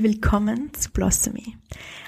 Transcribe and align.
Und 0.00 0.06
willkommen 0.06 0.72
zu 0.72 0.90
Blossomy. 0.92 1.58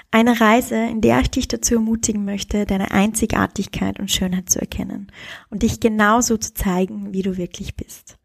Eine 0.09 0.41
Reise, 0.41 0.77
in 0.77 0.99
der 0.99 1.19
ich 1.19 1.29
dich 1.29 1.47
dazu 1.47 1.75
ermutigen 1.75 2.25
möchte, 2.25 2.65
deine 2.65 2.89
Einzigartigkeit 2.89 3.99
und 3.99 4.09
Schönheit 4.09 4.49
zu 4.49 4.59
erkennen 4.59 5.11
und 5.51 5.61
dich 5.61 5.79
genauso 5.79 6.37
zu 6.37 6.55
zeigen, 6.55 7.13
wie 7.13 7.21
du 7.21 7.37
wirklich 7.37 7.75
bist. 7.75 8.17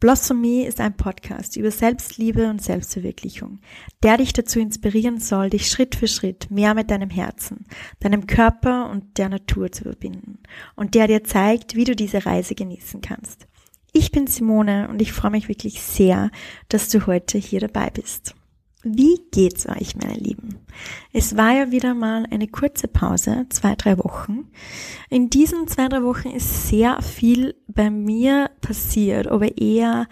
Blossomy 0.00 0.62
ist 0.62 0.80
ein 0.80 0.96
Podcast 0.96 1.56
über 1.56 1.70
Selbstliebe 1.70 2.50
und 2.50 2.62
Selbstverwirklichung, 2.62 3.60
der 4.02 4.16
dich 4.16 4.32
dazu 4.32 4.58
inspirieren 4.58 5.20
soll, 5.20 5.50
dich 5.50 5.68
Schritt 5.68 5.94
für 5.94 6.08
Schritt 6.08 6.50
mehr 6.50 6.74
mit 6.74 6.90
deinem 6.90 7.10
Herzen, 7.10 7.66
deinem 8.00 8.26
Körper 8.26 8.90
und 8.90 9.18
der 9.18 9.28
Natur 9.28 9.70
zu 9.70 9.84
verbinden 9.84 10.40
und 10.74 10.96
der 10.96 11.06
dir 11.06 11.22
zeigt, 11.22 11.76
wie 11.76 11.84
du 11.84 11.94
diese 11.94 12.26
Reise 12.26 12.56
genießen 12.56 13.00
kannst. 13.02 13.46
Ich 13.92 14.10
bin 14.10 14.26
Simone 14.26 14.88
und 14.88 15.00
ich 15.00 15.12
freue 15.12 15.30
mich 15.30 15.48
wirklich 15.48 15.80
sehr, 15.80 16.32
dass 16.68 16.88
du 16.88 17.06
heute 17.06 17.38
hier 17.38 17.60
dabei 17.60 17.88
bist. 17.90 18.34
Wie 18.84 19.20
geht's 19.30 19.68
euch, 19.68 19.94
meine 19.94 20.18
Lieben? 20.18 20.58
Es 21.12 21.36
war 21.36 21.52
ja 21.54 21.70
wieder 21.70 21.94
mal 21.94 22.26
eine 22.30 22.48
kurze 22.48 22.88
Pause, 22.88 23.46
zwei, 23.48 23.76
drei 23.76 23.96
Wochen. 23.98 24.50
In 25.08 25.30
diesen 25.30 25.68
zwei, 25.68 25.88
drei 25.88 26.02
Wochen 26.02 26.30
ist 26.30 26.68
sehr 26.68 27.00
viel 27.00 27.54
bei 27.68 27.90
mir 27.90 28.50
passiert, 28.60 29.28
aber 29.28 29.56
eher 29.56 30.08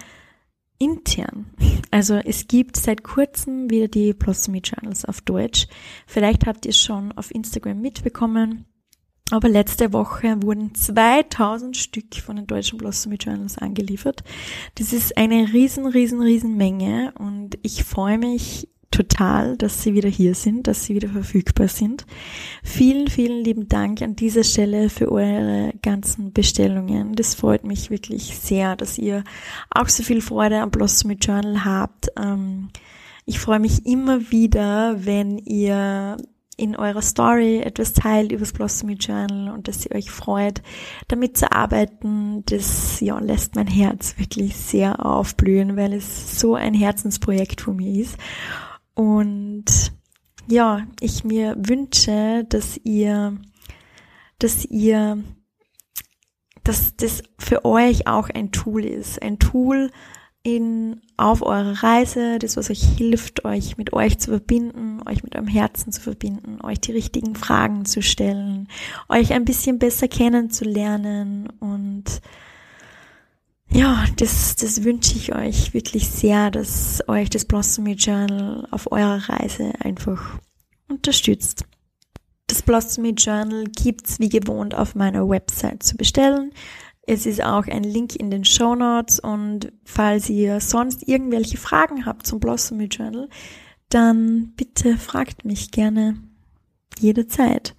intern. 0.78 1.46
Also 1.90 2.14
es 2.14 2.46
gibt 2.46 2.76
seit 2.76 3.02
kurzem 3.02 3.68
wieder 3.70 3.88
die 3.88 4.12
Blossomy 4.12 4.58
Journals 4.58 5.04
auf 5.04 5.20
Deutsch. 5.20 5.66
Vielleicht 6.06 6.46
habt 6.46 6.64
ihr 6.64 6.70
es 6.70 6.78
schon 6.78 7.10
auf 7.12 7.34
Instagram 7.34 7.80
mitbekommen. 7.80 8.66
Aber 9.30 9.48
letzte 9.48 9.92
Woche 9.92 10.42
wurden 10.42 10.74
2000 10.74 11.76
Stück 11.76 12.16
von 12.16 12.36
den 12.36 12.46
deutschen 12.46 12.78
Blossomy 12.78 13.16
Journals 13.16 13.58
angeliefert. 13.58 14.24
Das 14.76 14.92
ist 14.92 15.16
eine 15.16 15.52
riesen, 15.52 15.86
riesen, 15.86 16.20
riesen 16.20 16.56
Menge 16.56 17.12
und 17.18 17.58
ich 17.62 17.84
freue 17.84 18.18
mich 18.18 18.68
total, 18.90 19.56
dass 19.56 19.82
sie 19.82 19.94
wieder 19.94 20.08
hier 20.08 20.34
sind, 20.34 20.66
dass 20.66 20.84
sie 20.84 20.94
wieder 20.94 21.08
verfügbar 21.08 21.68
sind. 21.68 22.06
Vielen, 22.62 23.08
vielen 23.08 23.44
lieben 23.44 23.68
Dank 23.68 24.02
an 24.02 24.16
dieser 24.16 24.42
Stelle 24.42 24.90
für 24.90 25.12
eure 25.12 25.72
ganzen 25.82 26.32
Bestellungen. 26.32 27.14
Das 27.14 27.34
freut 27.34 27.64
mich 27.64 27.90
wirklich 27.90 28.36
sehr, 28.38 28.74
dass 28.74 28.98
ihr 28.98 29.22
auch 29.70 29.88
so 29.88 30.02
viel 30.02 30.20
Freude 30.20 30.60
am 30.60 30.70
Blossomy 30.70 31.14
Journal 31.14 31.64
habt. 31.64 32.08
Ähm, 32.18 32.70
ich 33.26 33.38
freue 33.38 33.60
mich 33.60 33.86
immer 33.86 34.32
wieder, 34.32 35.04
wenn 35.04 35.38
ihr 35.38 36.16
in 36.60 36.76
eurer 36.76 37.00
Story 37.00 37.60
etwas 37.60 37.94
teilt 37.94 38.32
übers 38.32 38.52
Blossomy 38.52 38.92
Journal 38.92 39.48
und 39.48 39.66
dass 39.66 39.86
ihr 39.86 39.96
euch 39.96 40.10
freut, 40.10 40.60
damit 41.08 41.38
zu 41.38 41.50
arbeiten, 41.50 42.44
das 42.44 43.00
ja, 43.00 43.18
lässt 43.18 43.54
mein 43.54 43.66
Herz 43.66 44.18
wirklich 44.18 44.56
sehr 44.56 45.04
aufblühen, 45.04 45.76
weil 45.76 45.94
es 45.94 46.38
so 46.38 46.54
ein 46.54 46.74
Herzensprojekt 46.74 47.62
von 47.62 47.76
mir 47.76 48.02
ist. 48.02 48.18
Und 48.94 49.64
ja, 50.48 50.82
ich 51.00 51.24
mir 51.24 51.56
wünsche, 51.58 52.44
dass 52.46 52.78
ihr, 52.84 53.38
dass 54.38 54.66
ihr, 54.66 55.24
dass 56.62 56.94
das 56.96 57.22
für 57.38 57.64
euch 57.64 58.06
auch 58.06 58.28
ein 58.28 58.52
Tool 58.52 58.84
ist, 58.84 59.22
ein 59.22 59.38
Tool, 59.38 59.90
in, 60.42 61.02
auf 61.16 61.42
eurer 61.42 61.82
Reise, 61.82 62.38
das, 62.38 62.56
was 62.56 62.70
euch 62.70 62.82
hilft, 62.82 63.44
euch 63.44 63.76
mit 63.76 63.92
euch 63.92 64.18
zu 64.18 64.30
verbinden, 64.30 64.89
euch 65.06 65.22
mit 65.22 65.34
eurem 65.34 65.48
Herzen 65.48 65.92
zu 65.92 66.00
verbinden, 66.00 66.58
euch 66.62 66.80
die 66.80 66.92
richtigen 66.92 67.34
Fragen 67.34 67.84
zu 67.84 68.02
stellen, 68.02 68.68
euch 69.08 69.32
ein 69.32 69.44
bisschen 69.44 69.78
besser 69.78 70.08
kennenzulernen 70.08 71.48
und 71.60 72.20
ja, 73.72 74.04
das, 74.16 74.56
das 74.56 74.82
wünsche 74.82 75.14
ich 75.14 75.34
euch 75.34 75.74
wirklich 75.74 76.08
sehr, 76.08 76.50
dass 76.50 77.02
euch 77.06 77.30
das 77.30 77.44
Blossomy 77.44 77.92
Journal 77.92 78.66
auf 78.72 78.90
eurer 78.90 79.28
Reise 79.28 79.72
einfach 79.78 80.40
unterstützt. 80.88 81.64
Das 82.48 82.62
Blossomy 82.62 83.10
Journal 83.10 83.64
gibt's 83.66 84.18
wie 84.18 84.28
gewohnt 84.28 84.74
auf 84.74 84.96
meiner 84.96 85.28
Website 85.28 85.84
zu 85.84 85.96
bestellen. 85.96 86.52
Es 87.06 87.26
ist 87.26 87.42
auch 87.42 87.66
ein 87.66 87.84
Link 87.84 88.16
in 88.16 88.30
den 88.30 88.44
Show 88.44 88.74
Notes 88.74 89.20
und 89.20 89.72
falls 89.84 90.28
ihr 90.28 90.60
sonst 90.60 91.06
irgendwelche 91.06 91.56
Fragen 91.56 92.06
habt 92.06 92.26
zum 92.26 92.40
Blossomy 92.40 92.86
Journal, 92.86 93.28
dann 93.90 94.52
bitte 94.56 94.96
fragt 94.96 95.44
mich 95.44 95.70
gerne 95.70 96.16
jederzeit. 96.98 97.74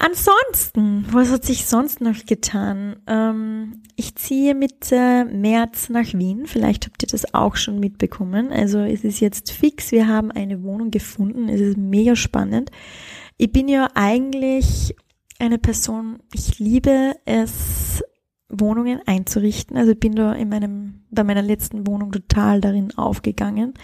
Ansonsten, 0.00 1.06
was 1.10 1.32
hat 1.32 1.44
sich 1.44 1.66
sonst 1.66 2.00
noch 2.00 2.24
getan? 2.24 2.96
Ähm, 3.08 3.82
ich 3.96 4.14
ziehe 4.14 4.54
Mitte 4.54 5.24
März 5.24 5.88
nach 5.88 6.14
Wien. 6.14 6.46
Vielleicht 6.46 6.86
habt 6.86 7.02
ihr 7.02 7.08
das 7.08 7.34
auch 7.34 7.56
schon 7.56 7.80
mitbekommen. 7.80 8.52
Also 8.52 8.78
es 8.78 9.02
ist 9.02 9.18
jetzt 9.18 9.50
fix. 9.50 9.90
Wir 9.90 10.06
haben 10.06 10.30
eine 10.30 10.62
Wohnung 10.62 10.92
gefunden. 10.92 11.48
Es 11.48 11.60
ist 11.60 11.76
mega 11.76 12.14
spannend. 12.14 12.70
Ich 13.38 13.50
bin 13.50 13.66
ja 13.66 13.88
eigentlich 13.94 14.94
eine 15.40 15.58
Person, 15.58 16.20
ich 16.32 16.60
liebe 16.60 17.16
es, 17.24 18.04
Wohnungen 18.48 19.00
einzurichten. 19.04 19.76
Also 19.76 19.92
ich 19.92 20.00
bin 20.00 20.14
da 20.14 20.32
in 20.32 20.48
meinem, 20.48 21.00
bei 21.10 21.24
meiner 21.24 21.42
letzten 21.42 21.88
Wohnung 21.88 22.12
total 22.12 22.60
darin 22.60 22.96
aufgegangen. 22.96 23.74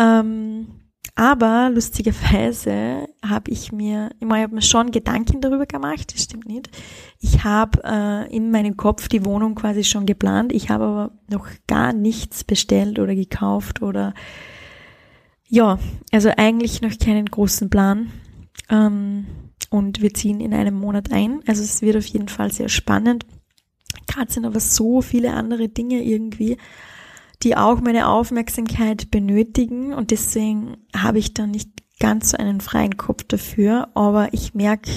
Ähm, 0.00 0.68
aber 1.14 1.70
lustigerweise 1.70 3.06
habe 3.22 3.50
ich 3.50 3.72
mir, 3.72 4.10
ich 4.18 4.26
habe 4.26 4.54
mir 4.54 4.62
schon 4.62 4.90
Gedanken 4.90 5.42
darüber 5.42 5.66
gemacht, 5.66 6.14
das 6.14 6.22
stimmt 6.22 6.46
nicht. 6.46 6.70
Ich 7.18 7.44
habe 7.44 7.82
äh, 7.84 8.34
in 8.34 8.50
meinem 8.50 8.78
Kopf 8.78 9.08
die 9.08 9.24
Wohnung 9.26 9.54
quasi 9.54 9.84
schon 9.84 10.06
geplant. 10.06 10.52
Ich 10.52 10.70
habe 10.70 10.84
aber 10.84 11.10
noch 11.28 11.46
gar 11.66 11.92
nichts 11.92 12.42
bestellt 12.42 12.98
oder 12.98 13.14
gekauft 13.14 13.82
oder 13.82 14.14
ja, 15.46 15.78
also 16.12 16.30
eigentlich 16.36 16.80
noch 16.80 16.96
keinen 16.96 17.26
großen 17.26 17.68
Plan. 17.68 18.10
Ähm, 18.70 19.26
und 19.68 20.00
wir 20.00 20.14
ziehen 20.14 20.40
in 20.40 20.54
einem 20.54 20.74
Monat 20.74 21.12
ein. 21.12 21.40
Also 21.46 21.62
es 21.62 21.82
wird 21.82 21.96
auf 21.96 22.06
jeden 22.06 22.28
Fall 22.28 22.50
sehr 22.50 22.68
spannend. 22.68 23.26
Gerade 24.06 24.32
sind 24.32 24.46
aber 24.46 24.60
so 24.60 25.02
viele 25.02 25.34
andere 25.34 25.68
Dinge 25.68 26.02
irgendwie, 26.02 26.56
die 27.42 27.56
auch 27.56 27.80
meine 27.80 28.08
Aufmerksamkeit 28.08 29.10
benötigen 29.10 29.94
und 29.94 30.10
deswegen 30.10 30.76
habe 30.94 31.18
ich 31.18 31.34
da 31.34 31.46
nicht 31.46 31.70
ganz 31.98 32.30
so 32.30 32.36
einen 32.36 32.60
freien 32.60 32.96
Kopf 32.96 33.24
dafür, 33.24 33.88
aber 33.94 34.32
ich 34.32 34.54
merke 34.54 34.90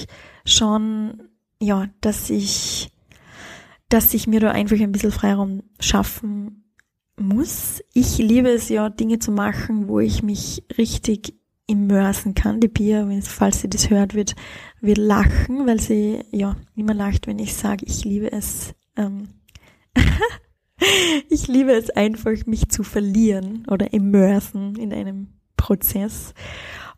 schon, 0.46 1.24
ja, 1.60 1.88
dass 2.02 2.30
ich, 2.30 2.92
dass 3.90 4.14
ich 4.14 4.28
mir 4.28 4.40
da 4.40 4.52
einfach 4.52 4.80
ein 4.80 4.92
bisschen 4.92 5.12
Freiraum 5.12 5.64
schaffen 5.80 6.64
muss. 7.18 7.82
Ich 7.94 8.18
liebe 8.18 8.50
es 8.50 8.70
ja, 8.70 8.90
Dinge 8.90 9.20
zu 9.20 9.32
machen, 9.32 9.88
wo 9.88 10.00
ich 10.00 10.24
mich 10.24 10.64
richtig 10.78 11.36
immersen 11.68 12.34
kann. 12.34 12.60
Die 12.60 12.68
Pia, 12.68 13.08
falls 13.22 13.62
sie 13.62 13.70
das 13.70 13.90
hört, 13.90 14.14
wird, 14.14 14.36
wird 14.82 14.98
lachen, 14.98 15.66
weil 15.66 15.80
sie 15.80 16.24
ja 16.32 16.56
immer 16.76 16.94
lacht, 16.94 17.28
wenn 17.28 17.40
ich 17.40 17.54
sage, 17.54 17.86
ich 17.86 18.04
liebe 18.04 18.32
es. 18.32 18.74
Ähm 18.98 19.30
ich 21.30 21.48
liebe 21.48 21.72
es 21.72 21.90
einfach, 21.90 22.46
mich 22.46 22.70
zu 22.70 22.84
verlieren 22.84 23.66
oder 23.70 23.94
immersen 23.94 24.76
in 24.76 24.94
einem 24.94 25.28
Prozess. 25.58 26.34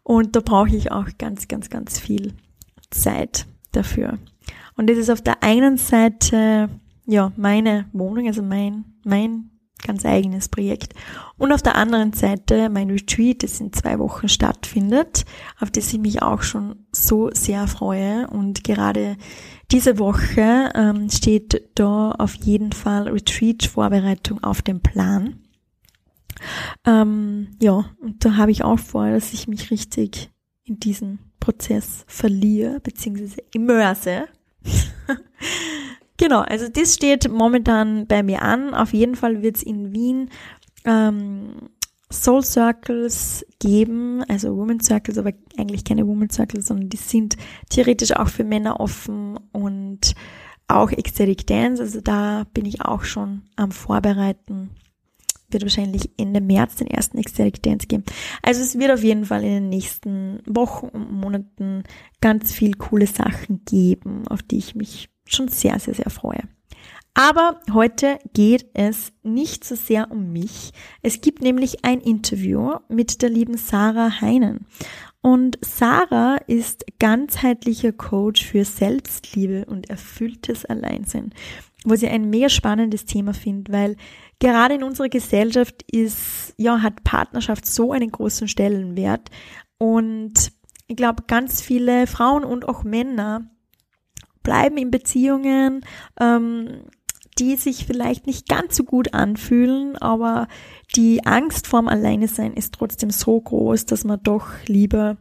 Und 0.04 0.36
da 0.36 0.40
brauche 0.40 0.76
ich 0.76 0.92
auch 0.92 1.08
ganz, 1.18 1.48
ganz, 1.48 1.70
ganz 1.70 2.00
viel 2.00 2.34
Zeit 2.92 3.46
dafür. 3.72 4.20
Und 4.78 4.90
das 4.90 4.98
ist 4.98 5.10
auf 5.10 5.22
der 5.22 5.42
einen 5.44 5.78
Seite 5.78 6.70
ja 7.06 7.32
meine 7.38 7.86
Wohnung, 7.94 8.28
also 8.28 8.42
mein 8.42 8.86
mein 9.04 9.52
ganz 9.86 10.06
eigenes 10.06 10.50
Projekt. 10.50 10.94
Und 11.38 11.52
auf 11.52 11.62
der 11.62 11.76
anderen 11.76 12.14
Seite 12.14 12.70
mein 12.70 12.90
Retreat, 12.90 13.44
das 13.44 13.60
in 13.60 13.72
zwei 13.74 14.00
Wochen 14.00 14.28
stattfindet, 14.28 15.26
auf 15.60 15.72
das 15.72 15.94
ich 15.94 16.00
mich 16.00 16.22
auch 16.22 16.42
schon 16.42 16.86
so 16.92 17.30
sehr 17.34 17.68
freue. 17.68 18.28
Und 18.28 18.64
gerade 18.64 19.18
diese 19.72 20.00
Woche 20.00 20.72
ähm, 20.76 21.10
steht 21.10 21.70
da 21.76 22.12
auf 22.12 22.36
jeden 22.36 22.72
Fall 22.72 23.08
Retreat-Vorbereitung 23.08 24.44
auf 24.44 24.62
dem 24.62 24.82
Plan. 24.82 25.40
Ähm, 26.86 27.50
ja, 27.62 27.86
und 28.02 28.24
da 28.26 28.36
habe 28.36 28.52
ich 28.52 28.64
auch 28.64 28.80
vor, 28.80 29.10
dass 29.10 29.34
ich 29.34 29.48
mich 29.48 29.72
richtig 29.72 30.30
in 30.64 30.80
diesen 30.80 31.20
Prozess 31.40 32.04
verliere, 32.08 32.80
beziehungsweise 32.80 33.42
immerse. 33.54 34.28
Genau, 36.18 36.42
also 36.42 36.68
das 36.70 36.94
steht 36.94 37.30
momentan 37.30 38.08
bei 38.08 38.24
mir 38.24 38.42
an. 38.42 38.74
Auf 38.74 38.94
jeden 38.94 39.16
Fall 39.16 39.42
wird 39.42 39.58
es 39.58 39.64
in 39.64 39.94
Wien 39.94 40.30
ähm, 40.86 41.70
Soul 42.12 42.44
Circles 42.44 43.46
geben, 43.60 44.24
also 44.28 44.56
Woman 44.56 44.80
Circles, 44.80 45.18
aber 45.18 45.34
eigentlich 45.58 45.84
keine 45.84 46.08
Woman 46.08 46.30
Circles, 46.30 46.68
sondern 46.68 46.90
die 46.90 46.98
sind 46.98 47.36
theoretisch 47.70 48.12
auch 48.16 48.30
für 48.30 48.44
Männer 48.44 48.80
offen 48.80 49.40
und 49.52 50.14
auch 50.68 50.92
Ecstatic 50.92 51.46
Dance, 51.46 51.82
also 51.82 52.02
da 52.02 52.46
bin 52.54 52.66
ich 52.66 52.82
auch 52.82 53.04
schon 53.04 53.44
am 53.56 53.72
Vorbereiten. 53.72 54.72
Wird 55.50 55.64
wahrscheinlich 55.64 56.10
Ende 56.18 56.42
März 56.42 56.78
den 56.78 56.88
ersten 56.88 57.20
Ecstatic 57.20 57.62
Dance 57.62 57.86
geben. 57.86 58.04
Also 58.42 58.62
es 58.62 58.80
wird 58.80 58.92
auf 58.92 59.04
jeden 59.04 59.26
Fall 59.26 59.44
in 59.44 59.54
den 59.54 59.70
nächsten 59.70 60.42
Wochen 60.48 60.88
und 60.88 61.12
Monaten 61.12 61.84
ganz 62.20 62.52
viel 62.52 62.74
coole 62.74 63.06
Sachen 63.06 63.64
geben, 63.66 64.28
auf 64.28 64.42
die 64.42 64.58
ich 64.58 64.74
mich 64.74 65.10
schon 65.26 65.48
sehr, 65.48 65.80
sehr, 65.80 65.94
sehr 65.94 66.10
freue. 66.10 66.44
Aber 67.14 67.62
heute 67.72 68.20
geht 68.34 68.66
es 68.74 69.14
nicht 69.24 69.64
so 69.64 69.76
sehr 69.76 70.12
um 70.12 70.34
mich. 70.34 70.72
Es 71.02 71.22
gibt 71.22 71.42
nämlich 71.42 71.86
ein 71.86 72.02
Interview 72.02 72.74
mit 72.90 73.22
der 73.22 73.30
lieben 73.30 73.56
Sarah 73.56 74.20
Heinen. 74.20 74.68
Und 75.22 75.58
Sarah 75.62 76.38
ist 76.46 76.86
ganzheitlicher 77.00 77.94
Coach 77.94 78.46
für 78.46 78.66
Selbstliebe 78.66 79.66
und 79.66 79.90
erfülltes 79.90 80.66
Alleinsein, 80.66 81.34
wo 81.86 81.96
sie 81.96 82.10
ein 82.10 82.30
mega 82.30 82.50
spannendes 82.50 83.06
Thema 83.06 83.34
findet, 83.34 83.74
weil 83.74 83.96
gerade 84.40 84.76
in 84.76 84.84
unserer 84.84 85.10
Gesellschaft 85.10 85.84
ist, 85.90 86.54
ja, 86.58 86.82
hat 86.82 87.04
Partnerschaft 87.06 87.66
so 87.66 87.94
einen 87.94 88.12
großen 88.12 88.48
Stellenwert 88.50 89.32
und 89.78 90.52
ich 90.88 90.96
glaube, 90.96 91.24
ganz 91.26 91.62
viele 91.62 92.06
Frauen 92.06 92.44
und 92.44 92.68
auch 92.68 92.84
Männer 92.84 93.50
bleiben 94.46 94.78
in 94.78 94.92
Beziehungen, 94.92 95.82
ähm, 96.18 96.86
die 97.38 97.58
sich 97.58 97.86
vielleicht 97.86 98.28
nicht 98.28 98.48
ganz 98.48 98.78
so 98.78 98.86
gut 98.86 99.14
anfühlen, 99.14 99.98
aber 99.98 100.48
die 100.96 101.26
Angst 101.26 101.68
vorm 101.68 101.90
Alleine 101.90 102.30
sein 102.30 102.54
ist 102.54 102.74
trotzdem 102.74 103.10
so 103.10 103.42
groß, 103.42 103.86
dass 103.86 104.06
man 104.06 104.24
doch 104.24 104.48
lieber 104.68 105.18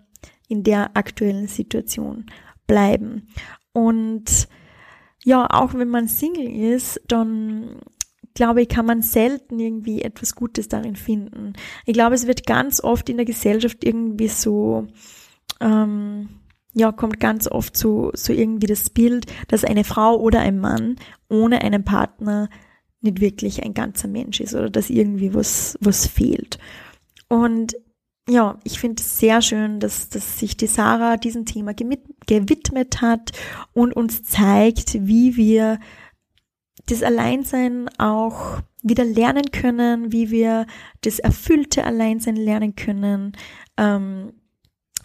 in 0.47 0.63
der 0.63 0.97
aktuellen 0.97 1.49
Situation 1.49 2.27
bleiben. 2.69 3.27
Und 3.73 4.47
ja, 5.25 5.49
auch 5.51 5.75
wenn 5.75 5.89
man 5.89 6.07
Single 6.07 6.47
ist, 6.75 7.01
dann 7.09 7.81
glaube 8.35 8.63
ich, 8.63 8.69
kann 8.69 8.87
man 8.87 9.03
selten 9.03 9.59
irgendwie 9.59 10.03
etwas 10.03 10.35
Gutes 10.35 10.69
darin 10.69 10.97
finden. 10.97 11.55
Ich 11.87 11.95
glaube, 11.95 12.15
es 12.15 12.27
wird 12.27 12.47
ganz 12.47 12.83
oft 12.83 13.09
in 13.09 13.17
der 13.17 13.27
Gesellschaft 13.27 13.85
irgendwie 13.85 14.29
so 14.29 14.87
ähm, 15.61 16.29
ja, 16.75 16.93
kommt 16.93 17.21
ganz 17.21 17.47
oft 17.49 17.77
so, 17.77 18.11
so 18.15 18.33
irgendwie 18.33 18.67
das 18.67 18.91
Bild, 18.91 19.27
dass 19.49 19.65
eine 19.65 19.85
Frau 19.85 20.17
oder 20.17 20.41
ein 20.41 20.59
Mann 20.59 20.97
ohne 21.29 21.63
einen 21.63 21.85
Partner 21.85 22.49
nicht 23.01 23.21
wirklich 23.21 23.63
ein 23.63 23.75
ganzer 23.75 24.09
Mensch 24.09 24.41
ist 24.41 24.55
oder 24.55 24.71
dass 24.71 24.91
irgendwie 24.91 25.35
was, 25.35 25.79
was 25.81 26.07
fehlt. 26.07 26.59
Und 27.29 27.77
ja, 28.29 28.59
ich 28.65 28.81
finde 28.81 29.03
es 29.03 29.19
sehr 29.19 29.43
schön, 29.43 29.81
dass, 29.81 30.09
dass 30.09 30.39
sich 30.39 30.57
die 30.57 30.67
Sarah 30.67 31.17
diesem 31.17 31.45
Thema 31.45 31.75
gewidmet 31.75 33.03
hat 33.03 33.33
und 33.73 33.95
uns 33.95 34.23
zeigt, 34.25 34.95
wie 35.07 35.37
wir 35.37 35.79
das 36.87 37.03
Alleinsein 37.03 37.89
auch 37.99 38.61
wieder 38.83 39.05
lernen 39.05 39.51
können, 39.51 40.13
wie 40.13 40.31
wir 40.31 40.67
das 41.03 41.19
erfüllte 41.19 41.85
Alleinsein 41.85 42.37
lernen 42.37 42.75
können, 42.75 43.33
ähm, 43.77 44.33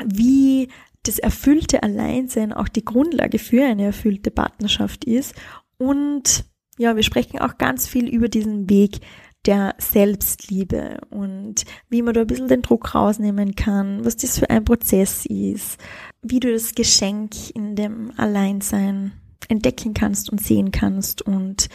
wie 0.03 0.69
das 1.09 1.17
erfüllte 1.17 1.81
Alleinsein 1.81 2.53
auch 2.53 2.67
die 2.67 2.85
Grundlage 2.85 3.39
für 3.39 3.65
eine 3.65 3.85
erfüllte 3.85 4.29
Partnerschaft 4.29 5.05
ist. 5.05 5.33
Und 5.77 6.45
ja, 6.77 6.95
wir 6.95 7.03
sprechen 7.03 7.39
auch 7.39 7.57
ganz 7.57 7.87
viel 7.87 8.07
über 8.07 8.29
diesen 8.29 8.69
Weg 8.69 8.99
der 9.45 9.73
Selbstliebe 9.79 10.99
und 11.09 11.63
wie 11.89 12.03
man 12.03 12.13
da 12.13 12.21
ein 12.21 12.27
bisschen 12.27 12.47
den 12.47 12.61
Druck 12.61 12.93
rausnehmen 12.93 13.55
kann, 13.55 14.05
was 14.05 14.17
das 14.17 14.37
für 14.37 14.49
ein 14.49 14.65
Prozess 14.65 15.25
ist, 15.25 15.79
wie 16.21 16.39
du 16.39 16.51
das 16.51 16.75
Geschenk 16.75 17.31
in 17.55 17.75
dem 17.75 18.11
Alleinsein 18.17 19.13
entdecken 19.47 19.95
kannst 19.95 20.29
und 20.29 20.41
sehen 20.41 20.71
kannst 20.71 21.21
und 21.23 21.69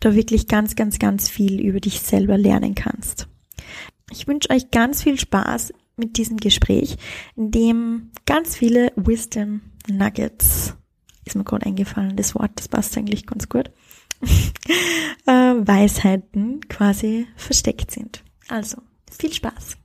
da 0.00 0.14
wirklich 0.14 0.46
ganz, 0.46 0.76
ganz, 0.76 0.98
ganz 0.98 1.28
viel 1.28 1.60
über 1.60 1.80
dich 1.80 2.00
selber 2.00 2.38
lernen 2.38 2.74
kannst. 2.74 3.28
Ich 4.10 4.26
wünsche 4.26 4.50
euch 4.50 4.70
ganz 4.70 5.02
viel 5.02 5.18
Spaß 5.18 5.74
mit 5.98 6.16
diesem 6.16 6.38
Gespräch, 6.38 6.96
in 7.36 7.50
dem 7.50 8.10
ganz 8.26 8.56
viele 8.56 8.92
Wisdom 8.96 9.60
Nuggets, 9.88 10.74
ist 11.24 11.36
mir 11.36 11.44
gerade 11.44 11.66
eingefallen, 11.66 12.16
das 12.16 12.34
Wort, 12.34 12.52
das 12.54 12.68
passt 12.68 12.96
eigentlich 12.96 13.26
ganz 13.26 13.48
gut, 13.48 13.70
äh, 15.26 15.32
Weisheiten 15.32 16.60
quasi 16.68 17.26
versteckt 17.36 17.90
sind. 17.90 18.24
Also, 18.48 18.78
viel 19.10 19.32
Spaß. 19.32 19.76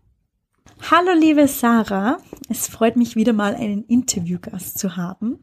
Hallo 0.92 1.14
liebe 1.18 1.48
Sarah, 1.48 2.18
es 2.50 2.68
freut 2.68 2.98
mich 2.98 3.16
wieder 3.16 3.32
mal 3.32 3.56
einen 3.56 3.86
Interviewgast 3.86 4.78
zu 4.78 4.98
haben 4.98 5.40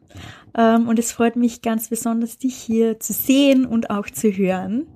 ähm, 0.54 0.86
und 0.86 0.98
es 0.98 1.12
freut 1.12 1.34
mich 1.34 1.62
ganz 1.62 1.88
besonders 1.88 2.36
dich 2.36 2.56
hier 2.56 3.00
zu 3.00 3.14
sehen 3.14 3.64
und 3.64 3.88
auch 3.88 4.10
zu 4.10 4.30
hören. 4.30 4.86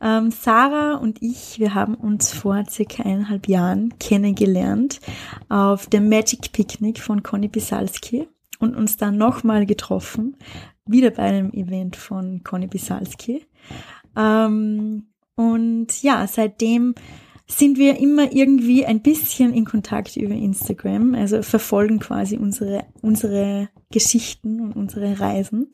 Ähm, 0.00 0.30
Sarah 0.30 0.96
und 0.96 1.22
ich, 1.22 1.58
wir 1.58 1.74
haben 1.74 1.94
uns 1.94 2.32
vor 2.32 2.64
circa 2.68 3.02
eineinhalb 3.02 3.48
Jahren 3.48 3.98
kennengelernt 3.98 5.00
auf 5.48 5.86
dem 5.86 6.08
Magic 6.08 6.52
Picnic 6.52 7.00
von 7.00 7.22
Conny 7.22 7.48
Bisalski 7.48 8.28
und 8.60 8.76
uns 8.76 8.96
dann 8.96 9.16
nochmal 9.16 9.66
getroffen, 9.66 10.36
wieder 10.86 11.10
bei 11.10 11.22
einem 11.22 11.52
Event 11.52 11.96
von 11.96 12.42
Conny 12.44 12.66
Bisalski. 12.66 13.44
Ähm, 14.16 15.08
und 15.34 16.02
ja, 16.02 16.26
seitdem 16.26 16.94
sind 17.46 17.78
wir 17.78 17.98
immer 17.98 18.32
irgendwie 18.32 18.84
ein 18.84 19.00
bisschen 19.00 19.54
in 19.54 19.64
Kontakt 19.64 20.16
über 20.16 20.34
Instagram, 20.34 21.14
also 21.14 21.42
verfolgen 21.42 21.98
quasi 21.98 22.36
unsere, 22.36 22.84
unsere 23.00 23.70
Geschichten 23.90 24.60
und 24.60 24.72
unsere 24.74 25.18
Reisen. 25.18 25.72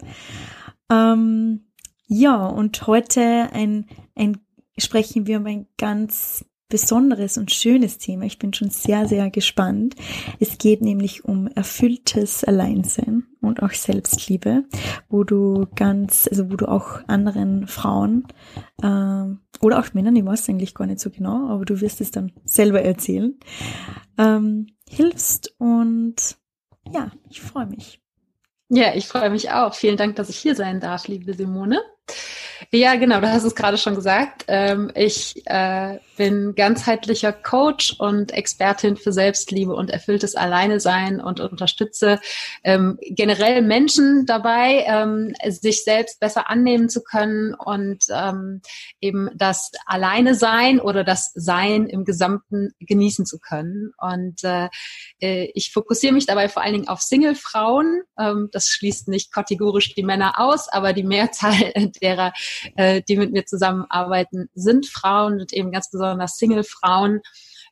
Ähm, 0.90 1.64
ja, 2.06 2.46
und 2.46 2.86
heute 2.86 3.48
ein, 3.52 3.86
ein, 4.14 4.38
sprechen 4.78 5.26
wir 5.26 5.38
um 5.38 5.46
ein 5.46 5.66
ganz 5.78 6.44
besonderes 6.68 7.38
und 7.38 7.52
schönes 7.52 7.98
Thema. 7.98 8.24
Ich 8.24 8.38
bin 8.38 8.52
schon 8.52 8.70
sehr, 8.70 9.06
sehr 9.06 9.30
gespannt. 9.30 9.94
Es 10.40 10.58
geht 10.58 10.80
nämlich 10.80 11.24
um 11.24 11.46
erfülltes 11.46 12.42
Alleinsein 12.42 13.24
und 13.40 13.62
auch 13.62 13.70
Selbstliebe, 13.70 14.64
wo 15.08 15.24
du 15.24 15.66
ganz, 15.76 16.26
also 16.28 16.50
wo 16.50 16.56
du 16.56 16.66
auch 16.66 17.06
anderen 17.06 17.68
Frauen 17.68 18.26
äh, 18.82 18.86
oder 19.60 19.78
auch 19.78 19.94
Männern, 19.94 20.16
ich 20.16 20.24
weiß 20.24 20.48
eigentlich 20.48 20.74
gar 20.74 20.86
nicht 20.86 21.00
so 21.00 21.10
genau, 21.10 21.48
aber 21.48 21.64
du 21.64 21.80
wirst 21.80 22.00
es 22.00 22.10
dann 22.10 22.32
selber 22.44 22.82
erzählen, 22.82 23.38
ähm, 24.18 24.66
hilfst 24.88 25.54
und 25.58 26.36
ja, 26.92 27.12
ich 27.30 27.40
freue 27.40 27.66
mich. 27.66 28.00
Ja, 28.68 28.94
ich 28.94 29.06
freue 29.06 29.30
mich 29.30 29.50
auch. 29.50 29.74
Vielen 29.74 29.96
Dank, 29.96 30.16
dass 30.16 30.28
ich 30.28 30.38
hier 30.38 30.56
sein 30.56 30.80
darf, 30.80 31.06
liebe 31.06 31.34
Simone. 31.34 31.80
Ja, 32.70 32.96
genau, 32.96 33.20
du 33.20 33.30
hast 33.30 33.44
es 33.44 33.54
gerade 33.54 33.78
schon 33.78 33.94
gesagt. 33.94 34.44
Ähm, 34.48 34.90
ich 34.94 35.42
äh, 35.46 35.98
bin 36.16 36.54
ganzheitlicher 36.54 37.32
Coach 37.32 37.96
und 37.98 38.32
Expertin 38.32 38.96
für 38.96 39.12
Selbstliebe 39.12 39.72
und 39.74 39.90
erfülltes 39.90 40.34
Alleinesein 40.34 41.20
und 41.20 41.40
unterstütze 41.40 42.20
ähm, 42.62 42.98
generell 43.00 43.62
Menschen 43.62 44.26
dabei, 44.26 44.84
ähm, 44.86 45.34
sich 45.48 45.84
selbst 45.84 46.20
besser 46.20 46.50
annehmen 46.50 46.88
zu 46.88 47.02
können 47.02 47.54
und 47.54 48.06
eben 49.00 49.30
das 49.34 49.72
Alleine 49.86 50.34
sein 50.34 50.80
oder 50.80 51.04
das 51.04 51.32
Sein 51.34 51.86
im 51.86 52.04
Gesamten 52.04 52.72
genießen 52.80 53.26
zu 53.26 53.38
können. 53.38 53.92
Und 53.98 54.44
äh, 54.44 54.68
äh 55.20 55.50
ich 55.54 55.72
fokussiere 55.72 56.12
mich 56.12 56.26
dabei 56.26 56.48
vor 56.48 56.62
allen 56.62 56.74
Dingen 56.74 56.88
auf 56.88 57.00
Single-Frauen. 57.00 58.02
Das 58.52 58.68
schließt 58.68 59.08
nicht 59.08 59.32
kategorisch 59.32 59.94
die 59.94 60.02
Männer 60.02 60.34
aus, 60.38 60.68
aber 60.68 60.92
die 60.92 61.02
Mehrzahl 61.02 61.72
derer, 62.00 62.32
äh, 62.76 63.02
die 63.08 63.16
mit 63.16 63.32
mir 63.32 63.46
zusammenarbeiten, 63.46 64.48
sind 64.54 64.86
Frauen 64.86 65.40
und 65.40 65.52
eben 65.52 65.72
ganz 65.72 65.90
besonders 65.90 66.36
Single-Frauen 66.36 67.20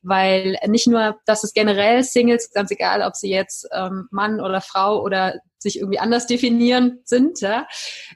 weil 0.02 0.58
nicht 0.66 0.88
nur, 0.88 1.20
dass 1.26 1.44
es 1.44 1.54
generell 1.54 2.02
Singles, 2.02 2.50
ganz 2.52 2.70
egal, 2.72 3.02
ob 3.02 3.14
sie 3.14 3.30
jetzt 3.30 3.68
ähm, 3.72 4.08
Mann 4.10 4.40
oder 4.40 4.60
Frau 4.60 5.00
oder 5.00 5.40
sich 5.58 5.78
irgendwie 5.78 6.00
anders 6.00 6.26
definieren 6.26 6.98
sind, 7.04 7.40
ja, 7.40 7.66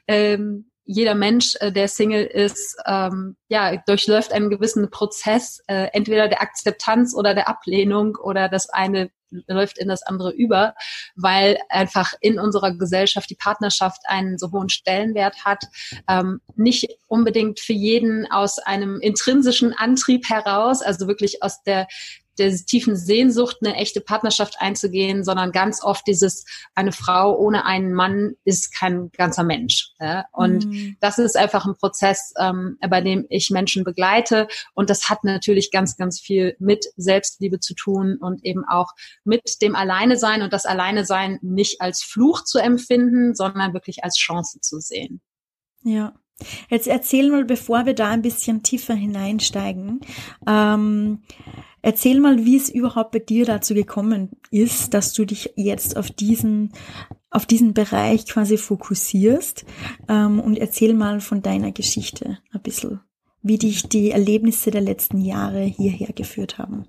ähm, 0.07 0.69
jeder 0.87 1.15
Mensch, 1.15 1.55
äh, 1.59 1.71
der 1.71 1.89
Single 1.89 2.25
ist, 2.25 2.77
ähm, 2.85 3.35
ja, 3.49 3.75
durchläuft 3.85 4.31
einen 4.31 4.49
gewissen 4.49 4.89
Prozess, 4.89 5.61
äh, 5.67 5.89
entweder 5.91 6.27
der 6.29 6.41
Akzeptanz 6.41 7.13
oder 7.13 7.33
der 7.33 7.49
Ablehnung 7.49 8.15
oder 8.15 8.47
das 8.47 8.69
eine 8.69 9.09
läuft 9.47 9.77
in 9.77 9.87
das 9.87 10.03
andere 10.03 10.31
über, 10.31 10.75
weil 11.15 11.57
einfach 11.69 12.13
in 12.21 12.39
unserer 12.39 12.73
Gesellschaft 12.73 13.29
die 13.29 13.35
Partnerschaft 13.35 14.01
einen 14.05 14.37
so 14.37 14.51
hohen 14.51 14.69
Stellenwert 14.69 15.45
hat. 15.45 15.63
Ähm, 16.07 16.41
nicht 16.55 16.87
unbedingt 17.07 17.59
für 17.59 17.73
jeden 17.73 18.29
aus 18.31 18.59
einem 18.59 18.99
intrinsischen 19.01 19.73
Antrieb 19.73 20.29
heraus, 20.29 20.81
also 20.81 21.07
wirklich 21.07 21.43
aus 21.43 21.63
der 21.63 21.87
der 22.37 22.55
tiefen 22.55 22.95
Sehnsucht, 22.95 23.57
eine 23.61 23.75
echte 23.75 24.01
Partnerschaft 24.01 24.55
einzugehen, 24.59 25.23
sondern 25.23 25.51
ganz 25.51 25.83
oft 25.83 26.05
dieses, 26.07 26.45
eine 26.75 26.91
Frau 26.91 27.37
ohne 27.37 27.65
einen 27.65 27.93
Mann 27.93 28.35
ist 28.43 28.73
kein 28.73 29.11
ganzer 29.11 29.43
Mensch. 29.43 29.91
Ja? 29.99 30.25
Und 30.31 30.65
mhm. 30.65 30.97
das 30.99 31.17
ist 31.17 31.37
einfach 31.37 31.65
ein 31.65 31.75
Prozess, 31.75 32.33
ähm, 32.39 32.77
bei 32.89 33.01
dem 33.01 33.25
ich 33.29 33.49
Menschen 33.49 33.83
begleite. 33.83 34.47
Und 34.73 34.89
das 34.89 35.09
hat 35.09 35.23
natürlich 35.23 35.71
ganz, 35.71 35.97
ganz 35.97 36.19
viel 36.19 36.55
mit 36.59 36.85
Selbstliebe 36.95 37.59
zu 37.59 37.73
tun 37.73 38.17
und 38.19 38.43
eben 38.45 38.65
auch 38.65 38.93
mit 39.23 39.61
dem 39.61 39.75
Alleine 39.75 40.17
sein 40.17 40.41
und 40.41 40.53
das 40.53 40.65
Alleine 40.65 41.05
sein 41.05 41.39
nicht 41.41 41.81
als 41.81 42.03
Fluch 42.03 42.43
zu 42.43 42.59
empfinden, 42.59 43.35
sondern 43.35 43.73
wirklich 43.73 44.03
als 44.03 44.17
Chance 44.17 44.59
zu 44.61 44.79
sehen. 44.79 45.21
Ja. 45.83 46.13
Jetzt 46.69 46.87
erzähl 46.87 47.31
mal, 47.31 47.45
bevor 47.45 47.85
wir 47.85 47.95
da 47.95 48.09
ein 48.09 48.21
bisschen 48.21 48.61
tiefer 48.61 48.93
hineinsteigen, 48.93 50.01
ähm, 50.47 51.23
Erzähl 51.87 52.19
mal, 52.19 52.43
wie 52.43 52.57
es 52.57 52.67
überhaupt 52.67 53.11
bei 53.11 53.19
dir 53.19 53.45
dazu 53.45 53.73
gekommen 53.73 54.31
ist, 54.51 54.93
dass 54.93 55.13
du 55.13 55.23
dich 55.23 55.53
jetzt 55.55 55.95
auf 55.95 56.11
diesen 56.11 56.73
auf 57.29 57.45
diesen 57.45 57.73
Bereich 57.73 58.25
quasi 58.25 58.57
fokussierst 58.57 59.63
ähm, 60.09 60.41
und 60.41 60.57
erzähl 60.57 60.93
mal 60.93 61.21
von 61.21 61.41
deiner 61.41 61.71
Geschichte 61.71 62.39
ein 62.51 62.61
bisschen, 62.61 62.99
wie 63.41 63.57
dich 63.57 63.87
die 63.87 64.11
Erlebnisse 64.11 64.69
der 64.69 64.81
letzten 64.81 65.21
Jahre 65.21 65.61
hierher 65.61 66.11
geführt 66.11 66.57
haben. 66.57 66.87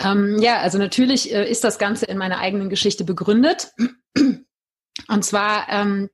Ähm, 0.00 0.38
ja, 0.40 0.60
also 0.60 0.78
natürlich 0.78 1.34
äh, 1.34 1.46
ist 1.46 1.62
das 1.62 1.78
Ganze 1.78 2.06
in 2.06 2.16
meiner 2.16 2.38
eigenen 2.38 2.70
Geschichte 2.70 3.04
begründet. 3.04 3.74
Und 5.08 5.22
zwar 5.22 5.68
ähm, 5.68 6.08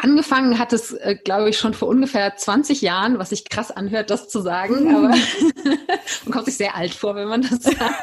Angefangen 0.00 0.60
hat 0.60 0.72
es, 0.72 0.92
äh, 0.92 1.16
glaube 1.16 1.50
ich, 1.50 1.58
schon 1.58 1.74
vor 1.74 1.88
ungefähr 1.88 2.36
20 2.36 2.82
Jahren, 2.82 3.18
was 3.18 3.30
sich 3.30 3.48
krass 3.48 3.72
anhört, 3.72 4.10
das 4.10 4.28
zu 4.28 4.40
sagen, 4.40 4.94
aber 4.94 5.08
man 6.24 6.32
kommt 6.32 6.44
sich 6.44 6.56
sehr 6.56 6.76
alt 6.76 6.94
vor, 6.94 7.16
wenn 7.16 7.26
man 7.26 7.42
das 7.42 7.64
sagt. 7.64 7.80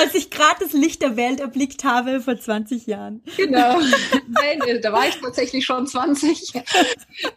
Als 0.00 0.14
ich 0.14 0.30
gerade 0.30 0.56
das 0.60 0.74
Licht 0.74 1.02
der 1.02 1.16
Welt 1.16 1.40
erblickt 1.40 1.82
habe 1.82 2.20
vor 2.20 2.38
20 2.38 2.86
Jahren. 2.86 3.22
Genau. 3.36 3.80
Nein, 4.28 4.80
da 4.82 4.92
war 4.92 5.08
ich 5.08 5.16
tatsächlich 5.16 5.64
schon 5.64 5.86
20. 5.86 6.52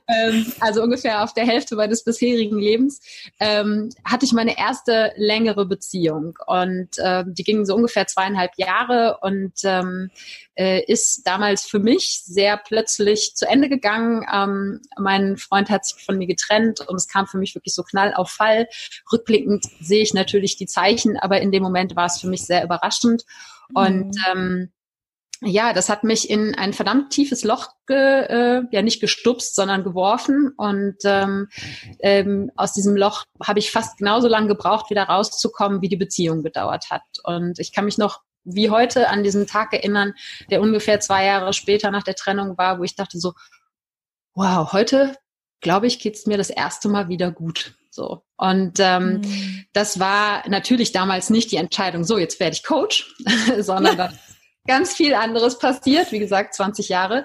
ähm, 0.08 0.46
also 0.60 0.84
ungefähr 0.84 1.24
auf 1.24 1.34
der 1.34 1.46
Hälfte 1.46 1.76
meines 1.76 2.04
bisherigen 2.04 2.60
Lebens 2.60 3.02
ähm, 3.40 3.90
hatte 4.04 4.26
ich 4.26 4.34
meine 4.34 4.60
erste 4.60 5.14
längere 5.16 5.66
Beziehung 5.66 6.38
und 6.46 6.90
äh, 6.98 7.24
die 7.26 7.44
ging 7.44 7.66
so 7.66 7.76
ungefähr 7.76 8.06
zweieinhalb 8.06 8.52
Jahre 8.58 9.18
und 9.22 9.54
ähm, 9.64 10.12
äh, 10.60 10.84
ist 10.86 11.26
damals 11.26 11.66
für 11.66 11.80
mich 11.80 12.22
sehr 12.26 12.58
plötzlich 12.58 13.34
zu 13.36 13.48
Ende 13.48 13.70
gegangen. 13.70 14.26
Ähm, 14.32 14.82
mein 14.98 15.38
Freund 15.38 15.70
hat 15.70 15.86
sich 15.86 16.04
von 16.04 16.18
mir 16.18 16.28
getrennt 16.28 16.82
und 16.82 16.98
es 16.98 17.08
kam 17.08 17.28
für 17.28 17.38
mich 17.38 17.56
wirklich 17.56 17.74
so 17.74 17.84
Knall 17.84 18.14
auf 18.14 18.30
Fall. 18.30 18.68
Rückblickend 19.12 19.66
sehe 19.80 20.04
ich 20.04 20.14
natürlich 20.14 20.58
die 20.58 20.66
Zeichen, 20.66 21.18
aber 21.18 21.40
in 21.40 21.54
dem 21.54 21.64
Moment 21.64 21.96
war 21.96 22.08
es 22.08 22.20
für 22.20 22.28
mich 22.28 22.46
sehr 22.46 22.64
überraschend. 22.64 23.24
Und 23.74 24.08
mhm. 24.08 24.24
ähm, 24.34 24.72
ja, 25.42 25.72
das 25.72 25.88
hat 25.88 26.04
mich 26.04 26.30
in 26.30 26.54
ein 26.56 26.74
verdammt 26.74 27.12
tiefes 27.12 27.46
Loch, 27.46 27.70
ge, 27.88 27.96
äh, 27.96 28.62
ja 28.72 28.82
nicht 28.82 29.00
gestupst, 29.00 29.56
sondern 29.56 29.86
geworfen. 29.86 30.52
Und 30.58 30.98
ähm, 31.06 31.48
ähm, 32.00 32.52
aus 32.58 32.74
diesem 32.74 32.98
Loch 32.98 33.24
habe 33.42 33.60
ich 33.60 33.72
fast 33.72 33.98
genauso 34.00 34.28
lange 34.28 34.50
gebraucht, 34.50 34.90
wieder 34.90 35.04
rauszukommen, 35.04 35.82
wie 35.82 35.88
die 35.88 35.96
Beziehung 35.96 36.44
gedauert 36.44 36.90
hat. 36.90 37.04
Und 37.24 37.60
ich 37.60 37.72
kann 37.72 37.86
mich 37.86 37.98
noch 37.98 38.20
wie 38.44 38.70
heute 38.70 39.10
an 39.10 39.24
diesen 39.24 39.48
Tag 39.48 39.74
erinnern, 39.74 40.14
der 40.50 40.62
ungefähr 40.62 41.00
zwei 41.00 41.26
Jahre 41.26 41.54
später 41.54 41.92
nach 41.92 42.04
der 42.04 42.16
Trennung 42.16 42.58
war, 42.58 42.80
wo 42.80 42.84
ich 42.84 42.96
dachte 42.96 43.20
so, 43.20 43.34
wow, 44.34 44.72
heute 44.72 45.16
glaube 45.62 45.88
ich, 45.88 46.00
geht's 46.00 46.26
mir 46.26 46.38
das 46.38 46.50
erste 46.50 46.90
Mal 46.90 47.10
wieder 47.10 47.32
gut. 47.32 47.74
So. 47.90 48.24
Und 48.38 48.80
ähm, 48.80 49.22
mhm. 49.22 49.66
das 49.74 50.00
war 50.00 50.48
natürlich 50.48 50.92
damals 50.92 51.30
nicht 51.30 51.52
die 51.52 51.58
Entscheidung, 51.58 52.04
so, 52.04 52.18
jetzt 52.18 52.40
werde 52.40 52.56
ich 52.56 52.64
Coach, 52.64 53.14
sondern 53.60 53.98
das 53.98 54.14
ganz 54.70 54.94
viel 54.94 55.16
anderes 55.16 55.58
passiert, 55.58 56.12
wie 56.12 56.20
gesagt, 56.20 56.54
20 56.54 56.90
Jahre. 56.90 57.24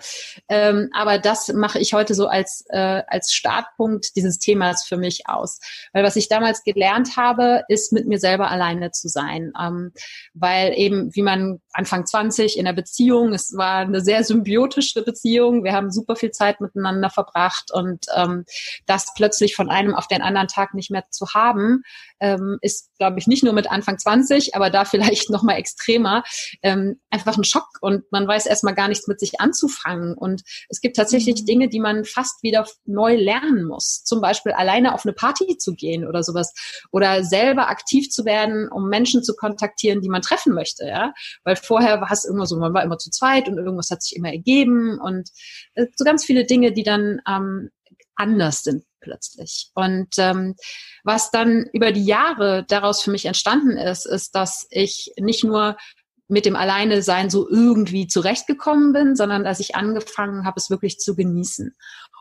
Ähm, 0.48 0.88
aber 0.94 1.18
das 1.18 1.52
mache 1.52 1.78
ich 1.78 1.92
heute 1.92 2.14
so 2.14 2.26
als, 2.26 2.64
äh, 2.70 3.02
als 3.06 3.34
Startpunkt 3.34 4.16
dieses 4.16 4.38
Themas 4.38 4.86
für 4.86 4.96
mich 4.96 5.28
aus. 5.28 5.60
Weil 5.92 6.04
was 6.04 6.16
ich 6.16 6.30
damals 6.30 6.64
gelernt 6.64 7.18
habe, 7.18 7.62
ist 7.68 7.92
mit 7.92 8.06
mir 8.06 8.18
selber 8.18 8.50
alleine 8.50 8.92
zu 8.92 9.08
sein. 9.08 9.52
Ähm, 9.60 9.92
weil 10.32 10.72
eben, 10.74 11.14
wie 11.14 11.20
man 11.20 11.60
Anfang 11.74 12.06
20 12.06 12.56
in 12.56 12.64
der 12.64 12.72
Beziehung, 12.72 13.34
es 13.34 13.56
war 13.56 13.78
eine 13.78 14.00
sehr 14.00 14.22
symbiotische 14.22 15.02
Beziehung. 15.02 15.64
Wir 15.64 15.72
haben 15.72 15.90
super 15.90 16.14
viel 16.14 16.30
Zeit 16.30 16.60
miteinander 16.60 17.10
verbracht 17.10 17.72
und 17.72 18.06
ähm, 18.16 18.44
das 18.86 19.12
plötzlich 19.16 19.56
von 19.56 19.68
einem 19.68 19.94
auf 19.94 20.06
den 20.06 20.22
anderen 20.22 20.46
Tag 20.46 20.74
nicht 20.74 20.92
mehr 20.92 21.04
zu 21.10 21.26
haben, 21.34 21.82
ähm, 22.20 22.58
ist, 22.62 22.90
glaube 22.98 23.18
ich, 23.18 23.26
nicht 23.26 23.42
nur 23.42 23.52
mit 23.52 23.70
Anfang 23.70 23.98
20, 23.98 24.54
aber 24.54 24.70
da 24.70 24.84
vielleicht 24.94 25.30
noch 25.30 25.42
mal 25.42 25.56
extremer, 25.56 26.22
ähm, 26.62 27.00
einfach 27.10 27.36
ein 27.36 27.44
Schock 27.44 27.66
und 27.80 28.04
man 28.12 28.28
weiß 28.28 28.46
erstmal 28.46 28.74
gar 28.74 28.88
nichts 28.88 29.08
mit 29.08 29.18
sich 29.18 29.40
anzufangen. 29.40 30.14
Und 30.14 30.42
es 30.68 30.80
gibt 30.80 30.96
tatsächlich 30.96 31.42
mhm. 31.42 31.46
Dinge, 31.46 31.68
die 31.68 31.80
man 31.80 32.04
fast 32.04 32.42
wieder 32.44 32.66
neu 32.84 33.16
lernen 33.16 33.64
muss. 33.64 34.04
Zum 34.04 34.20
Beispiel 34.20 34.52
alleine 34.52 34.94
auf 34.94 35.04
eine 35.04 35.12
Party 35.12 35.58
zu 35.58 35.74
gehen 35.74 36.06
oder 36.06 36.22
sowas 36.22 36.54
oder 36.92 37.24
selber 37.24 37.68
aktiv 37.68 38.10
zu 38.10 38.24
werden, 38.24 38.68
um 38.68 38.88
Menschen 38.88 39.24
zu 39.24 39.34
kontaktieren, 39.34 40.00
die 40.00 40.08
man 40.08 40.22
treffen 40.22 40.54
möchte. 40.54 40.86
Ja, 40.86 41.12
weil 41.42 41.56
vorher 41.64 42.00
war 42.00 42.10
es 42.10 42.24
immer 42.24 42.46
so, 42.46 42.56
man 42.58 42.74
war 42.74 42.82
immer 42.82 42.98
zu 42.98 43.10
zweit 43.10 43.48
und 43.48 43.58
irgendwas 43.58 43.90
hat 43.90 44.02
sich 44.02 44.16
immer 44.16 44.32
ergeben 44.32 44.98
und 45.00 45.30
äh, 45.74 45.86
so 45.96 46.04
ganz 46.04 46.24
viele 46.24 46.44
Dinge, 46.44 46.72
die 46.72 46.82
dann 46.82 47.20
ähm, 47.28 47.70
anders 48.16 48.62
sind 48.62 48.84
plötzlich. 49.00 49.70
Und 49.74 50.08
ähm, 50.18 50.54
was 51.02 51.30
dann 51.30 51.66
über 51.72 51.92
die 51.92 52.04
Jahre 52.04 52.64
daraus 52.68 53.02
für 53.02 53.10
mich 53.10 53.26
entstanden 53.26 53.76
ist, 53.76 54.06
ist, 54.06 54.34
dass 54.34 54.66
ich 54.70 55.12
nicht 55.18 55.44
nur 55.44 55.76
mit 56.26 56.46
dem 56.46 56.56
Alleine 56.56 57.02
sein 57.02 57.28
so 57.28 57.48
irgendwie 57.48 58.06
zurechtgekommen 58.06 58.92
bin, 58.92 59.14
sondern 59.14 59.44
dass 59.44 59.60
ich 59.60 59.76
angefangen 59.76 60.46
habe, 60.46 60.58
es 60.58 60.70
wirklich 60.70 60.98
zu 60.98 61.14
genießen 61.14 61.76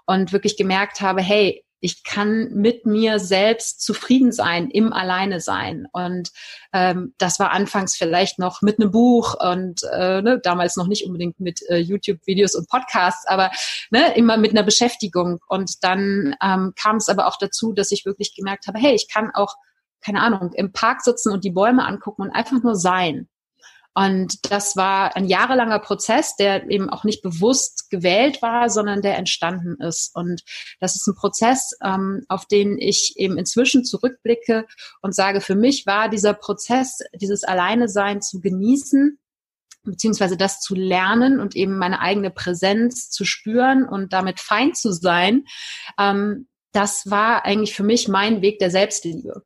und 0.06 0.34
wirklich 0.34 0.58
gemerkt 0.58 1.00
habe, 1.00 1.22
hey, 1.22 1.64
ich 1.84 2.06
kann 2.06 2.48
mit 2.54 2.86
mir 2.86 3.20
selbst 3.20 3.82
zufrieden 3.82 4.32
sein, 4.32 4.70
im 4.70 4.94
Alleine 4.94 5.42
sein. 5.42 5.86
Und 5.92 6.32
ähm, 6.72 7.14
das 7.18 7.40
war 7.40 7.52
anfangs 7.52 7.98
vielleicht 7.98 8.40
noch 8.40 8.62
mit 8.62 8.80
einem 8.80 8.92
Buch 8.92 9.36
und 9.38 9.82
äh, 9.92 10.22
ne, 10.22 10.40
damals 10.42 10.78
noch 10.78 10.88
nicht 10.88 11.06
unbedingt 11.06 11.42
mit 11.42 11.62
äh, 11.68 11.78
YouTube-Videos 11.78 12.56
und 12.56 12.70
Podcasts, 12.70 13.28
aber 13.28 13.52
ne, 13.92 14.16
immer 14.16 14.38
mit 14.38 14.52
einer 14.52 14.64
Beschäftigung. 14.64 15.40
Und 15.50 15.84
dann 15.84 16.36
ähm, 16.42 16.72
kam 16.82 16.96
es 16.96 17.10
aber 17.10 17.28
auch 17.28 17.38
dazu, 17.38 17.74
dass 17.74 17.92
ich 17.92 18.06
wirklich 18.06 18.34
gemerkt 18.34 18.68
habe, 18.68 18.80
hey, 18.80 18.96
ich 18.96 19.10
kann 19.12 19.32
auch 19.34 19.56
keine 20.06 20.22
Ahnung, 20.22 20.52
im 20.54 20.72
Park 20.74 21.02
sitzen 21.02 21.32
und 21.32 21.44
die 21.44 21.52
Bäume 21.52 21.86
angucken 21.86 22.24
und 22.24 22.32
einfach 22.32 22.62
nur 22.62 22.76
sein. 22.76 23.30
Und 23.96 24.52
das 24.52 24.76
war 24.76 25.16
ein 25.16 25.26
jahrelanger 25.26 25.80
Prozess, 25.80 26.36
der 26.36 26.70
eben 26.70 26.90
auch 26.90 27.04
nicht 27.04 27.22
bewusst 27.22 27.90
gewählt 27.90 28.42
war, 28.42 28.70
sondern 28.70 29.02
der 29.02 29.18
entstanden 29.18 29.76
ist. 29.82 30.16
Und 30.16 30.44
das 30.80 30.96
ist 30.96 31.08
ein 31.08 31.16
Prozess, 31.16 31.78
ähm, 31.84 32.26
auf 32.28 32.46
den 32.48 32.78
ich 32.80 33.14
eben 33.18 33.38
inzwischen 33.38 33.86
zurückblicke 33.86 34.66
und 35.02 35.14
sage, 35.14 35.42
für 35.42 35.56
mich 35.56 35.86
war 35.86 36.10
dieser 36.10 36.34
Prozess, 36.34 37.00
dieses 37.14 37.44
Alleine-Sein 37.44 38.22
zu 38.22 38.42
genießen, 38.42 39.20
beziehungsweise 39.84 40.38
das 40.38 40.60
zu 40.60 40.76
lernen 40.76 41.40
und 41.40 41.56
eben 41.56 41.78
meine 41.78 42.00
eigene 42.00 42.32
Präsenz 42.32 43.10
zu 43.10 43.26
spüren 43.26 43.88
und 43.88 44.14
damit 44.14 44.40
fein 44.40 44.74
zu 44.74 44.92
sein, 44.92 45.46
ähm, 46.00 46.48
das 46.72 47.10
war 47.10 47.46
eigentlich 47.46 47.76
für 47.76 47.84
mich 47.84 48.08
mein 48.08 48.42
Weg 48.42 48.60
der 48.60 48.72
Selbstliebe. 48.72 49.44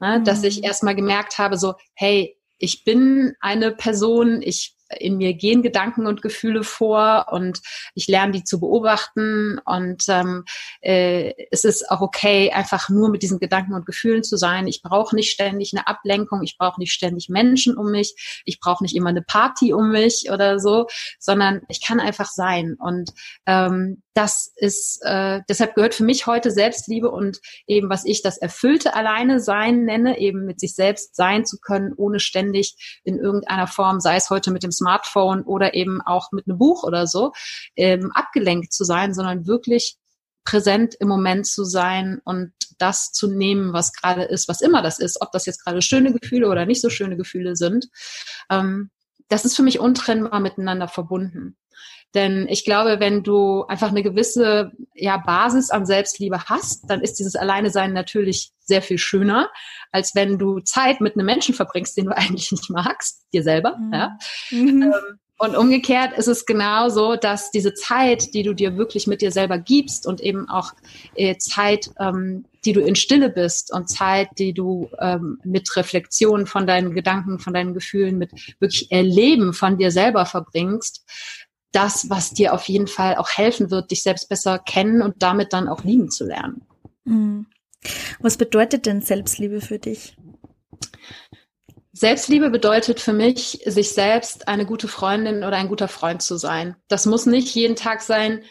Ne? 0.00 0.18
Mhm. 0.18 0.24
Dass 0.24 0.44
ich 0.44 0.58
mhm. 0.58 0.64
erstmal 0.64 0.94
gemerkt 0.94 1.38
habe, 1.38 1.56
so, 1.56 1.74
hey, 1.94 2.37
ich 2.58 2.84
bin 2.84 3.34
eine 3.40 3.72
Person, 3.72 4.42
ich 4.42 4.77
in 4.98 5.16
mir 5.16 5.34
gehen 5.34 5.62
Gedanken 5.62 6.06
und 6.06 6.22
Gefühle 6.22 6.64
vor 6.64 7.26
und 7.30 7.60
ich 7.94 8.06
lerne 8.08 8.32
die 8.32 8.44
zu 8.44 8.60
beobachten 8.60 9.58
und 9.64 10.04
ähm, 10.08 10.44
äh, 10.80 11.32
es 11.50 11.64
ist 11.64 11.90
auch 11.90 12.00
okay, 12.00 12.50
einfach 12.50 12.88
nur 12.88 13.10
mit 13.10 13.22
diesen 13.22 13.38
Gedanken 13.38 13.74
und 13.74 13.86
Gefühlen 13.86 14.22
zu 14.22 14.36
sein. 14.36 14.66
Ich 14.66 14.82
brauche 14.82 15.14
nicht 15.14 15.30
ständig 15.30 15.72
eine 15.74 15.86
Ablenkung, 15.86 16.42
ich 16.42 16.56
brauche 16.58 16.80
nicht 16.80 16.92
ständig 16.92 17.28
Menschen 17.28 17.76
um 17.76 17.90
mich, 17.90 18.42
ich 18.44 18.60
brauche 18.60 18.82
nicht 18.82 18.96
immer 18.96 19.10
eine 19.10 19.22
Party 19.22 19.72
um 19.72 19.90
mich 19.90 20.30
oder 20.30 20.58
so, 20.58 20.86
sondern 21.18 21.62
ich 21.68 21.84
kann 21.84 22.00
einfach 22.00 22.30
sein 22.30 22.76
und 22.78 23.12
ähm, 23.46 24.02
das 24.18 24.52
ist, 24.56 25.00
äh, 25.04 25.42
deshalb 25.48 25.76
gehört 25.76 25.94
für 25.94 26.02
mich 26.02 26.26
heute 26.26 26.50
Selbstliebe 26.50 27.08
und 27.08 27.40
eben, 27.68 27.88
was 27.88 28.04
ich 28.04 28.20
das 28.20 28.36
erfüllte 28.36 28.94
Alleine 28.94 29.38
sein 29.38 29.84
nenne, 29.84 30.18
eben 30.18 30.44
mit 30.44 30.58
sich 30.58 30.74
selbst 30.74 31.14
sein 31.14 31.44
zu 31.44 31.58
können, 31.60 31.92
ohne 31.96 32.18
ständig 32.18 33.00
in 33.04 33.20
irgendeiner 33.20 33.68
Form, 33.68 34.00
sei 34.00 34.16
es 34.16 34.28
heute 34.28 34.50
mit 34.50 34.64
dem 34.64 34.72
Smartphone 34.78 35.42
oder 35.42 35.74
eben 35.74 36.00
auch 36.00 36.32
mit 36.32 36.48
einem 36.48 36.58
Buch 36.58 36.84
oder 36.84 37.06
so, 37.06 37.32
ähm, 37.76 38.10
abgelenkt 38.12 38.72
zu 38.72 38.84
sein, 38.84 39.14
sondern 39.14 39.46
wirklich 39.46 39.96
präsent 40.44 40.94
im 40.98 41.08
Moment 41.08 41.46
zu 41.46 41.64
sein 41.64 42.20
und 42.24 42.52
das 42.78 43.12
zu 43.12 43.28
nehmen, 43.28 43.74
was 43.74 43.92
gerade 43.92 44.22
ist, 44.22 44.48
was 44.48 44.62
immer 44.62 44.80
das 44.80 44.98
ist, 44.98 45.20
ob 45.20 45.30
das 45.32 45.44
jetzt 45.44 45.62
gerade 45.62 45.82
schöne 45.82 46.12
Gefühle 46.12 46.48
oder 46.48 46.64
nicht 46.64 46.80
so 46.80 46.88
schöne 46.88 47.16
Gefühle 47.16 47.54
sind. 47.54 47.88
Ähm, 48.50 48.90
das 49.28 49.44
ist 49.44 49.56
für 49.56 49.62
mich 49.62 49.78
untrennbar 49.80 50.40
miteinander 50.40 50.88
verbunden. 50.88 51.56
Denn 52.14 52.46
ich 52.48 52.64
glaube, 52.64 53.00
wenn 53.00 53.22
du 53.22 53.64
einfach 53.66 53.90
eine 53.90 54.02
gewisse 54.02 54.72
ja, 54.94 55.18
Basis 55.18 55.70
an 55.70 55.84
Selbstliebe 55.84 56.44
hast, 56.46 56.88
dann 56.88 57.02
ist 57.02 57.14
dieses 57.14 57.36
Alleine-Sein 57.36 57.92
natürlich 57.92 58.52
sehr 58.60 58.80
viel 58.80 58.96
schöner, 58.96 59.50
als 59.92 60.14
wenn 60.14 60.38
du 60.38 60.60
Zeit 60.60 61.02
mit 61.02 61.14
einem 61.14 61.26
Menschen 61.26 61.54
verbringst, 61.54 61.96
den 61.96 62.06
du 62.06 62.12
eigentlich 62.16 62.50
nicht 62.50 62.70
magst, 62.70 63.26
dir 63.32 63.42
selber. 63.42 63.76
Mhm. 63.76 63.92
Ja? 63.92 64.18
Mhm. 64.50 64.82
Ähm, 64.82 65.18
und 65.40 65.56
umgekehrt 65.56 66.18
ist 66.18 66.26
es 66.26 66.46
genauso, 66.46 67.14
dass 67.14 67.52
diese 67.52 67.72
Zeit, 67.72 68.34
die 68.34 68.42
du 68.42 68.54
dir 68.54 68.76
wirklich 68.76 69.06
mit 69.06 69.22
dir 69.22 69.30
selber 69.30 69.58
gibst 69.58 70.04
und 70.04 70.20
eben 70.20 70.48
auch 70.48 70.72
äh, 71.14 71.36
Zeit, 71.36 71.90
ähm, 72.00 72.44
die 72.68 72.74
du 72.74 72.82
in 72.82 72.96
Stille 72.96 73.30
bist 73.30 73.72
und 73.72 73.88
Zeit, 73.88 74.28
die 74.36 74.52
du 74.52 74.90
ähm, 75.00 75.38
mit 75.42 75.74
Reflexion 75.74 76.46
von 76.46 76.66
deinen 76.66 76.92
Gedanken, 76.92 77.38
von 77.38 77.54
deinen 77.54 77.72
Gefühlen, 77.72 78.18
mit 78.18 78.30
wirklich 78.60 78.92
Erleben 78.92 79.54
von 79.54 79.78
dir 79.78 79.90
selber 79.90 80.26
verbringst, 80.26 81.06
das, 81.72 82.10
was 82.10 82.34
dir 82.34 82.52
auf 82.52 82.68
jeden 82.68 82.86
Fall 82.86 83.16
auch 83.16 83.30
helfen 83.30 83.70
wird, 83.70 83.90
dich 83.90 84.02
selbst 84.02 84.28
besser 84.28 84.58
kennen 84.58 85.00
und 85.00 85.22
damit 85.22 85.54
dann 85.54 85.66
auch 85.66 85.82
lieben 85.82 86.10
zu 86.10 86.26
lernen. 86.26 86.60
Mhm. 87.04 87.46
Was 88.20 88.36
bedeutet 88.36 88.84
denn 88.84 89.00
Selbstliebe 89.00 89.62
für 89.62 89.78
dich? 89.78 90.14
Selbstliebe 91.92 92.50
bedeutet 92.50 93.00
für 93.00 93.14
mich, 93.14 93.62
sich 93.64 93.92
selbst 93.92 94.46
eine 94.46 94.66
gute 94.66 94.88
Freundin 94.88 95.38
oder 95.38 95.56
ein 95.56 95.68
guter 95.68 95.88
Freund 95.88 96.20
zu 96.20 96.36
sein. 96.36 96.76
Das 96.88 97.06
muss 97.06 97.24
nicht 97.24 97.54
jeden 97.54 97.76
Tag 97.76 98.02
sein, 98.02 98.42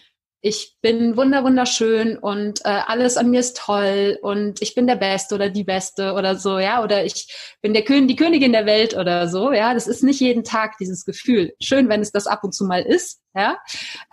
ich 0.48 0.77
bin 0.82 1.18
wunder 1.18 1.44
wunderschön 1.44 2.18
und 2.18 2.62
äh, 2.66 2.70
alles 2.70 3.18
an 3.18 3.30
mir 3.30 3.42
ist 3.42 3.58
toll 3.58 4.18
und 4.22 4.62
ich 4.62 4.75
bin 4.75 4.88
der 4.88 4.96
Beste 4.96 5.36
oder 5.36 5.50
die 5.50 5.66
Beste 5.66 6.13
oder 6.13 6.38
so, 6.38 6.58
ja, 6.60 6.82
oder 6.84 7.04
ich 7.04 7.27
bin 7.62 7.74
der 7.74 7.84
König, 7.84 8.08
die 8.08 8.16
Königin 8.16 8.54
der 8.54 8.66
Welt 8.66 8.96
oder 8.96 9.27
so, 9.27 9.51
ja. 9.51 9.74
Das 9.74 9.88
ist 9.88 10.04
nicht 10.04 10.22
jeden 10.22 10.44
Tag 10.44 10.77
dieses 10.80 11.06
Gefühl. 11.06 11.54
Schön, 11.62 11.89
wenn 11.89 12.01
es 12.01 12.12
das 12.12 12.27
ab 12.27 12.44
und 12.44 12.54
zu 12.54 12.66
mal 12.66 12.82
ist, 12.82 13.20
ja. 13.36 13.58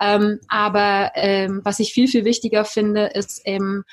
Ähm, 0.01 0.39
aber 0.49 1.11
ähm, 1.15 1.61
was 1.63 1.79
ich 1.79 1.93
viel 1.93 2.07
viel 2.07 2.25
wichtiger 2.25 2.65
finde, 2.65 3.07
ist 3.07 3.47
eben 3.47 3.83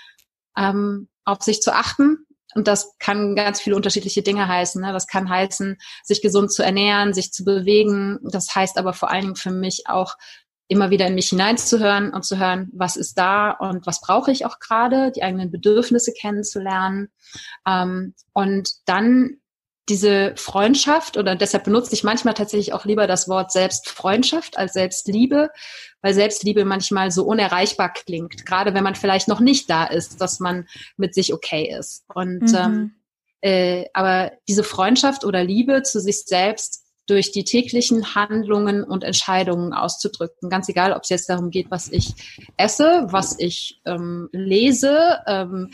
ähm, 0.56 1.08
auf 1.24 1.42
sich 1.42 1.62
zu 1.62 1.72
achten, 1.72 2.26
und 2.54 2.68
das 2.68 2.98
kann 2.98 3.34
ganz 3.34 3.60
viele 3.60 3.76
unterschiedliche 3.76 4.22
Dinge 4.22 4.46
heißen. 4.46 4.82
Ne? 4.82 4.92
Das 4.92 5.06
kann 5.06 5.28
heißen, 5.28 5.78
sich 6.02 6.20
gesund 6.20 6.52
zu 6.52 6.62
ernähren, 6.62 7.14
sich 7.14 7.32
zu 7.32 7.44
bewegen. 7.44 8.18
Das 8.22 8.54
heißt 8.54 8.76
aber 8.76 8.92
vor 8.92 9.10
allen 9.10 9.22
Dingen 9.22 9.36
für 9.36 9.50
mich 9.50 9.84
auch, 9.86 10.16
immer 10.68 10.90
wieder 10.90 11.06
in 11.06 11.14
mich 11.14 11.28
hineinzuhören 11.28 12.12
und 12.12 12.24
zu 12.24 12.38
hören, 12.38 12.70
was 12.72 12.96
ist 12.96 13.18
da 13.18 13.50
und 13.50 13.86
was 13.86 14.00
brauche 14.00 14.30
ich 14.30 14.46
auch 14.46 14.58
gerade, 14.58 15.12
die 15.12 15.22
eigenen 15.22 15.50
Bedürfnisse 15.50 16.12
kennenzulernen. 16.12 17.10
Ähm, 17.66 18.14
und 18.32 18.70
dann 18.86 19.38
diese 19.88 20.34
Freundschaft 20.36 21.16
oder 21.16 21.34
deshalb 21.34 21.64
benutze 21.64 21.92
ich 21.92 22.04
manchmal 22.04 22.34
tatsächlich 22.34 22.72
auch 22.72 22.84
lieber 22.84 23.06
das 23.06 23.28
Wort 23.28 23.50
Selbstfreundschaft 23.50 24.56
als 24.56 24.74
Selbstliebe, 24.74 25.50
weil 26.00 26.14
Selbstliebe 26.14 26.64
manchmal 26.64 27.10
so 27.10 27.24
unerreichbar 27.24 27.92
klingt, 27.92 28.46
gerade 28.46 28.74
wenn 28.74 28.84
man 28.84 28.94
vielleicht 28.94 29.26
noch 29.26 29.40
nicht 29.40 29.68
da 29.68 29.84
ist, 29.84 30.20
dass 30.20 30.38
man 30.38 30.68
mit 30.96 31.14
sich 31.14 31.34
okay 31.34 31.74
ist. 31.76 32.04
Und 32.14 32.42
mhm. 32.42 32.56
ähm, 32.56 32.94
äh, 33.40 33.86
aber 33.92 34.32
diese 34.48 34.62
Freundschaft 34.62 35.24
oder 35.24 35.42
Liebe 35.42 35.82
zu 35.82 36.00
sich 36.00 36.24
selbst 36.24 36.81
durch 37.06 37.32
die 37.32 37.44
täglichen 37.44 38.14
Handlungen 38.14 38.84
und 38.84 39.02
Entscheidungen 39.04 39.72
auszudrücken. 39.72 40.50
Ganz 40.50 40.68
egal, 40.68 40.92
ob 40.92 41.02
es 41.02 41.08
jetzt 41.08 41.28
darum 41.28 41.50
geht, 41.50 41.70
was 41.70 41.90
ich 41.90 42.14
esse, 42.56 43.06
was 43.10 43.38
ich 43.38 43.80
ähm, 43.84 44.28
lese, 44.32 45.18
ähm, 45.26 45.70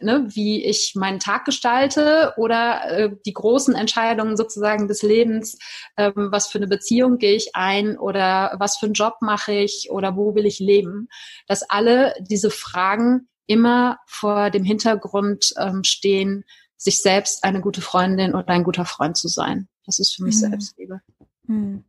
ne, 0.00 0.26
wie 0.28 0.64
ich 0.64 0.92
meinen 0.94 1.20
Tag 1.20 1.44
gestalte 1.44 2.34
oder 2.36 2.82
äh, 2.90 3.10
die 3.24 3.32
großen 3.32 3.74
Entscheidungen 3.74 4.36
sozusagen 4.36 4.88
des 4.88 5.02
Lebens, 5.02 5.58
ähm, 5.96 6.12
was 6.30 6.48
für 6.48 6.58
eine 6.58 6.66
Beziehung 6.66 7.18
gehe 7.18 7.34
ich 7.34 7.54
ein 7.54 7.98
oder 7.98 8.54
was 8.58 8.76
für 8.76 8.86
einen 8.86 8.94
Job 8.94 9.16
mache 9.20 9.52
ich 9.52 9.88
oder 9.90 10.16
wo 10.16 10.34
will 10.34 10.46
ich 10.46 10.58
leben, 10.58 11.08
dass 11.46 11.62
alle 11.62 12.14
diese 12.20 12.50
Fragen 12.50 13.28
immer 13.46 13.98
vor 14.06 14.50
dem 14.50 14.64
Hintergrund 14.64 15.54
ähm, 15.58 15.84
stehen, 15.84 16.44
sich 16.76 17.00
selbst 17.00 17.44
eine 17.44 17.60
gute 17.60 17.80
Freundin 17.80 18.34
oder 18.34 18.48
ein 18.48 18.64
guter 18.64 18.84
Freund 18.84 19.16
zu 19.16 19.28
sein. 19.28 19.68
Das 19.86 19.98
ist 19.98 20.14
für 20.14 20.24
mich 20.24 20.36
mhm. 20.36 20.40
Selbstliebe. 20.40 21.00
Mhm. 21.46 21.84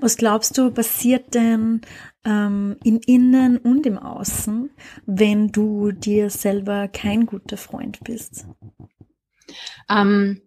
Was 0.00 0.16
glaubst 0.16 0.58
du, 0.58 0.70
passiert 0.70 1.34
denn 1.34 1.80
ähm, 2.24 2.76
im 2.84 3.00
Innen 3.06 3.56
und 3.56 3.86
im 3.86 3.98
Außen, 3.98 4.70
wenn 5.06 5.48
du 5.48 5.92
dir 5.92 6.30
selber 6.30 6.88
kein 6.88 7.26
guter 7.26 7.56
Freund 7.56 8.00
bist? 8.04 8.46
Ähm, 9.88 10.42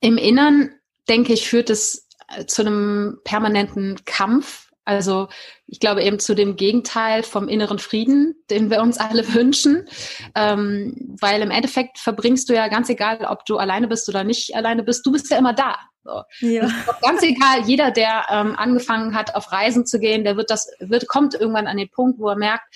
Im 0.00 0.18
Innern, 0.18 0.70
denke 1.08 1.32
ich, 1.32 1.48
führt 1.48 1.70
es 1.70 2.08
äh, 2.28 2.46
zu 2.46 2.62
einem 2.62 3.18
permanenten 3.24 4.04
Kampf. 4.04 4.65
Also 4.86 5.28
ich 5.66 5.80
glaube 5.80 6.02
eben 6.02 6.18
zu 6.18 6.34
dem 6.34 6.56
Gegenteil 6.56 7.24
vom 7.24 7.48
inneren 7.48 7.78
Frieden, 7.78 8.36
den 8.50 8.70
wir 8.70 8.80
uns 8.80 8.98
alle 8.98 9.26
wünschen. 9.34 9.86
Ähm, 10.34 11.16
weil 11.20 11.42
im 11.42 11.50
Endeffekt 11.50 11.98
verbringst 11.98 12.48
du 12.48 12.54
ja 12.54 12.68
ganz 12.68 12.88
egal, 12.88 13.24
ob 13.28 13.44
du 13.44 13.58
alleine 13.58 13.88
bist 13.88 14.08
oder 14.08 14.24
nicht 14.24 14.54
alleine 14.54 14.82
bist, 14.82 15.04
du 15.04 15.12
bist 15.12 15.30
ja 15.30 15.36
immer 15.36 15.52
da. 15.52 15.76
So. 16.04 16.22
Ja. 16.40 16.70
Ganz 17.02 17.22
egal, 17.22 17.62
jeder, 17.66 17.90
der 17.90 18.26
ähm, 18.30 18.54
angefangen 18.56 19.14
hat, 19.14 19.34
auf 19.34 19.50
Reisen 19.50 19.86
zu 19.86 19.98
gehen, 19.98 20.22
der 20.22 20.36
wird 20.36 20.50
das, 20.50 20.70
wird, 20.78 21.08
kommt 21.08 21.34
irgendwann 21.34 21.66
an 21.66 21.76
den 21.76 21.90
Punkt, 21.90 22.20
wo 22.20 22.28
er 22.28 22.36
merkt, 22.36 22.72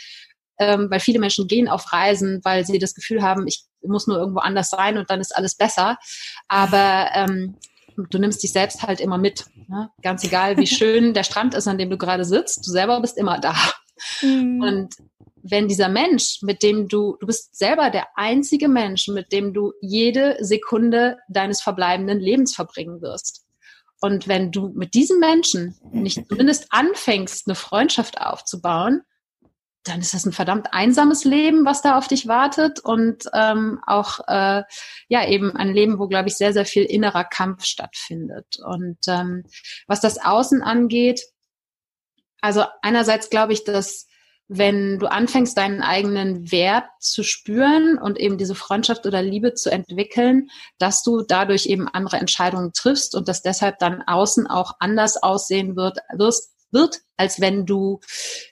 ähm, 0.59 0.89
weil 0.91 0.99
viele 0.99 1.21
Menschen 1.21 1.47
gehen 1.47 1.69
auf 1.69 1.93
Reisen, 1.93 2.41
weil 2.43 2.67
sie 2.67 2.81
das 2.81 2.95
Gefühl 2.95 3.23
haben, 3.23 3.47
ich 3.47 3.63
muss 3.83 4.09
nur 4.09 4.19
irgendwo 4.19 4.41
anders 4.41 4.69
sein 4.69 4.99
und 4.99 5.11
dann 5.11 5.21
ist 5.21 5.35
alles 5.35 5.55
besser. 5.55 5.97
Aber 6.49 7.09
ähm, 7.15 7.57
du 8.09 8.19
nimmst 8.19 8.43
dich 8.43 8.53
selbst 8.53 8.83
halt 8.83 9.01
immer 9.01 9.19
mit. 9.19 9.47
Ne? 9.69 9.91
Ganz 10.03 10.25
egal, 10.25 10.57
wie 10.57 10.67
schön 10.69 11.15
der 11.15 11.25
Strand 11.25 11.55
ist, 11.55 11.69
an 11.69 11.79
dem 11.79 11.91
du 11.91 11.99
gerade 11.99 12.25
sitzt, 12.25 12.67
du 12.67 12.71
selber 12.71 13.01
bist 13.01 13.19
immer 13.19 13.39
da. 13.39 13.55
Mhm. 14.23 14.63
Und 14.63 14.95
wenn 15.43 15.69
dieser 15.69 15.89
Mensch, 15.89 16.41
mit 16.43 16.63
dem 16.63 16.89
du, 16.89 17.17
du 17.21 17.27
bist 17.27 17.57
selber 17.57 17.91
der 17.91 18.07
einzige 18.15 18.69
Mensch, 18.69 19.09
mit 19.09 19.33
dem 19.33 19.53
du 19.53 19.73
jede 19.81 20.37
Sekunde 20.41 21.19
deines 21.29 21.63
verbleibenden 21.63 22.21
Lebens 22.21 22.55
verbringen 22.55 23.01
wirst. 23.01 23.47
Und 24.01 24.29
wenn 24.29 24.51
du 24.51 24.69
mit 24.75 24.95
diesem 24.95 25.19
Menschen 25.19 25.77
nicht 25.93 26.27
zumindest 26.29 26.67
anfängst, 26.71 27.47
eine 27.47 27.55
Freundschaft 27.55 28.21
aufzubauen, 28.21 29.03
dann 29.85 30.01
ist 30.01 30.13
das 30.13 30.27
ein 30.27 30.33
verdammt 30.33 30.73
einsames 30.73 31.25
Leben, 31.25 31.65
was 31.65 31.83
da 31.83 31.97
auf 31.97 32.07
dich 32.07 32.29
wartet 32.29 32.81
und 32.81 33.25
ähm, 33.33 33.81
auch 33.87 34.21
äh, 34.29 34.63
ja 35.09 35.27
eben 35.27 35.57
ein 35.57 35.73
Leben, 35.73 35.99
wo 35.99 36.07
glaube 36.07 36.29
ich 36.29 36.37
sehr 36.37 36.53
sehr 36.53 36.67
viel 36.67 36.85
innerer 36.85 37.25
Kampf 37.25 37.65
stattfindet. 37.65 38.59
Und 38.63 38.99
ähm, 39.09 39.45
was 39.87 40.01
das 40.01 40.19
Außen 40.19 40.63
angeht, 40.63 41.23
also 42.41 42.65
einerseits 42.83 43.31
glaube 43.31 43.53
ich, 43.53 43.65
dass 43.65 44.07
wenn 44.53 44.99
du 44.99 45.07
anfängst, 45.07 45.57
deinen 45.57 45.81
eigenen 45.81 46.51
Wert 46.51 46.87
zu 46.99 47.23
spüren 47.23 47.99
und 47.99 48.19
eben 48.19 48.37
diese 48.37 48.57
Freundschaft 48.57 49.07
oder 49.07 49.23
Liebe 49.23 49.55
zu 49.55 49.71
entwickeln, 49.71 50.49
dass 50.79 51.05
du 51.05 51.23
dadurch 51.23 51.67
eben 51.67 51.87
andere 51.87 52.17
Entscheidungen 52.17 52.73
triffst 52.73 53.15
und 53.15 53.29
dass 53.29 53.43
deshalb 53.43 53.79
dann 53.79 54.03
außen 54.03 54.49
auch 54.49 54.73
anders 54.81 55.23
aussehen 55.23 55.77
wird, 55.77 55.99
wirst, 56.17 56.51
wird 56.73 56.99
als 57.17 57.41
wenn 57.41 57.65
du 57.65 58.01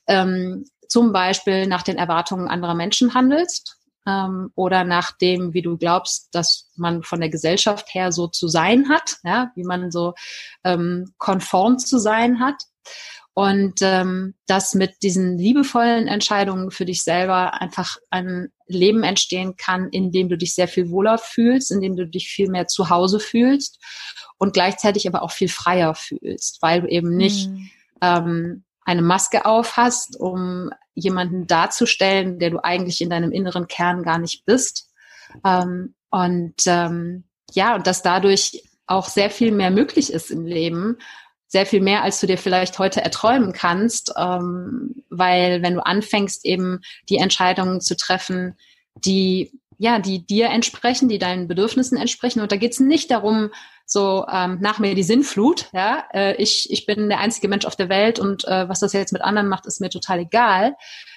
ähm, 0.06 0.66
zum 0.88 1.12
Beispiel 1.12 1.66
nach 1.66 1.82
den 1.82 1.96
Erwartungen 1.96 2.48
anderer 2.48 2.74
Menschen 2.74 3.14
handelst 3.14 3.78
ähm, 4.06 4.50
oder 4.54 4.84
nach 4.84 5.12
dem, 5.12 5.52
wie 5.52 5.62
du 5.62 5.76
glaubst, 5.76 6.28
dass 6.32 6.70
man 6.76 7.02
von 7.02 7.20
der 7.20 7.28
Gesellschaft 7.28 7.92
her 7.92 8.10
so 8.10 8.26
zu 8.26 8.48
sein 8.48 8.88
hat, 8.88 9.18
ja, 9.22 9.52
wie 9.54 9.64
man 9.64 9.90
so 9.90 10.14
ähm, 10.64 11.12
konform 11.18 11.78
zu 11.78 11.98
sein 11.98 12.40
hat. 12.40 12.62
Und 13.34 13.82
ähm, 13.82 14.34
dass 14.48 14.74
mit 14.74 14.94
diesen 15.04 15.38
liebevollen 15.38 16.08
Entscheidungen 16.08 16.72
für 16.72 16.84
dich 16.84 17.04
selber 17.04 17.60
einfach 17.60 17.98
ein 18.10 18.48
Leben 18.66 19.04
entstehen 19.04 19.56
kann, 19.56 19.90
in 19.90 20.10
dem 20.10 20.28
du 20.28 20.36
dich 20.36 20.56
sehr 20.56 20.66
viel 20.66 20.90
wohler 20.90 21.18
fühlst, 21.18 21.70
in 21.70 21.80
dem 21.80 21.94
du 21.94 22.04
dich 22.04 22.28
viel 22.28 22.50
mehr 22.50 22.66
zu 22.66 22.90
Hause 22.90 23.20
fühlst 23.20 23.78
und 24.38 24.54
gleichzeitig 24.54 25.06
aber 25.06 25.22
auch 25.22 25.30
viel 25.30 25.48
freier 25.48 25.94
fühlst, 25.94 26.58
weil 26.62 26.82
du 26.82 26.88
eben 26.88 27.16
nicht 27.16 27.48
mhm. 27.48 27.70
ähm, 28.00 28.64
eine 28.88 29.02
Maske 29.02 29.44
auf 29.44 29.76
hast, 29.76 30.18
um 30.18 30.70
jemanden 30.94 31.46
darzustellen, 31.46 32.38
der 32.38 32.48
du 32.48 32.64
eigentlich 32.64 33.02
in 33.02 33.10
deinem 33.10 33.32
inneren 33.32 33.68
Kern 33.68 34.02
gar 34.02 34.18
nicht 34.18 34.46
bist. 34.46 34.88
Ähm, 35.44 35.94
und 36.08 36.54
ähm, 36.64 37.24
ja, 37.52 37.74
und 37.74 37.86
dass 37.86 38.00
dadurch 38.00 38.62
auch 38.86 39.08
sehr 39.08 39.28
viel 39.28 39.52
mehr 39.52 39.70
möglich 39.70 40.10
ist 40.10 40.30
im 40.30 40.46
Leben, 40.46 40.96
sehr 41.46 41.66
viel 41.66 41.82
mehr, 41.82 42.02
als 42.02 42.18
du 42.20 42.26
dir 42.26 42.38
vielleicht 42.38 42.78
heute 42.78 43.02
erträumen 43.02 43.52
kannst, 43.52 44.14
ähm, 44.16 45.04
weil 45.10 45.60
wenn 45.62 45.74
du 45.74 45.84
anfängst, 45.84 46.46
eben 46.46 46.80
die 47.10 47.18
Entscheidungen 47.18 47.82
zu 47.82 47.94
treffen, 47.94 48.56
die 48.94 49.52
ja, 49.80 50.00
die 50.00 50.26
dir 50.26 50.48
entsprechen, 50.48 51.08
die 51.08 51.20
deinen 51.20 51.46
Bedürfnissen 51.46 51.96
entsprechen. 51.96 52.40
Und 52.40 52.50
da 52.50 52.56
geht's 52.56 52.80
nicht 52.80 53.12
darum, 53.12 53.50
so 53.90 54.26
ähm, 54.30 54.58
nach 54.60 54.78
mir 54.78 54.94
die 54.94 55.02
Sinnflut. 55.02 55.70
Ja, 55.72 56.04
äh, 56.12 56.36
ich 56.36 56.70
ich 56.70 56.84
bin 56.84 57.08
der 57.08 57.20
einzige 57.20 57.48
Mensch 57.48 57.64
auf 57.64 57.74
der 57.74 57.88
Welt 57.88 58.18
und 58.18 58.46
äh, 58.46 58.68
was 58.68 58.80
das 58.80 58.92
jetzt 58.92 59.14
mit 59.14 59.22
anderen 59.22 59.48
macht, 59.48 59.66
ist 59.66 59.80
mir 59.80 59.88
total 59.88 60.20
egal. 60.20 60.76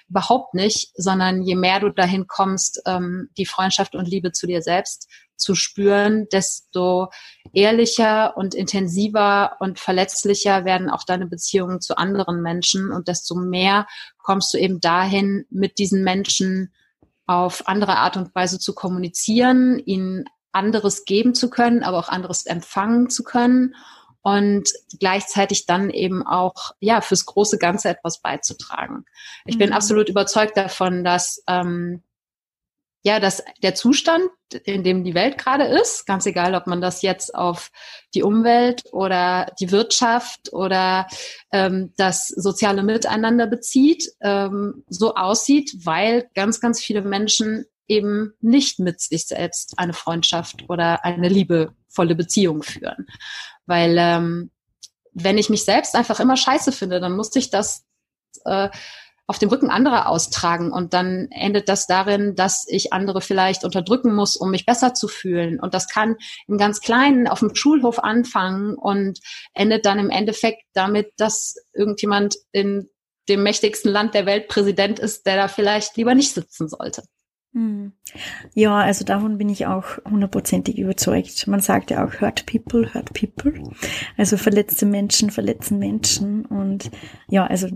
Überhaupt 0.10 0.54
nicht, 0.54 0.92
sondern 0.96 1.42
je 1.44 1.56
mehr 1.56 1.82
du 1.82 1.90
dahin 1.90 2.28
kommst, 2.28 2.82
ähm, 2.86 3.30
die 3.38 3.46
Freundschaft 3.46 3.94
und 3.94 4.08
Liebe 4.08 4.32
zu 4.32 4.48
dir 4.48 4.62
selbst 4.62 5.10
zu 5.36 5.54
spüren, 5.54 6.28
desto 6.32 7.10
ehrlicher 7.52 8.38
und 8.38 8.56
intensiver 8.56 9.58
und 9.60 9.80
verletzlicher 9.80 10.64
werden 10.64 10.90
auch 10.90 11.04
deine 11.04 11.26
Beziehungen 11.26 11.82
zu 11.82 11.98
anderen 11.98 12.42
Menschen 12.42 12.92
und 12.92 13.10
desto 13.10 13.36
mehr 13.36 13.86
kommst 14.18 14.54
du 14.54 14.58
eben 14.58 14.80
dahin, 14.80 15.46
mit 15.50 15.78
diesen 15.78 16.04
Menschen 16.04 16.72
auf 17.26 17.68
andere 17.68 17.98
Art 17.98 18.16
und 18.16 18.34
Weise 18.34 18.60
zu 18.60 18.74
kommunizieren, 18.74 19.80
ihnen 19.80 20.26
anderes 20.52 21.06
geben 21.06 21.34
zu 21.34 21.50
können, 21.50 21.84
aber 21.84 22.00
auch 22.00 22.10
anderes 22.10 22.46
empfangen 22.46 23.10
zu 23.10 23.24
können 23.24 23.76
und 24.22 24.70
gleichzeitig 25.00 25.66
dann 25.66 25.90
eben 25.90 26.26
auch 26.26 26.72
ja 26.80 27.02
fürs 27.02 27.26
große 27.26 27.58
Ganze 27.58 27.90
etwas 27.90 28.22
beizutragen. 28.22 29.06
Ich 29.46 29.56
mhm. 29.56 29.60
bin 29.60 29.74
absolut 29.74 30.10
überzeugt 30.10 30.58
davon, 30.58 31.04
dass 31.04 31.44
ähm, 31.48 32.04
ja, 33.04 33.20
dass 33.20 33.44
der 33.64 33.74
Zustand, 33.74 34.30
in 34.64 34.84
dem 34.84 35.04
die 35.04 35.16
Welt 35.16 35.38
gerade 35.38 35.64
ist, 35.64 36.06
ganz 36.06 36.26
egal, 36.28 36.54
ob 36.54 36.68
man 36.68 36.82
das 36.82 37.02
jetzt 37.02 37.34
auf 37.34 37.72
die 38.14 38.22
Umwelt 38.22 38.84
oder 38.92 39.52
die 39.60 39.72
Wirtschaft 39.72 40.54
oder 40.54 41.08
ähm, 41.52 41.94
das 41.98 42.28
soziale 42.28 42.84
Miteinander 42.84 43.48
bezieht, 43.48 44.12
ähm, 44.22 44.84
so 44.88 45.16
aussieht, 45.16 45.74
weil 45.84 46.30
ganz, 46.36 46.60
ganz 46.60 46.80
viele 46.80 47.02
Menschen 47.02 47.66
eben 47.92 48.34
nicht 48.40 48.80
mit 48.80 49.02
sich 49.02 49.28
selbst 49.28 49.74
eine 49.78 49.94
Freundschaft 49.94 50.70
oder 50.70 51.04
eine 51.04 51.28
liebevolle 51.28 52.16
Beziehung 52.16 52.64
führen. 52.64 53.06
Weil 53.66 53.98
ähm, 54.00 54.52
wenn 55.14 55.38
ich 55.38 55.50
mich 55.50 55.66
selbst 55.66 55.94
einfach 55.96 56.22
immer 56.22 56.38
scheiße 56.38 56.72
finde, 56.72 57.02
dann 57.02 57.18
musste 57.18 57.38
ich 57.38 57.50
das 57.50 57.84
äh, 58.46 58.70
auf 59.28 59.40
dem 59.40 59.50
Rücken 59.50 59.70
anderer 59.70 60.08
austragen 60.10 60.72
und 60.72 60.94
dann 60.94 61.28
endet 61.32 61.70
das 61.70 61.86
darin, 61.86 62.36
dass 62.36 62.66
ich 62.68 62.92
andere 62.94 63.22
vielleicht 63.22 63.64
unterdrücken 63.64 64.14
muss, 64.14 64.36
um 64.36 64.52
mich 64.52 64.66
besser 64.66 64.94
zu 64.94 65.08
fühlen. 65.08 65.60
Und 65.60 65.74
das 65.74 65.88
kann 65.88 66.16
im 66.48 66.58
ganz 66.58 66.80
Kleinen 66.82 67.28
auf 67.28 67.40
dem 67.40 67.56
Schulhof 67.56 68.00
anfangen 68.00 68.76
und 68.76 69.20
endet 69.54 69.86
dann 69.86 70.00
im 70.00 70.10
Endeffekt 70.10 70.64
damit, 70.74 71.12
dass 71.18 71.56
irgendjemand 71.74 72.36
in 72.52 72.90
dem 73.30 73.44
mächtigsten 73.44 73.92
Land 73.92 74.14
der 74.14 74.26
Welt 74.26 74.48
Präsident 74.48 75.00
ist, 75.00 75.26
der 75.26 75.36
da 75.36 75.48
vielleicht 75.48 75.96
lieber 75.98 76.16
nicht 76.16 76.34
sitzen 76.34 76.68
sollte. 76.68 77.04
Hm. 77.54 77.92
Ja, 78.54 78.78
also 78.78 79.04
davon 79.04 79.38
bin 79.38 79.50
ich 79.50 79.66
auch 79.66 79.98
hundertprozentig 80.10 80.78
überzeugt. 80.78 81.48
Man 81.48 81.60
sagt 81.60 81.92
ja 81.92 82.06
auch, 82.06 82.22
hurt 82.22 82.46
people, 82.46 82.94
hurt 82.94 83.14
people. 83.14 83.54
Also 84.18 84.38
verletzte 84.38 84.86
Menschen 84.86 85.32
verletzen 85.32 85.78
Menschen. 85.78 86.46
Und 86.46 86.92
ja, 87.28 87.46
also 87.46 87.68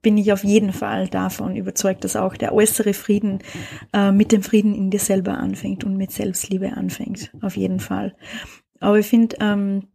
bin 0.00 0.16
ich 0.16 0.32
auf 0.32 0.42
jeden 0.42 0.72
Fall 0.72 1.08
davon 1.08 1.54
überzeugt, 1.54 2.04
dass 2.04 2.16
auch 2.16 2.36
der 2.36 2.54
äußere 2.54 2.94
Frieden 2.94 3.40
äh, 3.92 4.10
mit 4.10 4.32
dem 4.32 4.42
Frieden 4.42 4.74
in 4.74 4.90
dir 4.90 5.00
selber 5.00 5.36
anfängt 5.36 5.84
und 5.84 5.98
mit 5.98 6.12
Selbstliebe 6.12 6.72
anfängt. 6.72 7.30
Auf 7.42 7.58
jeden 7.58 7.80
Fall. 7.80 8.14
Aber 8.80 8.98
ich 8.98 9.06
finde, 9.06 9.36
ähm, 9.40 9.88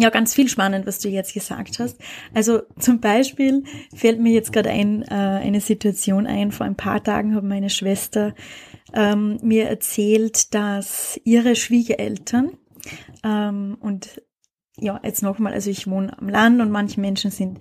ja, 0.00 0.10
ganz 0.10 0.34
viel 0.34 0.48
spannend, 0.48 0.86
was 0.86 0.98
du 0.98 1.08
jetzt 1.08 1.34
gesagt 1.34 1.78
hast. 1.78 2.00
Also 2.34 2.62
zum 2.78 3.00
Beispiel 3.00 3.64
fällt 3.94 4.20
mir 4.20 4.32
jetzt 4.32 4.52
gerade 4.52 4.70
ein, 4.70 5.02
äh, 5.02 5.14
eine 5.14 5.60
Situation 5.60 6.26
ein. 6.26 6.52
Vor 6.52 6.66
ein 6.66 6.76
paar 6.76 7.02
Tagen 7.02 7.34
hat 7.34 7.44
meine 7.44 7.70
Schwester 7.70 8.34
ähm, 8.94 9.38
mir 9.42 9.68
erzählt, 9.68 10.54
dass 10.54 11.20
ihre 11.24 11.54
Schwiegereltern 11.56 12.52
ähm, 13.24 13.76
und 13.80 14.22
ja, 14.78 14.98
jetzt 15.04 15.22
nochmal, 15.22 15.52
also 15.52 15.70
ich 15.70 15.86
wohne 15.86 16.16
am 16.18 16.28
Land 16.28 16.60
und 16.60 16.70
manche 16.70 17.00
Menschen 17.00 17.30
sind 17.30 17.60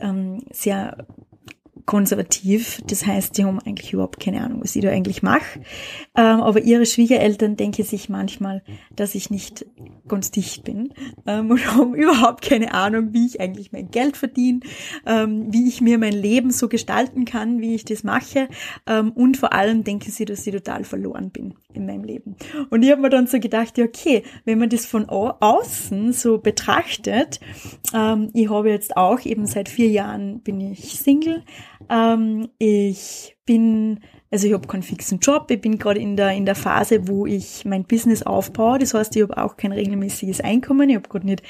ähm, 0.00 0.44
sehr 0.50 1.06
konservativ. 1.86 2.82
Das 2.86 3.06
heißt, 3.06 3.38
die 3.38 3.44
haben 3.44 3.60
eigentlich 3.60 3.92
überhaupt 3.92 4.20
keine 4.20 4.42
Ahnung, 4.42 4.60
was 4.62 4.76
ich 4.76 4.82
da 4.82 4.90
eigentlich 4.90 5.22
mache. 5.22 5.60
Ähm, 6.16 6.40
aber 6.40 6.60
ihre 6.62 6.84
Schwiegereltern 6.84 7.56
denken 7.56 7.84
sich 7.84 8.08
manchmal, 8.08 8.62
dass 8.94 9.14
ich 9.14 9.30
nicht 9.30 9.64
ganz 10.08 10.30
dicht 10.30 10.64
bin 10.64 10.92
ähm, 11.26 11.50
und 11.50 11.74
haben 11.74 11.94
überhaupt 11.94 12.42
keine 12.42 12.74
Ahnung, 12.74 13.12
wie 13.12 13.26
ich 13.26 13.40
eigentlich 13.40 13.72
mein 13.72 13.90
Geld 13.90 14.16
verdiene, 14.16 14.60
ähm, 15.06 15.52
wie 15.52 15.68
ich 15.68 15.80
mir 15.80 15.98
mein 15.98 16.12
Leben 16.12 16.50
so 16.50 16.68
gestalten 16.68 17.24
kann, 17.24 17.60
wie 17.60 17.74
ich 17.74 17.84
das 17.84 18.02
mache. 18.02 18.48
Ähm, 18.86 19.12
und 19.12 19.36
vor 19.36 19.52
allem 19.52 19.84
denken 19.84 20.10
sie, 20.10 20.24
dass 20.24 20.46
ich 20.46 20.52
total 20.52 20.84
verloren 20.84 21.30
bin 21.30 21.54
in 21.76 21.86
meinem 21.86 22.04
Leben. 22.04 22.36
Und 22.70 22.82
ich 22.82 22.90
habe 22.90 23.02
mir 23.02 23.10
dann 23.10 23.26
so 23.26 23.38
gedacht, 23.38 23.78
ja, 23.78 23.84
okay, 23.84 24.22
wenn 24.44 24.58
man 24.58 24.68
das 24.68 24.86
von 24.86 25.08
außen 25.08 26.12
so 26.12 26.38
betrachtet, 26.38 27.40
ähm, 27.94 28.30
ich 28.34 28.50
habe 28.50 28.70
jetzt 28.70 28.96
auch 28.96 29.20
eben 29.24 29.46
seit 29.46 29.68
vier 29.68 29.88
Jahren 29.88 30.40
bin 30.40 30.60
ich 30.60 30.98
Single, 30.98 31.42
ähm, 31.88 32.48
ich 32.58 33.36
bin, 33.46 34.00
also 34.30 34.46
ich 34.46 34.52
habe 34.52 34.66
keinen 34.66 34.82
fixen 34.82 35.20
Job, 35.20 35.50
ich 35.50 35.60
bin 35.60 35.78
gerade 35.78 36.00
in 36.00 36.16
der, 36.16 36.32
in 36.32 36.44
der 36.44 36.54
Phase, 36.54 37.08
wo 37.08 37.26
ich 37.26 37.64
mein 37.64 37.84
Business 37.84 38.22
aufbaue. 38.22 38.78
Das 38.78 38.92
heißt, 38.92 39.14
ich 39.16 39.22
habe 39.22 39.36
auch 39.38 39.56
kein 39.56 39.72
regelmäßiges 39.72 40.40
Einkommen. 40.40 40.90
Ich 40.90 40.96
habe 40.96 41.08
gerade 41.08 41.26
nicht 41.26 41.42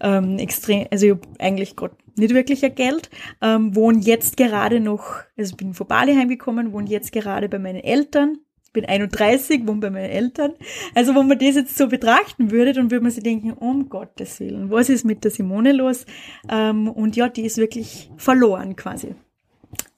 ähm, 0.00 0.38
extrem, 0.38 0.86
also 0.90 1.06
ich 1.06 1.12
habe 1.12 1.22
eigentlich 1.38 1.76
gerade 1.76 1.94
nicht 2.16 2.34
wirklich 2.34 2.64
ein 2.64 2.74
Geld, 2.74 3.10
ähm, 3.40 3.74
wohne 3.74 4.00
jetzt 4.00 4.36
gerade 4.36 4.80
noch, 4.80 5.04
also 5.36 5.56
bin 5.56 5.74
von 5.74 5.86
Bali 5.86 6.14
heimgekommen, 6.14 6.72
wohne 6.72 6.88
jetzt 6.88 7.12
gerade 7.12 7.48
bei 7.48 7.58
meinen 7.58 7.82
Eltern 7.82 8.38
bin 8.72 8.84
31, 8.84 9.66
wohne 9.66 9.80
bei 9.80 9.90
meinen 9.90 10.10
Eltern. 10.10 10.52
Also 10.94 11.14
wenn 11.14 11.28
man 11.28 11.38
das 11.38 11.54
jetzt 11.54 11.76
so 11.76 11.88
betrachten 11.88 12.50
würde, 12.50 12.72
dann 12.72 12.90
würde 12.90 13.02
man 13.02 13.12
sich 13.12 13.22
denken, 13.22 13.52
um 13.52 13.88
Gottes 13.88 14.40
Willen, 14.40 14.70
was 14.70 14.88
ist 14.88 15.04
mit 15.04 15.24
der 15.24 15.30
Simone 15.30 15.72
los? 15.72 16.06
Ähm, 16.50 16.88
und 16.88 17.16
ja, 17.16 17.28
die 17.28 17.44
ist 17.44 17.58
wirklich 17.58 18.10
verloren 18.16 18.76
quasi. 18.76 19.14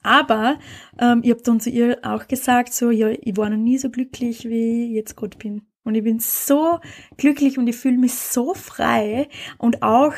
Aber 0.03 0.59
ähm, 0.99 1.21
ich 1.23 1.31
habe 1.31 1.41
dann 1.41 1.59
zu 1.59 1.69
ihr 1.69 1.97
auch 2.03 2.27
gesagt, 2.27 2.73
so, 2.73 2.91
ja, 2.91 3.09
ich 3.09 3.37
war 3.37 3.49
noch 3.49 3.57
nie 3.57 3.77
so 3.77 3.89
glücklich, 3.89 4.47
wie 4.47 4.85
ich 4.85 4.91
jetzt 4.91 5.15
gerade 5.15 5.37
bin. 5.37 5.63
Und 5.83 5.95
ich 5.95 6.03
bin 6.03 6.19
so 6.19 6.79
glücklich 7.17 7.57
und 7.57 7.67
ich 7.67 7.75
fühle 7.75 7.97
mich 7.97 8.13
so 8.13 8.53
frei. 8.53 9.29
Und 9.57 9.81
auch, 9.81 10.13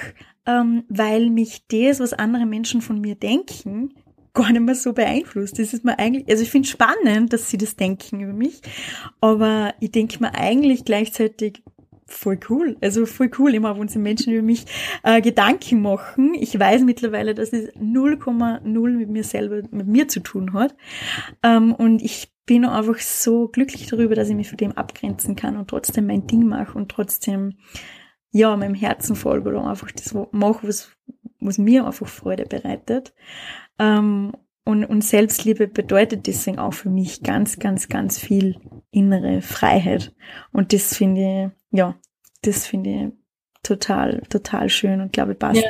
ähm, 0.45 0.83
weil 0.89 1.29
mich 1.29 1.67
das, 1.67 1.99
was 1.99 2.13
andere 2.13 2.45
Menschen 2.45 2.81
von 2.81 2.99
mir 2.99 3.15
denken, 3.15 3.93
gar 4.37 4.51
nicht 4.51 4.61
mehr 4.61 4.75
so 4.75 4.93
beeinflusst. 4.93 5.59
Das 5.59 5.73
ist 5.73 5.83
mir 5.83 5.97
eigentlich, 5.97 6.29
also 6.29 6.43
ich 6.43 6.51
finde 6.51 6.67
spannend, 6.67 7.33
dass 7.33 7.49
sie 7.49 7.57
das 7.57 7.75
denken 7.75 8.21
über 8.21 8.33
mich, 8.33 8.61
aber 9.19 9.73
ich 9.79 9.91
denke 9.91 10.19
mir 10.19 10.35
eigentlich 10.35 10.85
gleichzeitig, 10.85 11.63
voll 12.05 12.39
cool. 12.49 12.77
Also 12.81 13.05
voll 13.05 13.29
cool, 13.37 13.53
immer 13.53 13.77
wenn 13.77 13.87
sich 13.87 14.01
Menschen 14.01 14.31
über 14.33 14.43
mich 14.43 14.65
äh, 15.03 15.21
Gedanken 15.21 15.81
machen. 15.81 16.33
Ich 16.35 16.57
weiß 16.57 16.83
mittlerweile, 16.83 17.35
dass 17.35 17.51
es 17.51 17.73
0,0 17.75 18.89
mit 18.91 19.09
mir 19.09 19.23
selber, 19.23 19.67
mit 19.71 19.87
mir 19.87 20.07
zu 20.07 20.21
tun 20.21 20.53
hat. 20.53 20.75
Ähm, 21.43 21.73
und 21.73 22.01
ich 22.01 22.31
bin 22.45 22.63
einfach 22.63 22.99
so 22.99 23.49
glücklich 23.49 23.87
darüber, 23.87 24.15
dass 24.15 24.29
ich 24.29 24.35
mich 24.35 24.47
von 24.47 24.57
dem 24.57 24.71
abgrenzen 24.71 25.35
kann 25.35 25.57
und 25.57 25.69
trotzdem 25.69 26.07
mein 26.07 26.27
Ding 26.27 26.47
mache 26.47 26.77
und 26.77 26.89
trotzdem 26.89 27.57
ja 28.31 28.55
meinem 28.55 28.75
Herzen 28.75 29.17
folge 29.17 29.49
oder 29.49 29.67
einfach 29.67 29.91
das 29.91 30.13
mache, 30.31 30.67
was, 30.67 30.91
was 31.41 31.57
mir 31.57 31.85
einfach 31.85 32.07
Freude 32.07 32.45
bereitet. 32.45 33.13
Ähm, 33.79 34.33
und, 34.65 34.83
und 34.83 35.03
Selbstliebe 35.03 35.67
bedeutet 35.67 36.27
deswegen 36.27 36.59
auch 36.59 36.73
für 36.73 36.89
mich 36.89 37.23
ganz, 37.23 37.57
ganz, 37.57 37.87
ganz 37.87 38.19
viel 38.19 38.59
innere 38.91 39.41
Freiheit. 39.41 40.13
Und 40.51 40.73
das 40.73 40.95
finde 40.95 41.21
ich, 41.71 41.77
ja, 41.77 41.95
das 42.41 42.67
finde 42.67 42.89
ich 42.89 43.13
total, 43.63 44.21
total 44.29 44.69
schön 44.69 45.01
und 45.01 45.13
glaube, 45.13 45.35
passt 45.35 45.61
ja. 45.61 45.69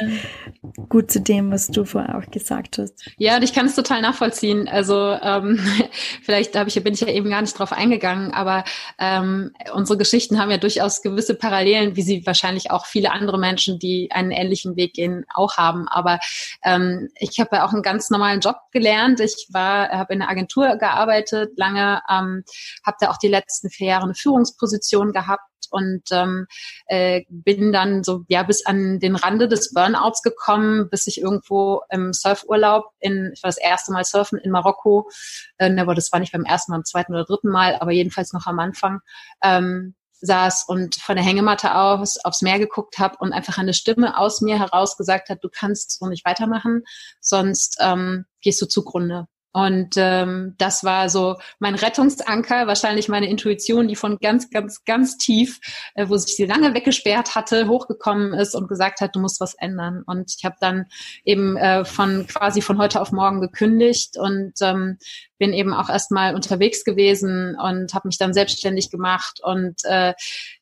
gut 0.90 1.12
zu 1.12 1.20
dem, 1.20 1.52
was 1.52 1.68
du 1.68 1.86
vorher 1.86 2.18
auch 2.18 2.30
gesagt 2.30 2.78
hast. 2.78 3.10
Ja, 3.18 3.38
und 3.38 3.44
ich 3.44 3.54
kann 3.54 3.66
es 3.66 3.76
total 3.76 4.02
nachvollziehen. 4.02 4.68
Also 4.68 5.18
ähm, 5.22 5.60
vielleicht 6.24 6.56
hab 6.56 6.68
ich, 6.68 6.82
bin 6.84 6.94
ich 6.94 7.02
ja 7.02 7.08
eben 7.08 7.30
gar 7.30 7.42
nicht 7.42 7.58
drauf 7.58 7.72
eingegangen, 7.72 8.32
aber 8.34 8.64
ähm, 9.00 9.52
unsere 9.74 9.98
Geschichten 9.98 10.40
haben 10.40 10.52
ja 10.52 10.58
durchaus 10.58 11.02
gewisse 11.02 11.36
Parallelen, 11.36 11.96
wie 11.96 12.02
sie 12.02 12.26
wahrscheinlich 12.26 12.72
auch 12.72 12.86
viele 12.86 13.12
andere 13.12 13.40
Menschen, 13.40 13.80
die 13.80 14.10
einen 14.12 14.32
ähnlichen 14.32 14.76
Weg 14.76 14.94
gehen, 14.94 15.26
auch 15.34 15.58
haben. 15.58 15.88
Aber 15.88 16.20
ähm, 16.64 17.10
ich 17.20 17.40
habe 17.40 17.58
ja 17.58 17.66
auch 17.66 17.74
einen 17.74 17.84
ganz 17.84 18.10
normalen 18.10 18.40
Job 18.40 18.58
gelernt. 18.72 19.20
Ich 19.20 19.48
war, 19.52 19.90
habe 19.90 20.14
in 20.14 20.22
einer 20.22 20.32
Agentur 20.32 20.76
gearbeitet 20.78 21.52
lange, 21.58 22.02
ähm, 22.10 22.44
habe 22.86 22.98
da 23.00 23.10
auch 23.10 23.18
die 23.18 23.28
letzten 23.28 23.70
vier 23.70 23.88
Jahre 23.88 24.04
eine 24.04 24.16
Führungsposition 24.16 25.12
gehabt 25.12 25.44
und 25.72 26.04
ähm, 26.12 26.48
äh, 26.88 27.24
bin 27.30 27.72
dann 27.72 28.04
so 28.04 28.24
ja 28.28 28.44
bis 28.44 28.66
an 28.66 29.00
den 29.00 29.16
Rande 29.16 29.48
des 29.48 29.74
Burnouts 29.74 30.22
gekommen, 30.22 30.90
bis 30.90 31.08
ich 31.08 31.22
irgendwo 31.22 31.82
im 31.90 32.14
Surfurlaub 32.14 32.86
in, 33.00 33.32
ich 33.34 33.44
war 33.44 33.50
das 33.50 33.58
erste 33.58 33.92
Mal 33.92 34.06
surfen 34.06 34.40
in 34.40 34.52
Marokko, 34.52 35.10
äh, 35.58 35.76
aber 35.80 35.96
das 35.96 36.12
war 36.12 36.20
nicht 36.20 36.34
beim 36.34 36.46
ersten 36.46 36.72
Mal, 36.72 36.78
beim 36.78 36.86
zweiten 36.86 37.14
oder 37.14 37.26
dritten 37.26 37.50
Mal, 37.50 37.78
aber 37.80 37.92
jedenfalls 37.92 38.34
noch 38.34 38.46
am 38.46 38.60
Anfang. 38.60 39.00
Ähm, 39.44 39.96
saß 40.22 40.66
und 40.68 40.96
von 40.96 41.16
der 41.16 41.24
Hängematte 41.24 41.76
aus 41.76 42.18
aufs 42.24 42.42
Meer 42.42 42.60
geguckt 42.60 42.98
habe 42.98 43.18
und 43.20 43.34
einfach 43.34 43.58
eine 43.58 43.74
Stimme 43.74 44.18
aus 44.18 44.42
mir 44.42 44.58
heraus 44.58 44.98
gesagt 44.98 45.30
hat, 45.30 45.44
du 45.44 45.50
kannst 45.50 46.00
so 46.00 46.08
nicht 46.08 46.26
weitermachen, 46.26 46.84
sonst 47.22 47.78
ähm, 47.80 48.26
gehst 48.42 48.62
du 48.62 48.66
zugrunde. 48.66 49.28
Und 49.58 49.96
ähm, 49.98 50.54
das 50.60 50.84
war 50.84 51.10
so 51.10 51.36
mein 51.58 51.74
Rettungsanker, 51.74 52.68
wahrscheinlich 52.68 53.10
meine 53.10 53.28
Intuition, 53.28 53.88
die 53.88 53.96
von 53.96 54.20
ganz, 54.20 54.52
ganz, 54.52 54.86
ganz 54.86 55.18
tief, 55.18 55.60
äh, 55.96 56.08
wo 56.08 56.16
sich 56.16 56.36
sie 56.36 56.46
lange 56.46 56.76
weggesperrt 56.76 57.34
hatte, 57.34 57.68
hochgekommen 57.68 58.36
ist 58.36 58.54
und 58.54 58.68
gesagt 58.68 59.02
hat, 59.02 59.16
du 59.16 59.20
musst 59.20 59.42
was 59.42 59.56
ändern. 59.56 60.04
Und 60.06 60.36
ich 60.38 60.46
habe 60.46 60.58
dann 60.60 60.86
eben 61.26 61.58
äh, 61.58 61.86
von 61.86 62.28
quasi 62.28 62.62
von 62.62 62.78
heute 62.78 63.02
auf 63.02 63.12
morgen 63.12 63.42
gekündigt 63.42 64.16
und 64.16 64.54
ähm, 64.62 65.00
bin 65.40 65.54
eben 65.54 65.74
auch 65.74 65.90
erstmal 65.90 66.36
unterwegs 66.36 66.84
gewesen 66.84 67.58
und 67.60 67.96
habe 67.96 68.10
mich 68.10 68.20
dann 68.20 68.36
selbstständig 68.36 68.92
gemacht 68.92 69.40
und 69.42 69.84
äh, 69.86 70.14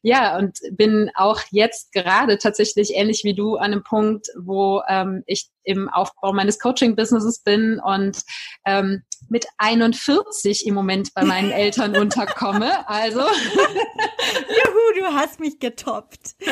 ja 0.03 0.37
und 0.37 0.59
bin 0.71 1.11
auch 1.15 1.41
jetzt 1.51 1.91
gerade 1.91 2.37
tatsächlich 2.37 2.93
ähnlich 2.95 3.25
wie 3.25 3.35
du 3.35 3.57
an 3.57 3.73
einem 3.73 3.83
Punkt, 3.83 4.27
wo 4.37 4.81
ähm, 4.87 5.23
ich 5.25 5.49
im 5.65 5.89
Aufbau 5.89 6.33
meines 6.33 6.59
Coaching-Businesses 6.59 7.39
bin 7.39 7.79
und 7.79 8.21
ähm, 8.65 9.03
mit 9.29 9.45
41 9.57 10.65
im 10.65 10.73
Moment 10.73 11.13
bei 11.13 11.23
meinen 11.23 11.51
Eltern 11.65 11.95
unterkomme. 11.97 12.87
Also. 12.87 13.19
Juhu, 13.19 14.99
du 14.99 15.05
hast 15.13 15.39
mich 15.39 15.59
getoppt. 15.59 16.35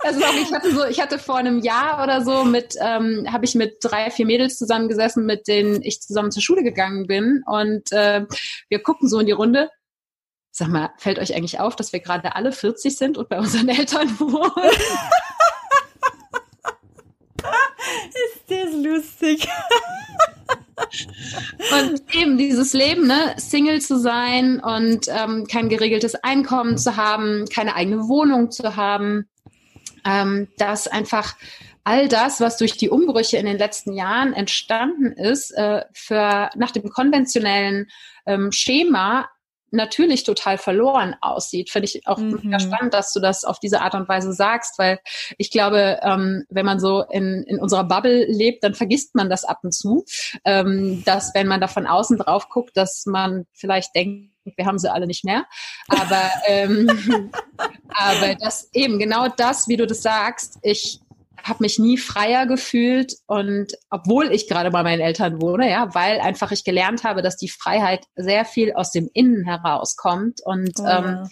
also 0.00 0.20
ich 0.40 0.52
hatte 0.52 0.74
so, 0.74 0.84
ich 0.84 1.00
hatte 1.00 1.18
vor 1.18 1.36
einem 1.36 1.60
Jahr 1.60 2.02
oder 2.02 2.22
so 2.22 2.44
mit, 2.44 2.74
ähm, 2.80 3.26
habe 3.30 3.44
ich 3.44 3.54
mit 3.54 3.78
drei, 3.82 4.10
vier 4.10 4.26
Mädels 4.26 4.58
zusammengesessen, 4.58 5.24
mit 5.26 5.46
denen 5.48 5.82
ich 5.82 6.00
zusammen 6.00 6.30
zur 6.30 6.42
Schule 6.42 6.62
gegangen 6.62 7.06
bin. 7.06 7.42
Und 7.46 7.92
äh, 7.92 8.26
wir 8.68 8.82
gucken 8.82 9.08
so 9.08 9.18
in 9.20 9.26
die 9.26 9.32
Runde. 9.32 9.70
Sag 10.56 10.68
mal, 10.68 10.90
fällt 10.98 11.18
euch 11.18 11.34
eigentlich 11.34 11.58
auf, 11.58 11.74
dass 11.74 11.92
wir 11.92 11.98
gerade 11.98 12.36
alle 12.36 12.52
40 12.52 12.96
sind 12.96 13.18
und 13.18 13.28
bei 13.28 13.38
unseren 13.40 13.68
Eltern 13.68 14.08
wohnen? 14.20 14.70
Ist 18.08 18.44
das 18.48 18.72
lustig? 18.72 19.48
Und 20.76 22.02
eben 22.14 22.36
dieses 22.38 22.72
Leben, 22.72 23.06
ne, 23.06 23.34
Single 23.36 23.80
zu 23.80 23.98
sein 23.98 24.60
und 24.60 25.06
ähm, 25.08 25.46
kein 25.46 25.68
geregeltes 25.68 26.14
Einkommen 26.16 26.78
zu 26.78 26.96
haben, 26.96 27.46
keine 27.48 27.74
eigene 27.74 28.08
Wohnung 28.08 28.50
zu 28.50 28.76
haben, 28.76 29.28
ähm, 30.04 30.48
dass 30.58 30.88
einfach 30.88 31.36
all 31.84 32.08
das, 32.08 32.40
was 32.40 32.56
durch 32.56 32.76
die 32.76 32.88
Umbrüche 32.88 33.36
in 33.36 33.46
den 33.46 33.58
letzten 33.58 33.92
Jahren 33.92 34.32
entstanden 34.32 35.12
ist, 35.12 35.50
äh, 35.52 35.84
für 35.92 36.50
nach 36.56 36.70
dem 36.70 36.88
konventionellen 36.90 37.88
ähm, 38.26 38.52
Schema 38.52 39.28
natürlich 39.74 40.24
total 40.24 40.58
verloren 40.58 41.16
aussieht. 41.20 41.70
Finde 41.70 41.86
ich 41.86 42.06
auch 42.06 42.18
mhm. 42.18 42.58
spannend, 42.58 42.94
dass 42.94 43.12
du 43.12 43.20
das 43.20 43.44
auf 43.44 43.58
diese 43.58 43.80
Art 43.80 43.94
und 43.94 44.08
Weise 44.08 44.32
sagst, 44.32 44.78
weil 44.78 44.98
ich 45.38 45.50
glaube, 45.50 45.98
ähm, 46.02 46.44
wenn 46.48 46.66
man 46.66 46.80
so 46.80 47.02
in, 47.02 47.42
in 47.44 47.58
unserer 47.58 47.84
Bubble 47.84 48.24
lebt, 48.26 48.64
dann 48.64 48.74
vergisst 48.74 49.14
man 49.14 49.28
das 49.28 49.44
ab 49.44 49.58
und 49.62 49.72
zu, 49.72 50.04
ähm, 50.44 51.02
dass 51.04 51.34
wenn 51.34 51.46
man 51.46 51.60
da 51.60 51.68
von 51.68 51.86
außen 51.86 52.18
drauf 52.18 52.48
guckt, 52.48 52.76
dass 52.76 53.04
man 53.06 53.46
vielleicht 53.52 53.94
denkt, 53.94 54.30
wir 54.56 54.66
haben 54.66 54.78
sie 54.78 54.92
alle 54.92 55.06
nicht 55.06 55.24
mehr. 55.24 55.46
Aber, 55.88 56.30
ähm, 56.46 56.88
aber 57.88 58.34
das 58.34 58.68
eben 58.72 58.98
genau 58.98 59.28
das, 59.28 59.68
wie 59.68 59.76
du 59.76 59.86
das 59.86 60.02
sagst, 60.02 60.58
ich 60.62 61.00
habe 61.44 61.62
mich 61.62 61.78
nie 61.78 61.98
freier 61.98 62.46
gefühlt 62.46 63.14
und 63.26 63.72
obwohl 63.90 64.32
ich 64.32 64.48
gerade 64.48 64.70
bei 64.70 64.82
meinen 64.82 65.00
Eltern 65.00 65.40
wohne, 65.40 65.70
ja, 65.70 65.94
weil 65.94 66.20
einfach 66.20 66.50
ich 66.52 66.64
gelernt 66.64 67.04
habe, 67.04 67.22
dass 67.22 67.36
die 67.36 67.48
Freiheit 67.48 68.04
sehr 68.16 68.44
viel 68.44 68.72
aus 68.72 68.90
dem 68.90 69.08
Innen 69.12 69.44
herauskommt 69.44 70.40
und 70.44 70.72
oh, 70.78 70.82
ja. 70.82 71.22
ähm, 71.22 71.28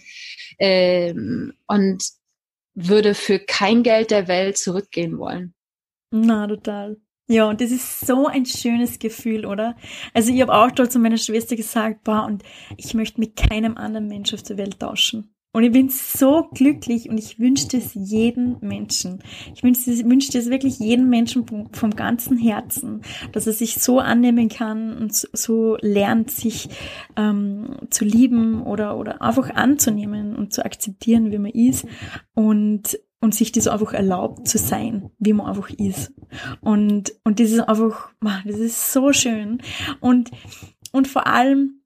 ähm, 0.59 1.53
und 1.67 2.03
würde 2.75 3.13
für 3.15 3.39
kein 3.39 3.83
Geld 3.83 4.11
der 4.11 4.27
Welt 4.27 4.57
zurückgehen 4.57 5.17
wollen. 5.17 5.53
Na, 6.11 6.47
total. 6.47 6.97
Ja, 7.27 7.49
und 7.49 7.61
das 7.61 7.71
ist 7.71 8.05
so 8.05 8.27
ein 8.27 8.45
schönes 8.45 8.99
Gefühl, 8.99 9.45
oder? 9.45 9.75
Also 10.13 10.31
ich 10.31 10.41
habe 10.41 10.53
auch 10.53 10.71
dort 10.71 10.91
zu 10.91 10.99
meiner 10.99 11.17
Schwester 11.17 11.55
gesagt, 11.55 12.03
boah, 12.03 12.25
und 12.25 12.43
ich 12.77 12.93
möchte 12.93 13.19
mit 13.19 13.35
keinem 13.35 13.77
anderen 13.77 14.07
Menschen 14.07 14.35
auf 14.35 14.43
der 14.43 14.57
Welt 14.57 14.79
tauschen. 14.79 15.32
Und 15.55 15.63
ich 15.63 15.71
bin 15.71 15.89
so 15.89 16.49
glücklich 16.51 17.09
und 17.09 17.19
ich 17.19 17.37
wünsche 17.37 17.77
es 17.77 17.93
jedem 17.93 18.57
Menschen. 18.61 19.19
Ich 19.53 19.61
wünsche 19.61 19.91
es, 19.91 20.03
wünsche 20.03 20.35
es 20.35 20.49
wirklich 20.49 20.79
jedem 20.79 21.09
Menschen 21.09 21.47
vom, 21.47 21.71
vom, 21.71 21.91
ganzen 21.91 22.37
Herzen, 22.37 23.03
dass 23.33 23.45
er 23.45 23.53
sich 23.53 23.75
so 23.75 23.99
annehmen 23.99 24.49
kann 24.49 24.97
und 24.97 25.13
so 25.13 25.77
lernt, 25.79 26.31
sich 26.31 26.69
ähm, 27.15 27.77
zu 27.91 28.03
lieben 28.03 28.63
oder, 28.63 28.97
oder 28.97 29.21
einfach 29.21 29.51
anzunehmen 29.51 30.35
und 30.35 30.53
zu 30.53 30.65
akzeptieren, 30.65 31.31
wie 31.31 31.37
man 31.37 31.51
ist 31.51 31.85
und, 32.33 32.99
und 33.21 33.35
sich 33.35 33.51
das 33.51 33.67
einfach 33.67 33.93
erlaubt 33.93 34.47
zu 34.47 34.57
sein, 34.57 35.11
wie 35.19 35.33
man 35.33 35.45
einfach 35.45 35.69
ist. 35.69 36.13
Und, 36.61 37.13
und 37.23 37.39
das 37.39 37.51
ist 37.51 37.59
einfach, 37.59 38.09
das 38.21 38.57
ist 38.57 38.91
so 38.91 39.13
schön. 39.13 39.61
Und, 39.99 40.31
und 40.91 41.07
vor 41.07 41.27
allem, 41.27 41.83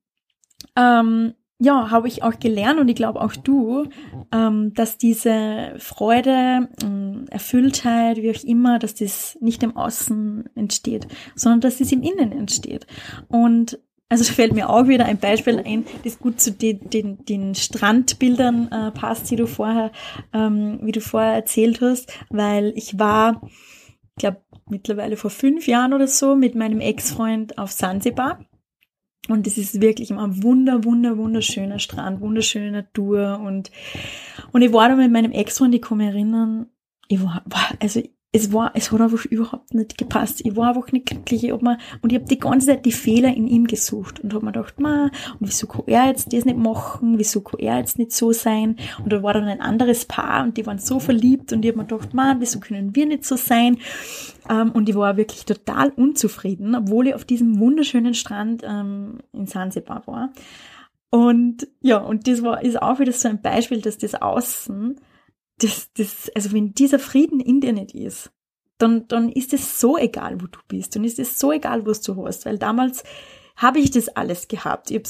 ähm, 0.74 1.34
ja, 1.60 1.90
habe 1.90 2.06
ich 2.06 2.22
auch 2.22 2.38
gelernt 2.38 2.78
und 2.78 2.88
ich 2.88 2.94
glaube 2.94 3.20
auch 3.20 3.34
du, 3.34 3.86
ähm, 4.32 4.74
dass 4.74 4.96
diese 4.96 5.74
Freude, 5.78 6.68
ähm, 6.82 7.26
Erfülltheit, 7.30 8.18
wie 8.18 8.30
auch 8.30 8.44
immer, 8.44 8.78
dass 8.78 8.94
das 8.94 9.36
nicht 9.40 9.62
im 9.64 9.76
Außen 9.76 10.48
entsteht, 10.54 11.08
sondern 11.34 11.60
dass 11.60 11.80
es 11.80 11.90
im 11.90 12.02
Innen 12.02 12.30
entsteht. 12.30 12.86
Und 13.28 13.80
also 14.08 14.24
fällt 14.32 14.54
mir 14.54 14.70
auch 14.70 14.86
wieder 14.86 15.04
ein 15.04 15.18
Beispiel 15.18 15.58
ein, 15.58 15.84
das 16.04 16.18
gut 16.18 16.40
zu 16.40 16.52
den, 16.52 16.88
den, 16.90 17.24
den 17.24 17.54
Strandbildern 17.54 18.68
äh, 18.70 18.90
passt, 18.92 19.30
die 19.30 19.36
du 19.36 19.46
vorher, 19.46 19.90
ähm, 20.32 20.78
wie 20.82 20.92
du 20.92 21.00
vorher 21.00 21.34
erzählt 21.34 21.80
hast, 21.80 22.12
weil 22.30 22.72
ich 22.76 22.98
war, 22.98 23.42
ich 23.42 24.20
glaube 24.20 24.42
mittlerweile 24.70 25.16
vor 25.16 25.30
fünf 25.30 25.66
Jahren 25.66 25.92
oder 25.92 26.06
so 26.06 26.36
mit 26.36 26.54
meinem 26.54 26.80
Ex-Freund 26.80 27.58
auf 27.58 27.72
Sansibar 27.72 28.38
und 29.28 29.46
es 29.46 29.58
ist 29.58 29.80
wirklich 29.80 30.10
immer 30.10 30.24
ein 30.24 30.42
wunder, 30.42 30.84
wunder, 30.84 31.16
wunderschöner 31.16 31.78
Strand, 31.78 32.20
wunderschöne 32.20 32.70
Natur. 32.70 33.40
Und, 33.44 33.70
und 34.52 34.62
ich 34.62 34.72
war 34.72 34.88
da 34.88 34.96
mit 34.96 35.12
meinem 35.12 35.32
Ex-Freund, 35.32 35.74
ich 35.74 35.82
kann 35.82 35.98
mich 35.98 36.08
erinnern, 36.08 36.66
ich 37.08 37.22
war, 37.22 37.42
also 37.80 38.02
es 38.30 38.52
war, 38.52 38.72
es 38.74 38.92
hat 38.92 39.00
einfach 39.00 39.24
überhaupt 39.24 39.72
nicht 39.72 39.96
gepasst. 39.96 40.42
Ich 40.44 40.54
war 40.54 40.68
einfach 40.68 40.92
nicht 40.92 41.06
glücklich, 41.06 41.50
ob 41.52 41.62
man, 41.62 41.78
und 42.02 42.12
ich 42.12 42.18
habe 42.18 42.28
die 42.28 42.38
ganze 42.38 42.66
Zeit 42.66 42.84
die 42.84 42.92
Fehler 42.92 43.34
in 43.34 43.46
ihm 43.46 43.66
gesucht 43.66 44.20
und 44.20 44.34
habe 44.34 44.44
mir 44.44 44.52
gedacht, 44.52 44.78
ma, 44.78 45.04
und 45.40 45.48
wieso 45.48 45.66
kann 45.66 45.84
er 45.86 46.08
jetzt 46.08 46.30
das 46.32 46.44
nicht 46.44 46.58
machen? 46.58 47.18
Wieso 47.18 47.40
kann 47.40 47.60
er 47.60 47.78
jetzt 47.78 47.98
nicht 47.98 48.12
so 48.12 48.32
sein? 48.32 48.76
Und 49.02 49.12
da 49.14 49.22
war 49.22 49.32
dann 49.32 49.44
ein 49.44 49.62
anderes 49.62 50.04
Paar 50.04 50.44
und 50.44 50.58
die 50.58 50.66
waren 50.66 50.78
so 50.78 51.00
verliebt 51.00 51.54
und 51.54 51.64
ich 51.64 51.70
habe 51.70 51.78
mir 51.78 51.86
gedacht, 51.86 52.12
ma, 52.12 52.36
wieso 52.38 52.60
können 52.60 52.94
wir 52.94 53.06
nicht 53.06 53.24
so 53.24 53.36
sein? 53.36 53.78
Ähm, 54.50 54.72
und 54.72 54.90
ich 54.90 54.94
war 54.94 55.16
wirklich 55.16 55.46
total 55.46 55.88
unzufrieden, 55.90 56.74
obwohl 56.74 57.08
ich 57.08 57.14
auf 57.14 57.24
diesem 57.24 57.58
wunderschönen 57.58 58.12
Strand 58.12 58.62
ähm, 58.62 59.20
in 59.32 59.46
Sansibar 59.46 60.06
war. 60.06 60.32
Und 61.10 61.66
ja, 61.80 61.96
und 61.96 62.28
das 62.28 62.42
war, 62.42 62.62
ist 62.62 62.82
auch 62.82 62.98
wieder 62.98 63.12
so 63.12 63.28
ein 63.28 63.40
Beispiel, 63.40 63.80
dass 63.80 63.96
das 63.96 64.14
Außen 64.14 65.00
das, 65.58 65.90
das, 65.94 66.30
also 66.34 66.52
wenn 66.52 66.74
dieser 66.74 66.98
Frieden 66.98 67.40
in 67.40 67.60
dir 67.60 67.72
nicht 67.72 67.94
ist, 67.94 68.30
dann, 68.78 69.08
dann 69.08 69.28
ist 69.28 69.52
es 69.52 69.80
so 69.80 69.98
egal, 69.98 70.40
wo 70.40 70.46
du 70.46 70.60
bist. 70.68 70.94
Dann 70.94 71.04
ist 71.04 71.18
es 71.18 71.38
so 71.38 71.52
egal, 71.52 71.84
was 71.84 72.00
du 72.00 72.24
hast. 72.24 72.46
Weil 72.46 72.58
damals 72.58 73.02
habe 73.56 73.80
ich 73.80 73.90
das 73.90 74.08
alles 74.08 74.46
gehabt. 74.46 74.90
Ich 74.90 74.98
habe 74.98 75.08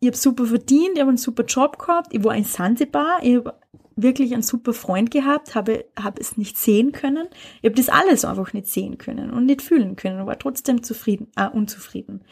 ich 0.00 0.08
hab 0.08 0.16
super 0.16 0.46
verdient, 0.46 0.90
ich 0.94 1.00
habe 1.00 1.10
einen 1.10 1.18
super 1.18 1.44
Job 1.44 1.78
gehabt, 1.78 2.14
ich 2.14 2.24
war 2.24 2.34
in 2.34 2.44
Sansibar, 2.44 3.18
ich 3.22 3.36
habe 3.36 3.54
wirklich 3.96 4.32
einen 4.32 4.42
super 4.42 4.72
Freund 4.72 5.10
gehabt, 5.10 5.54
habe, 5.54 5.86
habe 5.98 6.20
es 6.20 6.36
nicht 6.36 6.58
sehen 6.58 6.92
können. 6.92 7.28
Ich 7.62 7.68
habe 7.68 7.76
das 7.76 7.88
alles 7.88 8.24
einfach 8.24 8.52
nicht 8.52 8.66
sehen 8.68 8.98
können 8.98 9.30
und 9.30 9.46
nicht 9.46 9.62
fühlen 9.62 9.96
können, 9.96 10.26
war 10.26 10.38
trotzdem 10.38 10.82
zufrieden, 10.82 11.28
äh, 11.36 11.48
unzufrieden. 11.48 12.22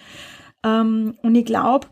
Ähm, 0.63 1.17
und 1.23 1.35
ich 1.35 1.45
glaube, 1.45 1.89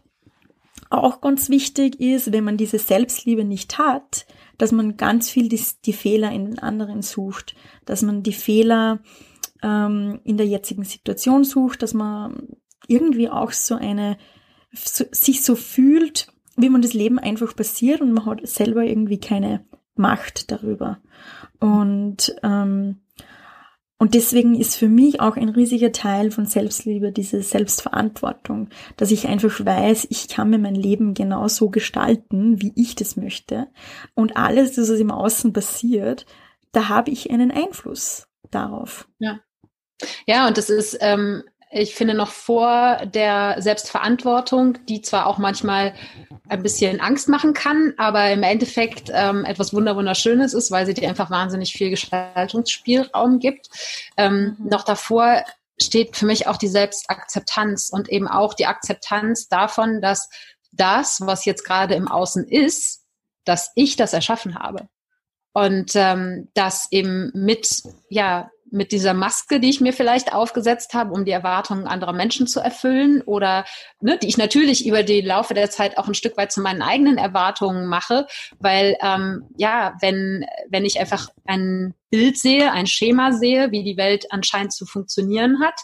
auch 0.90 1.20
ganz 1.22 1.48
wichtig 1.48 2.00
ist, 2.00 2.32
wenn 2.32 2.44
man 2.44 2.58
diese 2.58 2.78
Selbstliebe 2.78 3.44
nicht 3.44 3.78
hat, 3.78 4.26
dass 4.62 4.70
man 4.70 4.96
ganz 4.96 5.28
viel 5.28 5.48
die, 5.48 5.60
die 5.84 5.92
Fehler 5.92 6.30
in 6.30 6.44
den 6.44 6.58
anderen 6.60 7.02
sucht, 7.02 7.56
dass 7.84 8.02
man 8.02 8.22
die 8.22 8.32
Fehler 8.32 9.00
ähm, 9.60 10.20
in 10.22 10.36
der 10.36 10.46
jetzigen 10.46 10.84
Situation 10.84 11.42
sucht, 11.42 11.82
dass 11.82 11.94
man 11.94 12.46
irgendwie 12.86 13.28
auch 13.28 13.50
so 13.50 13.74
eine, 13.74 14.18
so, 14.72 15.04
sich 15.10 15.42
so 15.42 15.56
fühlt, 15.56 16.28
wie 16.56 16.68
man 16.68 16.80
das 16.80 16.92
Leben 16.92 17.18
einfach 17.18 17.56
passiert 17.56 18.00
und 18.02 18.12
man 18.12 18.24
hat 18.24 18.46
selber 18.46 18.84
irgendwie 18.84 19.18
keine 19.18 19.66
Macht 19.96 20.52
darüber. 20.52 21.00
Und 21.58 22.32
ähm, 22.44 23.00
und 24.02 24.14
deswegen 24.14 24.56
ist 24.58 24.74
für 24.74 24.88
mich 24.88 25.20
auch 25.20 25.36
ein 25.36 25.48
riesiger 25.48 25.92
Teil 25.92 26.32
von 26.32 26.44
Selbstliebe 26.44 27.12
diese 27.12 27.40
Selbstverantwortung, 27.40 28.68
dass 28.96 29.12
ich 29.12 29.28
einfach 29.28 29.64
weiß, 29.64 30.08
ich 30.10 30.26
kann 30.26 30.50
mir 30.50 30.58
mein 30.58 30.74
Leben 30.74 31.14
genauso 31.14 31.70
gestalten, 31.70 32.60
wie 32.60 32.72
ich 32.74 32.96
das 32.96 33.14
möchte. 33.14 33.68
Und 34.14 34.36
alles, 34.36 34.76
was 34.76 34.88
im 34.90 35.12
Außen 35.12 35.52
passiert, 35.52 36.26
da 36.72 36.88
habe 36.88 37.12
ich 37.12 37.30
einen 37.30 37.52
Einfluss 37.52 38.26
darauf. 38.50 39.06
Ja. 39.20 39.38
Ja, 40.26 40.48
und 40.48 40.58
das 40.58 40.68
ist 40.68 40.98
ähm, 41.00 41.44
ich 41.72 41.94
finde 41.94 42.14
noch 42.14 42.30
vor 42.30 42.98
der 43.06 43.56
Selbstverantwortung, 43.58 44.78
die 44.86 45.00
zwar 45.00 45.26
auch 45.26 45.38
manchmal 45.38 45.94
ein 46.48 46.62
bisschen 46.62 47.00
Angst 47.00 47.28
machen 47.28 47.54
kann, 47.54 47.94
aber 47.96 48.30
im 48.30 48.42
Endeffekt 48.42 49.10
ähm, 49.12 49.46
etwas 49.46 49.72
wunderschönes 49.72 50.52
ist, 50.52 50.70
weil 50.70 50.84
sie 50.84 50.92
dir 50.92 51.08
einfach 51.08 51.30
wahnsinnig 51.30 51.72
viel 51.72 51.88
Gestaltungsspielraum 51.88 53.38
gibt. 53.38 53.70
Ähm, 54.18 54.56
mhm. 54.58 54.68
Noch 54.68 54.84
davor 54.84 55.44
steht 55.80 56.14
für 56.14 56.26
mich 56.26 56.46
auch 56.46 56.58
die 56.58 56.68
Selbstakzeptanz 56.68 57.88
und 57.90 58.10
eben 58.10 58.28
auch 58.28 58.52
die 58.52 58.66
Akzeptanz 58.66 59.48
davon, 59.48 60.02
dass 60.02 60.28
das, 60.72 61.22
was 61.22 61.46
jetzt 61.46 61.64
gerade 61.64 61.94
im 61.94 62.06
Außen 62.06 62.44
ist, 62.44 63.02
dass 63.44 63.72
ich 63.74 63.96
das 63.96 64.12
erschaffen 64.12 64.58
habe. 64.58 64.88
Und 65.54 65.92
ähm, 65.94 66.48
dass 66.54 66.88
eben 66.90 67.30
mit, 67.34 67.82
ja, 68.08 68.50
mit 68.72 68.90
dieser 68.90 69.14
Maske, 69.14 69.60
die 69.60 69.68
ich 69.68 69.80
mir 69.80 69.92
vielleicht 69.92 70.32
aufgesetzt 70.32 70.94
habe, 70.94 71.12
um 71.12 71.24
die 71.24 71.30
Erwartungen 71.30 71.86
anderer 71.86 72.12
Menschen 72.12 72.46
zu 72.46 72.60
erfüllen 72.60 73.22
oder 73.22 73.64
ne, 74.00 74.18
die 74.18 74.28
ich 74.28 74.38
natürlich 74.38 74.86
über 74.86 75.02
die 75.02 75.20
Laufe 75.20 75.54
der 75.54 75.70
Zeit 75.70 75.98
auch 75.98 76.08
ein 76.08 76.14
Stück 76.14 76.36
weit 76.36 76.52
zu 76.52 76.60
meinen 76.60 76.82
eigenen 76.82 77.18
Erwartungen 77.18 77.86
mache, 77.86 78.26
weil 78.58 78.96
ähm, 79.02 79.44
ja, 79.56 79.94
wenn 80.00 80.46
wenn 80.68 80.84
ich 80.84 80.98
einfach 80.98 81.28
ein 81.44 81.94
Bild 82.10 82.38
sehe, 82.38 82.72
ein 82.72 82.86
Schema 82.86 83.32
sehe, 83.32 83.70
wie 83.70 83.84
die 83.84 83.96
Welt 83.96 84.26
anscheinend 84.30 84.72
zu 84.72 84.86
funktionieren 84.86 85.60
hat 85.62 85.80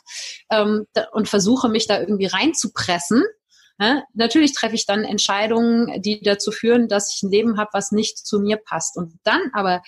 ähm, 0.50 0.86
und 1.12 1.28
versuche 1.28 1.68
mich 1.68 1.86
da 1.86 2.00
irgendwie 2.00 2.26
reinzupressen, 2.26 3.22
Ne? 3.80 4.02
Natürlich 4.12 4.54
treffe 4.54 4.74
ich 4.74 4.86
dann 4.86 5.04
Entscheidungen, 5.04 6.02
die 6.02 6.20
dazu 6.20 6.50
führen, 6.50 6.88
dass 6.88 7.14
ich 7.14 7.22
ein 7.22 7.30
Leben 7.30 7.58
habe, 7.58 7.70
was 7.72 7.92
nicht 7.92 8.18
zu 8.18 8.40
mir 8.40 8.56
passt. 8.56 8.96
Und 8.96 9.14
dann 9.22 9.40
aber 9.52 9.82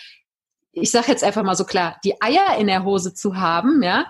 ich 0.72 0.90
sage 0.90 1.08
jetzt 1.08 1.24
einfach 1.24 1.42
mal 1.42 1.56
so 1.56 1.64
klar, 1.64 1.98
die 2.04 2.20
Eier 2.20 2.56
in 2.58 2.66
der 2.66 2.84
Hose 2.84 3.14
zu 3.14 3.36
haben, 3.36 3.82
ja, 3.82 4.06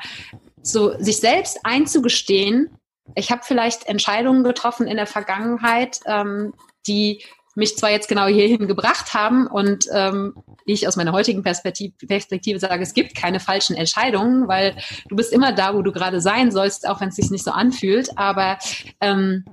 so 0.62 0.98
sich 0.98 1.18
selbst 1.18 1.60
einzugestehen, 1.64 2.70
ich 3.14 3.30
habe 3.30 3.42
vielleicht 3.44 3.86
Entscheidungen 3.86 4.44
getroffen 4.44 4.86
in 4.86 4.96
der 4.96 5.06
Vergangenheit, 5.06 6.00
ähm, 6.06 6.54
die 6.86 7.22
mich 7.56 7.76
zwar 7.76 7.90
jetzt 7.90 8.08
genau 8.08 8.26
hierhin 8.26 8.68
gebracht 8.68 9.12
haben 9.12 9.46
und 9.46 9.86
ähm, 9.92 10.34
ich 10.66 10.86
aus 10.86 10.96
meiner 10.96 11.12
heutigen 11.12 11.42
Perspektive, 11.42 11.94
Perspektive 12.06 12.60
sage, 12.60 12.82
es 12.82 12.94
gibt 12.94 13.16
keine 13.16 13.40
falschen 13.40 13.74
Entscheidungen, 13.74 14.46
weil 14.46 14.76
du 15.08 15.16
bist 15.16 15.32
immer 15.32 15.52
da, 15.52 15.74
wo 15.74 15.82
du 15.82 15.90
gerade 15.90 16.20
sein 16.20 16.52
sollst, 16.52 16.88
auch 16.88 17.00
wenn 17.00 17.08
es 17.08 17.16
sich 17.16 17.30
nicht 17.30 17.44
so 17.44 17.50
anfühlt. 17.50 18.16
Aber 18.16 18.58
ähm, 19.00 19.44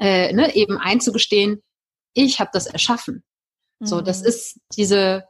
äh, 0.00 0.32
ne, 0.32 0.54
eben 0.54 0.78
einzugestehen, 0.78 1.62
ich 2.14 2.40
habe 2.40 2.50
das 2.52 2.66
erschaffen. 2.66 3.22
So, 3.80 4.00
das 4.00 4.22
mhm. 4.22 4.26
ist 4.26 4.60
diese 4.76 5.24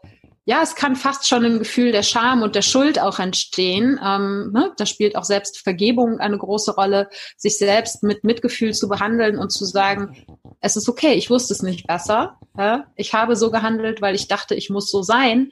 ja, 0.49 0.63
es 0.63 0.75
kann 0.75 0.97
fast 0.97 1.29
schon 1.29 1.45
ein 1.45 1.59
Gefühl 1.59 1.93
der 1.93 2.03
Scham 2.03 2.41
und 2.41 2.55
der 2.55 2.63
Schuld 2.63 2.99
auch 2.99 3.19
entstehen. 3.19 4.01
Ähm, 4.03 4.51
ne? 4.51 4.73
Da 4.79 4.87
spielt 4.87 5.15
auch 5.15 5.25
Selbstvergebung 5.25 6.21
eine 6.21 6.39
große 6.39 6.75
Rolle, 6.75 7.11
sich 7.37 7.59
selbst 7.59 8.03
mit 8.03 8.25
Mitgefühl 8.25 8.73
zu 8.73 8.89
behandeln 8.89 9.39
und 9.39 9.51
zu 9.51 9.67
sagen, 9.67 10.25
es 10.63 10.75
ist 10.75 10.89
okay, 10.89 11.13
ich 11.13 11.29
wusste 11.29 11.53
es 11.53 11.61
nicht 11.61 11.87
besser. 11.87 12.39
Ja? 12.57 12.87
Ich 12.97 13.13
habe 13.13 13.37
so 13.37 13.51
gehandelt, 13.51 14.01
weil 14.01 14.15
ich 14.15 14.27
dachte, 14.27 14.55
ich 14.55 14.71
muss 14.71 14.91
so 14.91 15.03
sein. 15.03 15.51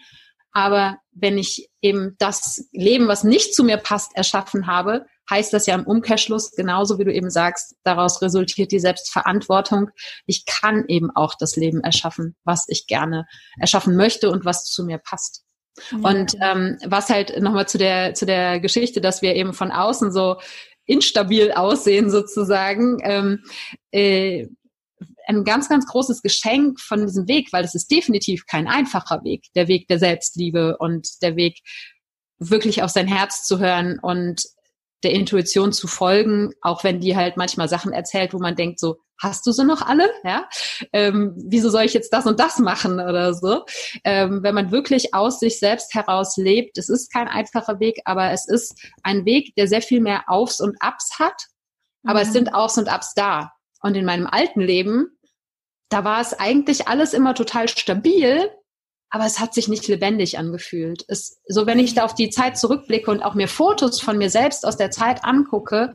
Aber 0.51 0.97
wenn 1.13 1.37
ich 1.37 1.69
eben 1.83 2.17
das 2.19 2.67
Leben, 2.73 3.07
was 3.07 3.23
nicht 3.23 3.55
zu 3.55 3.65
mir 3.65 3.77
passt, 3.77 4.17
erschaffen 4.17 4.67
habe, 4.67 5.05
heißt 5.31 5.53
das 5.53 5.67
ja 5.67 5.75
im 5.75 5.87
Umkehrschluss, 5.87 6.53
genauso 6.53 6.99
wie 6.99 7.05
du 7.05 7.13
eben 7.13 7.31
sagst, 7.31 7.77
daraus 7.85 8.23
resultiert 8.23 8.73
die 8.73 8.79
Selbstverantwortung. 8.79 9.91
Ich 10.27 10.45
kann 10.47 10.85
eben 10.89 11.11
auch 11.15 11.35
das 11.39 11.57
Leben 11.57 11.81
erschaffen, 11.81 12.37
was 12.45 12.65
ich 12.69 12.87
gerne 12.87 13.27
erschaffen 13.59 13.97
möchte 13.97 14.31
und 14.31 14.45
was 14.45 14.65
zu 14.65 14.85
mir 14.85 14.99
passt. 14.99 15.45
Ja. 15.91 16.11
Und 16.11 16.35
ähm, 16.41 16.79
was 16.87 17.11
halt 17.11 17.41
nochmal 17.41 17.69
zu 17.69 17.79
der, 17.79 18.15
zu 18.15 18.27
der 18.27 18.61
Geschichte, 18.61 19.01
dass 19.01 19.23
wir 19.23 19.35
eben 19.35 19.53
von 19.53 19.71
außen 19.71 20.13
so 20.13 20.37
instabil 20.87 21.53
aussehen 21.53 22.11
sozusagen, 22.11 22.99
ähm, 23.03 23.45
äh, 23.91 24.47
ein 25.27 25.45
ganz, 25.45 25.69
ganz 25.69 25.87
großes 25.87 26.23
Geschenk 26.23 26.81
von 26.81 27.05
diesem 27.05 27.27
Weg, 27.27 27.53
weil 27.53 27.65
es 27.65 27.75
ist 27.75 27.91
definitiv 27.91 28.47
kein 28.47 28.69
einfacher 28.69 29.25
Weg, 29.25 29.47
der 29.55 29.67
Weg 29.69 29.89
der 29.89 29.99
Selbstliebe 29.99 30.77
und 30.79 31.21
der 31.23 31.37
Weg, 31.37 31.61
wirklich 32.39 32.83
auf 32.83 32.91
sein 32.91 33.09
Herz 33.09 33.45
zu 33.45 33.59
hören 33.59 33.99
und 34.01 34.43
der 35.03 35.13
Intuition 35.13 35.73
zu 35.73 35.87
folgen, 35.87 36.53
auch 36.63 36.85
wenn 36.85 37.01
die 37.01 37.17
halt 37.17 37.37
manchmal 37.37 37.69
Sachen 37.69 37.93
erzählt, 37.93 38.33
wo 38.33 38.39
man 38.39 38.57
denkt, 38.57 38.81
so, 38.81 38.97
hast 39.21 39.47
du 39.47 39.53
sie 39.53 39.65
noch 39.65 39.83
alle? 39.83 40.09
Ja, 40.25 40.49
ähm, 40.93 41.35
wieso 41.37 41.71
soll 41.71 41.85
ich 41.85 41.95
jetzt 41.95 42.13
das 42.13 42.27
und 42.27 42.41
das 42.41 42.59
machen 42.59 42.95
oder 42.95 43.35
so? 43.35 43.65
Ähm, 44.05 44.43
wenn 44.43 44.55
man 44.55 44.71
wirklich 44.71 45.15
aus 45.15 45.41
sich 45.41 45.59
selbst 45.59 45.95
heraus 45.95 46.37
lebt, 46.37 46.79
es 46.79 46.89
ist 46.89 47.13
kein 47.13 47.29
einfacher 47.29 47.81
Weg, 47.81 48.01
aber 48.05 48.31
es 48.33 48.49
ist 48.49 48.79
ein 49.03 49.25
Weg, 49.25 49.55
der 49.57 49.69
sehr 49.69 49.83
viel 49.83 50.01
mehr 50.01 50.25
Aufs 50.29 50.61
und 50.61 50.77
Abs 50.81 51.19
hat, 51.19 51.47
aber 52.05 52.21
mhm. 52.21 52.27
es 52.27 52.33
sind 52.33 52.55
Aufs 52.55 52.79
und 52.79 52.89
Abs 52.89 53.15
da. 53.15 53.53
Und 53.81 53.95
in 53.97 54.05
meinem 54.05 54.27
alten 54.27 54.61
Leben, 54.61 55.07
da 55.89 56.05
war 56.05 56.21
es 56.21 56.35
eigentlich 56.35 56.89
alles 56.89 57.15
immer 57.15 57.35
total 57.35 57.69
stabil, 57.69 58.51
aber 59.11 59.25
es 59.25 59.39
hat 59.39 59.55
sich 59.55 59.69
nicht 59.69 59.87
lebendig 59.89 60.39
angefühlt. 60.39 61.05
Es, 61.09 61.41
so 61.47 61.67
wenn 61.67 61.79
ich 61.79 61.95
da 61.95 62.05
auf 62.05 62.15
die 62.15 62.31
Zeit 62.31 62.59
zurückblicke 62.59 63.11
und 63.11 63.23
auch 63.23 63.35
mir 63.35 63.49
Fotos 63.49 64.01
von 64.01 64.19
mir 64.19 64.31
selbst 64.31 64.67
aus 64.67 64.77
der 64.77 64.91
Zeit 64.91 65.25
angucke, 65.25 65.95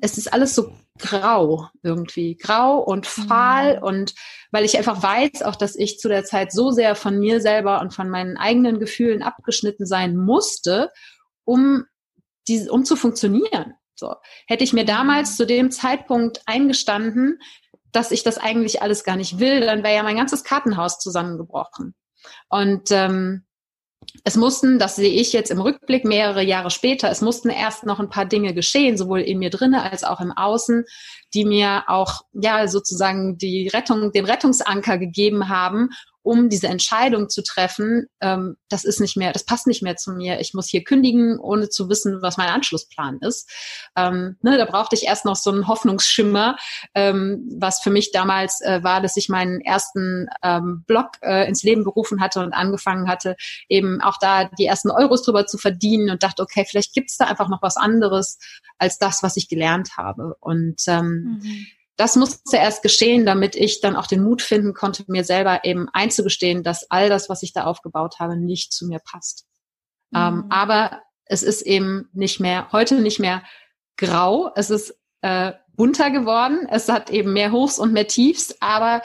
es 0.00 0.18
ist 0.18 0.32
alles 0.32 0.54
so 0.54 0.72
grau 0.98 1.68
irgendwie, 1.82 2.36
grau 2.36 2.78
und 2.78 3.06
fahl 3.06 3.76
mhm. 3.76 3.82
und 3.82 4.14
weil 4.50 4.64
ich 4.64 4.76
einfach 4.76 5.02
weiß 5.02 5.42
auch, 5.42 5.56
dass 5.56 5.76
ich 5.76 5.98
zu 5.98 6.08
der 6.08 6.24
Zeit 6.24 6.52
so 6.52 6.70
sehr 6.70 6.94
von 6.94 7.18
mir 7.18 7.40
selber 7.40 7.80
und 7.80 7.94
von 7.94 8.08
meinen 8.08 8.36
eigenen 8.36 8.78
Gefühlen 8.78 9.22
abgeschnitten 9.22 9.86
sein 9.86 10.16
musste, 10.16 10.90
um 11.44 11.84
diese, 12.48 12.70
um 12.70 12.84
zu 12.84 12.96
funktionieren. 12.96 13.74
So 13.94 14.14
hätte 14.46 14.64
ich 14.64 14.72
mir 14.72 14.84
damals 14.84 15.32
mhm. 15.32 15.36
zu 15.36 15.46
dem 15.46 15.70
Zeitpunkt 15.70 16.42
eingestanden, 16.46 17.40
dass 17.92 18.10
ich 18.10 18.22
das 18.22 18.38
eigentlich 18.38 18.82
alles 18.82 19.04
gar 19.04 19.16
nicht 19.16 19.38
will, 19.38 19.60
dann 19.60 19.82
wäre 19.82 19.94
ja 19.94 20.02
mein 20.02 20.16
ganzes 20.16 20.44
Kartenhaus 20.44 20.98
zusammengebrochen. 20.98 21.94
Und 22.48 22.90
ähm, 22.90 23.46
es 24.24 24.36
mussten, 24.36 24.78
das 24.78 24.96
sehe 24.96 25.20
ich 25.20 25.32
jetzt 25.32 25.50
im 25.50 25.60
Rückblick 25.60 26.04
mehrere 26.04 26.42
Jahre 26.42 26.70
später, 26.70 27.10
es 27.10 27.20
mussten 27.20 27.50
erst 27.50 27.84
noch 27.84 28.00
ein 28.00 28.08
paar 28.08 28.24
Dinge 28.24 28.54
geschehen, 28.54 28.96
sowohl 28.96 29.20
in 29.20 29.38
mir 29.38 29.50
drinne 29.50 29.82
als 29.82 30.04
auch 30.04 30.20
im 30.20 30.32
Außen, 30.32 30.84
die 31.34 31.44
mir 31.44 31.84
auch 31.88 32.22
ja 32.32 32.68
sozusagen 32.68 33.36
die 33.38 33.68
Rettung, 33.68 34.12
den 34.12 34.24
Rettungsanker 34.24 34.98
gegeben 34.98 35.48
haben, 35.48 35.90
um 36.26 36.48
diese 36.48 36.66
Entscheidung 36.66 37.28
zu 37.28 37.42
treffen, 37.44 38.08
ähm, 38.20 38.56
das 38.68 38.84
ist 38.84 39.00
nicht 39.00 39.16
mehr, 39.16 39.32
das 39.32 39.44
passt 39.44 39.68
nicht 39.68 39.80
mehr 39.80 39.94
zu 39.94 40.10
mir. 40.10 40.40
Ich 40.40 40.54
muss 40.54 40.66
hier 40.66 40.82
kündigen, 40.82 41.38
ohne 41.38 41.68
zu 41.68 41.88
wissen, 41.88 42.20
was 42.20 42.36
mein 42.36 42.48
Anschlussplan 42.48 43.18
ist. 43.20 43.48
Ähm, 43.94 44.36
ne, 44.42 44.58
da 44.58 44.64
brauchte 44.64 44.96
ich 44.96 45.04
erst 45.04 45.24
noch 45.24 45.36
so 45.36 45.52
einen 45.52 45.68
Hoffnungsschimmer, 45.68 46.56
ähm, 46.94 47.48
was 47.60 47.80
für 47.80 47.90
mich 47.90 48.10
damals 48.10 48.60
äh, 48.62 48.82
war, 48.82 49.00
dass 49.00 49.16
ich 49.16 49.28
meinen 49.28 49.60
ersten 49.60 50.26
ähm, 50.42 50.82
Blog 50.88 51.10
äh, 51.22 51.46
ins 51.46 51.62
Leben 51.62 51.84
gerufen 51.84 52.20
hatte 52.20 52.40
und 52.40 52.52
angefangen 52.52 53.08
hatte, 53.08 53.36
eben 53.68 54.00
auch 54.00 54.16
da 54.20 54.50
die 54.58 54.66
ersten 54.66 54.90
Euros 54.90 55.22
drüber 55.22 55.46
zu 55.46 55.58
verdienen 55.58 56.10
und 56.10 56.24
dachte, 56.24 56.42
okay, 56.42 56.66
vielleicht 56.68 56.92
gibt 56.92 57.10
es 57.10 57.18
da 57.18 57.26
einfach 57.26 57.48
noch 57.48 57.62
was 57.62 57.76
anderes 57.76 58.38
als 58.78 58.98
das, 58.98 59.22
was 59.22 59.36
ich 59.36 59.48
gelernt 59.48 59.96
habe. 59.96 60.34
Und 60.40 60.82
ähm, 60.88 61.38
mhm 61.40 61.66
das 61.96 62.16
musste 62.16 62.56
erst 62.56 62.82
geschehen, 62.82 63.24
damit 63.24 63.56
ich 63.56 63.80
dann 63.80 63.96
auch 63.96 64.06
den 64.06 64.22
Mut 64.22 64.42
finden 64.42 64.74
konnte, 64.74 65.04
mir 65.08 65.24
selber 65.24 65.64
eben 65.64 65.88
einzugestehen, 65.92 66.62
dass 66.62 66.90
all 66.90 67.08
das, 67.08 67.28
was 67.28 67.42
ich 67.42 67.52
da 67.52 67.64
aufgebaut 67.64 68.16
habe, 68.18 68.36
nicht 68.36 68.72
zu 68.72 68.86
mir 68.86 68.98
passt. 68.98 69.46
Ähm, 70.14 70.20
mhm. 70.20 70.40
Ähm, 70.40 70.46
aber 70.50 71.02
es 71.24 71.42
ist 71.42 71.62
eben 71.62 72.08
nicht 72.12 72.38
mehr, 72.38 72.70
heute 72.72 73.00
nicht 73.00 73.18
mehr 73.18 73.42
grau, 73.96 74.52
es 74.54 74.70
ist 74.70 74.98
äh, 75.22 75.52
bunter 75.74 76.10
geworden, 76.10 76.66
es 76.70 76.88
hat 76.88 77.10
eben 77.10 77.32
mehr 77.32 77.50
Hochs 77.52 77.78
und 77.78 77.92
mehr 77.92 78.06
Tiefs, 78.06 78.54
aber 78.60 79.02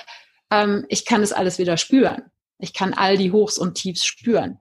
ähm, 0.52 0.86
ich 0.90 1.06
kann 1.06 1.24
es 1.24 1.34
alles 1.34 1.58
wieder 1.58 1.78
spüren. 1.78 2.24
Ich 2.60 2.74
kann 2.74 2.94
all 2.94 3.18
die 3.18 3.32
Hochs 3.32 3.58
und 3.58 3.76
Tiefs 3.76 4.06
spüren. 4.06 4.60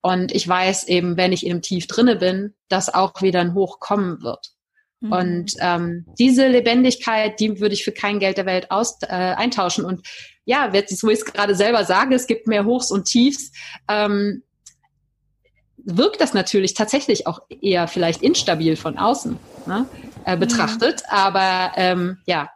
Und 0.00 0.32
ich 0.32 0.46
weiß 0.46 0.84
eben, 0.88 1.16
wenn 1.16 1.32
ich 1.32 1.46
im 1.46 1.62
Tief 1.62 1.86
drinne 1.86 2.16
bin, 2.16 2.54
dass 2.68 2.92
auch 2.92 3.20
wieder 3.22 3.40
ein 3.40 3.54
Hoch 3.54 3.80
kommen 3.80 4.22
wird. 4.22 4.52
Mhm. 5.00 5.12
Und 5.12 5.52
ähm, 5.60 6.06
diese 6.18 6.48
Lebendigkeit, 6.48 7.38
die 7.38 7.60
würde 7.60 7.74
ich 7.74 7.84
für 7.84 7.92
kein 7.92 8.18
Geld 8.18 8.36
der 8.36 8.46
Welt 8.46 8.70
aus, 8.70 8.98
äh, 9.02 9.06
eintauschen. 9.06 9.84
Und 9.84 10.06
ja, 10.44 10.72
so 10.88 11.08
ich 11.08 11.18
es 11.18 11.24
gerade 11.24 11.54
selber 11.54 11.84
sage, 11.84 12.14
es 12.14 12.26
gibt 12.26 12.46
mehr 12.46 12.64
Hochs 12.64 12.90
und 12.90 13.04
Tiefs. 13.04 13.52
Ähm, 13.88 14.42
wirkt 15.76 16.20
das 16.20 16.34
natürlich 16.34 16.74
tatsächlich 16.74 17.26
auch 17.26 17.40
eher 17.48 17.88
vielleicht 17.88 18.22
instabil 18.22 18.76
von 18.76 18.98
außen 18.98 19.38
ne, 19.66 19.86
äh, 20.24 20.34
mhm. 20.34 20.40
betrachtet. 20.40 21.02
Mhm. 21.02 21.16
Aber 21.16 21.72
ähm, 21.76 22.18
ja, 22.26 22.50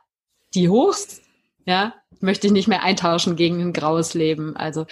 die 0.55 0.69
Hochs, 0.69 1.21
ja, 1.65 1.95
möchte 2.21 2.47
ich 2.47 2.53
nicht 2.53 2.69
mehr 2.69 2.83
eintauschen 2.83 3.37
gegen 3.37 3.61
ein 3.61 3.73
graues 3.73 4.15
Leben. 4.15 4.57
Also 4.57 4.87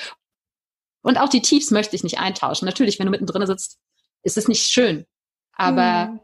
und 1.03 1.19
auch 1.19 1.29
die 1.29 1.43
Tiefs 1.43 1.71
möchte 1.71 1.97
ich 1.97 2.05
nicht 2.05 2.19
eintauschen. 2.19 2.67
Natürlich, 2.67 2.99
wenn 2.99 3.07
du 3.07 3.11
mittendrin 3.11 3.47
sitzt, 3.47 3.79
ist 4.23 4.37
es 4.37 4.49
nicht 4.49 4.71
schön. 4.71 5.07
Aber 5.57 6.07
mhm 6.07 6.21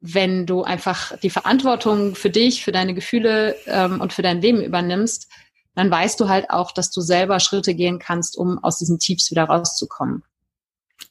wenn 0.00 0.46
du 0.46 0.62
einfach 0.62 1.16
die 1.18 1.30
Verantwortung 1.30 2.14
für 2.14 2.30
dich, 2.30 2.64
für 2.64 2.72
deine 2.72 2.94
Gefühle 2.94 3.56
ähm, 3.66 4.00
und 4.00 4.12
für 4.12 4.22
dein 4.22 4.40
Leben 4.40 4.62
übernimmst, 4.62 5.28
dann 5.74 5.90
weißt 5.90 6.18
du 6.20 6.28
halt 6.28 6.50
auch, 6.50 6.72
dass 6.72 6.90
du 6.90 7.00
selber 7.00 7.40
Schritte 7.40 7.74
gehen 7.74 7.98
kannst, 7.98 8.36
um 8.36 8.62
aus 8.62 8.78
diesen 8.78 8.98
Tiefs 8.98 9.30
wieder 9.30 9.44
rauszukommen. 9.44 10.22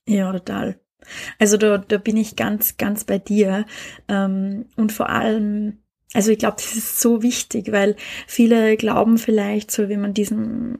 Ja, 0.05 0.31
total. 0.31 0.79
Also 1.39 1.57
da, 1.57 1.77
da 1.77 1.97
bin 1.97 2.17
ich 2.17 2.35
ganz, 2.35 2.77
ganz 2.77 3.03
bei 3.03 3.17
dir. 3.17 3.65
Ähm, 4.07 4.65
und 4.75 4.91
vor 4.91 5.09
allem, 5.09 5.79
also 6.13 6.31
ich 6.31 6.39
glaube, 6.39 6.57
das 6.57 6.75
ist 6.75 6.99
so 6.99 7.21
wichtig, 7.21 7.71
weil 7.71 7.95
viele 8.27 8.77
glauben 8.77 9.17
vielleicht, 9.17 9.71
so 9.71 9.89
wie 9.89 9.97
man 9.97 10.13
diesen 10.13 10.79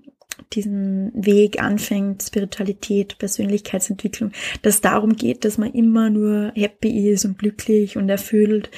diesen 0.54 1.12
Weg 1.13 1.62
anfängt, 1.62 2.23
Spiritualität, 2.23 3.17
Persönlichkeitsentwicklung, 3.17 4.32
dass 4.62 4.82
darum 4.82 5.15
geht, 5.15 5.45
dass 5.45 5.58
man 5.58 5.73
immer 5.73 6.10
nur 6.10 6.52
happy 6.56 7.10
ist 7.10 7.25
und 7.25 7.38
glücklich 7.38 7.98
und 7.98 8.10
erfüllt. 8.10 8.69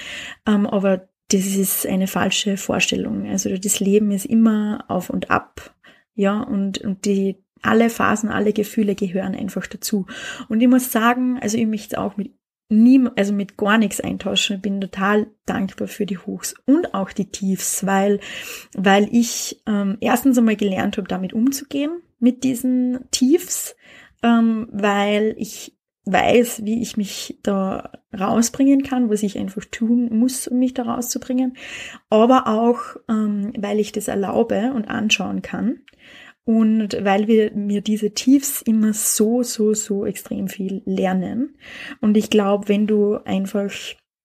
Ähm, 0.47 0.65
aber 0.67 1.09
das 1.31 1.45
ist 1.45 1.85
eine 1.85 2.07
falsche 2.07 2.57
Vorstellung. 2.57 3.27
Also 3.27 3.55
das 3.57 3.79
Leben 3.79 4.11
ist 4.11 4.25
immer 4.25 4.83
auf 4.87 5.09
und 5.09 5.29
ab. 5.29 5.75
Ja, 6.15 6.41
und, 6.41 6.79
und 6.79 7.05
die, 7.05 7.37
alle 7.61 7.89
Phasen, 7.89 8.29
alle 8.29 8.51
Gefühle 8.53 8.95
gehören 8.95 9.35
einfach 9.35 9.67
dazu. 9.67 10.05
Und 10.47 10.61
ich 10.61 10.67
muss 10.67 10.91
sagen, 10.91 11.39
also 11.39 11.57
ich 11.57 11.67
möchte 11.67 11.99
auch 11.99 12.17
mit 12.17 12.33
nie, 12.69 13.07
also 13.15 13.33
mit 13.33 13.57
gar 13.57 13.77
nichts 13.77 13.99
eintauschen. 13.99 14.57
Ich 14.57 14.61
bin 14.61 14.79
total 14.79 15.27
dankbar 15.45 15.87
für 15.87 16.05
die 16.05 16.19
Hochs 16.19 16.53
und 16.65 16.93
auch 16.93 17.11
die 17.11 17.31
Tiefs, 17.31 17.85
weil, 17.85 18.19
weil 18.75 19.09
ich 19.11 19.61
ähm, 19.65 19.97
erstens 19.99 20.37
einmal 20.37 20.55
gelernt 20.55 20.97
habe, 20.97 21.07
damit 21.07 21.33
umzugehen, 21.33 22.01
mit 22.19 22.43
diesen 22.43 23.09
Tiefs, 23.11 23.75
ähm, 24.21 24.67
weil 24.71 25.35
ich 25.37 25.75
weiß, 26.05 26.63
wie 26.65 26.81
ich 26.81 26.97
mich 26.97 27.39
da 27.43 27.91
rausbringen 28.17 28.83
kann, 28.83 29.09
was 29.09 29.23
ich 29.23 29.37
einfach 29.37 29.65
tun 29.65 30.09
muss, 30.11 30.47
um 30.47 30.59
mich 30.59 30.73
da 30.73 30.83
rauszubringen, 30.83 31.55
aber 32.09 32.47
auch, 32.47 32.79
ähm, 33.07 33.53
weil 33.57 33.79
ich 33.79 33.91
das 33.91 34.07
erlaube 34.07 34.73
und 34.73 34.85
anschauen 34.89 35.41
kann 35.41 35.81
und 36.45 36.97
weil 37.03 37.27
wir 37.27 37.51
mir 37.53 37.81
diese 37.81 38.13
Tiefs 38.13 38.61
immer 38.61 38.93
so, 38.93 39.43
so, 39.43 39.73
so 39.73 40.05
extrem 40.05 40.47
viel 40.47 40.81
lernen. 40.85 41.57
Und 42.01 42.17
ich 42.17 42.29
glaube, 42.29 42.67
wenn 42.69 42.87
du 42.87 43.17
einfach 43.25 43.71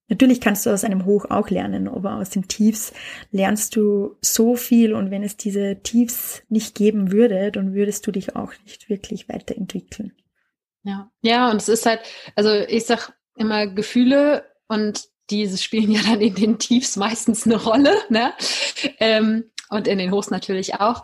Natürlich 0.08 0.42
kannst 0.42 0.66
du 0.66 0.70
aus 0.70 0.84
einem 0.84 1.06
Hoch 1.06 1.24
auch 1.30 1.48
lernen, 1.48 1.88
aber 1.88 2.16
aus 2.16 2.28
den 2.28 2.46
Tiefs 2.46 2.92
lernst 3.30 3.74
du 3.74 4.16
so 4.20 4.54
viel 4.54 4.92
und 4.92 5.10
wenn 5.10 5.22
es 5.22 5.38
diese 5.38 5.80
Tiefs 5.82 6.42
nicht 6.50 6.74
geben 6.74 7.10
würde, 7.10 7.50
dann 7.50 7.72
würdest 7.72 8.06
du 8.06 8.12
dich 8.12 8.36
auch 8.36 8.52
nicht 8.64 8.90
wirklich 8.90 9.30
weiterentwickeln. 9.30 10.12
Ja, 10.82 11.10
ja, 11.22 11.50
und 11.50 11.56
es 11.56 11.70
ist 11.70 11.86
halt, 11.86 12.00
also 12.36 12.52
ich 12.52 12.84
sag 12.84 13.14
immer 13.36 13.66
Gefühle 13.66 14.44
und 14.68 15.08
diese 15.30 15.56
spielen 15.56 15.90
ja 15.90 16.02
dann 16.02 16.20
in 16.20 16.34
den 16.34 16.58
Tiefs 16.58 16.96
meistens 16.96 17.46
eine 17.46 17.56
Rolle, 17.56 17.94
ne? 18.10 18.34
Ähm, 19.00 19.50
und 19.70 19.88
in 19.88 19.96
den 19.96 20.10
Hochs 20.10 20.30
natürlich 20.30 20.74
auch. 20.74 21.02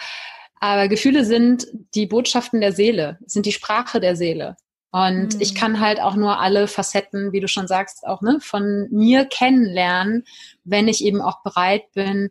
Aber 0.60 0.88
Gefühle 0.88 1.24
sind 1.24 1.66
die 1.94 2.06
Botschaften 2.06 2.60
der 2.60 2.72
Seele, 2.72 3.18
sind 3.26 3.46
die 3.46 3.52
Sprache 3.52 3.98
der 3.98 4.14
Seele. 4.14 4.56
Und 4.92 5.34
mhm. 5.34 5.40
ich 5.40 5.54
kann 5.54 5.80
halt 5.80 6.00
auch 6.00 6.16
nur 6.16 6.38
alle 6.40 6.68
Facetten, 6.68 7.32
wie 7.32 7.40
du 7.40 7.48
schon 7.48 7.66
sagst, 7.66 8.06
auch 8.06 8.22
ne, 8.22 8.38
von 8.40 8.88
mir 8.90 9.24
kennenlernen, 9.24 10.24
wenn 10.64 10.88
ich 10.88 11.02
eben 11.04 11.22
auch 11.22 11.42
bereit 11.42 11.90
bin, 11.92 12.30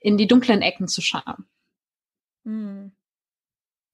in 0.00 0.16
die 0.16 0.26
dunklen 0.26 0.62
Ecken 0.62 0.86
zu 0.86 1.00
schauen. 1.00 1.46
Mhm. 2.44 2.92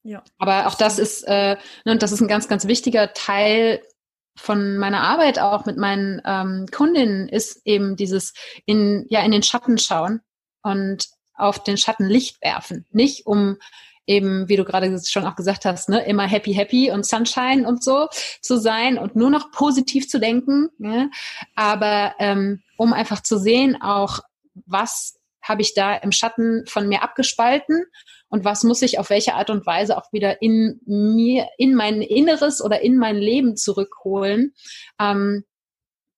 Ja. 0.03 0.24
Aber 0.39 0.66
auch 0.66 0.74
das 0.74 0.99
ist, 0.99 1.22
äh, 1.22 1.57
ne, 1.85 1.93
und 1.93 2.03
das 2.03 2.12
ist 2.12 2.20
ein 2.20 2.28
ganz, 2.28 2.49
ganz 2.49 2.66
wichtiger 2.66 3.12
Teil 3.12 3.81
von 4.37 4.78
meiner 4.78 5.03
Arbeit 5.03 5.39
auch 5.39 5.66
mit 5.66 5.76
meinen 5.76 6.20
ähm, 6.24 6.66
Kundinnen, 6.72 7.28
ist 7.28 7.61
eben 7.64 7.97
dieses 7.97 8.35
in, 8.66 9.07
ja, 9.09 9.22
in 9.22 9.33
den 9.33 9.43
Schatten 9.43 9.78
schauen 9.78 10.20
und 10.62 11.09
auf 11.41 11.62
den 11.62 11.76
Schatten 11.76 12.07
Licht 12.07 12.43
werfen. 12.43 12.86
Nicht 12.91 13.26
um 13.26 13.57
eben, 14.07 14.49
wie 14.49 14.57
du 14.57 14.64
gerade 14.64 15.01
schon 15.07 15.24
auch 15.24 15.36
gesagt 15.36 15.64
hast, 15.64 15.88
ne, 15.88 16.05
immer 16.05 16.26
happy, 16.26 16.53
happy 16.53 16.91
und 16.91 17.07
Sunshine 17.07 17.66
und 17.66 17.84
so 17.84 18.09
zu 18.41 18.57
sein 18.57 18.99
und 18.99 19.14
nur 19.14 19.30
noch 19.30 19.53
positiv 19.53 20.09
zu 20.09 20.18
denken. 20.18 20.68
Ne? 20.78 21.11
Aber 21.55 22.14
ähm, 22.18 22.62
um 22.76 22.93
einfach 22.93 23.22
zu 23.22 23.38
sehen, 23.38 23.80
auch 23.80 24.18
was 24.66 25.20
habe 25.43 25.62
ich 25.62 25.74
da 25.74 25.95
im 25.95 26.12
Schatten 26.12 26.64
von 26.66 26.88
mir 26.88 27.03
abgespalten 27.03 27.84
und 28.28 28.45
was 28.45 28.64
muss 28.64 28.82
ich 28.82 28.99
auf 28.99 29.11
welche 29.11 29.34
Art 29.34 29.49
und 29.49 29.64
Weise 29.64 29.97
auch 29.97 30.12
wieder 30.12 30.43
in 30.43 30.80
mir, 30.86 31.49
in 31.57 31.74
mein 31.74 32.03
Inneres 32.03 32.62
oder 32.62 32.80
in 32.80 32.97
mein 32.97 33.16
Leben 33.16 33.57
zurückholen, 33.57 34.55
ähm, 35.01 35.45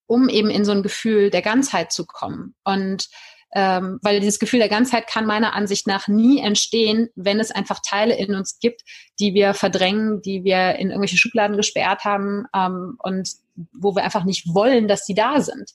um 0.07 0.29
eben 0.29 0.51
in 0.51 0.65
so 0.65 0.73
ein 0.73 0.83
Gefühl 0.83 1.31
der 1.31 1.43
Ganzheit 1.43 1.93
zu 1.93 2.07
kommen. 2.07 2.55
Und 2.65 3.09
ähm, 3.55 3.99
weil 4.03 4.21
dieses 4.21 4.39
Gefühl 4.39 4.61
der 4.61 4.69
Ganzheit 4.69 5.07
kann 5.07 5.27
meiner 5.27 5.55
Ansicht 5.55 5.87
nach 5.87 6.09
nie 6.09 6.41
entstehen, 6.41 7.09
wenn 7.15 7.39
es 7.39 7.51
einfach 7.51 7.81
Teile 7.87 8.17
in 8.17 8.35
uns 8.35 8.59
gibt, 8.59 8.83
die 9.21 9.35
wir 9.35 9.53
verdrängen, 9.55 10.23
die 10.23 10.43
wir 10.45 10.77
in 10.77 10.89
irgendwelche 10.89 11.19
Schubladen 11.19 11.57
gesperrt 11.57 12.05
haben 12.05 12.47
ähm, 12.55 12.97
und 13.03 13.29
wo 13.73 13.95
wir 13.95 14.05
einfach 14.05 14.25
nicht 14.25 14.55
wollen, 14.55 14.89
dass 14.89 15.05
sie 15.05 15.15
da 15.15 15.41
sind. 15.41 15.71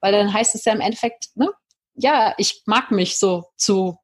Weil 0.00 0.12
dann 0.12 0.32
heißt 0.32 0.54
es 0.54 0.66
ja 0.66 0.72
im 0.72 0.80
Endeffekt, 0.80 1.28
ne, 1.34 1.50
ja, 1.94 2.34
ich 2.36 2.62
mag 2.66 2.90
mich 2.90 3.18
so 3.18 3.44
zu 3.56 3.98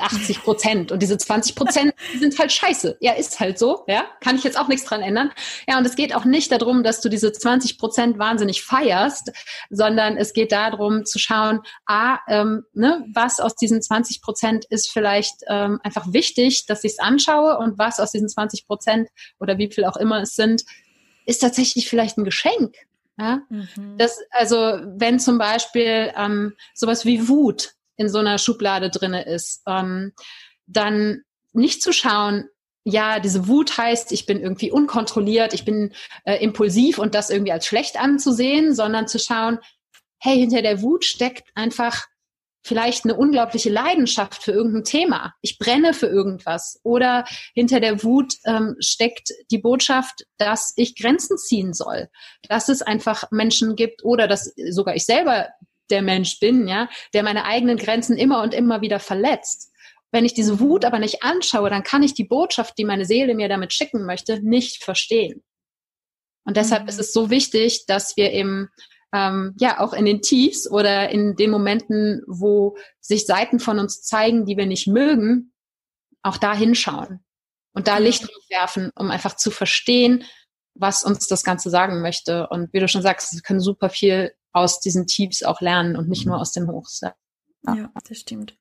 80 0.00 0.42
Prozent 0.42 0.92
und 0.92 1.02
diese 1.02 1.18
20 1.18 1.54
Prozent 1.54 1.94
sind 2.18 2.38
halt 2.38 2.52
scheiße. 2.52 2.96
Ja, 3.00 3.12
ist 3.12 3.40
halt 3.40 3.58
so, 3.58 3.84
ja, 3.86 4.04
kann 4.20 4.36
ich 4.36 4.44
jetzt 4.44 4.58
auch 4.58 4.68
nichts 4.68 4.86
dran 4.86 5.02
ändern. 5.02 5.30
Ja, 5.68 5.78
und 5.78 5.86
es 5.86 5.96
geht 5.96 6.14
auch 6.14 6.24
nicht 6.24 6.52
darum, 6.52 6.82
dass 6.82 7.00
du 7.00 7.08
diese 7.08 7.32
20 7.32 7.78
Prozent 7.78 8.18
wahnsinnig 8.18 8.62
feierst, 8.62 9.32
sondern 9.70 10.16
es 10.16 10.32
geht 10.32 10.52
darum 10.52 11.04
zu 11.04 11.18
schauen, 11.18 11.60
a, 11.86 12.18
ähm, 12.28 12.64
ne, 12.72 13.04
was 13.12 13.40
aus 13.40 13.54
diesen 13.56 13.82
20 13.82 14.22
Prozent 14.22 14.64
ist 14.66 14.90
vielleicht 14.90 15.36
ähm, 15.48 15.80
einfach 15.82 16.12
wichtig, 16.12 16.66
dass 16.66 16.84
ich 16.84 16.92
es 16.92 16.98
anschaue 16.98 17.58
und 17.58 17.78
was 17.78 18.00
aus 18.00 18.12
diesen 18.12 18.28
20 18.28 18.66
Prozent 18.66 19.08
oder 19.40 19.58
wie 19.58 19.70
viel 19.70 19.84
auch 19.84 19.96
immer 19.96 20.22
es 20.22 20.34
sind, 20.34 20.64
ist 21.26 21.40
tatsächlich 21.40 21.88
vielleicht 21.88 22.18
ein 22.18 22.24
Geschenk. 22.24 22.74
Ja? 23.18 23.42
Mhm. 23.48 23.96
Das, 23.98 24.18
also 24.30 24.56
wenn 24.56 25.18
zum 25.18 25.38
Beispiel 25.38 26.12
ähm, 26.16 26.54
sowas 26.74 27.04
wie 27.04 27.28
Wut 27.28 27.74
in 27.96 28.08
so 28.08 28.18
einer 28.18 28.38
Schublade 28.38 28.90
drinne 28.90 29.24
ist, 29.24 29.62
ähm, 29.66 30.12
dann 30.66 31.22
nicht 31.52 31.82
zu 31.82 31.92
schauen, 31.92 32.48
ja, 32.84 33.18
diese 33.18 33.48
Wut 33.48 33.78
heißt, 33.78 34.12
ich 34.12 34.26
bin 34.26 34.40
irgendwie 34.40 34.70
unkontrolliert, 34.70 35.54
ich 35.54 35.64
bin 35.64 35.92
äh, 36.24 36.36
impulsiv 36.42 36.98
und 36.98 37.14
das 37.14 37.30
irgendwie 37.30 37.52
als 37.52 37.66
schlecht 37.66 37.98
anzusehen, 37.98 38.74
sondern 38.74 39.08
zu 39.08 39.18
schauen, 39.18 39.58
hey, 40.18 40.36
hinter 40.38 40.62
der 40.62 40.82
Wut 40.82 41.04
steckt 41.04 41.48
einfach 41.54 42.06
vielleicht 42.64 43.04
eine 43.04 43.14
unglaubliche 43.14 43.70
Leidenschaft 43.70 44.42
für 44.42 44.52
irgendein 44.52 44.84
Thema. 44.84 45.34
Ich 45.42 45.58
brenne 45.58 45.92
für 45.92 46.06
irgendwas. 46.06 46.80
Oder 46.82 47.26
hinter 47.54 47.78
der 47.78 48.02
Wut 48.02 48.34
ähm, 48.46 48.76
steckt 48.80 49.28
die 49.50 49.58
Botschaft, 49.58 50.24
dass 50.38 50.72
ich 50.76 50.96
Grenzen 50.96 51.36
ziehen 51.36 51.74
soll. 51.74 52.08
Dass 52.48 52.70
es 52.70 52.80
einfach 52.80 53.30
Menschen 53.30 53.76
gibt 53.76 54.02
oder 54.02 54.26
dass 54.26 54.54
sogar 54.70 54.96
ich 54.96 55.04
selber 55.04 55.48
der 55.90 56.02
Mensch 56.02 56.40
bin, 56.40 56.66
ja, 56.68 56.88
der 57.12 57.22
meine 57.22 57.44
eigenen 57.44 57.76
Grenzen 57.76 58.16
immer 58.16 58.42
und 58.42 58.54
immer 58.54 58.80
wieder 58.80 59.00
verletzt. 59.00 59.72
Wenn 60.12 60.24
ich 60.24 60.34
diese 60.34 60.60
Wut 60.60 60.84
aber 60.84 60.98
nicht 60.98 61.22
anschaue, 61.22 61.70
dann 61.70 61.82
kann 61.82 62.02
ich 62.02 62.14
die 62.14 62.24
Botschaft, 62.24 62.78
die 62.78 62.84
meine 62.84 63.04
Seele 63.04 63.34
mir 63.34 63.48
damit 63.48 63.72
schicken 63.72 64.06
möchte, 64.06 64.40
nicht 64.42 64.84
verstehen. 64.84 65.42
Und 66.44 66.56
deshalb 66.56 66.84
mhm. 66.84 66.88
ist 66.88 67.00
es 67.00 67.12
so 67.12 67.30
wichtig, 67.30 67.86
dass 67.86 68.16
wir 68.16 68.32
eben 68.32 68.68
ähm, 69.12 69.54
ja 69.58 69.80
auch 69.80 69.92
in 69.92 70.04
den 70.04 70.22
Tiefs 70.22 70.70
oder 70.70 71.08
in 71.10 71.36
den 71.36 71.50
Momenten, 71.50 72.22
wo 72.26 72.76
sich 73.00 73.26
Seiten 73.26 73.60
von 73.60 73.78
uns 73.78 74.02
zeigen, 74.02 74.46
die 74.46 74.56
wir 74.56 74.66
nicht 74.66 74.86
mögen, 74.86 75.52
auch 76.22 76.36
da 76.36 76.54
hinschauen 76.54 77.24
und 77.74 77.88
da 77.88 77.98
Licht 77.98 78.26
werfen, 78.50 78.90
um 78.94 79.10
einfach 79.10 79.36
zu 79.36 79.50
verstehen, 79.50 80.24
was 80.74 81.04
uns 81.04 81.28
das 81.28 81.44
Ganze 81.44 81.70
sagen 81.70 82.00
möchte. 82.02 82.48
Und 82.48 82.72
wie 82.72 82.80
du 82.80 82.88
schon 82.88 83.02
sagst, 83.02 83.34
wir 83.34 83.42
können 83.42 83.60
super 83.60 83.90
viel 83.90 84.32
aus 84.54 84.80
diesen 84.80 85.06
Tiefs 85.06 85.42
auch 85.42 85.60
lernen 85.60 85.96
und 85.96 86.08
nicht 86.08 86.24
nur 86.24 86.40
aus 86.40 86.52
den 86.52 86.68
Hochs. 86.68 87.02
Ja. 87.02 87.74
ja, 87.74 87.90
das 88.08 88.18
stimmt. 88.18 88.56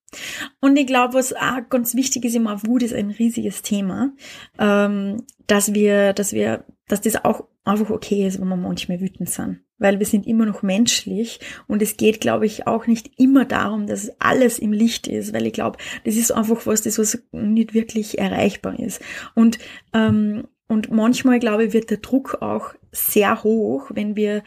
Und 0.59 0.77
ich 0.77 0.87
glaube, 0.87 1.13
was 1.13 1.33
auch 1.33 1.69
ganz 1.69 1.95
wichtig 1.95 2.25
ist, 2.25 2.35
immer 2.35 2.65
Wut 2.65 2.83
ist 2.83 2.93
ein 2.93 3.11
riesiges 3.11 3.61
Thema, 3.61 4.11
ähm, 4.59 5.23
dass 5.47 5.73
wir, 5.73 6.13
dass 6.13 6.33
wir, 6.33 6.65
dass 6.87 7.01
das 7.01 7.23
auch 7.23 7.45
einfach 7.63 7.89
okay 7.89 8.27
ist, 8.27 8.41
wenn 8.41 8.47
wir 8.47 8.57
manchmal 8.57 8.99
wütend 8.99 9.29
sind. 9.29 9.61
Weil 9.77 9.99
wir 9.99 10.05
sind 10.05 10.25
immer 10.27 10.45
noch 10.45 10.63
menschlich 10.63 11.39
und 11.67 11.81
es 11.81 11.97
geht, 11.97 12.21
glaube 12.21 12.45
ich, 12.45 12.67
auch 12.67 12.87
nicht 12.87 13.19
immer 13.19 13.45
darum, 13.45 13.87
dass 13.87 14.11
alles 14.19 14.59
im 14.59 14.71
Licht 14.71 15.07
ist, 15.07 15.33
weil 15.33 15.45
ich 15.45 15.53
glaube, 15.53 15.77
das 16.05 16.15
ist 16.15 16.31
einfach 16.31 16.65
was, 16.65 16.81
das 16.81 16.97
was 16.97 17.21
nicht 17.31 17.73
wirklich 17.73 18.17
erreichbar 18.17 18.79
ist. 18.79 19.01
Und 19.35 19.59
ähm, 19.93 20.47
und 20.67 20.91
manchmal, 20.91 21.39
glaube 21.39 21.65
ich, 21.65 21.73
wird 21.73 21.89
der 21.89 21.97
Druck 21.97 22.41
auch 22.41 22.73
sehr 22.91 23.43
hoch, 23.43 23.91
wenn 23.93 24.15
wir 24.15 24.43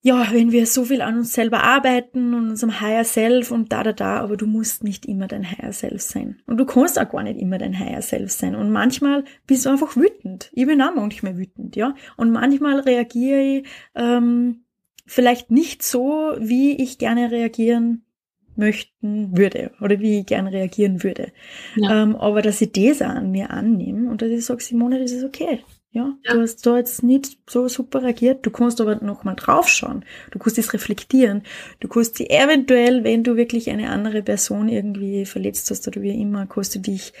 ja, 0.00 0.28
wenn 0.32 0.52
wir 0.52 0.66
so 0.66 0.84
viel 0.84 1.02
an 1.02 1.18
uns 1.18 1.32
selber 1.32 1.64
arbeiten 1.64 2.32
und 2.32 2.50
unserem 2.50 2.80
Higher 2.80 3.04
Self 3.04 3.50
und 3.50 3.72
da, 3.72 3.82
da, 3.82 3.92
da, 3.92 4.20
aber 4.20 4.36
du 4.36 4.46
musst 4.46 4.84
nicht 4.84 5.06
immer 5.06 5.26
dein 5.26 5.50
Higher 5.50 5.72
Self 5.72 6.02
sein. 6.02 6.40
Und 6.46 6.58
du 6.58 6.66
kannst 6.66 6.98
auch 7.00 7.10
gar 7.10 7.24
nicht 7.24 7.40
immer 7.40 7.58
dein 7.58 7.78
Higher 7.78 8.02
Self 8.02 8.30
sein. 8.30 8.54
Und 8.54 8.70
manchmal 8.70 9.24
bist 9.46 9.66
du 9.66 9.70
einfach 9.70 9.96
wütend. 9.96 10.50
Ich 10.52 10.66
bin 10.66 10.80
auch 10.80 10.94
manchmal 10.94 11.36
wütend, 11.36 11.74
ja. 11.74 11.94
Und 12.16 12.30
manchmal 12.30 12.78
reagiere 12.80 13.40
ich 13.40 13.68
ähm, 13.96 14.62
vielleicht 15.04 15.50
nicht 15.50 15.82
so, 15.82 16.34
wie 16.38 16.80
ich 16.80 16.98
gerne 16.98 17.32
reagieren 17.32 18.04
möchten 18.54 19.36
würde 19.36 19.72
oder 19.80 20.00
wie 20.00 20.20
ich 20.20 20.26
gerne 20.26 20.52
reagieren 20.52 21.02
würde. 21.02 21.32
Ja. 21.74 22.02
Ähm, 22.02 22.14
aber 22.16 22.42
dass 22.42 22.60
ich 22.60 22.72
das 22.72 23.02
auch 23.02 23.08
an 23.08 23.30
mir 23.32 23.50
annehme 23.50 24.10
und 24.10 24.22
dass 24.22 24.30
ich 24.30 24.44
sage, 24.44 24.62
Simone, 24.62 25.00
das 25.00 25.12
ist 25.12 25.24
okay. 25.24 25.60
Ja, 25.98 26.16
ja, 26.22 26.34
du 26.34 26.42
hast 26.42 26.64
da 26.64 26.76
jetzt 26.76 27.02
nicht 27.02 27.38
so 27.50 27.66
super 27.66 28.02
reagiert. 28.02 28.46
Du 28.46 28.50
kannst 28.50 28.80
aber 28.80 29.02
noch 29.02 29.24
mal 29.24 29.34
draufschauen. 29.34 30.04
Du 30.30 30.38
kannst 30.38 30.58
es 30.58 30.72
reflektieren. 30.72 31.42
Du 31.80 31.88
kannst 31.88 32.16
sie 32.16 32.30
eventuell, 32.30 33.02
wenn 33.02 33.24
du 33.24 33.34
wirklich 33.36 33.68
eine 33.68 33.90
andere 33.90 34.22
Person 34.22 34.68
irgendwie 34.68 35.26
verletzt 35.26 35.68
hast 35.72 35.88
oder 35.88 36.00
wie 36.00 36.20
immer, 36.20 36.46
kannst 36.46 36.76
du 36.76 36.78
dich 36.78 37.12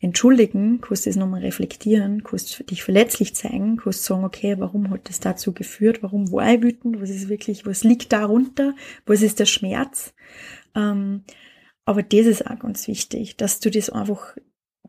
entschuldigen, 0.00 0.82
kannst 0.82 1.06
es 1.06 1.16
nochmal 1.16 1.40
reflektieren, 1.40 2.22
kannst 2.24 2.70
dich 2.70 2.84
verletzlich 2.84 3.34
zeigen, 3.34 3.78
kannst 3.78 4.04
sagen, 4.04 4.24
okay, 4.24 4.56
warum 4.58 4.90
hat 4.90 5.08
das 5.08 5.20
dazu 5.20 5.54
geführt? 5.54 6.02
Warum 6.02 6.30
war 6.30 6.52
ich 6.52 6.62
wütend? 6.62 7.00
Was 7.00 7.08
ist 7.08 7.30
wirklich, 7.30 7.64
was 7.64 7.84
liegt 7.84 8.12
darunter? 8.12 8.74
Was 9.06 9.22
ist 9.22 9.40
der 9.40 9.46
Schmerz? 9.46 10.12
Ähm, 10.74 11.24
aber 11.86 12.02
das 12.02 12.26
ist 12.26 12.46
auch 12.46 12.58
ganz 12.58 12.86
wichtig, 12.86 13.38
dass 13.38 13.60
du 13.60 13.70
das 13.70 13.88
einfach, 13.88 14.36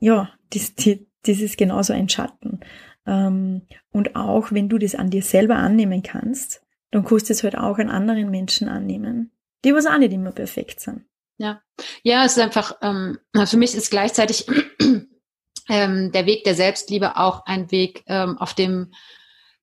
ja, 0.02 0.34
das, 0.50 0.74
das 0.76 1.40
ist 1.40 1.58
genauso 1.58 1.94
ein 1.94 2.10
Schatten. 2.10 2.60
Ähm, 3.08 3.64
und 3.92 4.16
auch 4.16 4.52
wenn 4.52 4.70
du 4.70 4.78
das 4.78 4.94
an 4.94 5.10
dir 5.10 5.24
selber 5.24 5.56
annehmen 5.56 6.04
kannst, 6.04 6.62
dann 6.92 7.06
kannst 7.06 7.30
du 7.30 7.34
es 7.34 7.44
halt 7.44 7.58
auch 7.58 7.80
an 7.80 7.90
anderen 7.90 8.30
Menschen 8.30 8.68
annehmen, 8.68 9.32
die 9.66 9.74
was 9.74 9.86
auch 9.86 9.98
nicht 9.98 10.14
immer 10.14 10.32
perfekt 10.32 10.82
sind. 10.82 11.06
Ja, 11.38 11.62
ja, 12.04 12.26
es 12.26 12.38
ist 12.38 12.44
einfach, 12.44 12.78
ähm, 12.82 13.20
für 13.46 13.58
mich 13.58 13.76
ist 13.76 13.92
gleichzeitig 13.92 14.48
ähm, 15.70 16.12
der 16.12 16.26
Weg 16.26 16.44
der 16.44 16.56
Selbstliebe 16.56 17.18
auch 17.18 17.46
ein 17.46 17.72
Weg, 17.72 18.04
ähm, 18.08 18.38
auf 18.38 18.54
dem 18.54 18.92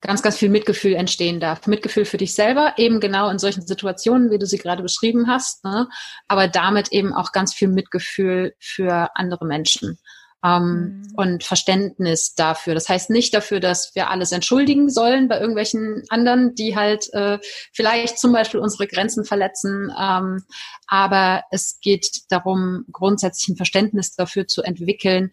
ganz, 0.01 0.23
ganz 0.23 0.37
viel 0.37 0.51
Mitgefühl 0.51 0.95
entstehen 0.95 1.41
darf. 1.41 1.67
Mitgefühl 1.67 2.05
für 2.05 2.19
dich 2.19 2.35
selber, 2.35 2.75
eben 2.77 3.01
genau 3.01 3.31
in 3.31 3.39
solchen 3.39 3.67
Situationen, 3.67 4.31
wie 4.31 4.39
du 4.39 4.47
sie 4.47 4.59
gerade 4.59 4.83
beschrieben 4.83 5.29
hast, 5.29 5.65
ne? 5.65 5.89
aber 6.29 6.47
damit 6.47 6.93
eben 6.93 7.15
auch 7.15 7.33
ganz 7.33 7.55
viel 7.55 7.69
Mitgefühl 7.69 8.55
für 8.59 9.09
andere 9.15 9.47
Menschen. 9.47 9.99
Ähm, 10.45 11.03
mhm. 11.03 11.15
und 11.17 11.45
Verständnis 11.45 12.35
dafür. 12.35 12.75
Das 12.75 12.89
heißt 12.89 13.11
nicht 13.11 13.33
dafür, 13.33 13.61
dass 13.61 13.95
wir 13.95 14.11
alles 14.11 14.31
entschuldigen 14.33 14.91
sollen 14.91 15.27
bei 15.29 15.41
irgendwelchen 15.41 16.03
anderen, 16.11 16.55
die 16.55 16.77
halt 16.77 17.13
äh, 17.15 17.39
vielleicht 17.73 18.19
zum 18.19 18.33
Beispiel 18.33 18.61
unsere 18.61 18.87
Grenzen 18.87 19.25
verletzen. 19.25 19.93
Ähm, 19.99 20.45
aber 20.87 21.45
es 21.51 21.79
geht 21.81 22.25
darum, 22.29 22.85
grundsätzlich 22.93 23.49
ein 23.49 23.57
Verständnis 23.57 24.15
dafür 24.15 24.47
zu 24.47 24.63
entwickeln, 24.63 25.31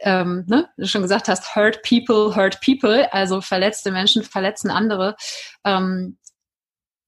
ähm, 0.00 0.44
ne, 0.48 0.68
du 0.76 0.86
schon 0.86 1.02
gesagt 1.02 1.28
hast, 1.28 1.54
hurt 1.54 1.82
people, 1.82 2.34
hurt 2.34 2.60
people, 2.60 3.12
also 3.12 3.40
verletzte 3.40 3.92
Menschen 3.92 4.24
verletzen 4.24 4.70
andere. 4.70 5.14
Ähm, 5.64 6.18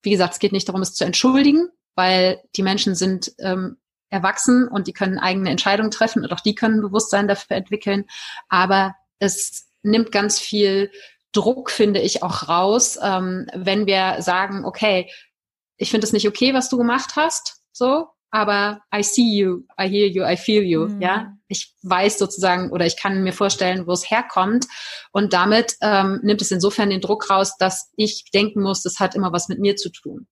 wie 0.03 0.11
gesagt, 0.11 0.35
es 0.35 0.39
geht 0.39 0.53
nicht 0.53 0.69
darum, 0.69 0.83
es 0.83 0.95
zu 0.95 1.05
entschuldigen, 1.05 1.69
weil 1.97 2.41
die 2.55 2.63
Menschen 2.63 2.95
sind 2.95 3.33
ähm, 3.41 3.79
erwachsen 4.15 4.69
und 4.69 4.87
die 4.87 4.93
können 4.93 5.19
eigene 5.19 5.51
Entscheidungen 5.51 5.91
treffen 5.91 6.23
und 6.25 6.33
auch 6.33 6.41
die 6.41 6.55
können 6.55 6.81
Bewusstsein 6.81 7.29
dafür 7.29 7.57
entwickeln. 7.57 8.05
Aber 8.49 8.95
es 9.19 9.67
nimmt 9.83 10.13
ganz 10.13 10.39
viel 10.39 10.91
Druck, 11.33 11.71
finde 11.71 12.01
ich, 12.01 12.23
auch 12.23 12.49
raus, 12.49 12.99
ähm, 13.03 13.47
wenn 13.55 13.87
wir 13.87 14.23
sagen, 14.23 14.65
okay, 14.65 15.11
ich 15.77 15.91
finde 15.91 16.07
es 16.07 16.13
nicht 16.13 16.29
okay, 16.29 16.55
was 16.55 16.69
du 16.69 16.79
gemacht 16.79 17.17
hast, 17.17 17.57
so, 17.73 18.07
aber 18.31 18.81
I 18.95 19.03
see 19.03 19.37
you, 19.37 19.63
I 19.81 19.89
hear 19.89 20.07
you, 20.07 20.25
I 20.25 20.37
feel 20.37 20.63
you, 20.63 20.89
mhm. 20.89 21.01
ja. 21.01 21.33
Ich 21.49 21.75
weiß 21.83 22.19
sozusagen 22.19 22.73
oder 22.73 22.87
ich 22.87 22.97
kann 22.97 23.23
mir 23.23 23.33
vorstellen, 23.33 23.87
wo 23.87 23.93
es 23.93 24.11
herkommt 24.11 24.67
und 25.13 25.33
damit 25.33 25.77
ähm, 25.83 26.21
nimmt 26.23 26.43
es 26.43 26.51
insofern 26.51 26.91
den 26.91 27.01
Druck 27.01 27.31
raus, 27.31 27.57
dass 27.59 27.93
ich 27.97 28.25
denken 28.33 28.63
muss, 28.63 28.83
das 28.83 28.99
hat 28.99 29.15
immer 29.15 29.33
was 29.33 29.49
mit 29.49 29.61
mir 29.61 29.77
zu 29.77 29.91
tun. 29.91 30.27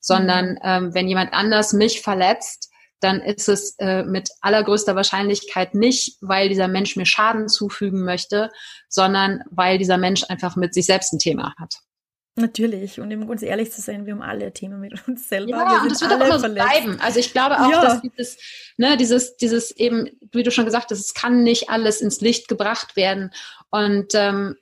Sondern 0.00 0.50
mhm. 0.50 0.58
ähm, 0.62 0.94
wenn 0.94 1.08
jemand 1.08 1.32
anders 1.32 1.72
mich 1.72 2.00
verletzt, 2.00 2.70
dann 3.00 3.20
ist 3.20 3.48
es 3.48 3.76
äh, 3.78 4.02
mit 4.02 4.30
allergrößter 4.40 4.96
Wahrscheinlichkeit 4.96 5.74
nicht, 5.74 6.16
weil 6.20 6.48
dieser 6.48 6.68
Mensch 6.68 6.96
mir 6.96 7.06
Schaden 7.06 7.48
zufügen 7.48 8.04
möchte, 8.04 8.50
sondern 8.88 9.42
weil 9.50 9.78
dieser 9.78 9.98
Mensch 9.98 10.24
einfach 10.28 10.56
mit 10.56 10.74
sich 10.74 10.86
selbst 10.86 11.12
ein 11.12 11.18
Thema 11.18 11.54
hat. 11.58 11.74
Natürlich. 12.38 13.00
Und 13.00 13.12
um 13.12 13.26
ganz 13.26 13.42
ehrlich 13.42 13.72
zu 13.72 13.80
sein, 13.80 14.06
wir 14.06 14.12
haben 14.12 14.22
alle 14.22 14.52
Themen 14.52 14.80
mit 14.80 15.08
uns 15.08 15.28
selber. 15.28 15.50
Ja, 15.50 15.82
und 15.82 15.90
das 15.90 16.00
wird 16.00 16.12
auch 16.12 16.24
immer 16.24 16.38
so 16.38 16.48
bleiben. 16.48 16.98
Also 17.00 17.18
ich 17.18 17.32
glaube 17.32 17.60
auch, 17.60 17.70
ja. 17.70 17.82
dass 17.82 18.00
dieses, 18.00 18.38
ne, 18.76 18.96
dieses, 18.96 19.36
dieses 19.36 19.72
eben, 19.72 20.08
wie 20.32 20.42
du 20.42 20.50
schon 20.50 20.64
gesagt 20.64 20.90
hast, 20.90 21.00
es 21.00 21.14
kann 21.14 21.42
nicht 21.42 21.68
alles 21.68 22.00
ins 22.00 22.20
Licht 22.20 22.48
gebracht 22.48 22.96
werden. 22.96 23.32
Und 23.70 24.14
ähm, 24.14 24.56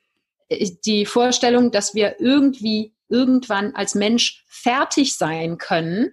die 0.87 1.07
Vorstellung, 1.07 1.70
dass 1.70 1.95
wir 1.95 2.16
irgendwie 2.18 2.95
irgendwann 3.09 3.74
als 3.74 3.95
Mensch 3.95 4.45
fertig 4.49 5.16
sein 5.16 5.59
können, 5.59 6.12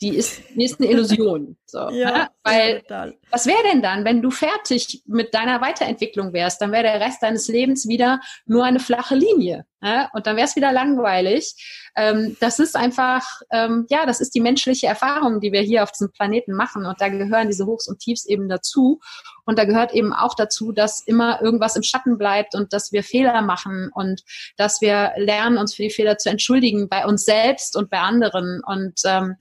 die 0.00 0.16
ist, 0.16 0.42
die 0.54 0.64
ist 0.64 0.80
eine 0.80 0.90
Illusion. 0.90 1.56
So, 1.66 1.78
ja, 1.90 2.10
ne? 2.10 2.30
Weil 2.42 2.80
total. 2.80 3.14
was 3.30 3.46
wäre 3.46 3.62
denn 3.70 3.82
dann, 3.82 4.04
wenn 4.04 4.22
du 4.22 4.30
fertig 4.30 5.02
mit 5.06 5.34
deiner 5.34 5.60
Weiterentwicklung 5.60 6.32
wärst? 6.32 6.60
Dann 6.62 6.72
wäre 6.72 6.84
der 6.84 7.00
Rest 7.00 7.22
deines 7.22 7.48
Lebens 7.48 7.86
wieder 7.86 8.20
nur 8.46 8.64
eine 8.64 8.80
flache 8.80 9.14
Linie. 9.14 9.66
Ne? 9.80 10.08
Und 10.12 10.26
dann 10.26 10.36
wäre 10.36 10.46
es 10.46 10.56
wieder 10.56 10.72
langweilig. 10.72 11.54
Ähm, 11.96 12.36
das 12.40 12.58
ist 12.58 12.76
einfach, 12.76 13.24
ähm, 13.50 13.86
ja, 13.88 14.04
das 14.04 14.20
ist 14.20 14.34
die 14.34 14.40
menschliche 14.40 14.86
Erfahrung, 14.86 15.40
die 15.40 15.52
wir 15.52 15.62
hier 15.62 15.82
auf 15.82 15.92
diesem 15.92 16.12
Planeten 16.12 16.52
machen. 16.52 16.84
Und 16.84 17.00
da 17.00 17.08
gehören 17.08 17.48
diese 17.48 17.66
Hochs 17.66 17.88
und 17.88 17.98
Tiefs 17.98 18.26
eben 18.26 18.48
dazu. 18.48 19.00
Und 19.44 19.58
da 19.58 19.64
gehört 19.64 19.92
eben 19.92 20.12
auch 20.12 20.34
dazu, 20.34 20.72
dass 20.72 21.00
immer 21.00 21.40
irgendwas 21.40 21.76
im 21.76 21.82
Schatten 21.82 22.18
bleibt 22.18 22.54
und 22.54 22.72
dass 22.72 22.92
wir 22.92 23.02
Fehler 23.02 23.40
machen 23.42 23.90
und 23.94 24.22
dass 24.56 24.80
wir 24.80 25.12
lernen, 25.16 25.58
uns 25.58 25.74
für 25.74 25.82
die 25.82 25.90
Fehler 25.90 26.18
zu 26.18 26.28
entschuldigen 26.28 26.88
bei 26.88 27.06
uns 27.06 27.24
selbst 27.24 27.76
und 27.76 27.90
bei 27.90 28.00
anderen. 28.00 28.62
Und 28.64 29.00
ähm, 29.04 29.36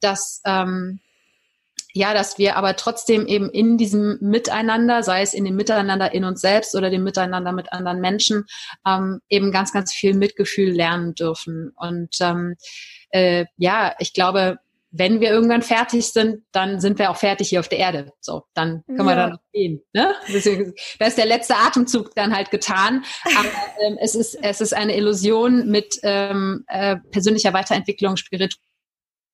dass 0.00 0.40
ähm, 0.44 1.00
ja, 1.94 2.14
dass 2.14 2.38
wir 2.38 2.56
aber 2.56 2.76
trotzdem 2.76 3.26
eben 3.26 3.50
in 3.50 3.76
diesem 3.76 4.18
Miteinander, 4.20 5.02
sei 5.02 5.22
es 5.22 5.34
in 5.34 5.44
dem 5.44 5.56
Miteinander 5.56 6.12
in 6.12 6.24
uns 6.24 6.40
selbst 6.40 6.74
oder 6.74 6.90
dem 6.90 7.04
Miteinander 7.04 7.52
mit 7.52 7.72
anderen 7.72 8.00
Menschen, 8.00 8.44
ähm, 8.86 9.20
eben 9.28 9.52
ganz, 9.52 9.72
ganz 9.72 9.92
viel 9.92 10.14
Mitgefühl 10.14 10.70
lernen 10.70 11.14
dürfen. 11.14 11.72
Und 11.76 12.16
ähm, 12.20 12.56
äh, 13.10 13.46
ja, 13.56 13.94
ich 13.98 14.12
glaube, 14.12 14.58
wenn 14.94 15.20
wir 15.20 15.30
irgendwann 15.30 15.62
fertig 15.62 16.12
sind, 16.12 16.44
dann 16.52 16.78
sind 16.78 16.98
wir 16.98 17.10
auch 17.10 17.16
fertig 17.16 17.48
hier 17.48 17.60
auf 17.60 17.68
der 17.68 17.78
Erde. 17.78 18.12
So, 18.20 18.42
dann 18.52 18.84
können 18.86 18.98
ja. 18.98 19.06
wir 19.06 19.16
dann 19.16 19.30
noch 19.30 19.38
gehen. 19.52 19.82
Ne? 19.94 20.14
Deswegen, 20.28 20.74
da 20.98 21.06
ist 21.06 21.16
der 21.16 21.24
letzte 21.24 21.56
Atemzug 21.56 22.14
dann 22.14 22.36
halt 22.36 22.50
getan. 22.50 23.02
Aber 23.24 23.48
ähm, 23.86 23.96
es 24.00 24.14
ist 24.14 24.34
es 24.42 24.60
ist 24.60 24.74
eine 24.74 24.94
Illusion 24.94 25.70
mit 25.70 25.98
ähm, 26.02 26.64
äh, 26.68 26.96
persönlicher 27.10 27.54
Weiterentwicklung, 27.54 28.16
Spiritualität 28.16 28.60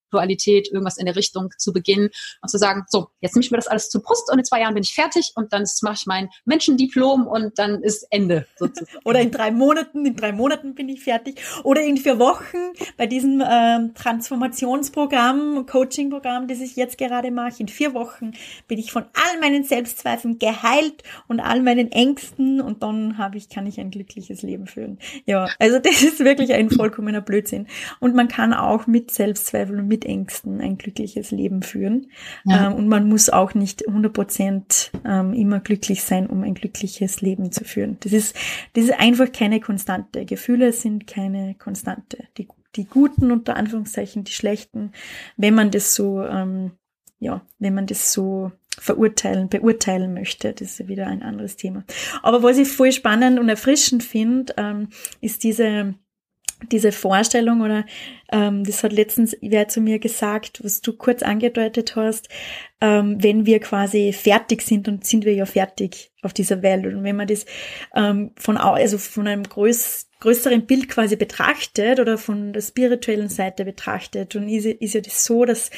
Spiritualität, 0.09 0.69
irgendwas 0.69 0.99
in 0.99 1.07
der 1.07 1.17
Richtung 1.17 1.51
zu 1.59 1.73
beginnen 1.73 2.11
und 2.43 2.49
zu 2.49 2.59
sagen, 2.59 2.85
so, 2.89 3.09
jetzt 3.21 3.35
nehme 3.35 3.45
ich 3.45 3.51
mir 3.51 3.59
das 3.59 3.67
alles 3.67 3.91
zur 3.91 4.03
Brust 4.03 4.31
und 4.33 4.39
in 4.39 4.45
zwei 4.45 4.61
Jahren 4.61 4.75
bin 4.75 4.83
ich 4.83 4.95
fertig 4.95 5.33
und 5.37 5.53
dann 5.53 5.65
mache 5.83 5.95
ich 5.99 6.07
mein 6.07 6.31
Menschendiplom 6.45 7.27
und 7.27 7.59
dann 7.59 7.83
ist 7.83 8.07
Ende. 8.11 8.47
Sozusagen. 8.57 8.99
Oder 9.05 9.21
in 9.21 9.31
drei 9.31 9.51
Monaten, 9.51 10.07
in 10.07 10.17
drei 10.17 10.33
Monaten 10.33 10.75
bin 10.75 10.89
ich 10.89 11.03
fertig. 11.03 11.41
Oder 11.65 11.83
in 11.83 11.97
vier 11.97 12.19
Wochen 12.19 12.73
bei 12.97 13.07
diesem 13.07 13.43
ähm, 13.47 13.93
Transformationsprogramm, 13.95 15.67
Coachingprogramm, 15.67 16.49
das 16.49 16.61
ich 16.61 16.77
jetzt 16.77 16.99
gerade 16.99 17.31
mache. 17.31 17.61
In 17.61 17.69
vier 17.69 17.95
Wochen 17.95 18.33
bin 18.67 18.79
ich 18.79 18.93
von 18.93 19.05
all 19.13 19.41
meinen 19.41 19.65
Selbstzweifeln 19.65 20.39
geheilt 20.39 21.03
und 21.27 21.41
all 21.41 21.61
meinen 21.63 21.93
Ängsten 21.93 22.61
und 22.61 22.83
dann 22.83 23.19
habe 23.19 23.37
ich, 23.37 23.49
kann 23.49 23.67
ich 23.67 23.79
ein 23.79 23.91
glückliches 23.91 24.43
Leben 24.43 24.67
führen. 24.67 24.99
Ja, 25.27 25.49
also 25.59 25.79
das 25.79 26.03
ist 26.03 26.21
wirklich 26.21 26.53
ein 26.55 26.71
vollkommener 26.71 27.21
Blödsinn. 27.21 27.67
Und 28.01 28.15
man 28.15 28.29
kann 28.29 28.55
auch 28.55 28.87
mit 28.87 29.11
Selbstzweifeln 29.11 29.81
und 29.81 29.89
mit 29.89 29.98
mit 29.99 30.05
Ängsten 30.05 30.61
ein 30.61 30.79
glückliches 30.79 31.31
Leben 31.33 31.63
führen. 31.63 32.11
Ja. 32.45 32.69
Ähm, 32.69 32.75
und 32.75 32.89
man 32.89 33.09
muss 33.09 33.31
auch 33.31 33.55
nicht 33.55 33.89
100 33.89 34.13
Prozent 34.13 34.93
ähm, 35.05 35.33
immer 35.33 35.61
glücklich 35.61 36.05
sein, 36.05 36.29
um 36.29 36.43
ein 36.45 36.55
glückliches 36.55 37.21
Leben 37.21 37.51
zu 37.51 37.65
führen. 37.65 37.97
Das 38.01 38.13
ist, 38.13 38.37
das 38.75 38.85
ist 38.85 38.99
einfach 38.99 39.33
keine 39.33 39.61
Konstante. 39.61 40.25
Gefühle 40.25 40.73
sind 40.73 41.07
keine 41.07 41.55
Konstante. 41.57 42.25
Die, 42.37 42.47
die 42.77 42.85
guten, 42.85 43.33
unter 43.33 43.57
Anführungszeichen, 43.57 44.25
die 44.25 44.33
schlechten, 44.33 44.93
wenn 45.37 45.55
man 45.55 45.71
das 45.71 45.95
so, 45.95 46.23
ähm, 46.23 46.73
ja, 47.19 47.43
wenn 47.59 47.75
man 47.75 47.87
das 47.87 48.13
so 48.13 48.53
verurteilen, 48.79 49.49
beurteilen 49.49 50.15
möchte. 50.15 50.53
Das 50.53 50.79
ist 50.79 50.87
wieder 50.87 51.09
ein 51.09 51.25
anderes 51.25 51.57
Thema. 51.57 51.83
Aber 52.23 52.45
was 52.45 52.59
ich 52.59 52.69
voll 52.69 52.93
spannend 52.93 53.41
und 53.41 53.49
erfrischend 53.49 54.05
finde, 54.05 54.55
ähm, 54.57 54.91
ist 55.21 55.43
diese 55.43 55.95
diese 56.71 56.93
Vorstellung 56.93 57.61
oder 57.61 57.85
ähm, 58.31 58.65
das 58.65 58.83
hat 58.83 58.93
letztens 58.93 59.37
wer 59.41 59.69
zu 59.69 59.81
mir 59.81 59.99
gesagt, 59.99 60.63
was 60.65 60.81
du 60.81 60.93
kurz 60.93 61.23
angedeutet 61.23 61.97
hast, 61.97 62.29
ähm, 62.81 63.23
wenn 63.23 63.47
wir 63.47 63.61
quasi 63.61 64.13
fertig 64.13 64.63
sind 64.63 64.89
und 64.89 65.07
sind 65.07 65.25
wir 65.25 65.35
ja 65.35 65.47
fertig 65.47 66.11
auf 66.23 66.33
dieser 66.33 66.63
Welt 66.63 66.87
und 66.87 67.05
wenn 67.05 67.17
man 67.17 67.29
das 67.29 67.47
ähm, 67.95 68.33
von 68.37 68.57
also 68.57 68.99
von 68.99 69.29
einem 69.29 69.45
größ, 69.45 70.09
größeren 70.21 70.67
Bild 70.67 70.89
quasi 70.89 71.17
betrachtet 71.17 72.01
oder 72.01 72.19
von 72.19 72.53
der 72.53 72.61
spirituellen 72.61 73.29
Seite 73.29 73.65
betrachtet 73.65 74.35
und 74.35 74.49
ist, 74.49 74.67
ist 74.67 74.95
ja 74.95 75.01
das 75.01 75.25
so, 75.25 75.45
dass 75.45 75.71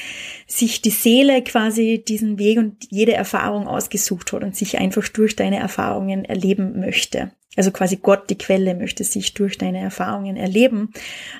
sich 0.47 0.81
die 0.81 0.89
Seele 0.89 1.43
quasi 1.43 2.03
diesen 2.05 2.39
Weg 2.39 2.57
und 2.57 2.87
jede 2.89 3.13
Erfahrung 3.13 3.67
ausgesucht 3.67 4.33
hat 4.33 4.43
und 4.43 4.55
sich 4.55 4.79
einfach 4.79 5.07
durch 5.09 5.35
deine 5.35 5.59
Erfahrungen 5.59 6.25
erleben 6.25 6.79
möchte. 6.79 7.31
Also 7.57 7.71
quasi 7.71 7.97
Gott, 7.97 8.29
die 8.29 8.37
Quelle, 8.37 8.75
möchte 8.75 9.03
sich 9.03 9.33
durch 9.33 9.57
deine 9.57 9.79
Erfahrungen 9.79 10.37
erleben. 10.37 10.93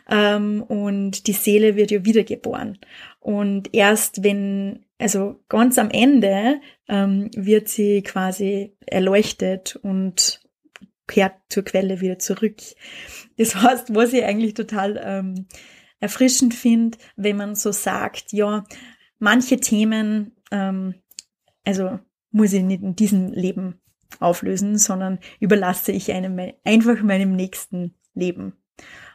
Ähm, 0.10 0.62
und 0.64 1.28
die 1.28 1.34
Seele 1.34 1.76
wird 1.76 1.92
ja 1.92 2.04
wiedergeboren. 2.04 2.80
Und 3.20 3.74
erst 3.74 4.24
wenn, 4.24 4.86
also 4.98 5.40
ganz 5.48 5.78
am 5.78 5.90
Ende, 5.90 6.60
ähm, 6.90 7.30
wird 7.36 7.70
sie 7.70 8.02
quasi 8.04 8.76
erleuchtet 8.86 9.78
und 9.78 10.42
kehrt 11.08 11.36
zur 11.50 11.64
Quelle 11.64 12.02
wieder 12.02 12.20
zurück. 12.20 12.58
Das 13.38 13.56
heißt, 13.56 13.96
was 13.96 14.12
ich 14.12 14.24
eigentlich 14.24 14.54
total 14.54 15.02
ähm, 15.04 15.48
erfrischend 16.00 16.54
finde, 16.54 16.98
wenn 17.16 17.38
man 17.38 17.56
so 17.56 17.72
sagt, 17.72 18.34
ja, 18.34 18.66
manche 19.20 19.60
Themen, 19.60 20.36
also 21.64 22.00
muss 22.32 22.54
ich 22.54 22.64
nicht 22.64 22.82
in 22.82 22.96
diesem 22.96 23.32
Leben 23.32 23.81
auflösen, 24.20 24.78
sondern 24.78 25.20
überlasse 25.40 25.92
ich 25.92 26.12
einem 26.12 26.40
einfach 26.64 27.02
meinem 27.02 27.36
nächsten 27.36 27.96
Leben. 28.14 28.54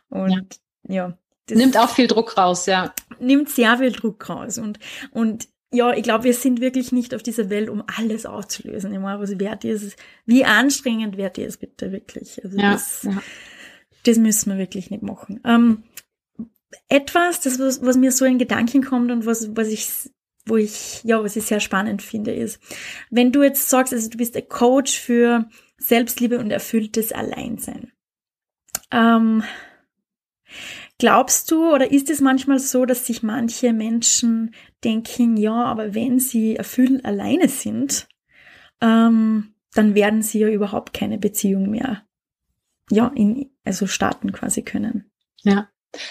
Und 0.09 0.61
ja. 0.89 1.09
ja 1.09 1.19
nimmt 1.55 1.77
auch 1.77 1.91
viel 1.91 2.07
Druck 2.07 2.37
raus, 2.37 2.67
ja. 2.67 2.93
Nimmt 3.21 3.49
sehr 3.49 3.79
viel 3.79 3.93
Druck 3.93 4.29
raus. 4.29 4.59
Und, 4.59 4.79
und 5.13 5.49
ja, 5.73 5.93
ich 5.93 6.03
glaube, 6.03 6.25
wir 6.25 6.35
sind 6.35 6.61
wirklich 6.61 6.93
nicht 6.93 7.15
auf 7.15 7.23
dieser 7.23 7.51
Welt, 7.51 7.69
um 7.69 7.85
alles 7.99 8.27
aufzulösen. 8.27 8.93
Ich 8.93 8.99
meine, 8.99 9.21
was 9.21 9.39
wert 9.39 9.65
ist, 9.65 9.97
wie 10.25 10.45
anstrengend 10.45 11.17
wert 11.17 11.39
ist 11.39 11.59
bitte 11.59 11.93
wirklich. 11.93 12.43
Also 12.45 12.59
ja, 12.59 12.73
das, 12.73 13.03
ja. 13.03 13.23
das 14.05 14.19
müssen 14.19 14.51
wir 14.51 14.59
wirklich 14.59 14.91
nicht 14.91 15.03
machen. 15.03 15.41
Ähm, 15.45 15.83
etwas, 16.89 17.41
das 17.41 17.59
was, 17.59 17.83
was 17.83 17.97
mir 17.97 18.13
so 18.13 18.25
in 18.25 18.39
Gedanken 18.39 18.83
kommt 18.83 19.11
und 19.11 19.27
was, 19.27 19.57
was 19.57 19.69
ich 19.69 19.89
wo 20.47 20.57
ich, 20.57 21.03
ja, 21.05 21.23
was 21.23 21.37
ich 21.37 21.45
sehr 21.45 21.61
spannend 21.61 22.03
finde, 22.03 22.33
ist, 22.33 22.61
wenn 23.11 23.33
du 23.33 23.43
jetzt 23.43 23.69
sagst, 23.69 23.93
also 23.93 24.09
du 24.09 24.17
bist 24.17 24.37
ein 24.37 24.49
Coach 24.49 24.99
für 24.99 25.49
Selbstliebe 25.79 26.39
und 26.39 26.51
erfülltes 26.51 27.13
Alleinsein. 27.13 27.93
Ähm, 28.91 29.43
glaubst 30.99 31.51
du 31.51 31.73
oder 31.73 31.91
ist 31.91 32.09
es 32.09 32.21
manchmal 32.21 32.61
so, 32.61 32.87
dass 32.87 33.07
sich 33.07 33.23
manche 33.23 33.73
Menschen 33.73 34.55
denken, 34.85 35.37
ja, 35.37 35.65
aber 35.65 35.95
wenn 35.95 36.21
sie 36.21 36.57
erfüllt 36.57 37.05
alleine 37.05 37.49
sind, 37.49 38.09
ähm, 38.81 39.55
dann 39.75 39.95
werden 39.95 40.23
sie 40.23 40.39
ja 40.39 40.49
überhaupt 40.49 40.95
keine 40.95 41.19
Beziehung 41.19 41.71
mehr, 41.71 42.07
ja, 42.91 43.09
in, 43.15 43.51
also 43.65 43.87
starten 43.87 44.33
quasi 44.33 44.63
können. 44.63 45.11
Ja. 45.43 45.69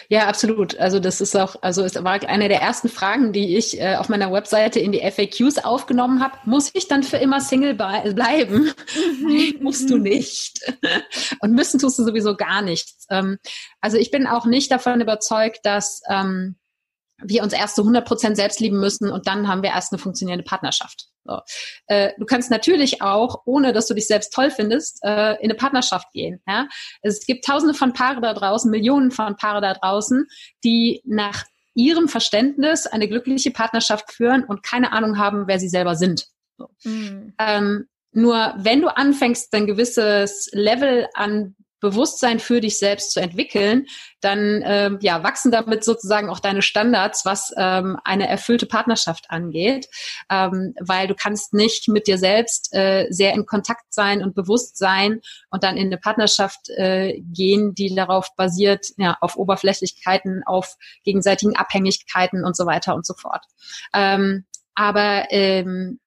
Ja, 0.10 0.28
absolut. 0.28 0.78
Also 0.78 1.00
das 1.00 1.22
ist 1.22 1.36
auch, 1.36 1.56
also 1.62 1.84
es 1.84 1.96
war 2.04 2.24
eine 2.28 2.48
der 2.50 2.62
ersten 2.62 2.90
Fragen, 2.90 3.34
die 3.34 3.58
ich 3.58 3.80
äh, 3.80 3.96
auf 3.96 4.10
meiner 4.10 4.32
Webseite 4.32 4.80
in 4.80 4.92
die 4.92 5.00
FAQs 5.00 5.64
aufgenommen 5.64 6.24
habe. 6.24 6.38
Muss 6.46 6.72
ich 6.74 6.88
dann 6.88 7.04
für 7.04 7.18
immer 7.18 7.42
Single 7.42 7.74
bleiben? 7.74 8.14
Nein, 9.22 9.56
musst 9.62 9.90
du 9.90 9.98
nicht. 9.98 10.60
Und 11.42 11.54
müssen 11.54 11.80
tust 11.80 12.00
du 12.00 12.04
sowieso 12.04 12.36
gar 12.36 12.62
nichts. 12.62 13.06
Ähm, 13.10 13.38
also 13.82 13.98
ich 13.98 14.12
bin 14.12 14.28
auch 14.28 14.46
nicht 14.46 14.72
davon 14.72 15.02
überzeugt, 15.02 15.60
dass 15.64 16.02
ähm, 16.10 16.56
wir 17.24 17.44
uns 17.44 17.54
erst 17.54 17.76
zu 17.76 17.82
100 17.82 18.06
Prozent 18.06 18.36
selbst 18.36 18.60
lieben 18.60 18.80
müssen 18.80 19.12
und 19.12 19.28
dann 19.28 19.48
haben 19.48 19.64
wir 19.64 19.70
erst 19.70 19.92
eine 19.92 20.00
funktionierende 20.00 20.44
Partnerschaft. 20.44 21.08
So. 21.24 21.40
Äh, 21.88 22.12
du 22.18 22.26
kannst 22.26 22.52
natürlich 22.52 23.02
auch, 23.02 23.42
ohne 23.46 23.74
dass 23.74 23.88
du 23.88 23.94
dich 23.94 24.08
selbst 24.08 24.34
toll 24.34 24.52
findest, 24.52 25.00
äh, 25.04 25.34
in 25.36 25.46
eine 25.46 25.56
Partnerschaft 25.56 26.12
gehen. 26.12 26.42
Ja? 26.48 26.68
Es 27.02 27.26
gibt 27.26 27.46
tausende 27.46 27.74
von 27.74 27.94
Paare 27.94 28.22
da 28.22 28.34
draußen, 28.34 28.70
Millionen 28.70 29.12
von 29.12 29.36
Paare 29.36 29.62
da 29.62 29.74
draußen, 29.74 30.28
die 30.64 31.02
nach 31.06 31.46
ihrem 31.74 32.08
Verständnis 32.08 32.88
eine 32.88 33.08
glückliche 33.08 33.52
Partnerschaft 33.52 34.12
führen 34.12 34.44
und 34.44 34.64
keine 34.64 34.92
Ahnung 34.92 35.18
haben, 35.18 35.48
wer 35.48 35.60
sie 35.60 35.70
selber 35.70 35.96
sind. 35.96 36.28
So. 36.58 36.70
Mhm. 36.84 37.34
Ähm, 37.40 37.88
nur 38.12 38.54
wenn 38.58 38.82
du 38.82 38.96
anfängst, 38.96 39.54
ein 39.54 39.68
gewisses 39.68 40.50
Level 40.54 41.08
an 41.16 41.56
Bewusstsein 41.80 42.40
für 42.40 42.62
dich 42.62 42.80
selbst 42.80 43.12
zu 43.12 43.20
entwickeln, 43.20 43.86
dann 44.22 44.64
ähm, 44.66 44.98
ja, 45.02 45.24
wachsen 45.24 45.52
damit 45.52 45.84
sozusagen 45.84 46.30
auch 46.30 46.40
deine 46.40 46.62
Standards, 46.62 47.26
was 47.26 47.54
ähm, 47.58 47.98
eine 48.04 48.28
erfüllte 48.28 48.66
Partnerschaft 48.66 49.30
angeht, 49.30 49.88
ähm, 50.30 50.74
weil 50.80 51.08
du 51.08 51.16
kannst 51.16 51.54
nicht 51.54 51.88
mit 51.88 52.08
dir 52.08 52.18
selbst 52.18 52.74
äh, 52.74 53.08
sehr 53.10 53.34
in 53.34 53.46
Kontakt 53.46 53.94
sein 53.94 54.24
und 54.24 54.36
bewusst 54.36 54.78
sein 54.78 55.22
und 55.50 55.64
dann 55.64 55.78
in 55.78 55.88
eine 55.88 55.98
Partnerschaft 55.98 56.70
äh, 56.70 57.22
gehen, 57.22 57.76
die 57.76 57.94
darauf 57.94 58.36
basiert, 58.36 58.88
ja, 58.98 59.18
auf 59.22 59.36
Oberflächlichkeiten, 59.36 60.44
auf 60.46 60.76
gegenseitigen 61.04 61.56
Abhängigkeiten 61.56 62.44
und 62.44 62.58
so 62.58 62.66
weiter 62.66 62.96
und 62.96 63.06
so 63.06 63.14
fort. 63.14 63.44
Ähm, 63.94 64.46
aber 64.76 65.28
ähm, 65.30 66.00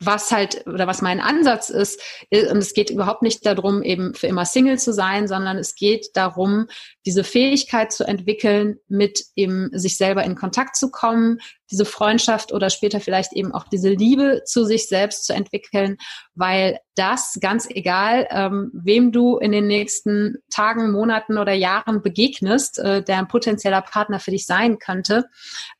was 0.00 0.32
halt 0.32 0.66
oder 0.66 0.86
was 0.86 1.02
mein 1.02 1.20
Ansatz 1.20 1.68
ist, 1.68 2.00
und 2.30 2.58
es 2.58 2.72
geht 2.72 2.90
überhaupt 2.90 3.22
nicht 3.22 3.44
darum, 3.44 3.82
eben 3.82 4.14
für 4.14 4.26
immer 4.26 4.46
Single 4.46 4.78
zu 4.78 4.92
sein, 4.92 5.28
sondern 5.28 5.58
es 5.58 5.74
geht 5.74 6.08
darum, 6.14 6.66
diese 7.04 7.22
Fähigkeit 7.22 7.92
zu 7.92 8.04
entwickeln, 8.04 8.78
mit 8.88 9.22
eben 9.36 9.68
sich 9.72 9.98
selber 9.98 10.24
in 10.24 10.36
Kontakt 10.36 10.76
zu 10.76 10.90
kommen, 10.90 11.38
diese 11.70 11.84
Freundschaft 11.84 12.52
oder 12.52 12.70
später 12.70 13.00
vielleicht 13.00 13.32
eben 13.32 13.52
auch 13.52 13.64
diese 13.68 13.90
Liebe 13.90 14.42
zu 14.44 14.64
sich 14.64 14.88
selbst 14.88 15.26
zu 15.26 15.34
entwickeln, 15.34 15.98
weil 16.34 16.80
das 16.96 17.38
ganz 17.40 17.68
egal, 17.68 18.26
ähm, 18.30 18.70
wem 18.72 19.12
du 19.12 19.38
in 19.38 19.52
den 19.52 19.66
nächsten 19.66 20.36
Tagen, 20.50 20.90
Monaten 20.90 21.38
oder 21.38 21.52
Jahren 21.52 22.02
begegnest, 22.02 22.78
äh, 22.78 23.02
der 23.02 23.18
ein 23.18 23.28
potenzieller 23.28 23.82
Partner 23.82 24.18
für 24.18 24.32
dich 24.32 24.46
sein 24.46 24.78
könnte, 24.78 25.26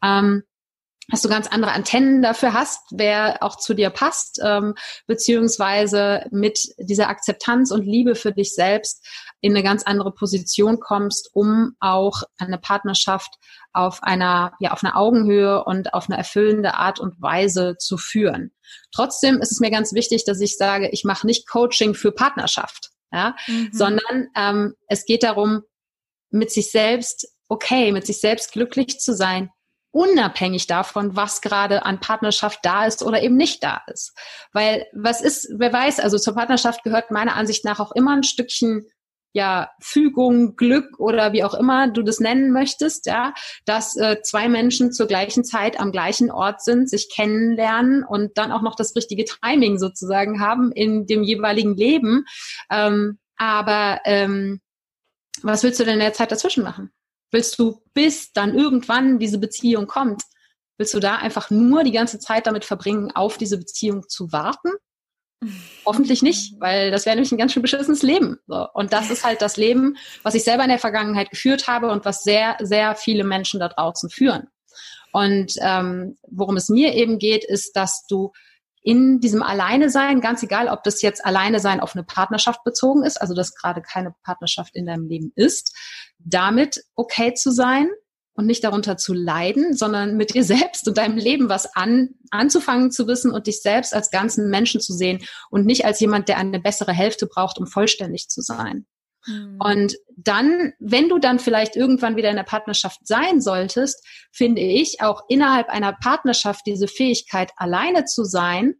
ähm, 0.03 0.45
dass 1.11 1.23
du 1.23 1.29
ganz 1.29 1.47
andere 1.47 1.73
Antennen 1.73 2.23
dafür 2.23 2.53
hast, 2.53 2.81
wer 2.91 3.43
auch 3.43 3.57
zu 3.57 3.75
dir 3.75 3.91
passt, 3.91 4.41
ähm, 4.43 4.75
beziehungsweise 5.07 6.27
mit 6.31 6.61
dieser 6.79 7.09
Akzeptanz 7.09 7.71
und 7.71 7.85
Liebe 7.85 8.15
für 8.15 8.33
dich 8.33 8.55
selbst 8.55 9.07
in 9.41 9.53
eine 9.53 9.63
ganz 9.63 9.83
andere 9.85 10.13
Position 10.13 10.81
kommst, 10.81 11.31
um 11.33 11.75
auch 11.81 12.23
eine 12.39 12.59
Partnerschaft 12.59 13.35
auf 13.73 14.03
einer, 14.03 14.53
ja, 14.61 14.73
auf 14.73 14.85
einer 14.85 14.97
Augenhöhe 14.97 15.65
und 15.65 15.95
auf 15.95 16.09
eine 16.09 16.19
erfüllende 16.19 16.75
Art 16.75 17.01
und 17.01 17.21
Weise 17.21 17.77
zu 17.79 17.97
führen. 17.97 18.53
Trotzdem 18.93 19.41
ist 19.41 19.53
es 19.53 19.61
mir 19.61 19.71
ganz 19.71 19.93
wichtig, 19.93 20.25
dass 20.25 20.41
ich 20.41 20.57
sage, 20.57 20.89
ich 20.91 21.05
mache 21.05 21.27
nicht 21.27 21.49
Coaching 21.49 21.95
für 21.95 22.13
Partnerschaft, 22.13 22.91
ja, 23.13 23.35
mhm. 23.47 23.71
sondern 23.73 24.29
ähm, 24.37 24.75
es 24.89 25.05
geht 25.05 25.23
darum, 25.23 25.63
mit 26.31 26.53
sich 26.53 26.71
selbst 26.71 27.27
okay, 27.51 27.91
mit 27.91 28.07
sich 28.07 28.21
selbst 28.21 28.53
glücklich 28.53 29.01
zu 29.01 29.15
sein, 29.15 29.51
unabhängig 29.93 30.67
davon, 30.67 31.17
was 31.17 31.41
gerade 31.41 31.85
an 31.85 32.01
Partnerschaft 32.01 32.61
da 32.63 32.87
ist 32.87 33.03
oder 33.03 33.23
eben 33.23 33.37
nicht 33.37 33.63
da 33.63 33.83
ist. 33.87 34.17
Weil 34.53 34.87
was 34.93 35.21
ist, 35.21 35.49
wer 35.57 35.73
weiß, 35.73 36.01
also 36.01 36.19
zur 36.19 36.35
Partnerschaft 36.35 36.85
gehört 36.85 37.11
meiner 37.11 37.35
Ansicht 37.35 37.65
nach 37.65 37.81
auch 37.81 37.93
immer 37.93 38.13
ein 38.13 38.23
Stückchen 38.23 38.87
ja, 39.33 39.71
Fügung, 39.81 40.57
Glück 40.57 40.99
oder 40.99 41.33
wie 41.33 41.45
auch 41.45 41.55
immer 41.55 41.89
du 41.89 42.03
das 42.03 42.19
nennen 42.19 42.51
möchtest, 42.51 43.07
ja, 43.07 43.33
dass 43.65 43.97
äh, 43.97 44.23
zwei 44.23 44.49
Menschen 44.49 44.93
zur 44.93 45.07
gleichen 45.07 45.45
Zeit 45.45 45.79
am 45.79 45.93
gleichen 45.93 46.31
Ort 46.31 46.63
sind, 46.63 46.91
sich 46.91 47.09
kennenlernen 47.15 48.05
und 48.05 48.37
dann 48.39 48.51
auch 48.51 48.63
noch 48.63 48.75
das 48.75 48.97
richtige 48.97 49.25
Timing 49.25 49.79
sozusagen 49.79 50.41
haben 50.41 50.73
in 50.73 51.07
dem 51.07 51.23
jeweiligen 51.23 51.77
Leben. 51.77 52.25
Ähm, 52.71 53.19
aber 53.37 54.01
ähm, 54.05 54.61
was 55.43 55.63
willst 55.63 55.79
du 55.79 55.85
denn 55.85 55.95
in 55.95 56.01
der 56.01 56.13
Zeit 56.13 56.33
dazwischen 56.33 56.65
machen? 56.65 56.91
Willst 57.31 57.59
du, 57.59 57.83
bis 57.95 58.33
dann 58.33 58.55
irgendwann 58.55 59.19
diese 59.19 59.39
Beziehung 59.39 59.87
kommt, 59.87 60.23
willst 60.79 60.95
du 60.95 61.01
da 61.01 61.17
einfach 61.17 61.51
nur 61.51 61.85
die 61.85 61.93
ganze 61.93 62.19
Zeit 62.19 62.47
damit 62.47 62.65
verbringen, 62.65 63.13
auf 63.13 63.39
diese 63.39 63.59
Beziehung 63.59 64.09
zu 64.09 64.33
warten? 64.33 64.71
Hoffentlich 65.87 66.23
nicht, 66.23 66.61
weil 66.61 66.91
das 66.91 67.07
wäre 67.07 67.17
nämlich 67.17 67.33
ein 67.33 67.39
ganz 67.39 67.53
schön 67.53 67.63
beschissenes 67.63 68.03
Leben. 68.03 68.39
So. 68.47 68.67
Und 68.75 68.93
das 68.93 69.11
ist 69.11 69.25
halt 69.25 69.43
das 69.43 69.57
Leben, 69.57 69.97
was 70.23 70.35
ich 70.35 70.45
selber 70.45 70.65
in 70.65 70.69
der 70.69 70.79
Vergangenheit 70.79 71.31
geführt 71.31 71.69
habe 71.69 71.91
und 71.91 72.05
was 72.05 72.23
sehr, 72.23 72.57
sehr 72.61 72.95
viele 72.95 73.25
Menschen 73.25 73.61
da 73.61 73.69
draußen 73.69 74.11
führen. 74.11 74.49
Und 75.13 75.55
ähm, 75.61 76.19
worum 76.29 76.57
es 76.57 76.69
mir 76.69 76.95
eben 76.95 77.19
geht, 77.19 77.45
ist, 77.45 77.75
dass 77.75 78.07
du 78.07 78.33
in 78.83 79.21
diesem 79.21 79.43
Alleine 79.43 79.91
sein, 79.91 80.21
ganz 80.21 80.43
egal, 80.43 80.69
ob 80.69 80.83
das 80.85 81.03
jetzt 81.03 81.25
Alleine 81.25 81.61
sein 81.61 81.81
auf 81.81 81.95
eine 81.95 82.05
Partnerschaft 82.05 82.65
bezogen 82.65 83.05
ist, 83.05 83.21
also 83.21 83.35
dass 83.35 83.55
gerade 83.55 83.83
keine 83.83 84.15
Partnerschaft 84.25 84.75
in 84.75 84.87
deinem 84.87 85.07
Leben 85.07 85.33
ist, 85.37 85.77
damit 86.19 86.83
okay 86.95 87.35
zu 87.35 87.51
sein 87.51 87.89
und 88.35 88.47
nicht 88.47 88.65
darunter 88.65 88.97
zu 88.97 89.13
leiden, 89.13 89.75
sondern 89.77 90.17
mit 90.17 90.35
dir 90.35 90.45
selbst 90.45 90.89
und 90.89 90.97
deinem 90.97 91.19
Leben 91.19 91.49
was 91.49 91.77
an, 91.77 92.11
anzufangen 92.31 92.91
zu 92.91 93.07
wissen 93.07 93.31
und 93.31 93.47
dich 93.47 93.61
selbst 93.61 93.95
als 93.95 94.11
ganzen 94.11 94.49
Menschen 94.49 94.81
zu 94.81 94.95
sehen 94.95 95.23
und 95.51 95.67
nicht 95.67 95.85
als 95.85 96.01
jemand, 96.01 96.29
der 96.29 96.39
eine 96.39 96.61
bessere 96.61 96.93
Hälfte 96.93 97.27
braucht, 97.27 97.59
um 97.59 97.67
vollständig 97.67 98.29
zu 98.29 98.41
sein. 98.41 98.87
Mhm. 99.27 99.59
Und 99.61 99.97
dann, 100.17 100.73
wenn 100.79 101.09
du 101.09 101.19
dann 101.19 101.39
vielleicht 101.39 101.77
irgendwann 101.77 102.17
wieder 102.17 102.31
in 102.31 102.37
der 102.37 102.43
Partnerschaft 102.43 103.07
sein 103.07 103.41
solltest, 103.41 104.07
finde 104.33 104.63
ich 104.63 105.01
auch 105.01 105.23
innerhalb 105.29 105.69
einer 105.69 105.93
Partnerschaft 105.93 106.67
diese 106.67 106.89
Fähigkeit, 106.89 107.53
alleine 107.57 108.05
zu 108.05 108.25
sein, 108.25 108.75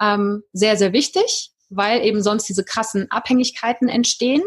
ähm, 0.00 0.42
sehr, 0.52 0.76
sehr 0.76 0.92
wichtig, 0.92 1.50
weil 1.68 2.04
eben 2.04 2.22
sonst 2.22 2.48
diese 2.48 2.64
krassen 2.64 3.10
Abhängigkeiten 3.10 3.88
entstehen. 3.88 4.42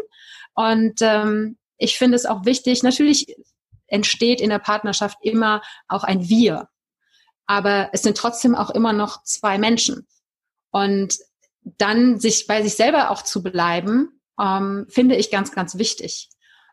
Und 0.54 1.00
ähm, 1.00 1.58
ich 1.78 1.98
finde 1.98 2.16
es 2.16 2.26
auch 2.26 2.44
wichtig, 2.44 2.82
natürlich 2.82 3.36
entsteht 3.86 4.40
in 4.40 4.50
der 4.50 4.58
Partnerschaft 4.58 5.18
immer 5.22 5.62
auch 5.88 6.04
ein 6.04 6.28
Wir. 6.28 6.68
Aber 7.46 7.88
es 7.92 8.02
sind 8.02 8.16
trotzdem 8.16 8.54
auch 8.54 8.70
immer 8.70 8.92
noch 8.92 9.22
zwei 9.22 9.58
Menschen. 9.58 10.06
Und 10.70 11.16
dann 11.62 12.20
sich 12.20 12.46
bei 12.46 12.62
sich 12.62 12.74
selber 12.74 13.10
auch 13.10 13.22
zu 13.22 13.42
bleiben 13.42 14.17
ähm, 14.40 14.86
finde 14.88 15.16
ich 15.16 15.30
ganz, 15.30 15.52
ganz 15.52 15.78
wichtig. 15.78 16.28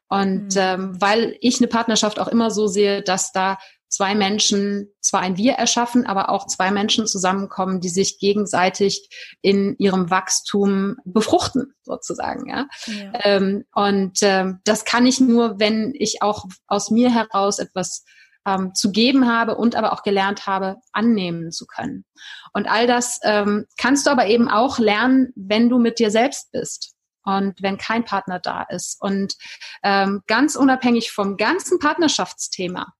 Und 0.08 0.56
mhm. 0.56 0.58
ähm, 0.58 1.02
weil 1.02 1.38
ich 1.42 1.60
eine 1.60 1.68
Partnerschaft 1.68 2.20
auch 2.20 2.28
immer 2.28 2.52
so 2.52 2.68
sehe, 2.68 3.02
dass 3.02 3.32
da 3.32 3.58
zwei 3.88 4.14
Menschen 4.14 4.92
zwar 5.00 5.22
ein 5.22 5.38
Wir 5.38 5.54
erschaffen, 5.54 6.06
aber 6.06 6.30
auch 6.30 6.48
zwei 6.48 6.70
Menschen 6.72 7.08
zusammenkommen, 7.08 7.80
die 7.80 7.90
sich 7.90 8.20
gegenseitig 8.20 9.10
in 9.42 9.76
ihrem 9.78 10.10
Wachstum 10.10 10.98
befruchten, 11.06 11.74
sozusagen. 11.84 12.50
Ja. 12.50 12.68
ja. 12.88 13.12
Ähm, 13.24 13.64
und 13.74 14.20
ähm, 14.22 14.60
das 14.66 14.86
kann 14.86 15.06
ich 15.06 15.20
nur, 15.22 15.60
wenn 15.60 15.94
ich 15.98 16.22
auch 16.22 16.46
aus 16.68 16.92
mir 16.92 17.14
heraus 17.14 17.60
etwas 17.60 18.04
ähm, 18.46 18.74
zu 18.76 18.92
geben 18.92 19.28
habe 19.32 19.56
und 19.56 19.76
aber 19.76 19.94
auch 19.94 20.04
gelernt 20.04 20.46
habe, 20.46 20.78
annehmen 20.92 21.52
zu 21.52 21.66
können. 21.66 22.06
Und 22.54 22.68
all 22.68 22.88
das 22.88 23.20
ähm, 23.24 23.66
kannst 23.78 24.06
du 24.06 24.12
aber 24.12 24.28
eben 24.28 24.50
auch 24.50 24.78
lernen, 24.78 25.32
wenn 25.36 25.70
du 25.70 25.80
mit 25.80 26.00
dir 26.00 26.12
selbst 26.12 26.52
bist 26.52 26.95
und 27.26 27.62
wenn 27.62 27.78
kein 27.78 28.06
Partner 28.06 28.40
da 28.40 28.64
ist. 28.64 29.02
Und 29.02 29.36
ähm, 29.84 30.22
ganz 30.28 30.56
unabhängig 30.56 31.12
vom 31.12 31.38
ganzen 31.38 31.80
Partnerschaftsthema, 31.80 32.94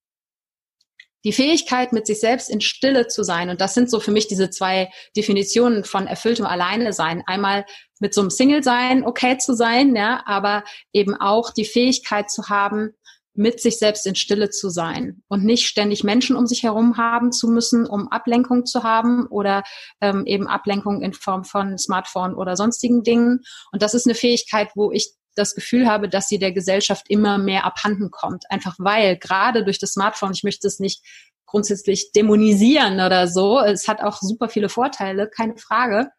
die 1.24 1.34
Fähigkeit, 1.34 1.92
mit 1.92 2.06
sich 2.06 2.20
selbst 2.20 2.50
in 2.50 2.62
Stille 2.62 3.08
zu 3.08 3.24
sein. 3.24 3.50
Und 3.50 3.60
das 3.60 3.74
sind 3.74 3.90
so 3.90 4.00
für 4.00 4.12
mich 4.12 4.28
diese 4.28 4.52
zwei 4.52 4.92
Definitionen 5.18 5.84
von 5.84 6.06
erfülltem 6.06 6.46
Alleine 6.46 6.94
sein. 6.94 7.24
Einmal 7.26 7.66
mit 8.00 8.14
so 8.14 8.22
einem 8.22 8.30
Single 8.30 8.64
sein, 8.64 9.04
okay 9.04 9.38
zu 9.38 9.56
sein, 9.56 9.96
ja, 9.96 10.22
aber 10.28 10.64
eben 10.94 11.16
auch 11.16 11.52
die 11.52 11.66
Fähigkeit 11.66 12.30
zu 12.30 12.50
haben, 12.50 12.94
mit 13.36 13.60
sich 13.60 13.78
selbst 13.78 14.08
in 14.08 14.16
Stille 14.16 14.50
zu 14.50 14.70
sein 14.70 15.22
und 15.28 15.44
nicht 15.44 15.68
ständig 15.68 16.04
Menschen 16.04 16.36
um 16.36 16.48
sich 16.48 16.64
herum 16.64 16.98
haben 16.98 17.32
zu 17.32 17.48
müssen, 17.48 17.86
um 17.86 18.08
Ablenkung 18.08 18.66
zu 18.66 18.84
haben 18.84 19.28
oder 19.28 19.64
ähm, 20.02 20.26
eben 20.26 20.48
Ablenkung 20.48 21.02
in 21.02 21.14
Form 21.14 21.44
von 21.44 21.78
Smartphone 21.78 22.36
oder 22.36 22.56
sonstigen 22.56 23.04
Dingen. 23.04 23.42
Und 23.72 23.82
das 23.82 23.94
ist 23.94 24.08
eine 24.08 24.16
Fähigkeit, 24.16 24.70
wo 24.76 24.92
ich 24.92 25.12
das 25.36 25.54
Gefühl 25.54 25.88
habe, 25.88 26.08
dass 26.08 26.30
sie 26.30 26.40
der 26.40 26.54
Gesellschaft 26.54 27.06
immer 27.10 27.38
mehr 27.38 27.66
abhanden 27.66 28.10
kommt. 28.10 28.46
Einfach 28.50 28.76
weil 28.80 29.18
gerade 29.18 29.64
durch 29.64 29.80
das 29.80 29.92
Smartphone, 29.92 30.32
ich 30.32 30.44
möchte 30.44 30.68
es 30.68 30.80
nicht 30.80 31.04
grundsätzlich 31.46 32.12
dämonisieren 32.14 32.96
oder 32.96 33.28
so, 33.28 33.60
es 33.60 33.88
hat 33.88 34.02
auch 34.02 34.20
super 34.22 34.50
viele 34.50 34.70
Vorteile, 34.70 35.30
keine 35.30 35.58
Frage. 35.58 36.10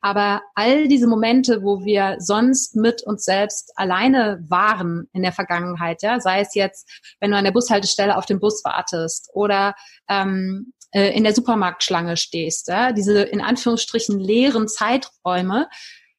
Aber 0.00 0.40
all 0.54 0.88
diese 0.88 1.06
Momente, 1.06 1.62
wo 1.62 1.84
wir 1.84 2.16
sonst 2.18 2.74
mit 2.74 3.02
uns 3.02 3.24
selbst 3.24 3.72
alleine 3.76 4.42
waren 4.48 5.08
in 5.12 5.22
der 5.22 5.32
Vergangenheit, 5.32 6.02
ja, 6.02 6.20
sei 6.20 6.40
es 6.40 6.54
jetzt, 6.54 6.88
wenn 7.20 7.30
du 7.30 7.36
an 7.36 7.44
der 7.44 7.52
Bushaltestelle 7.52 8.16
auf 8.16 8.24
den 8.24 8.40
Bus 8.40 8.64
wartest 8.64 9.28
oder 9.34 9.74
ähm, 10.08 10.72
äh, 10.92 11.14
in 11.14 11.24
der 11.24 11.34
Supermarktschlange 11.34 12.16
stehst, 12.16 12.68
ja, 12.68 12.92
diese 12.92 13.22
in 13.22 13.42
Anführungsstrichen 13.42 14.18
leeren 14.18 14.68
Zeiträume, 14.68 15.68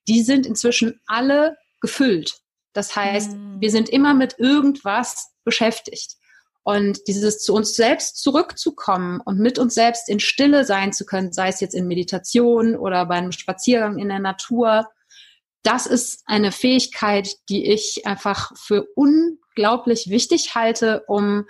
die 0.07 0.21
sind 0.21 0.45
inzwischen 0.45 0.99
alle 1.07 1.57
gefüllt. 1.81 2.41
Das 2.73 2.95
heißt, 2.95 3.33
mhm. 3.33 3.59
wir 3.59 3.71
sind 3.71 3.89
immer 3.89 4.13
mit 4.13 4.37
irgendwas 4.37 5.31
beschäftigt. 5.43 6.15
Und 6.63 7.07
dieses 7.07 7.41
zu 7.41 7.53
uns 7.55 7.75
selbst 7.75 8.21
zurückzukommen 8.21 9.19
und 9.23 9.39
mit 9.39 9.57
uns 9.57 9.73
selbst 9.73 10.07
in 10.07 10.19
Stille 10.19 10.63
sein 10.63 10.93
zu 10.93 11.05
können, 11.05 11.33
sei 11.33 11.47
es 11.47 11.59
jetzt 11.59 11.73
in 11.73 11.87
Meditation 11.87 12.75
oder 12.75 13.05
bei 13.07 13.15
einem 13.15 13.31
Spaziergang 13.31 13.97
in 13.97 14.09
der 14.09 14.19
Natur, 14.19 14.87
das 15.63 15.85
ist 15.85 16.23
eine 16.25 16.51
Fähigkeit, 16.51 17.35
die 17.49 17.71
ich 17.71 18.05
einfach 18.05 18.51
für 18.57 18.87
unglaublich 18.95 20.09
wichtig 20.09 20.55
halte, 20.55 21.03
um 21.07 21.45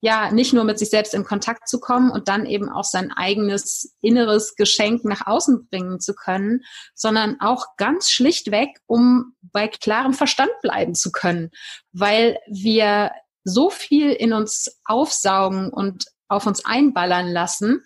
ja 0.00 0.30
nicht 0.30 0.54
nur 0.54 0.64
mit 0.64 0.78
sich 0.78 0.88
selbst 0.88 1.14
in 1.14 1.24
Kontakt 1.24 1.68
zu 1.68 1.78
kommen 1.78 2.10
und 2.10 2.28
dann 2.28 2.46
eben 2.46 2.70
auch 2.70 2.84
sein 2.84 3.12
eigenes 3.12 3.96
inneres 4.00 4.56
Geschenk 4.56 5.04
nach 5.04 5.26
außen 5.26 5.68
bringen 5.68 6.00
zu 6.00 6.14
können, 6.14 6.62
sondern 6.94 7.38
auch 7.40 7.76
ganz 7.76 8.10
schlichtweg, 8.10 8.78
um 8.86 9.34
bei 9.42 9.68
klarem 9.68 10.14
Verstand 10.14 10.52
bleiben 10.62 10.94
zu 10.94 11.12
können, 11.12 11.50
weil 11.92 12.38
wir 12.48 13.10
so 13.44 13.70
viel 13.70 14.10
in 14.10 14.32
uns 14.32 14.80
aufsaugen 14.84 15.70
und 15.70 16.06
auf 16.28 16.46
uns 16.46 16.64
einballern 16.64 17.28
lassen, 17.28 17.84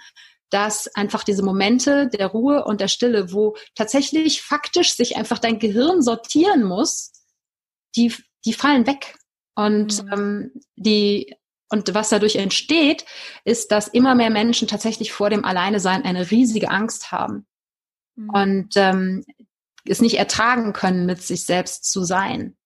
dass 0.51 0.89
einfach 0.95 1.25
diese 1.25 1.43
Momente 1.43 2.09
der 2.09 2.29
Ruhe 2.29 2.65
und 2.65 2.81
der 2.81 2.89
Stille, 2.89 3.33
wo 3.33 3.57
tatsächlich 3.75 4.43
faktisch 4.43 4.95
sich 4.95 5.17
einfach 5.17 5.39
dein 5.39 5.59
Gehirn 5.59 6.03
sortieren 6.03 6.63
muss, 6.63 7.13
die, 7.97 8.15
die 8.45 8.53
fallen 8.53 8.87
weg. 8.87 9.17
Und 9.57 10.03
mhm. 10.05 10.13
ähm, 10.13 10.53
die 10.77 11.35
und 11.71 11.93
was 11.93 12.11
dadurch 12.11 12.37
entsteht, 12.37 13.05
ist, 13.45 13.73
dass 13.73 13.89
immer 13.89 14.15
mehr 14.15 14.31
Menschen 14.31 14.69
tatsächlich 14.69 15.13
vor 15.13 15.29
dem 15.29 15.45
Alleinesein 15.45 16.05
eine 16.05 16.31
riesige 16.31 16.71
Angst 16.71 17.11
haben 17.11 17.47
mhm. 18.15 18.31
und 18.31 18.69
ähm, 18.77 19.25
es 19.87 20.01
nicht 20.01 20.19
ertragen 20.19 20.73
können, 20.73 21.05
mit 21.05 21.23
sich 21.23 21.45
selbst 21.45 21.91
zu 21.91 22.05
sein. 22.05 22.57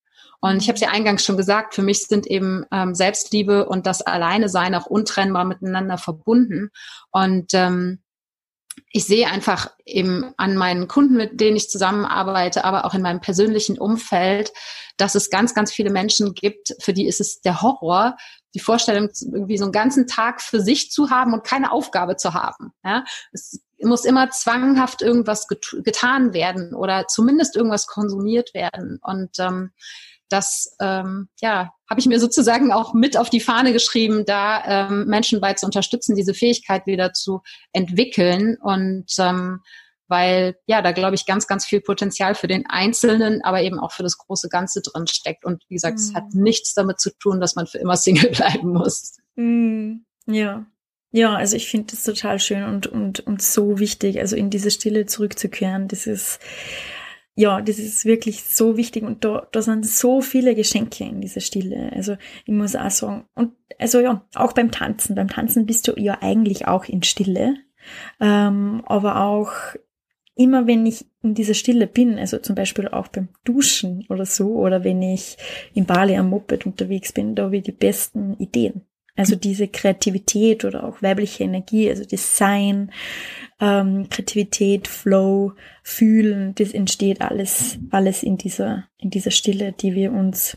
Und 0.40 0.62
ich 0.62 0.68
habe 0.68 0.76
es 0.76 0.80
ja 0.80 0.90
eingangs 0.90 1.24
schon 1.24 1.36
gesagt, 1.36 1.74
für 1.74 1.82
mich 1.82 2.06
sind 2.06 2.26
eben 2.26 2.64
ähm, 2.72 2.94
Selbstliebe 2.94 3.68
und 3.68 3.86
das 3.86 4.02
Alleinesein 4.02 4.74
auch 4.74 4.86
untrennbar 4.86 5.44
miteinander 5.44 5.98
verbunden. 5.98 6.70
Und 7.10 7.54
ähm, 7.54 8.02
ich 8.92 9.04
sehe 9.04 9.28
einfach 9.28 9.70
eben 9.84 10.32
an 10.36 10.56
meinen 10.56 10.88
Kunden, 10.88 11.16
mit 11.16 11.40
denen 11.40 11.56
ich 11.56 11.68
zusammenarbeite, 11.68 12.64
aber 12.64 12.84
auch 12.84 12.94
in 12.94 13.02
meinem 13.02 13.20
persönlichen 13.20 13.78
Umfeld, 13.78 14.52
dass 14.96 15.14
es 15.14 15.30
ganz, 15.30 15.54
ganz 15.54 15.72
viele 15.72 15.90
Menschen 15.90 16.34
gibt, 16.34 16.74
für 16.80 16.92
die 16.92 17.06
ist 17.06 17.20
es 17.20 17.40
der 17.40 17.62
Horror, 17.62 18.16
die 18.54 18.60
Vorstellung, 18.60 19.10
irgendwie 19.32 19.58
so 19.58 19.64
einen 19.64 19.72
ganzen 19.72 20.06
Tag 20.06 20.40
für 20.40 20.60
sich 20.60 20.90
zu 20.90 21.10
haben 21.10 21.34
und 21.34 21.44
keine 21.44 21.72
Aufgabe 21.72 22.16
zu 22.16 22.34
haben. 22.34 22.72
Ja? 22.84 23.04
Es 23.32 23.60
muss 23.80 24.04
immer 24.04 24.30
zwanghaft 24.30 25.02
irgendwas 25.02 25.46
get 25.46 25.76
getan 25.84 26.32
werden 26.32 26.74
oder 26.74 27.06
zumindest 27.06 27.56
irgendwas 27.56 27.86
konsumiert 27.86 28.54
werden. 28.54 28.98
Und 29.02 29.38
ähm, 29.38 29.72
das 30.28 30.76
ähm, 30.80 31.28
ja, 31.40 31.72
habe 31.88 32.00
ich 32.00 32.06
mir 32.06 32.20
sozusagen 32.20 32.72
auch 32.72 32.94
mit 32.94 33.16
auf 33.16 33.30
die 33.30 33.40
Fahne 33.40 33.72
geschrieben, 33.72 34.24
da 34.26 34.88
ähm, 34.88 35.06
Menschen 35.06 35.40
bei 35.40 35.54
zu 35.54 35.66
unterstützen, 35.66 36.14
diese 36.14 36.34
Fähigkeit 36.34 36.86
wieder 36.86 37.12
zu 37.12 37.42
entwickeln. 37.72 38.56
Und 38.60 39.06
ähm, 39.18 39.60
weil 40.08 40.56
ja, 40.66 40.82
da 40.82 40.92
glaube 40.92 41.14
ich 41.14 41.26
ganz, 41.26 41.46
ganz 41.46 41.66
viel 41.66 41.80
Potenzial 41.80 42.34
für 42.34 42.48
den 42.48 42.66
Einzelnen, 42.66 43.42
aber 43.42 43.62
eben 43.62 43.78
auch 43.78 43.92
für 43.92 44.02
das 44.02 44.18
große 44.18 44.48
Ganze 44.48 44.82
drin 44.82 45.06
steckt. 45.06 45.44
Und 45.44 45.62
wie 45.68 45.74
gesagt, 45.74 45.98
mhm. 45.98 46.02
es 46.02 46.14
hat 46.14 46.34
mhm. 46.34 46.42
nichts 46.42 46.74
damit 46.74 46.98
zu 46.98 47.10
tun, 47.18 47.40
dass 47.40 47.54
man 47.54 47.66
für 47.66 47.78
immer 47.78 47.96
Single 47.98 48.30
bleiben 48.30 48.72
muss. 48.72 49.16
Mhm. 49.36 50.04
Ja. 50.26 50.66
Ja, 51.10 51.34
also 51.36 51.56
ich 51.56 51.70
finde 51.70 51.92
das 51.92 52.04
total 52.04 52.38
schön 52.38 52.64
und, 52.64 52.86
und, 52.86 53.20
und 53.20 53.40
so 53.40 53.78
wichtig, 53.78 54.20
also 54.20 54.36
in 54.36 54.50
diese 54.50 54.70
Stille 54.70 55.06
zurückzukehren. 55.06 55.88
Das 55.88 56.06
ist, 56.06 56.38
ja, 57.38 57.60
das 57.60 57.78
ist 57.78 58.04
wirklich 58.04 58.42
so 58.42 58.76
wichtig 58.76 59.04
und 59.04 59.24
da, 59.24 59.46
da 59.52 59.62
sind 59.62 59.86
so 59.86 60.20
viele 60.20 60.56
Geschenke 60.56 61.04
in 61.04 61.20
dieser 61.20 61.40
Stille. 61.40 61.92
Also 61.94 62.16
ich 62.44 62.52
muss 62.52 62.74
auch 62.74 62.90
sagen, 62.90 63.26
und 63.36 63.52
also 63.78 64.00
ja, 64.00 64.26
auch 64.34 64.54
beim 64.54 64.72
Tanzen. 64.72 65.14
Beim 65.14 65.28
Tanzen 65.28 65.64
bist 65.64 65.86
du 65.86 65.92
ja 65.96 66.18
eigentlich 66.20 66.66
auch 66.66 66.86
in 66.86 67.04
Stille. 67.04 67.54
Ähm, 68.20 68.82
aber 68.86 69.22
auch 69.22 69.52
immer 70.34 70.66
wenn 70.66 70.84
ich 70.84 71.06
in 71.22 71.34
dieser 71.34 71.54
Stille 71.54 71.86
bin, 71.86 72.18
also 72.18 72.38
zum 72.38 72.56
Beispiel 72.56 72.88
auch 72.88 73.06
beim 73.06 73.28
Duschen 73.44 74.04
oder 74.08 74.26
so, 74.26 74.56
oder 74.56 74.82
wenn 74.82 75.00
ich 75.00 75.36
in 75.74 75.86
Bali 75.86 76.16
am 76.16 76.30
Moped 76.30 76.66
unterwegs 76.66 77.12
bin, 77.12 77.36
da 77.36 77.44
habe 77.44 77.58
ich 77.58 77.62
die 77.62 77.70
besten 77.70 78.34
Ideen. 78.38 78.82
Also 79.18 79.34
diese 79.34 79.66
Kreativität 79.66 80.64
oder 80.64 80.84
auch 80.84 81.02
weibliche 81.02 81.42
Energie, 81.42 81.90
also 81.90 82.04
Design, 82.04 82.92
ähm, 83.60 84.08
Kreativität, 84.08 84.86
Flow, 84.86 85.54
Fühlen, 85.82 86.54
das 86.54 86.72
entsteht 86.72 87.20
alles, 87.20 87.78
alles 87.90 88.22
in 88.22 88.38
dieser, 88.38 88.84
in 88.96 89.10
dieser 89.10 89.32
Stille, 89.32 89.72
die 89.72 89.96
wir 89.96 90.12
uns 90.12 90.56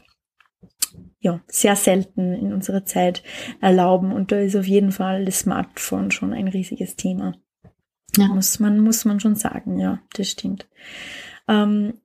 ja, 1.19 1.41
sehr 1.47 1.75
selten 1.75 2.33
in 2.33 2.53
unserer 2.53 2.85
Zeit 2.85 3.23
erlauben. 3.61 4.11
Und 4.11 4.31
da 4.31 4.37
ist 4.37 4.55
auf 4.55 4.67
jeden 4.67 4.91
Fall 4.91 5.25
das 5.25 5.39
Smartphone 5.39 6.11
schon 6.11 6.31
ein 6.31 6.47
riesiges 6.47 6.95
Thema. 6.95 7.33
Ja. 8.15 8.27
Muss 8.27 8.59
man, 8.59 8.79
muss 8.79 9.05
man 9.05 9.19
schon 9.19 9.35
sagen, 9.35 9.79
ja, 9.79 10.03
das 10.13 10.29
stimmt. 10.29 10.67
Ähm, 11.47 11.95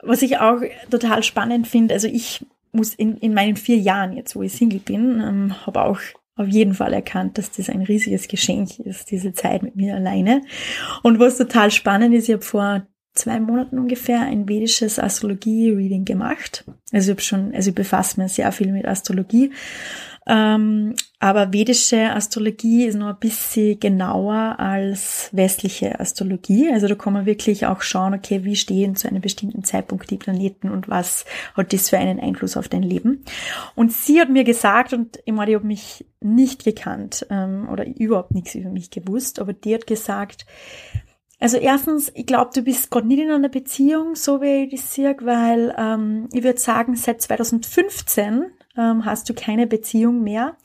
was 0.00 0.22
ich 0.22 0.38
auch 0.38 0.60
total 0.90 1.24
spannend 1.24 1.66
finde, 1.66 1.94
also 1.94 2.06
ich 2.06 2.46
muss 2.74 2.94
in, 2.94 3.16
in 3.18 3.34
meinen 3.34 3.56
vier 3.56 3.76
Jahren 3.76 4.12
jetzt, 4.12 4.36
wo 4.36 4.42
ich 4.42 4.52
Single 4.52 4.80
bin, 4.80 5.20
ähm, 5.20 5.66
habe 5.66 5.82
auch 5.82 6.00
auf 6.36 6.48
jeden 6.48 6.74
Fall 6.74 6.92
erkannt, 6.92 7.38
dass 7.38 7.52
das 7.52 7.68
ein 7.68 7.82
riesiges 7.82 8.26
Geschenk 8.28 8.80
ist, 8.80 9.10
diese 9.10 9.32
Zeit 9.32 9.62
mit 9.62 9.76
mir 9.76 9.94
alleine. 9.94 10.42
Und 11.02 11.20
was 11.20 11.38
total 11.38 11.70
spannend 11.70 12.14
ist, 12.14 12.28
ich 12.28 12.34
habe 12.34 12.42
vor 12.42 12.86
zwei 13.14 13.38
Monaten 13.38 13.78
ungefähr 13.78 14.22
ein 14.22 14.48
vedisches 14.48 14.98
Astrologie-Reading 14.98 16.04
gemacht. 16.04 16.64
Also 16.92 17.12
ich 17.12 17.14
habe 17.14 17.22
schon, 17.22 17.54
also 17.54 17.70
ich 17.70 17.74
befasse 17.74 18.20
mich 18.20 18.32
sehr 18.32 18.50
viel 18.50 18.72
mit 18.72 18.86
Astrologie 18.86 19.52
ähm, 20.26 20.94
aber 21.20 21.52
vedische 21.52 22.12
Astrologie 22.12 22.84
ist 22.84 22.96
noch 22.96 23.08
ein 23.08 23.18
bisschen 23.18 23.78
genauer 23.78 24.56
als 24.58 25.28
westliche 25.32 26.00
Astrologie. 26.00 26.70
Also 26.72 26.88
da 26.88 26.94
kann 26.94 27.12
man 27.12 27.26
wirklich 27.26 27.66
auch 27.66 27.82
schauen, 27.82 28.14
okay, 28.14 28.44
wie 28.44 28.56
stehen 28.56 28.96
zu 28.96 29.08
einem 29.08 29.20
bestimmten 29.20 29.64
Zeitpunkt 29.64 30.10
die 30.10 30.16
Planeten 30.16 30.70
und 30.70 30.88
was 30.88 31.24
hat 31.54 31.72
das 31.72 31.90
für 31.90 31.98
einen 31.98 32.20
Einfluss 32.20 32.56
auf 32.56 32.68
dein 32.68 32.82
Leben. 32.82 33.24
Und 33.74 33.92
sie 33.92 34.20
hat 34.20 34.30
mir 34.30 34.44
gesagt, 34.44 34.92
und 34.92 35.18
ich 35.24 35.32
meine, 35.32 35.50
ich 35.50 35.56
habe 35.56 35.66
mich 35.66 36.06
nicht 36.20 36.64
gekannt 36.64 37.26
ähm, 37.30 37.68
oder 37.70 37.86
überhaupt 37.86 38.34
nichts 38.34 38.54
über 38.54 38.70
mich 38.70 38.90
gewusst, 38.90 39.40
aber 39.40 39.52
die 39.52 39.74
hat 39.74 39.86
gesagt, 39.86 40.46
also 41.38 41.58
erstens, 41.58 42.10
ich 42.14 42.24
glaube, 42.24 42.52
du 42.54 42.62
bist 42.62 42.90
gerade 42.90 43.06
nicht 43.06 43.20
in 43.20 43.30
einer 43.30 43.50
Beziehung, 43.50 44.14
so 44.14 44.40
wie 44.40 44.64
ich 44.64 44.70
das 44.70 44.94
sehe, 44.94 45.14
weil 45.20 45.74
ähm, 45.76 46.28
ich 46.32 46.42
würde 46.42 46.58
sagen, 46.58 46.96
seit 46.96 47.20
2015 47.20 48.46
ähm, 48.76 49.04
hast 49.04 49.28
du 49.28 49.34
keine 49.34 49.66
Beziehung 49.66 50.22
mehr. 50.22 50.56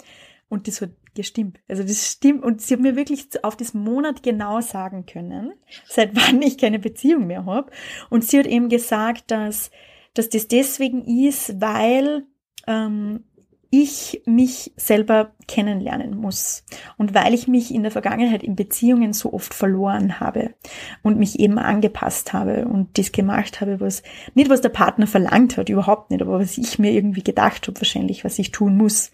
Und 0.50 0.68
das 0.68 0.82
hat 0.82 0.92
gestimmt. 1.14 1.60
Also 1.68 1.84
das 1.84 2.12
stimmt. 2.12 2.44
Und 2.44 2.62
sie 2.62 2.74
hat 2.74 2.82
mir 2.82 2.96
wirklich 2.96 3.28
auf 3.44 3.58
das 3.58 3.74
Monat 3.74 4.24
genau 4.24 4.62
sagen 4.62 5.06
können, 5.06 5.54
seit 5.86 6.16
wann 6.16 6.42
ich 6.42 6.58
keine 6.58 6.80
Beziehung 6.80 7.28
mehr 7.28 7.46
habe. 7.46 7.72
Und 8.10 8.24
sie 8.24 8.40
hat 8.40 8.48
eben 8.48 8.70
gesagt, 8.70 9.32
dass, 9.32 9.72
dass 10.14 10.30
das 10.30 10.48
deswegen 10.48 11.06
ist, 11.06 11.60
weil 11.62 12.26
ähm, 12.68 13.26
ich 13.72 14.22
mich 14.26 14.74
selber 14.78 15.32
kennenlernen 15.48 16.18
muss. 16.18 16.64
Und 16.98 17.14
weil 17.14 17.34
ich 17.34 17.48
mich 17.48 17.74
in 17.74 17.84
der 17.84 17.92
Vergangenheit 17.92 18.44
in 18.44 18.56
Beziehungen 18.56 19.14
so 19.14 19.34
oft 19.34 19.54
verloren 19.54 20.20
habe 20.20 20.56
und 21.04 21.20
mich 21.20 21.40
eben 21.40 21.60
angepasst 21.60 22.34
habe 22.34 22.66
und 22.66 22.98
das 22.98 23.12
gemacht 23.12 23.62
habe, 23.62 23.80
was 23.80 24.02
nicht 24.34 24.50
was 24.50 24.62
der 24.62 24.70
Partner 24.70 25.08
verlangt 25.08 25.58
hat, 25.58 25.70
überhaupt 25.70 26.10
nicht, 26.10 26.22
aber 26.22 26.40
was 26.40 26.58
ich 26.58 26.80
mir 26.80 26.92
irgendwie 26.92 27.24
gedacht 27.24 27.68
habe, 27.68 27.80
wahrscheinlich, 27.80 28.24
was 28.24 28.40
ich 28.40 28.52
tun 28.52 28.76
muss. 28.76 29.12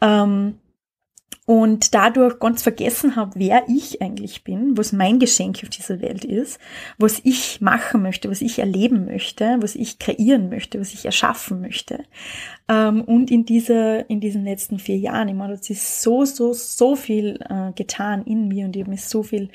Ähm, 0.00 0.58
und 1.46 1.94
dadurch 1.94 2.40
ganz 2.40 2.62
vergessen 2.62 3.14
habe, 3.14 3.30
wer 3.36 3.62
ich 3.68 4.02
eigentlich 4.02 4.42
bin, 4.42 4.76
was 4.76 4.92
mein 4.92 5.20
Geschenk 5.20 5.60
auf 5.62 5.68
dieser 5.68 6.00
Welt 6.02 6.24
ist, 6.24 6.58
was 6.98 7.20
ich 7.22 7.60
machen 7.60 8.02
möchte, 8.02 8.28
was 8.28 8.42
ich 8.42 8.58
erleben 8.58 9.06
möchte, 9.06 9.56
was 9.60 9.76
ich 9.76 10.00
kreieren 10.00 10.48
möchte, 10.48 10.80
was 10.80 10.92
ich 10.92 11.06
erschaffen 11.06 11.60
möchte. 11.60 12.02
Ähm, 12.68 13.02
und 13.02 13.30
in 13.30 13.44
dieser, 13.44 14.10
in 14.10 14.18
diesen 14.18 14.44
letzten 14.44 14.80
vier 14.80 14.98
Jahren, 14.98 15.28
ich 15.28 15.34
meine, 15.34 15.54
es 15.54 15.70
ist 15.70 16.02
so, 16.02 16.24
so, 16.24 16.52
so 16.52 16.96
viel 16.96 17.38
äh, 17.48 17.70
getan 17.76 18.24
in 18.24 18.48
mir 18.48 18.66
und 18.66 18.74
ich 18.74 18.82
habe 18.82 18.90
mich 18.90 19.04
so 19.04 19.22
viel 19.22 19.48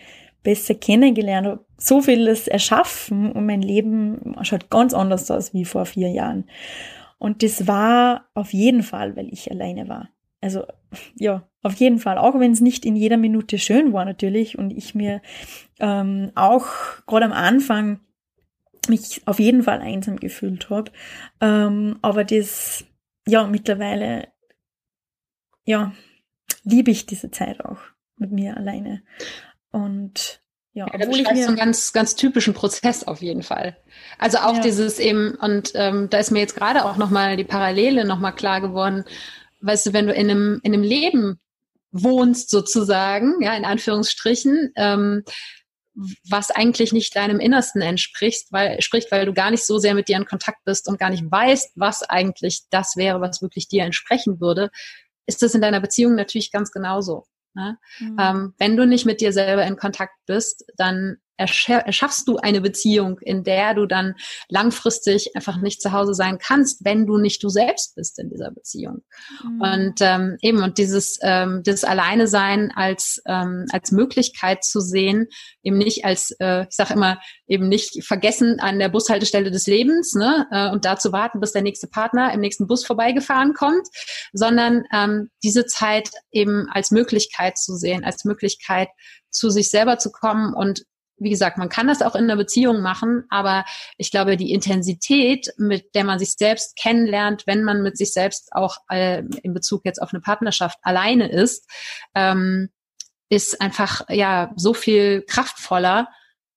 besser 0.44 0.76
kennengelernt, 0.76 1.60
so 1.78 2.02
vieles 2.02 2.48
erschaffen 2.48 3.34
und 3.34 3.46
mein 3.46 3.62
Leben 3.62 4.36
schaut 4.44 4.70
ganz 4.70 4.94
anders 4.94 5.30
aus 5.30 5.54
wie 5.54 5.66
vor 5.66 5.86
vier 5.86 6.10
Jahren. 6.10 6.46
Und 7.20 7.44
das 7.44 7.68
war 7.68 8.26
auf 8.34 8.54
jeden 8.54 8.82
Fall, 8.82 9.18
weil 9.18 9.28
ich 9.32 9.52
alleine 9.52 9.90
war. 9.90 10.10
Also 10.42 10.66
ja, 11.16 11.48
auf 11.62 11.76
jeden 11.76 12.00
Fall, 12.00 12.18
auch 12.18 12.40
wenn 12.40 12.52
es 12.52 12.62
nicht 12.62 12.86
in 12.86 12.96
jeder 12.96 13.18
Minute 13.18 13.60
schön 13.60 13.94
war 13.94 14.04
natürlich 14.06 14.58
und 14.58 14.72
ich 14.72 14.96
mir 14.96 15.22
ähm, 15.80 16.32
auch 16.36 16.66
gerade 17.06 17.26
am 17.26 17.34
Anfang 17.34 18.00
mich 18.88 19.22
auf 19.26 19.40
jeden 19.40 19.64
Fall 19.64 19.80
einsam 19.80 20.18
gefühlt 20.18 20.70
habe. 20.70 20.92
Ähm, 21.40 22.00
aber 22.02 22.24
das, 22.24 22.84
ja, 23.28 23.46
mittlerweile, 23.46 24.28
ja, 25.66 25.94
liebe 26.64 26.90
ich 26.90 27.06
diese 27.06 27.30
Zeit 27.30 27.64
auch 27.64 27.80
mit 28.18 28.32
mir 28.32 28.58
alleine. 28.58 29.04
Und 29.72 30.42
ja, 30.74 30.88
ja 30.92 30.98
da 30.98 31.06
beschreibst 31.06 31.44
du 31.44 31.48
einen 31.48 31.58
ganz, 31.58 31.94
ganz 31.94 32.16
typischen 32.16 32.56
Prozess 32.56 33.04
auf 33.04 33.22
jeden 33.22 33.44
Fall. 33.44 33.78
Also 34.18 34.40
auch 34.40 34.56
ja. 34.56 34.62
dieses 34.62 34.98
eben, 34.98 35.36
und 35.36 35.72
ähm, 35.76 36.10
da 36.10 36.18
ist 36.18 36.32
mir 36.32 36.40
jetzt 36.40 36.56
gerade 36.56 36.86
auch 36.86 36.98
nochmal 36.98 37.38
die 37.38 37.44
Parallele 37.44 38.06
nochmal 38.06 38.34
klar 38.34 38.62
geworden, 38.62 39.06
weißt 39.62 39.88
du, 39.88 39.94
wenn 39.94 40.08
du 40.08 40.14
in 40.14 40.30
einem, 40.30 40.60
in 40.64 40.74
einem 40.74 40.84
Leben 40.84 41.40
wohnst 41.92 42.50
sozusagen, 42.50 43.42
ja, 43.42 43.56
in 43.56 43.66
Anführungsstrichen, 43.66 44.72
ähm, 44.76 45.24
was 46.30 46.52
eigentlich 46.52 46.94
nicht 46.94 47.16
deinem 47.16 47.40
Innersten 47.40 47.82
entspricht, 47.82 48.48
weil, 48.52 48.82
spricht, 48.82 49.12
weil 49.12 49.26
du 49.26 49.34
gar 49.34 49.52
nicht 49.52 49.66
so 49.66 49.78
sehr 49.78 49.94
mit 49.94 50.08
dir 50.08 50.18
in 50.18 50.26
Kontakt 50.26 50.64
bist 50.64 50.88
und 50.88 51.00
gar 51.00 51.10
nicht 51.10 51.30
weißt, 51.30 51.74
was 51.76 52.04
eigentlich 52.04 52.62
das 52.70 52.96
wäre, 52.96 53.20
was 53.20 53.42
wirklich 53.42 53.68
dir 53.68 53.84
entsprechen 53.84 54.40
würde, 54.40 54.72
ist 55.26 55.42
das 55.42 55.54
in 55.54 55.62
deiner 55.62 55.82
Beziehung 55.82 56.16
natürlich 56.16 56.52
ganz 56.52 56.72
genauso. 56.72 57.26
Ne? 57.54 57.78
Mhm. 58.00 58.18
Ähm, 58.20 58.54
wenn 58.58 58.78
du 58.78 58.86
nicht 58.86 59.06
mit 59.06 59.20
dir 59.20 59.34
selber 59.34 59.66
in 59.66 59.76
Kontakt 59.76 60.16
bist, 60.26 60.66
dann 60.78 61.18
erschaffst 61.42 62.28
du 62.28 62.38
eine 62.38 62.62
Beziehung, 62.62 63.20
in 63.20 63.44
der 63.44 63.74
du 63.74 63.86
dann 63.86 64.16
langfristig 64.50 65.36
einfach 65.36 65.60
nicht 65.62 65.82
zu 65.82 65.92
Hause 65.92 66.14
sein 66.14 66.38
kannst, 66.38 66.86
wenn 66.86 67.06
du 67.06 67.18
nicht 67.18 67.44
du 67.44 67.50
selbst 67.50 67.96
bist 67.96 68.20
in 68.20 68.30
dieser 68.30 68.52
Beziehung. 68.52 69.04
Mhm. 69.44 69.62
Und 69.62 69.96
ähm, 70.02 70.38
eben 70.42 70.64
und 70.64 70.78
dieses 70.78 71.18
ähm, 71.22 71.62
das 71.64 71.84
Alleine 71.84 72.28
sein 72.28 72.72
als 72.76 73.22
ähm, 73.26 73.66
als 73.72 73.92
Möglichkeit 73.92 74.64
zu 74.64 74.80
sehen, 74.80 75.28
eben 75.64 75.78
nicht 75.78 76.06
als 76.06 76.32
äh, 76.40 76.64
ich 76.70 76.76
sage 76.76 76.94
immer 76.94 77.20
eben 77.48 77.68
nicht 77.68 78.04
vergessen 78.06 78.60
an 78.60 78.80
der 78.80 78.90
Bushaltestelle 78.90 79.52
des 79.52 79.68
Lebens 79.68 80.14
ne 80.14 80.48
äh, 80.52 80.70
und 80.72 80.86
da 80.86 80.98
zu 80.98 81.12
warten, 81.12 81.40
bis 81.40 81.52
der 81.52 81.62
nächste 81.62 81.88
Partner 81.88 82.34
im 82.34 82.40
nächsten 82.40 82.68
Bus 82.68 82.86
vorbeigefahren 82.86 83.54
kommt, 83.54 83.88
sondern 84.34 84.84
ähm, 84.94 85.30
diese 85.44 85.66
Zeit 85.66 86.10
eben 86.32 86.68
als 86.72 86.92
Möglichkeit 86.92 87.58
zu 87.58 87.76
sehen, 87.76 88.04
als 88.04 88.26
Möglichkeit 88.26 88.90
zu 89.30 89.50
sich 89.50 89.70
selber 89.70 89.98
zu 89.98 90.12
kommen 90.12 90.54
und 90.54 90.84
wie 91.22 91.30
gesagt, 91.30 91.58
man 91.58 91.70
kann 91.70 91.88
das 91.88 92.02
auch 92.02 92.16
in 92.16 92.24
einer 92.24 92.36
Beziehung 92.36 92.82
machen, 92.82 93.26
aber 93.30 93.64
ich 93.98 94.10
glaube, 94.10 94.38
die 94.38 94.52
Intensität, 94.52 95.54
mit 95.58 95.94
der 95.94 96.04
man 96.04 96.18
sich 96.18 96.32
selbst 96.32 96.76
kennenlernt, 96.76 97.44
wenn 97.46 97.64
man 97.64 97.84
mit 97.84 97.96
sich 97.98 98.12
selbst 98.12 98.50
auch 98.54 98.78
äh, 98.90 99.24
in 99.44 99.54
Bezug 99.54 99.86
jetzt 99.86 100.02
auf 100.02 100.14
eine 100.14 100.22
Partnerschaft 100.22 100.80
alleine 100.82 101.32
ist, 101.32 101.70
ähm, 102.16 102.70
ist 103.30 103.62
einfach 103.62 104.10
ja 104.10 104.52
so 104.56 104.74
viel 104.74 105.22
kraftvoller, 105.22 106.10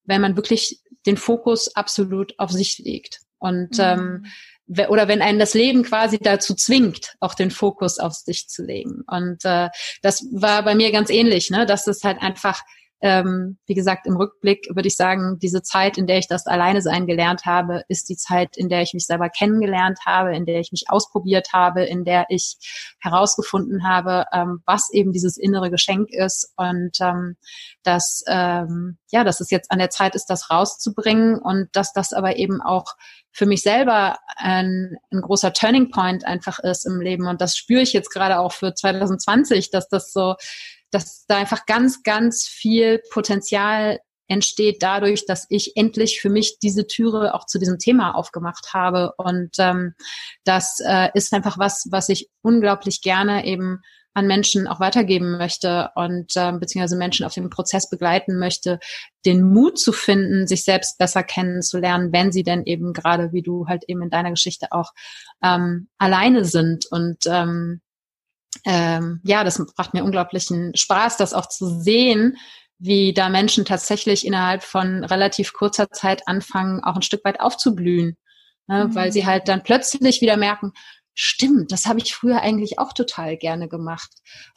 wenn 0.04 0.22
man 0.22 0.36
wirklich 0.36 0.80
den 1.06 1.18
Fokus 1.18 1.76
absolut 1.76 2.38
auf 2.38 2.50
sich 2.50 2.78
legt. 2.78 3.20
Und 3.38 3.78
mhm. 3.78 4.24
ähm, 4.66 4.88
oder 4.88 5.08
wenn 5.08 5.20
einen 5.20 5.38
das 5.38 5.52
Leben 5.52 5.82
quasi 5.82 6.18
dazu 6.18 6.54
zwingt, 6.54 7.16
auch 7.20 7.34
den 7.34 7.50
Fokus 7.50 7.98
auf 7.98 8.14
sich 8.14 8.48
zu 8.48 8.64
legen. 8.64 9.02
Und 9.06 9.44
äh, 9.44 9.68
das 10.00 10.26
war 10.32 10.62
bei 10.62 10.74
mir 10.74 10.90
ganz 10.90 11.10
ähnlich, 11.10 11.50
ne? 11.50 11.66
dass 11.66 11.86
es 11.86 12.02
halt 12.02 12.22
einfach 12.22 12.62
ähm, 13.04 13.58
wie 13.66 13.74
gesagt, 13.74 14.06
im 14.06 14.16
Rückblick 14.16 14.66
würde 14.74 14.88
ich 14.88 14.96
sagen, 14.96 15.38
diese 15.38 15.60
Zeit, 15.60 15.98
in 15.98 16.06
der 16.06 16.16
ich 16.16 16.26
das 16.26 16.46
alleine 16.46 16.80
sein 16.80 17.06
gelernt 17.06 17.44
habe, 17.44 17.82
ist 17.88 18.08
die 18.08 18.16
Zeit, 18.16 18.56
in 18.56 18.70
der 18.70 18.80
ich 18.80 18.94
mich 18.94 19.04
selber 19.04 19.28
kennengelernt 19.28 19.98
habe, 20.06 20.34
in 20.34 20.46
der 20.46 20.58
ich 20.58 20.72
mich 20.72 20.86
ausprobiert 20.88 21.52
habe, 21.52 21.84
in 21.84 22.06
der 22.06 22.24
ich 22.30 22.56
herausgefunden 23.00 23.86
habe, 23.86 24.24
ähm, 24.32 24.62
was 24.64 24.90
eben 24.90 25.12
dieses 25.12 25.36
innere 25.36 25.70
Geschenk 25.70 26.08
ist. 26.12 26.54
Und 26.56 26.98
ähm, 27.02 27.36
dass 27.82 28.24
ähm, 28.26 28.96
ja, 29.12 29.22
dass 29.22 29.40
es 29.40 29.50
jetzt 29.50 29.70
an 29.70 29.80
der 29.80 29.90
Zeit 29.90 30.14
ist, 30.14 30.26
das 30.26 30.50
rauszubringen 30.50 31.38
und 31.38 31.68
dass 31.72 31.92
das 31.92 32.14
aber 32.14 32.36
eben 32.36 32.62
auch 32.62 32.94
für 33.32 33.44
mich 33.44 33.60
selber 33.60 34.16
ein, 34.36 34.96
ein 35.12 35.20
großer 35.20 35.52
Turning 35.52 35.90
Point 35.90 36.24
einfach 36.24 36.58
ist 36.58 36.86
im 36.86 37.02
Leben. 37.02 37.26
Und 37.26 37.42
das 37.42 37.56
spüre 37.56 37.82
ich 37.82 37.92
jetzt 37.92 38.10
gerade 38.10 38.38
auch 38.38 38.52
für 38.52 38.74
2020, 38.74 39.70
dass 39.70 39.88
das 39.88 40.12
so 40.12 40.36
dass 40.94 41.26
da 41.26 41.36
einfach 41.36 41.66
ganz, 41.66 42.02
ganz 42.02 42.46
viel 42.46 43.00
Potenzial 43.10 43.98
entsteht 44.26 44.82
dadurch, 44.82 45.26
dass 45.26 45.46
ich 45.50 45.76
endlich 45.76 46.20
für 46.20 46.30
mich 46.30 46.58
diese 46.58 46.86
Türe 46.86 47.34
auch 47.34 47.46
zu 47.46 47.58
diesem 47.58 47.78
Thema 47.78 48.14
aufgemacht 48.14 48.72
habe. 48.72 49.12
Und 49.18 49.50
ähm, 49.58 49.94
das 50.44 50.78
äh, 50.80 51.10
ist 51.14 51.32
einfach 51.34 51.58
was, 51.58 51.86
was 51.90 52.08
ich 52.08 52.30
unglaublich 52.42 53.02
gerne 53.02 53.44
eben 53.44 53.80
an 54.14 54.28
Menschen 54.28 54.68
auch 54.68 54.78
weitergeben 54.78 55.36
möchte 55.36 55.90
und 55.96 56.32
ähm, 56.36 56.60
beziehungsweise 56.60 56.96
Menschen 56.96 57.26
auf 57.26 57.34
dem 57.34 57.50
Prozess 57.50 57.90
begleiten 57.90 58.38
möchte, 58.38 58.78
den 59.26 59.42
Mut 59.42 59.78
zu 59.78 59.92
finden, 59.92 60.46
sich 60.46 60.62
selbst 60.62 60.98
besser 60.98 61.24
kennenzulernen, 61.24 62.12
wenn 62.12 62.30
sie 62.30 62.44
denn 62.44 62.62
eben 62.64 62.92
gerade, 62.92 63.32
wie 63.32 63.42
du 63.42 63.66
halt 63.66 63.84
eben 63.88 64.02
in 64.02 64.10
deiner 64.10 64.30
Geschichte 64.30 64.68
auch 64.70 64.92
ähm, 65.42 65.88
alleine 65.98 66.44
sind 66.44 66.86
und 66.86 67.18
ähm, 67.26 67.80
ähm, 68.64 69.20
ja, 69.24 69.44
das 69.44 69.58
macht 69.76 69.94
mir 69.94 70.04
unglaublichen 70.04 70.74
Spaß, 70.76 71.16
das 71.16 71.34
auch 71.34 71.48
zu 71.48 71.80
sehen, 71.80 72.36
wie 72.78 73.12
da 73.14 73.28
Menschen 73.28 73.64
tatsächlich 73.64 74.26
innerhalb 74.26 74.62
von 74.62 75.04
relativ 75.04 75.52
kurzer 75.52 75.90
Zeit 75.90 76.26
anfangen, 76.26 76.82
auch 76.82 76.96
ein 76.96 77.02
Stück 77.02 77.24
weit 77.24 77.40
aufzublühen, 77.40 78.16
ne? 78.66 78.86
mhm. 78.86 78.94
weil 78.94 79.12
sie 79.12 79.26
halt 79.26 79.48
dann 79.48 79.62
plötzlich 79.62 80.20
wieder 80.20 80.36
merken, 80.36 80.72
stimmt, 81.14 81.70
das 81.70 81.86
habe 81.86 82.00
ich 82.00 82.14
früher 82.14 82.40
eigentlich 82.40 82.78
auch 82.78 82.92
total 82.92 83.36
gerne 83.36 83.68
gemacht. 83.68 84.10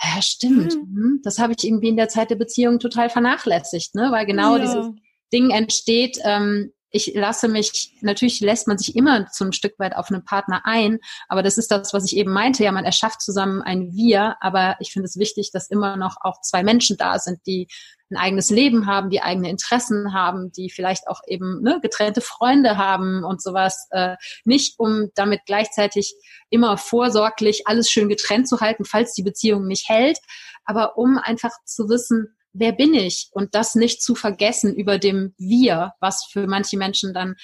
Ja, 0.04 0.22
stimmt, 0.22 0.76
mhm. 0.76 0.96
Hm, 0.96 1.22
das 1.24 1.40
habe 1.40 1.54
ich 1.56 1.66
irgendwie 1.66 1.90
in 1.90 1.98
der 1.98 2.10
Zeit 2.10 2.32
der 2.32 2.36
Beziehung 2.36 2.80
total 2.80 3.10
vernachlässigt, 3.10 3.96
ne? 3.96 4.10
weil 4.12 4.26
genau 4.26 4.58
ja. 4.58 4.62
dieses 4.64 4.88
Ding 5.32 5.52
entsteht, 5.52 6.18
ähm, 6.24 6.72
ich 6.90 7.14
lasse 7.16 7.48
mich, 7.48 7.94
natürlich 8.02 8.40
lässt 8.40 8.68
man 8.68 8.78
sich 8.78 8.96
immer 8.96 9.28
zum 9.28 9.52
Stück 9.52 9.78
weit 9.78 9.96
auf 9.96 10.10
einen 10.10 10.24
Partner 10.24 10.62
ein, 10.64 11.00
aber 11.28 11.44
das 11.44 11.58
ist 11.58 11.70
das, 11.70 11.94
was 11.94 12.06
ich 12.06 12.16
eben 12.16 12.32
meinte, 12.32 12.64
ja, 12.64 12.72
man 12.72 12.86
erschafft 12.86 13.22
zusammen 13.22 13.62
ein 13.62 13.94
Wir, 13.94 14.38
aber 14.40 14.78
ich 14.80 14.92
finde 14.94 15.08
es 15.08 15.18
wichtig, 15.18 15.52
dass 15.52 15.70
immer 15.70 15.98
noch 15.98 16.18
auch 16.22 16.42
zwei 16.42 16.64
Menschen 16.64 16.98
da 16.98 17.20
sind, 17.20 17.40
die 17.46 17.68
ein 18.10 18.18
eigenes 18.18 18.50
Leben 18.50 18.86
haben, 18.86 19.10
die 19.10 19.22
eigene 19.22 19.50
Interessen 19.50 20.14
haben, 20.14 20.52
die 20.54 20.70
vielleicht 20.70 21.08
auch 21.08 21.20
eben 21.28 21.62
ne, 21.62 21.80
getrennte 21.82 22.22
Freunde 22.22 22.78
haben 22.78 23.26
und 23.26 23.42
sowas. 23.42 23.88
Äh, 23.92 24.16
nicht 24.46 24.80
um 24.80 25.10
damit 25.16 25.42
gleichzeitig 25.46 26.16
immer 26.50 26.78
vorsorglich 26.78 27.68
alles 27.68 27.92
schön 27.92 28.08
getrennt 28.08 28.48
zu 28.48 28.62
halten, 28.62 28.86
falls 28.86 29.14
die 29.14 29.24
Beziehung 29.24 29.68
nicht 29.68 29.90
hält, 29.90 30.20
aber 30.64 30.98
um 30.98 31.18
einfach 31.18 31.52
zu 31.66 31.90
wissen, 31.90 32.37
wer 32.58 32.72
bin 32.72 32.94
ich? 32.94 33.30
Und 33.32 33.56
das 33.56 33.76
nicht 33.76 34.02
zu 34.02 34.16
vergessen 34.16 34.76
über 34.76 34.98
dem 34.98 35.34
Wir, 35.38 35.94
was 36.00 36.26
für 36.32 36.48
manche 36.48 36.78
Menschen 36.78 37.14
dann 37.14 37.36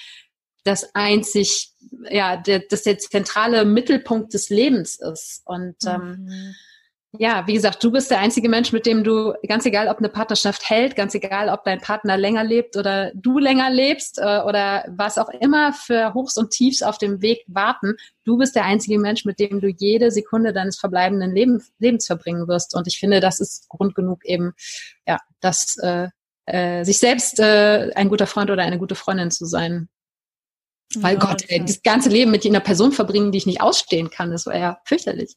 das 0.64 0.94
einzig, 0.94 1.72
ja, 2.10 2.36
der, 2.36 2.60
das 2.68 2.82
der 2.82 2.98
zentrale 2.98 3.64
Mittelpunkt 3.64 4.32
des 4.32 4.48
Lebens 4.48 4.98
ist. 4.98 5.42
Und 5.44 5.76
ähm, 5.86 6.26
mhm 6.26 6.54
ja, 7.18 7.46
wie 7.46 7.54
gesagt, 7.54 7.82
du 7.84 7.92
bist 7.92 8.10
der 8.10 8.18
einzige 8.18 8.48
Mensch, 8.48 8.72
mit 8.72 8.86
dem 8.86 9.04
du, 9.04 9.34
ganz 9.46 9.64
egal, 9.66 9.88
ob 9.88 9.98
eine 9.98 10.08
Partnerschaft 10.08 10.68
hält, 10.68 10.96
ganz 10.96 11.14
egal, 11.14 11.48
ob 11.48 11.62
dein 11.64 11.80
Partner 11.80 12.16
länger 12.16 12.42
lebt 12.42 12.76
oder 12.76 13.12
du 13.14 13.38
länger 13.38 13.70
lebst 13.70 14.18
äh, 14.18 14.40
oder 14.40 14.84
was 14.88 15.18
auch 15.18 15.28
immer 15.28 15.72
für 15.72 16.12
Hochs 16.14 16.36
und 16.36 16.50
Tiefs 16.50 16.82
auf 16.82 16.98
dem 16.98 17.22
Weg 17.22 17.44
warten, 17.46 17.94
du 18.24 18.36
bist 18.36 18.56
der 18.56 18.64
einzige 18.64 18.98
Mensch, 18.98 19.24
mit 19.24 19.38
dem 19.38 19.60
du 19.60 19.68
jede 19.68 20.10
Sekunde 20.10 20.52
deines 20.52 20.78
verbleibenden 20.78 21.32
Leben, 21.32 21.62
Lebens 21.78 22.06
verbringen 22.06 22.48
wirst. 22.48 22.74
Und 22.74 22.88
ich 22.88 22.98
finde, 22.98 23.20
das 23.20 23.38
ist 23.38 23.68
Grund 23.68 23.94
genug 23.94 24.24
eben, 24.24 24.52
ja, 25.06 25.18
dass 25.40 25.76
äh, 25.78 26.08
äh, 26.46 26.84
sich 26.84 26.98
selbst 26.98 27.38
äh, 27.38 27.92
ein 27.94 28.08
guter 28.08 28.26
Freund 28.26 28.50
oder 28.50 28.62
eine 28.62 28.78
gute 28.78 28.96
Freundin 28.96 29.30
zu 29.30 29.46
sein. 29.46 29.88
Weil 30.96 31.14
ja, 31.14 31.20
Gott, 31.20 31.44
ey, 31.48 31.64
das 31.64 31.82
ganze 31.82 32.08
Leben 32.08 32.30
mit 32.30 32.44
einer 32.44 32.60
Person 32.60 32.92
verbringen, 32.92 33.30
die 33.30 33.38
ich 33.38 33.46
nicht 33.46 33.60
ausstehen 33.60 34.10
kann, 34.10 34.30
das 34.30 34.46
war 34.46 34.56
ja 34.56 34.78
fürchterlich. 34.84 35.36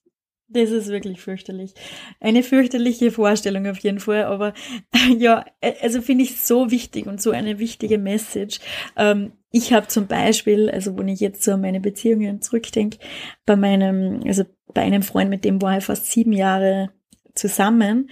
Das 0.49 0.69
ist 0.71 0.87
wirklich 0.87 1.19
fürchterlich. 1.19 1.73
Eine 2.21 2.41
fürchterliche 2.41 3.11
Vorstellung 3.11 3.67
auf 3.67 3.79
jeden 3.79 3.99
Fall. 3.99 4.23
Aber 4.23 4.53
ja, 5.17 5.45
also 5.81 6.01
finde 6.01 6.23
ich 6.23 6.41
so 6.41 6.71
wichtig 6.71 7.05
und 7.05 7.21
so 7.21 7.31
eine 7.31 7.59
wichtige 7.59 7.97
Message. 7.97 8.59
Ähm, 8.95 9.33
ich 9.51 9.73
habe 9.73 9.87
zum 9.87 10.07
Beispiel, 10.07 10.69
also 10.69 10.97
wenn 10.97 11.09
ich 11.09 11.19
jetzt 11.19 11.43
so 11.43 11.53
an 11.53 11.61
meine 11.61 11.81
Beziehungen 11.81 12.41
zurückdenke, 12.41 12.97
bei 13.45 13.57
meinem, 13.57 14.21
also 14.25 14.45
bei 14.73 14.83
einem 14.83 15.03
Freund, 15.03 15.29
mit 15.29 15.43
dem 15.43 15.61
war 15.61 15.77
ich 15.77 15.83
fast 15.83 16.11
sieben 16.11 16.31
Jahre 16.31 16.91
zusammen. 17.35 18.09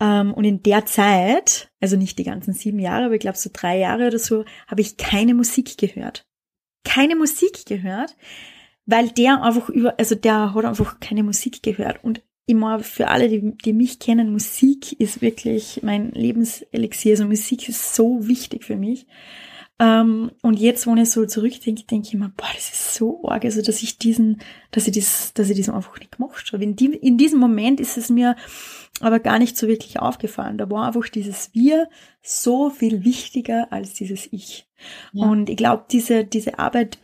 Ähm, 0.00 0.34
und 0.34 0.44
in 0.44 0.64
der 0.64 0.84
Zeit, 0.86 1.70
also 1.80 1.96
nicht 1.96 2.18
die 2.18 2.24
ganzen 2.24 2.54
sieben 2.54 2.80
Jahre, 2.80 3.04
aber 3.04 3.14
ich 3.14 3.20
glaube 3.20 3.38
so 3.38 3.50
drei 3.52 3.78
Jahre 3.78 4.08
oder 4.08 4.18
so, 4.18 4.44
habe 4.66 4.80
ich 4.80 4.96
keine 4.96 5.34
Musik 5.34 5.78
gehört. 5.78 6.26
Keine 6.84 7.14
Musik 7.14 7.66
gehört 7.66 8.16
weil 8.86 9.08
der 9.10 9.42
einfach 9.42 9.68
über, 9.68 9.98
also 9.98 10.14
der 10.14 10.54
hat 10.54 10.64
einfach 10.64 11.00
keine 11.00 11.22
Musik 11.22 11.62
gehört 11.62 12.02
und 12.02 12.22
immer 12.46 12.80
für 12.80 13.08
alle, 13.08 13.28
die, 13.28 13.56
die 13.56 13.72
mich 13.72 13.98
kennen, 13.98 14.32
Musik 14.32 14.98
ist 15.00 15.22
wirklich 15.22 15.80
mein 15.82 16.10
Lebenselixier. 16.10 17.12
Also 17.12 17.24
Musik 17.24 17.68
ist 17.68 17.94
so 17.94 18.26
wichtig 18.26 18.64
für 18.64 18.76
mich. 18.76 19.06
Ähm, 19.78 20.30
und 20.42 20.58
jetzt, 20.58 20.86
wo 20.86 20.94
ich 20.94 21.10
so 21.10 21.24
zurückdenke, 21.24 21.84
denke 21.84 22.08
ich 22.08 22.14
mir, 22.14 22.32
boah, 22.36 22.48
das 22.54 22.70
ist 22.70 22.94
so 22.94 23.26
arg, 23.26 23.44
also 23.44 23.62
dass 23.62 23.82
ich 23.82 23.98
diesen, 23.98 24.40
dass 24.70 24.86
ich 24.86 24.94
das, 24.94 25.32
dass 25.34 25.50
ich 25.50 25.58
das 25.58 25.74
einfach 25.74 25.98
nicht 25.98 26.12
gemacht 26.12 26.52
habe. 26.52 26.62
In, 26.62 26.76
die, 26.76 26.94
in 26.94 27.16
diesem 27.16 27.40
Moment 27.40 27.80
ist 27.80 27.96
es 27.96 28.10
mir 28.10 28.36
aber 29.00 29.18
gar 29.18 29.38
nicht 29.38 29.56
so 29.56 29.66
wirklich 29.68 29.98
aufgefallen. 29.98 30.58
Da 30.58 30.70
war 30.70 30.86
einfach 30.86 31.08
dieses 31.08 31.50
Wir 31.54 31.88
so 32.22 32.70
viel 32.70 33.04
wichtiger 33.04 33.72
als 33.72 33.94
dieses 33.94 34.32
Ich. 34.32 34.68
Ja. 35.12 35.26
Und 35.26 35.48
ich 35.48 35.56
glaube, 35.56 35.84
diese, 35.90 36.24
diese 36.24 36.58
Arbeit, 36.58 36.98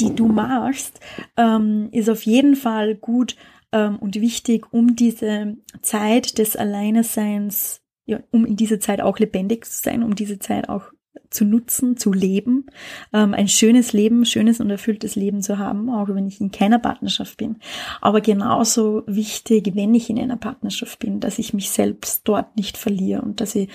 die 0.00 0.14
du 0.14 0.26
machst, 0.26 1.00
ähm, 1.36 1.88
ist 1.92 2.08
auf 2.08 2.22
jeden 2.22 2.56
Fall 2.56 2.94
gut 2.94 3.36
ähm, 3.72 3.98
und 3.98 4.20
wichtig, 4.20 4.72
um 4.72 4.96
diese 4.96 5.56
Zeit 5.82 6.38
des 6.38 6.56
Alleineseins, 6.56 7.82
ja, 8.06 8.20
um 8.30 8.46
in 8.46 8.56
dieser 8.56 8.80
Zeit 8.80 9.00
auch 9.00 9.18
lebendig 9.18 9.66
zu 9.66 9.82
sein, 9.82 10.02
um 10.02 10.14
diese 10.14 10.38
Zeit 10.38 10.68
auch 10.68 10.92
zu 11.30 11.44
nutzen, 11.44 11.96
zu 11.96 12.12
leben, 12.12 12.66
ähm, 13.12 13.34
ein 13.34 13.48
schönes 13.48 13.92
Leben, 13.92 14.24
schönes 14.24 14.60
und 14.60 14.68
erfülltes 14.68 15.14
Leben 15.14 15.42
zu 15.42 15.58
haben, 15.58 15.88
auch 15.88 16.08
wenn 16.08 16.26
ich 16.26 16.40
in 16.40 16.50
keiner 16.50 16.78
Partnerschaft 16.78 17.36
bin. 17.36 17.56
Aber 18.00 18.20
genauso 18.20 19.04
wichtig, 19.06 19.72
wenn 19.74 19.94
ich 19.94 20.10
in 20.10 20.18
einer 20.18 20.36
Partnerschaft 20.36 20.98
bin, 20.98 21.20
dass 21.20 21.38
ich 21.38 21.54
mich 21.54 21.70
selbst 21.70 22.22
dort 22.24 22.56
nicht 22.56 22.76
verliere 22.76 23.22
und 23.22 23.40
dass, 23.40 23.54
ich, 23.54 23.68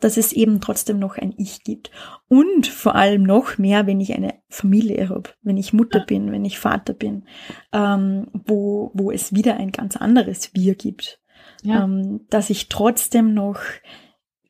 dass 0.00 0.16
es 0.16 0.32
eben 0.32 0.60
trotzdem 0.60 0.98
noch 0.98 1.16
ein 1.16 1.34
Ich 1.36 1.62
gibt. 1.62 1.90
Und 2.28 2.66
vor 2.66 2.96
allem 2.96 3.22
noch 3.22 3.56
mehr, 3.56 3.86
wenn 3.86 4.00
ich 4.00 4.14
eine 4.14 4.34
Familie 4.48 5.08
habe, 5.08 5.30
wenn 5.42 5.56
ich 5.56 5.72
Mutter 5.72 6.00
bin, 6.00 6.32
wenn 6.32 6.44
ich 6.44 6.58
Vater 6.58 6.92
bin, 6.92 7.24
ähm, 7.72 8.26
wo, 8.32 8.90
wo 8.94 9.12
es 9.12 9.32
wieder 9.32 9.56
ein 9.56 9.70
ganz 9.70 9.96
anderes 9.96 10.50
Wir 10.54 10.74
gibt. 10.74 11.20
Ja. 11.62 11.84
Ähm, 11.84 12.26
dass 12.30 12.50
ich 12.50 12.68
trotzdem 12.68 13.32
noch 13.32 13.60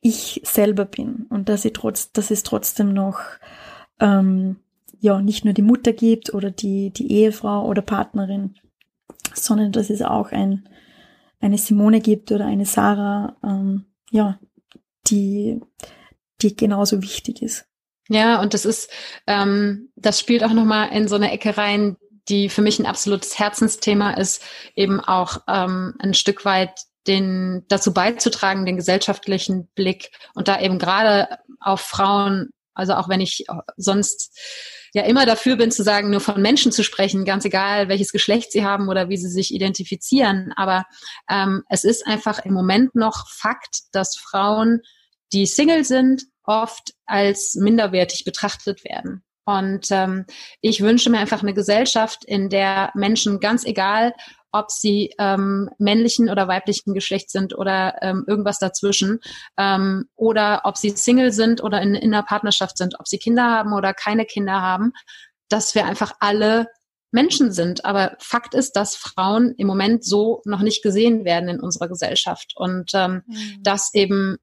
ich 0.01 0.41
selber 0.43 0.85
bin 0.85 1.25
und 1.29 1.49
dass 1.49 1.65
ich 1.65 1.73
trotz, 1.73 2.11
dass 2.11 2.31
es 2.31 2.43
trotzdem 2.43 2.93
noch 2.93 3.19
ähm, 3.99 4.57
ja 4.99 5.21
nicht 5.21 5.45
nur 5.45 5.53
die 5.53 5.61
Mutter 5.61 5.93
gibt 5.93 6.33
oder 6.33 6.51
die 6.51 6.91
die 6.91 7.11
Ehefrau 7.11 7.65
oder 7.65 7.81
Partnerin, 7.81 8.55
sondern 9.33 9.71
dass 9.71 9.89
es 9.89 10.01
auch 10.01 10.31
ein 10.31 10.67
eine 11.39 11.57
Simone 11.57 12.01
gibt 12.01 12.31
oder 12.31 12.45
eine 12.45 12.65
Sarah, 12.65 13.35
ähm, 13.43 13.85
ja, 14.11 14.39
die 15.07 15.61
die 16.41 16.55
genauso 16.55 17.01
wichtig 17.01 17.41
ist. 17.41 17.65
Ja, 18.09 18.41
und 18.41 18.53
das 18.53 18.65
ist, 18.65 18.89
ähm, 19.25 19.89
das 19.95 20.19
spielt 20.19 20.43
auch 20.43 20.53
nochmal 20.53 20.89
in 20.93 21.07
so 21.07 21.15
eine 21.15 21.31
Ecke 21.31 21.57
rein, 21.57 21.97
die 22.29 22.49
für 22.49 22.61
mich 22.61 22.79
ein 22.79 22.85
absolutes 22.85 23.39
Herzensthema 23.39 24.11
ist, 24.11 24.43
eben 24.75 24.99
auch 24.99 25.41
ähm, 25.47 25.95
ein 25.99 26.13
Stück 26.13 26.45
weit 26.45 26.81
den 27.07 27.65
dazu 27.67 27.93
beizutragen, 27.93 28.65
den 28.65 28.77
gesellschaftlichen 28.77 29.67
Blick 29.75 30.11
und 30.33 30.47
da 30.47 30.59
eben 30.59 30.79
gerade 30.79 31.27
auf 31.59 31.81
Frauen, 31.81 32.49
also 32.73 32.93
auch 32.93 33.09
wenn 33.09 33.21
ich 33.21 33.45
sonst 33.77 34.37
ja 34.93 35.03
immer 35.03 35.25
dafür 35.25 35.55
bin 35.55 35.71
zu 35.71 35.83
sagen, 35.83 36.09
nur 36.09 36.21
von 36.21 36.41
Menschen 36.41 36.71
zu 36.71 36.83
sprechen, 36.83 37.25
ganz 37.25 37.45
egal, 37.45 37.87
welches 37.87 38.11
Geschlecht 38.11 38.51
sie 38.51 38.65
haben 38.65 38.89
oder 38.89 39.09
wie 39.09 39.17
sie 39.17 39.29
sich 39.29 39.53
identifizieren. 39.53 40.53
Aber 40.55 40.85
ähm, 41.29 41.63
es 41.69 41.83
ist 41.83 42.05
einfach 42.05 42.39
im 42.45 42.53
Moment 42.53 42.95
noch 42.95 43.29
Fakt, 43.29 43.81
dass 43.91 44.17
Frauen, 44.17 44.81
die 45.33 45.45
Single 45.45 45.83
sind, 45.83 46.23
oft 46.43 46.93
als 47.05 47.55
minderwertig 47.55 48.23
betrachtet 48.23 48.83
werden. 48.83 49.23
Und 49.45 49.87
ähm, 49.91 50.25
ich 50.61 50.81
wünsche 50.81 51.09
mir 51.09 51.19
einfach 51.19 51.41
eine 51.41 51.53
Gesellschaft, 51.53 52.25
in 52.25 52.49
der 52.49 52.91
Menschen, 52.95 53.39
ganz 53.39 53.63
egal, 53.63 54.13
ob 54.51 54.71
sie 54.71 55.13
ähm, 55.19 55.69
männlichen 55.77 56.29
oder 56.29 56.47
weiblichen 56.47 56.93
Geschlechts 56.93 57.31
sind 57.31 57.57
oder 57.57 57.95
ähm, 58.01 58.25
irgendwas 58.27 58.59
dazwischen, 58.59 59.19
ähm, 59.57 60.05
oder 60.15 60.61
ob 60.63 60.77
sie 60.77 60.89
Single 60.91 61.31
sind 61.31 61.63
oder 61.63 61.81
in, 61.81 61.95
in 61.95 62.13
einer 62.13 62.23
Partnerschaft 62.23 62.77
sind, 62.77 62.99
ob 62.99 63.07
sie 63.07 63.17
Kinder 63.17 63.43
haben 63.43 63.73
oder 63.73 63.93
keine 63.93 64.25
Kinder 64.25 64.61
haben, 64.61 64.93
dass 65.49 65.75
wir 65.75 65.85
einfach 65.85 66.13
alle 66.19 66.67
Menschen 67.11 67.51
sind. 67.51 67.85
Aber 67.85 68.15
Fakt 68.19 68.53
ist, 68.53 68.73
dass 68.73 68.95
Frauen 68.95 69.53
im 69.57 69.67
Moment 69.67 70.03
so 70.03 70.41
noch 70.45 70.61
nicht 70.61 70.83
gesehen 70.83 71.25
werden 71.25 71.49
in 71.49 71.59
unserer 71.59 71.87
Gesellschaft 71.87 72.53
und 72.55 72.91
ähm, 72.93 73.23
mhm. 73.27 73.63
dass 73.63 73.93
eben 73.93 74.37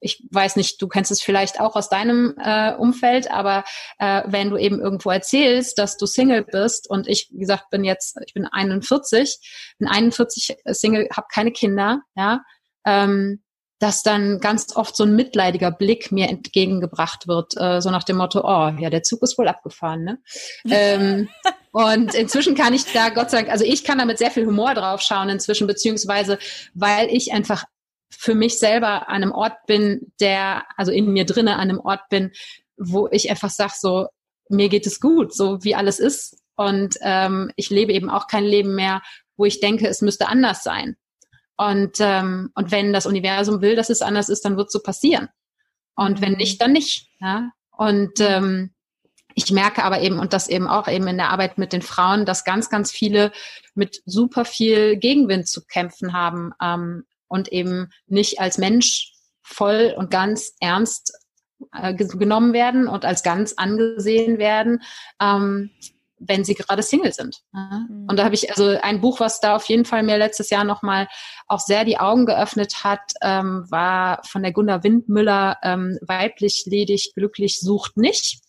ich 0.00 0.22
weiß 0.30 0.56
nicht, 0.56 0.80
du 0.80 0.88
kennst 0.88 1.10
es 1.10 1.22
vielleicht 1.22 1.60
auch 1.60 1.76
aus 1.76 1.88
deinem 1.88 2.34
äh, 2.38 2.74
Umfeld, 2.74 3.30
aber 3.30 3.64
äh, 3.98 4.22
wenn 4.26 4.50
du 4.50 4.56
eben 4.56 4.80
irgendwo 4.80 5.10
erzählst, 5.10 5.78
dass 5.78 5.96
du 5.96 6.06
Single 6.06 6.44
bist 6.44 6.88
und 6.88 7.08
ich, 7.08 7.28
wie 7.32 7.40
gesagt, 7.40 7.70
bin 7.70 7.84
jetzt, 7.84 8.18
ich 8.26 8.34
bin 8.34 8.46
41, 8.46 9.74
bin 9.78 9.88
41 9.88 10.56
Single, 10.66 11.08
habe 11.14 11.26
keine 11.32 11.52
Kinder, 11.52 12.02
ja, 12.16 12.42
ähm, 12.84 13.42
dass 13.80 14.02
dann 14.02 14.40
ganz 14.40 14.74
oft 14.74 14.96
so 14.96 15.04
ein 15.04 15.14
mitleidiger 15.14 15.70
Blick 15.70 16.10
mir 16.10 16.28
entgegengebracht 16.28 17.28
wird, 17.28 17.56
äh, 17.56 17.80
so 17.80 17.90
nach 17.90 18.02
dem 18.02 18.16
Motto, 18.16 18.40
oh, 18.42 18.72
ja, 18.78 18.90
der 18.90 19.04
Zug 19.04 19.22
ist 19.22 19.38
wohl 19.38 19.48
abgefahren, 19.48 20.04
ne? 20.04 20.18
ähm, 20.70 21.28
und 21.70 22.14
inzwischen 22.14 22.54
kann 22.54 22.74
ich 22.74 22.92
da, 22.92 23.10
Gott 23.10 23.30
sei 23.30 23.38
Dank, 23.38 23.50
also 23.50 23.64
ich 23.64 23.84
kann 23.84 23.98
da 23.98 24.04
mit 24.04 24.18
sehr 24.18 24.30
viel 24.30 24.46
Humor 24.46 24.74
drauf 24.74 25.00
schauen 25.00 25.28
inzwischen, 25.28 25.66
beziehungsweise 25.66 26.38
weil 26.74 27.08
ich 27.08 27.32
einfach 27.32 27.64
für 28.10 28.34
mich 28.34 28.58
selber 28.58 29.08
an 29.08 29.22
einem 29.22 29.32
Ort 29.32 29.66
bin, 29.66 30.12
der, 30.20 30.64
also 30.76 30.92
in 30.92 31.12
mir 31.12 31.24
drinne 31.26 31.54
an 31.54 31.60
einem 31.60 31.80
Ort 31.80 32.08
bin, 32.08 32.32
wo 32.76 33.08
ich 33.10 33.30
einfach 33.30 33.50
sage, 33.50 33.74
so, 33.76 34.08
mir 34.48 34.68
geht 34.68 34.86
es 34.86 35.00
gut, 35.00 35.34
so 35.34 35.62
wie 35.62 35.74
alles 35.74 35.98
ist. 35.98 36.38
Und 36.56 36.96
ähm, 37.02 37.52
ich 37.56 37.70
lebe 37.70 37.92
eben 37.92 38.10
auch 38.10 38.26
kein 38.26 38.44
Leben 38.44 38.74
mehr, 38.74 39.02
wo 39.36 39.44
ich 39.44 39.60
denke, 39.60 39.86
es 39.86 40.00
müsste 40.00 40.28
anders 40.28 40.62
sein. 40.62 40.96
Und, 41.56 41.98
ähm, 42.00 42.50
und 42.54 42.70
wenn 42.70 42.92
das 42.92 43.06
Universum 43.06 43.60
will, 43.60 43.76
dass 43.76 43.90
es 43.90 44.02
anders 44.02 44.28
ist, 44.28 44.44
dann 44.44 44.56
wird 44.56 44.68
es 44.68 44.72
so 44.72 44.80
passieren. 44.80 45.28
Und 45.94 46.20
wenn 46.20 46.32
nicht, 46.32 46.60
dann 46.62 46.72
nicht. 46.72 47.08
Ja? 47.20 47.50
Und 47.70 48.20
ähm, 48.20 48.72
ich 49.34 49.50
merke 49.52 49.84
aber 49.84 50.00
eben, 50.00 50.18
und 50.18 50.32
das 50.32 50.48
eben 50.48 50.66
auch 50.66 50.88
eben 50.88 51.06
in 51.06 51.16
der 51.16 51.30
Arbeit 51.30 51.58
mit 51.58 51.72
den 51.72 51.82
Frauen, 51.82 52.24
dass 52.24 52.44
ganz, 52.44 52.70
ganz 52.70 52.90
viele 52.90 53.32
mit 53.74 54.02
super 54.04 54.44
viel 54.44 54.96
Gegenwind 54.96 55.48
zu 55.48 55.64
kämpfen 55.64 56.12
haben. 56.12 56.52
Ähm, 56.62 57.04
und 57.28 57.52
eben 57.52 57.90
nicht 58.06 58.40
als 58.40 58.58
Mensch 58.58 59.12
voll 59.42 59.94
und 59.96 60.10
ganz 60.10 60.54
ernst 60.60 61.12
äh, 61.72 61.94
genommen 61.94 62.52
werden 62.52 62.88
und 62.88 63.04
als 63.04 63.22
ganz 63.22 63.54
angesehen 63.56 64.38
werden, 64.38 64.82
ähm, 65.20 65.70
wenn 66.20 66.44
sie 66.44 66.54
gerade 66.54 66.82
Single 66.82 67.12
sind. 67.12 67.42
Mhm. 67.52 68.06
Und 68.08 68.18
da 68.18 68.24
habe 68.24 68.34
ich 68.34 68.50
also 68.50 68.76
ein 68.82 69.00
Buch, 69.00 69.20
was 69.20 69.40
da 69.40 69.56
auf 69.56 69.64
jeden 69.66 69.84
Fall 69.84 70.02
mir 70.02 70.18
letztes 70.18 70.50
Jahr 70.50 70.64
nochmal 70.64 71.08
auch 71.46 71.60
sehr 71.60 71.84
die 71.84 71.98
Augen 71.98 72.26
geöffnet 72.26 72.84
hat, 72.84 73.12
ähm, 73.22 73.64
war 73.68 74.22
von 74.24 74.42
der 74.42 74.52
Gunda 74.52 74.82
Windmüller, 74.82 75.58
ähm, 75.62 75.98
weiblich, 76.02 76.64
ledig, 76.66 77.12
glücklich, 77.14 77.60
sucht 77.60 77.96
nicht 77.96 78.40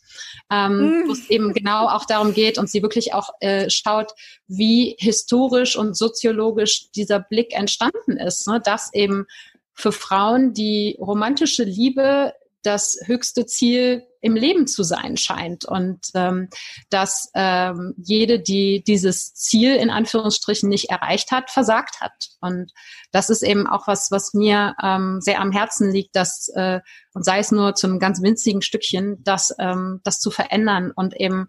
ähm, 0.51 1.03
mm. 1.03 1.07
wo 1.07 1.11
es 1.13 1.29
eben 1.29 1.53
genau 1.53 1.87
auch 1.87 2.05
darum 2.05 2.33
geht 2.33 2.57
und 2.57 2.69
sie 2.69 2.81
wirklich 2.81 3.13
auch 3.13 3.29
äh, 3.39 3.69
schaut, 3.69 4.11
wie 4.47 4.95
historisch 4.99 5.77
und 5.77 5.95
soziologisch 5.97 6.91
dieser 6.91 7.19
Blick 7.19 7.53
entstanden 7.53 8.17
ist, 8.17 8.47
ne? 8.47 8.61
dass 8.63 8.93
eben 8.93 9.25
für 9.73 9.91
Frauen 9.91 10.53
die 10.53 10.97
romantische 10.99 11.63
Liebe 11.63 12.33
das 12.63 12.99
höchste 13.05 13.45
Ziel 13.45 14.03
im 14.21 14.35
Leben 14.35 14.67
zu 14.67 14.83
sein 14.83 15.17
scheint 15.17 15.65
und 15.65 15.99
ähm, 16.13 16.49
dass 16.89 17.29
ähm, 17.35 17.93
jede, 17.97 18.39
die 18.39 18.83
dieses 18.83 19.33
Ziel 19.33 19.75
in 19.75 19.89
Anführungsstrichen 19.89 20.67
nicht 20.67 20.89
erreicht 20.89 21.31
hat, 21.31 21.49
versagt 21.51 22.01
hat. 22.01 22.29
Und 22.41 22.71
das 23.11 23.29
ist 23.29 23.43
eben 23.43 23.67
auch 23.67 23.87
was, 23.87 24.11
was 24.11 24.33
mir 24.33 24.75
ähm, 24.83 25.21
sehr 25.21 25.39
am 25.39 25.51
Herzen 25.51 25.91
liegt, 25.91 26.15
dass 26.15 26.49
äh, 26.55 26.79
und 27.13 27.23
sei 27.23 27.39
es 27.39 27.51
nur 27.51 27.75
zu 27.75 27.87
einem 27.87 27.99
ganz 27.99 28.21
winzigen 28.21 28.61
Stückchen, 28.61 29.23
das 29.23 29.55
ähm, 29.59 30.01
das 30.03 30.19
zu 30.19 30.31
verändern 30.31 30.91
und 30.95 31.19
eben 31.19 31.47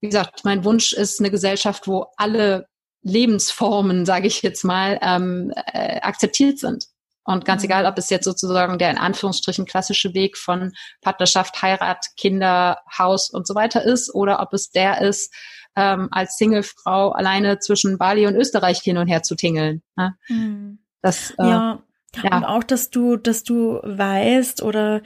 wie 0.00 0.08
gesagt, 0.08 0.44
mein 0.44 0.64
Wunsch 0.64 0.92
ist 0.92 1.20
eine 1.20 1.30
Gesellschaft, 1.30 1.88
wo 1.88 2.06
alle 2.16 2.68
Lebensformen, 3.02 4.06
sage 4.06 4.26
ich 4.26 4.42
jetzt 4.42 4.64
mal, 4.64 4.98
ähm, 5.02 5.52
äh, 5.72 6.00
akzeptiert 6.00 6.58
sind. 6.58 6.86
Und 7.28 7.44
ganz 7.44 7.60
mhm. 7.62 7.66
egal, 7.66 7.84
ob 7.84 7.98
es 7.98 8.08
jetzt 8.08 8.24
sozusagen 8.24 8.78
der 8.78 8.90
in 8.90 8.96
Anführungsstrichen 8.96 9.66
klassische 9.66 10.14
Weg 10.14 10.38
von 10.38 10.72
Partnerschaft, 11.02 11.60
Heirat, 11.60 12.06
Kinder, 12.16 12.78
Haus 12.98 13.28
und 13.28 13.46
so 13.46 13.54
weiter 13.54 13.84
ist, 13.84 14.14
oder 14.14 14.40
ob 14.40 14.54
es 14.54 14.70
der 14.70 15.02
ist, 15.02 15.34
ähm, 15.76 16.08
als 16.10 16.38
Singlefrau 16.38 17.10
alleine 17.10 17.58
zwischen 17.58 17.98
Bali 17.98 18.26
und 18.26 18.34
Österreich 18.34 18.80
hin 18.80 18.96
und 18.96 19.08
her 19.08 19.22
zu 19.22 19.34
tingeln. 19.34 19.82
Ne? 19.94 20.16
Mhm. 20.28 20.78
Das, 21.02 21.32
äh, 21.32 21.46
ja. 21.46 21.82
ja. 22.22 22.34
Und 22.34 22.44
auch, 22.44 22.64
dass 22.64 22.88
du, 22.88 23.18
dass 23.18 23.42
du 23.42 23.78
weißt 23.82 24.62
oder 24.62 25.02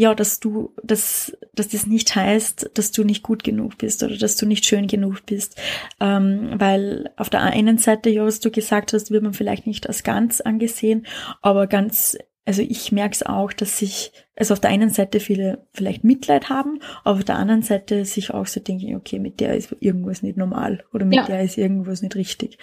ja, 0.00 0.14
dass 0.14 0.40
du, 0.40 0.72
dass, 0.82 1.36
dass 1.54 1.68
das 1.68 1.86
nicht 1.86 2.16
heißt, 2.16 2.70
dass 2.72 2.90
du 2.90 3.04
nicht 3.04 3.22
gut 3.22 3.44
genug 3.44 3.76
bist 3.76 4.02
oder 4.02 4.16
dass 4.16 4.34
du 4.36 4.46
nicht 4.46 4.64
schön 4.64 4.86
genug 4.86 5.26
bist. 5.26 5.60
Ähm, 6.00 6.52
weil 6.54 7.10
auf 7.18 7.28
der 7.28 7.42
einen 7.42 7.76
Seite, 7.76 8.08
ja, 8.08 8.24
was 8.24 8.40
du 8.40 8.50
gesagt 8.50 8.94
hast, 8.94 9.10
wird 9.10 9.22
man 9.22 9.34
vielleicht 9.34 9.66
nicht 9.66 9.86
als 9.86 10.02
ganz 10.02 10.40
angesehen, 10.40 11.06
aber 11.42 11.66
ganz 11.66 12.16
also 12.46 12.62
ich 12.62 12.90
merke 12.90 13.12
es 13.12 13.22
auch, 13.22 13.52
dass 13.52 13.76
sich, 13.76 14.10
also 14.34 14.54
auf 14.54 14.60
der 14.60 14.70
einen 14.70 14.88
Seite 14.88 15.20
viele 15.20 15.66
vielleicht 15.74 16.02
Mitleid 16.02 16.48
haben, 16.48 16.80
aber 17.04 17.18
auf 17.18 17.24
der 17.24 17.36
anderen 17.36 17.62
Seite 17.62 18.06
sich 18.06 18.32
auch 18.32 18.46
so 18.46 18.58
denken, 18.58 18.96
okay, 18.96 19.18
mit 19.18 19.38
der 19.38 19.54
ist 19.54 19.76
irgendwas 19.80 20.22
nicht 20.22 20.38
normal 20.38 20.82
oder 20.94 21.04
mit 21.04 21.18
ja. 21.18 21.26
der 21.26 21.42
ist 21.42 21.58
irgendwas 21.58 22.00
nicht 22.00 22.16
richtig. 22.16 22.58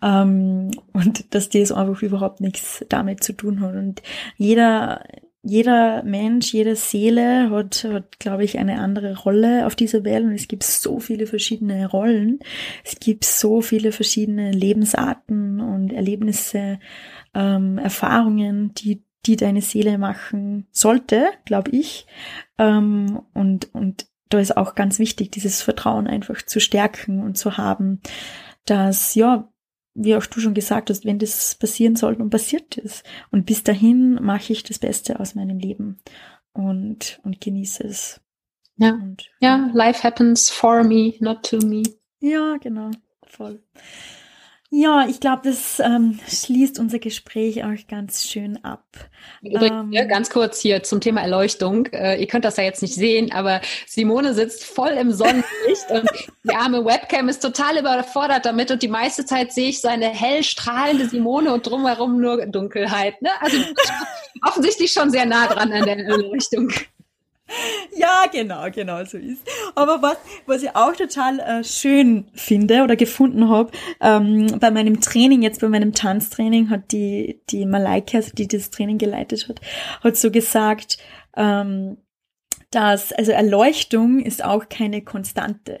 Ähm, 0.00 0.70
und 0.92 1.34
dass 1.34 1.48
das 1.48 1.72
einfach 1.72 2.00
überhaupt 2.02 2.40
nichts 2.40 2.84
damit 2.88 3.24
zu 3.24 3.32
tun 3.32 3.60
hat. 3.60 3.74
Und 3.74 4.02
jeder, 4.36 5.04
jeder 5.42 6.02
Mensch, 6.02 6.52
jede 6.52 6.76
Seele 6.76 7.50
hat, 7.50 7.84
hat 7.84 8.18
glaube 8.18 8.44
ich, 8.44 8.58
eine 8.58 8.80
andere 8.80 9.16
Rolle 9.18 9.66
auf 9.66 9.76
dieser 9.76 10.04
Welt 10.04 10.24
und 10.24 10.32
es 10.32 10.48
gibt 10.48 10.64
so 10.64 10.98
viele 10.98 11.26
verschiedene 11.26 11.88
Rollen. 11.88 12.40
Es 12.84 12.98
gibt 12.98 13.24
so 13.24 13.60
viele 13.60 13.92
verschiedene 13.92 14.50
Lebensarten 14.50 15.60
und 15.60 15.92
Erlebnisse, 15.92 16.78
ähm, 17.34 17.78
Erfahrungen, 17.78 18.74
die 18.74 19.04
die 19.26 19.36
deine 19.36 19.60
Seele 19.60 19.98
machen 19.98 20.66
sollte, 20.70 21.28
glaube 21.44 21.70
ich. 21.72 22.06
Ähm, 22.56 23.20
und, 23.34 23.74
und 23.74 24.06
da 24.28 24.38
ist 24.38 24.56
auch 24.56 24.74
ganz 24.74 24.98
wichtig, 24.98 25.30
dieses 25.30 25.62
Vertrauen 25.62 26.06
einfach 26.06 26.42
zu 26.42 26.60
stärken 26.60 27.22
und 27.22 27.36
zu 27.36 27.56
haben, 27.56 28.00
dass, 28.64 29.14
ja, 29.14 29.48
wie 30.00 30.14
auch 30.14 30.26
du 30.26 30.40
schon 30.40 30.54
gesagt 30.54 30.90
hast, 30.90 31.04
wenn 31.04 31.18
das 31.18 31.56
passieren 31.56 31.96
sollte 31.96 32.22
und 32.22 32.30
passiert 32.30 32.76
ist. 32.78 33.04
Und 33.30 33.46
bis 33.46 33.64
dahin 33.64 34.14
mache 34.22 34.52
ich 34.52 34.62
das 34.62 34.78
Beste 34.78 35.18
aus 35.18 35.34
meinem 35.34 35.58
Leben 35.58 35.98
und, 36.52 37.20
und 37.24 37.40
genieße 37.40 37.84
es. 37.84 38.20
Ja. 38.76 38.92
Und, 38.92 39.28
ja, 39.40 39.70
life 39.74 40.02
happens 40.04 40.50
for 40.50 40.84
me, 40.84 41.14
not 41.18 41.42
to 41.42 41.58
me. 41.58 41.82
Ja, 42.20 42.56
genau. 42.58 42.90
Voll. 43.26 43.62
Ja, 44.70 45.06
ich 45.08 45.18
glaube, 45.20 45.40
das 45.44 45.80
ähm, 45.80 46.18
schließt 46.28 46.78
unser 46.78 46.98
Gespräch 46.98 47.64
auch 47.64 47.74
ganz 47.88 48.26
schön 48.26 48.62
ab. 48.64 48.84
Übrigens, 49.40 49.96
ähm, 49.96 50.08
ganz 50.08 50.28
kurz 50.28 50.60
hier 50.60 50.82
zum 50.82 51.00
Thema 51.00 51.22
Erleuchtung. 51.22 51.86
Äh, 51.86 52.20
ihr 52.20 52.26
könnt 52.26 52.44
das 52.44 52.58
ja 52.58 52.64
jetzt 52.64 52.82
nicht 52.82 52.94
sehen, 52.94 53.32
aber 53.32 53.62
Simone 53.86 54.34
sitzt 54.34 54.64
voll 54.64 54.90
im 54.90 55.10
Sonnenlicht 55.10 55.90
und 55.90 56.10
die 56.44 56.54
arme 56.54 56.84
Webcam 56.84 57.30
ist 57.30 57.40
total 57.40 57.78
überfordert 57.78 58.44
damit 58.44 58.70
und 58.70 58.82
die 58.82 58.88
meiste 58.88 59.24
Zeit 59.24 59.52
sehe 59.52 59.70
ich 59.70 59.80
so 59.80 59.88
eine 59.88 60.08
hell 60.08 60.42
strahlende 60.42 61.08
Simone 61.08 61.54
und 61.54 61.66
drumherum 61.66 62.20
nur 62.20 62.44
Dunkelheit. 62.44 63.22
Ne? 63.22 63.30
Also 63.40 63.56
offensichtlich 64.42 64.92
schon 64.92 65.10
sehr 65.10 65.24
nah 65.24 65.46
dran 65.46 65.72
an 65.72 65.86
der 65.86 65.96
Erleuchtung. 65.96 66.70
Ja, 67.96 68.24
genau, 68.30 68.70
genau 68.70 69.04
so 69.04 69.18
ist. 69.18 69.42
Aber 69.74 70.02
was, 70.02 70.16
was 70.46 70.62
ich 70.62 70.74
auch 70.76 70.94
total 70.94 71.40
äh, 71.40 71.64
schön 71.64 72.30
finde 72.34 72.82
oder 72.82 72.96
gefunden 72.96 73.48
habe, 73.48 73.70
ähm, 74.00 74.58
bei 74.60 74.70
meinem 74.70 75.00
Training, 75.00 75.42
jetzt 75.42 75.60
bei 75.60 75.68
meinem 75.68 75.92
Tanztraining, 75.92 76.70
hat 76.70 76.92
die, 76.92 77.40
die 77.50 77.66
Malaika, 77.66 78.18
also 78.18 78.32
die 78.34 78.46
das 78.46 78.70
Training 78.70 78.98
geleitet 78.98 79.48
hat, 79.48 79.60
hat 80.02 80.16
so 80.16 80.30
gesagt, 80.30 80.98
ähm, 81.36 81.96
dass, 82.70 83.12
also 83.12 83.32
Erleuchtung 83.32 84.20
ist 84.20 84.44
auch 84.44 84.68
keine 84.68 85.00
Konstante. 85.00 85.78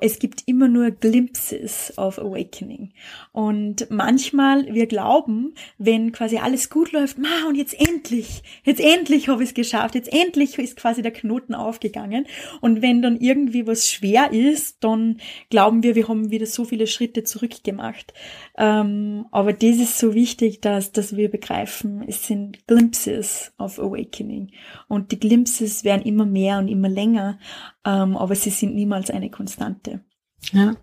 Es 0.00 0.20
gibt 0.20 0.44
immer 0.46 0.68
nur 0.68 0.92
Glimpses 0.92 1.92
of 1.96 2.20
Awakening. 2.20 2.92
Und 3.32 3.90
manchmal, 3.90 4.72
wir 4.72 4.86
glauben, 4.86 5.54
wenn 5.78 6.12
quasi 6.12 6.38
alles 6.38 6.70
gut 6.70 6.92
läuft, 6.92 7.18
ma, 7.18 7.48
und 7.48 7.56
jetzt 7.56 7.74
endlich, 7.80 8.42
jetzt 8.62 8.80
endlich 8.80 9.28
habe 9.28 9.42
ich 9.42 9.50
es 9.50 9.54
geschafft, 9.54 9.96
jetzt 9.96 10.12
endlich 10.12 10.56
ist 10.58 10.76
quasi 10.76 11.02
der 11.02 11.12
Knoten 11.12 11.54
aufgegangen. 11.54 12.26
Und 12.60 12.80
wenn 12.80 13.02
dann 13.02 13.20
irgendwie 13.20 13.66
was 13.66 13.90
schwer 13.90 14.32
ist, 14.32 14.84
dann 14.84 15.18
glauben 15.50 15.82
wir, 15.82 15.96
wir 15.96 16.06
haben 16.06 16.30
wieder 16.30 16.46
so 16.46 16.64
viele 16.64 16.86
Schritte 16.86 17.24
zurückgemacht. 17.24 18.14
Ähm, 18.56 19.26
aber 19.32 19.52
das 19.52 19.76
ist 19.76 19.98
so 19.98 20.14
wichtig, 20.14 20.60
dass, 20.60 20.92
dass 20.92 21.16
wir 21.16 21.28
begreifen, 21.28 22.04
es 22.06 22.26
sind 22.26 22.66
Glimpses 22.68 23.52
of 23.58 23.80
Awakening. 23.80 24.52
Und 24.86 25.10
die 25.10 25.18
Glimpses 25.18 25.82
werden 25.82 26.03
immer 26.04 26.24
mehr 26.26 26.58
und 26.58 26.68
immer 26.68 26.88
länger, 26.88 27.38
ähm, 27.84 28.16
aber 28.16 28.34
sie 28.34 28.50
sind 28.50 28.74
niemals 28.74 29.10
eine 29.10 29.30
Konstante. 29.30 30.00
Ja. 30.52 30.74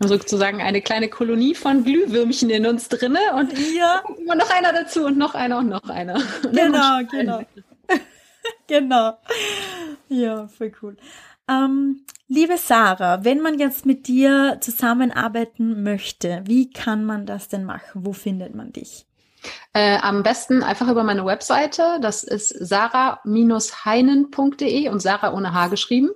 Also 0.00 0.16
sozusagen 0.16 0.60
eine 0.60 0.82
kleine 0.82 1.08
Kolonie 1.08 1.54
von 1.54 1.84
Glühwürmchen 1.84 2.50
in 2.50 2.66
uns 2.66 2.88
drinne 2.88 3.20
und 3.36 3.52
ja. 3.76 4.02
immer 4.18 4.34
noch 4.34 4.50
einer 4.50 4.72
dazu 4.72 5.06
und 5.06 5.16
noch 5.16 5.34
einer 5.34 5.58
und 5.58 5.68
noch 5.68 5.88
einer. 5.88 6.20
Genau, 6.52 7.00
genau. 7.10 7.40
genau. 8.66 9.18
Ja, 10.08 10.48
voll 10.48 10.72
cool. 10.82 10.96
Ähm, 11.48 12.04
liebe 12.28 12.56
Sarah, 12.56 13.24
wenn 13.24 13.40
man 13.40 13.58
jetzt 13.58 13.86
mit 13.86 14.08
dir 14.08 14.58
zusammenarbeiten 14.60 15.82
möchte, 15.82 16.42
wie 16.46 16.70
kann 16.70 17.04
man 17.04 17.26
das 17.26 17.48
denn 17.48 17.64
machen? 17.64 18.04
Wo 18.04 18.12
findet 18.12 18.54
man 18.54 18.72
dich? 18.72 19.06
Äh, 19.72 19.98
am 19.98 20.22
besten 20.22 20.62
einfach 20.62 20.88
über 20.88 21.02
meine 21.04 21.26
Webseite. 21.26 21.98
Das 22.00 22.24
ist 22.24 22.50
sarah-heinen.de 22.50 24.88
und 24.88 25.00
Sarah 25.00 25.32
ohne 25.32 25.52
H 25.52 25.68
geschrieben. 25.68 26.10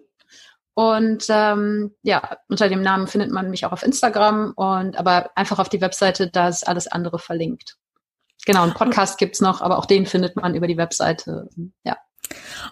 Und 0.75 1.27
ähm, 1.29 1.95
ja, 2.03 2.37
unter 2.49 2.69
dem 2.69 2.83
Namen 2.83 3.09
findet 3.09 3.33
man 3.33 3.51
mich 3.51 3.67
auch 3.67 3.73
auf 3.73 3.83
Instagram 3.83 4.53
und 4.55 4.97
aber 4.97 5.31
einfach 5.35 5.59
auf 5.59 5.69
die 5.69 5.81
Webseite, 5.81 6.31
da 6.31 6.49
ist 6.49 6.69
alles 6.69 6.87
andere 6.87 7.19
verlinkt. 7.19 7.77
Genau, 8.47 8.63
einen 8.63 8.75
Podcast 8.75 9.19
gibt's 9.19 9.41
noch, 9.41 9.61
aber 9.61 9.79
auch 9.79 9.87
den 9.87 10.07
findet 10.07 10.37
man 10.37 10.55
über 10.55 10.69
die 10.69 10.77
Webseite. 10.77 11.49
Ja. 11.83 11.97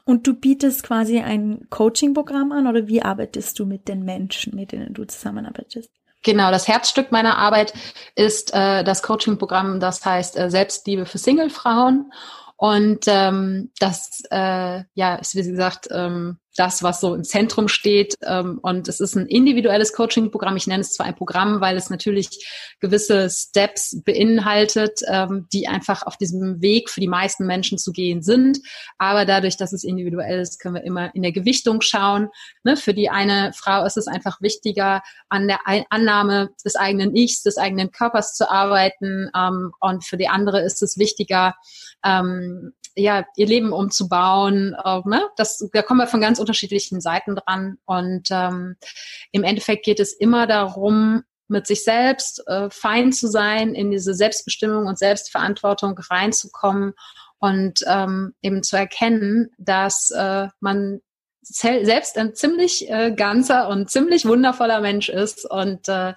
Und 0.04 0.26
du 0.26 0.34
bietest 0.34 0.84
quasi 0.84 1.18
ein 1.18 1.66
Coaching-Programm 1.68 2.52
an 2.52 2.68
oder 2.68 2.86
wie 2.86 3.02
arbeitest 3.02 3.58
du 3.58 3.66
mit 3.66 3.88
den 3.88 4.04
Menschen, 4.04 4.54
mit 4.54 4.70
denen 4.70 4.94
du 4.94 5.04
zusammenarbeitest? 5.04 5.90
Genau, 6.22 6.50
das 6.50 6.66
Herzstück 6.66 7.12
meiner 7.12 7.38
Arbeit 7.38 7.72
ist 8.14 8.52
äh, 8.52 8.82
das 8.82 9.02
Coaching-Programm, 9.02 9.80
das 9.80 10.04
heißt 10.04 10.36
äh, 10.38 10.50
Selbstliebe 10.50 11.06
für 11.06 11.18
Single-Frauen. 11.18 12.12
Und 12.56 13.04
ähm, 13.06 13.70
das 13.78 14.22
äh, 14.30 14.82
ja, 14.94 15.16
ist, 15.16 15.34
wie 15.34 15.42
gesagt, 15.42 15.88
ähm, 15.90 16.38
das, 16.56 16.82
was 16.82 17.00
so 17.00 17.14
im 17.14 17.24
Zentrum 17.24 17.68
steht. 17.68 18.14
Ähm, 18.22 18.58
und 18.62 18.88
es 18.88 19.00
ist 19.00 19.14
ein 19.14 19.26
individuelles 19.26 19.92
Coaching-Programm. 19.92 20.56
Ich 20.56 20.66
nenne 20.66 20.80
es 20.80 20.92
zwar 20.92 21.06
ein 21.06 21.14
Programm, 21.14 21.60
weil 21.60 21.76
es 21.76 21.90
natürlich 21.90 22.46
gewisse 22.80 23.30
Steps 23.30 24.02
beinhaltet, 24.04 25.00
ähm, 25.06 25.46
die 25.52 25.68
einfach 25.68 26.02
auf 26.04 26.16
diesem 26.16 26.60
Weg 26.60 26.90
für 26.90 27.00
die 27.00 27.08
meisten 27.08 27.46
Menschen 27.46 27.78
zu 27.78 27.92
gehen 27.92 28.22
sind. 28.22 28.58
Aber 28.98 29.24
dadurch, 29.24 29.56
dass 29.56 29.72
es 29.72 29.84
individuell 29.84 30.40
ist, 30.40 30.60
können 30.60 30.74
wir 30.74 30.84
immer 30.84 31.14
in 31.14 31.22
der 31.22 31.32
Gewichtung 31.32 31.80
schauen. 31.80 32.28
Ne? 32.64 32.76
Für 32.76 32.94
die 32.94 33.10
eine 33.10 33.52
Frau 33.54 33.84
ist 33.84 33.96
es 33.96 34.06
einfach 34.06 34.40
wichtiger, 34.40 35.02
an 35.28 35.48
der 35.48 35.60
Annahme 35.90 36.50
des 36.64 36.76
eigenen 36.76 37.14
Ichs, 37.14 37.42
des 37.42 37.58
eigenen 37.58 37.90
Körpers 37.90 38.34
zu 38.34 38.50
arbeiten. 38.50 39.30
Ähm, 39.36 39.72
und 39.80 40.04
für 40.04 40.16
die 40.16 40.28
andere 40.28 40.60
ist 40.60 40.82
es 40.82 40.98
wichtiger, 40.98 41.54
ja, 42.96 43.24
ihr 43.36 43.46
Leben 43.46 43.72
umzubauen. 43.72 44.74
Äh, 44.82 45.00
ne? 45.04 45.22
das, 45.36 45.68
da 45.72 45.82
kommen 45.82 46.00
wir 46.00 46.06
von 46.06 46.20
ganz 46.20 46.40
unterschiedlichen 46.46 47.00
Seiten 47.00 47.36
dran. 47.36 47.78
Und 47.84 48.28
ähm, 48.30 48.76
im 49.32 49.44
Endeffekt 49.44 49.84
geht 49.84 50.00
es 50.00 50.12
immer 50.12 50.46
darum, 50.46 51.24
mit 51.48 51.66
sich 51.66 51.84
selbst 51.84 52.42
äh, 52.46 52.70
fein 52.70 53.12
zu 53.12 53.28
sein, 53.28 53.74
in 53.74 53.90
diese 53.90 54.14
Selbstbestimmung 54.14 54.86
und 54.86 54.98
Selbstverantwortung 54.98 55.98
reinzukommen 55.98 56.94
und 57.38 57.80
ähm, 57.86 58.34
eben 58.42 58.62
zu 58.62 58.76
erkennen, 58.76 59.50
dass 59.58 60.10
äh, 60.10 60.48
man 60.60 61.00
selbst 61.48 62.18
ein 62.18 62.34
ziemlich 62.34 62.90
äh, 62.90 63.12
ganzer 63.12 63.68
und 63.68 63.90
ziemlich 63.90 64.26
wundervoller 64.26 64.80
Mensch 64.80 65.08
ist 65.08 65.48
und 65.48 65.88
äh, 65.88 66.14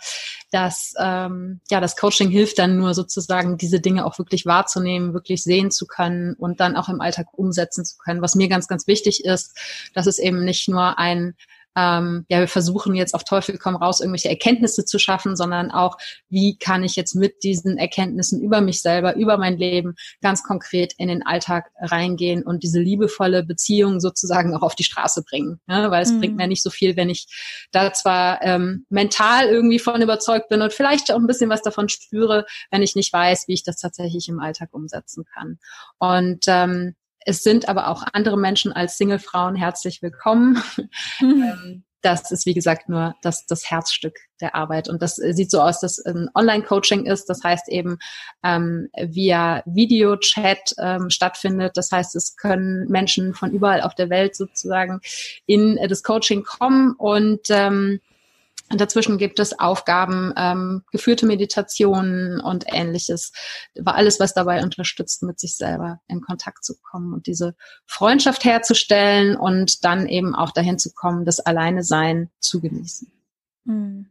dass 0.52 0.94
ähm, 1.00 1.62
ja 1.70 1.80
das 1.80 1.96
Coaching 1.96 2.30
hilft 2.30 2.58
dann 2.58 2.78
nur 2.78 2.94
sozusagen 2.94 3.58
diese 3.58 3.80
Dinge 3.80 4.06
auch 4.06 4.18
wirklich 4.18 4.46
wahrzunehmen, 4.46 5.14
wirklich 5.14 5.44
sehen 5.44 5.70
zu 5.70 5.86
können 5.86 6.34
und 6.34 6.60
dann 6.60 6.76
auch 6.76 6.90
im 6.90 7.02
Alltag 7.02 7.28
umsetzen 7.34 7.86
zu 7.86 7.98
können. 7.98 8.22
Was 8.22 8.36
mir 8.36 8.50
ganz 8.50 8.68
ganz 8.68 8.88
wichtig 8.88 9.24
ist, 9.24 9.56
dass 9.94 10.08
es 10.08 10.18
eben 10.18 10.44
nicht 10.44 10.68
nur 10.68 10.98
ein 10.98 11.36
ähm, 11.80 12.26
ja, 12.28 12.40
wir 12.40 12.48
versuchen 12.48 12.94
jetzt 12.94 13.14
auf 13.14 13.24
Teufel 13.24 13.58
komm 13.58 13.78
raus, 13.78 14.02
irgendwelche 14.02 14.30
Erkenntnisse 14.30 14.84
zu 14.84 15.00
schaffen, 15.00 15.38
sondern 15.38 15.72
auch, 15.72 15.98
wie 16.30 16.58
kann 16.58 16.84
ich 16.84 16.96
jetzt 16.96 17.16
mit 17.16 17.44
diesen 17.44 17.78
Erkenntnissen 17.78 18.42
über 18.42 18.60
mich 18.60 18.82
selber, 18.82 19.16
über 19.16 19.38
mein 19.38 19.58
Leben 19.58 19.96
ganz 20.22 20.44
konkret 20.44 20.94
in 20.98 21.08
den 21.08 21.26
Alltag 21.26 21.72
reingehen 21.80 22.44
und 22.44 22.64
diese 22.64 22.80
liebevolle 22.80 23.44
Beziehung 23.44 24.02
sozusagen 24.02 24.54
auch 24.54 24.62
auf 24.62 24.76
die 24.76 24.84
Straße 24.84 25.24
bringen. 25.24 25.62
Ja, 25.68 25.90
weil 25.90 26.04
es 26.04 26.12
mhm. 26.12 26.20
bringt 26.20 26.36
mir 26.36 26.48
nicht 26.48 26.64
so 26.64 26.70
viel, 26.70 26.98
wenn 26.98 27.10
ich 27.10 27.28
da 27.72 27.94
zwar 27.94 28.42
ähm, 28.42 28.86
mental 28.90 29.48
irgendwie 29.48 29.80
von 29.80 30.02
überzeugt 30.02 30.50
bin 30.50 30.62
und 30.62 30.74
vielleicht 30.74 31.12
auch 31.12 31.18
ein 31.18 31.28
bisschen 31.28 31.50
was 31.50 31.62
davon 31.62 31.88
spüre, 31.88 32.46
wenn 32.72 32.82
ich 32.82 32.96
nicht 32.96 33.14
weiß, 33.14 33.48
wie 33.48 33.54
ich 33.54 33.64
das 33.64 33.78
tatsächlich 33.78 34.28
im 34.28 34.40
Alltag 34.40 34.70
umsetzen 34.74 35.24
kann. 35.34 35.60
Und 35.98 36.46
ähm, 36.48 36.96
es 37.26 37.44
sind 37.44 37.68
aber 37.70 37.90
auch 37.90 38.04
andere 38.14 38.38
Menschen 38.38 38.74
als 38.74 38.98
Single-Frauen 38.98 39.56
herzlich 39.56 40.02
willkommen. 40.02 40.62
Mhm. 41.20 41.84
das 42.02 42.32
ist, 42.32 42.46
wie 42.46 42.54
gesagt, 42.54 42.88
nur 42.88 43.16
das, 43.22 43.46
das 43.46 43.70
Herzstück 43.70 44.16
der 44.40 44.56
Arbeit. 44.56 44.88
Und 44.88 45.02
das 45.02 45.16
sieht 45.16 45.52
so 45.52 45.62
aus, 45.62 45.82
dass 45.82 46.04
ein 46.06 46.30
Online-Coaching 46.34 47.06
ist. 47.06 47.26
Das 47.26 47.44
heißt 47.44 47.68
eben 47.70 47.98
ähm, 48.44 48.90
via 48.98 49.64
Videochat 49.66 50.76
ähm, 50.78 51.10
stattfindet. 51.10 51.76
Das 51.76 51.92
heißt, 51.92 52.16
es 52.16 52.38
können 52.38 52.88
Menschen 52.88 53.34
von 53.34 53.52
überall 53.52 53.82
auf 53.82 53.96
der 53.96 54.10
Welt 54.10 54.36
sozusagen 54.36 55.02
in 55.46 55.78
das 55.90 56.04
Coaching 56.04 56.44
kommen 56.44 56.94
und 56.98 57.42
ähm, 57.50 58.00
Und 58.72 58.80
dazwischen 58.80 59.18
gibt 59.18 59.40
es 59.40 59.58
Aufgaben, 59.60 60.34
ähm, 60.38 60.84
geführte 60.92 61.26
Meditationen 61.26 62.40
und 62.40 62.66
ähnliches. 62.68 63.32
War 63.76 63.96
alles, 63.96 64.20
was 64.20 64.34
dabei 64.34 64.64
unterstützt, 64.64 65.24
mit 65.24 65.40
sich 65.40 65.56
selber 65.56 66.02
in 66.08 66.22
Kontakt 66.22 66.64
zu 66.64 66.80
kommen 66.80 67.14
und 67.14 67.28
diese 67.28 67.56
Freundschaft 67.86 68.46
herzustellen 68.46 69.36
und 69.36 69.84
dann 69.86 70.08
eben 70.08 70.36
auch 70.36 70.52
dahin 70.52 70.78
zu 70.78 70.94
kommen, 70.94 71.26
das 71.26 71.40
Alleine-Sein 71.40 72.30
zu 72.40 72.62
genießen. 72.62 73.12
Hm. 73.66 74.08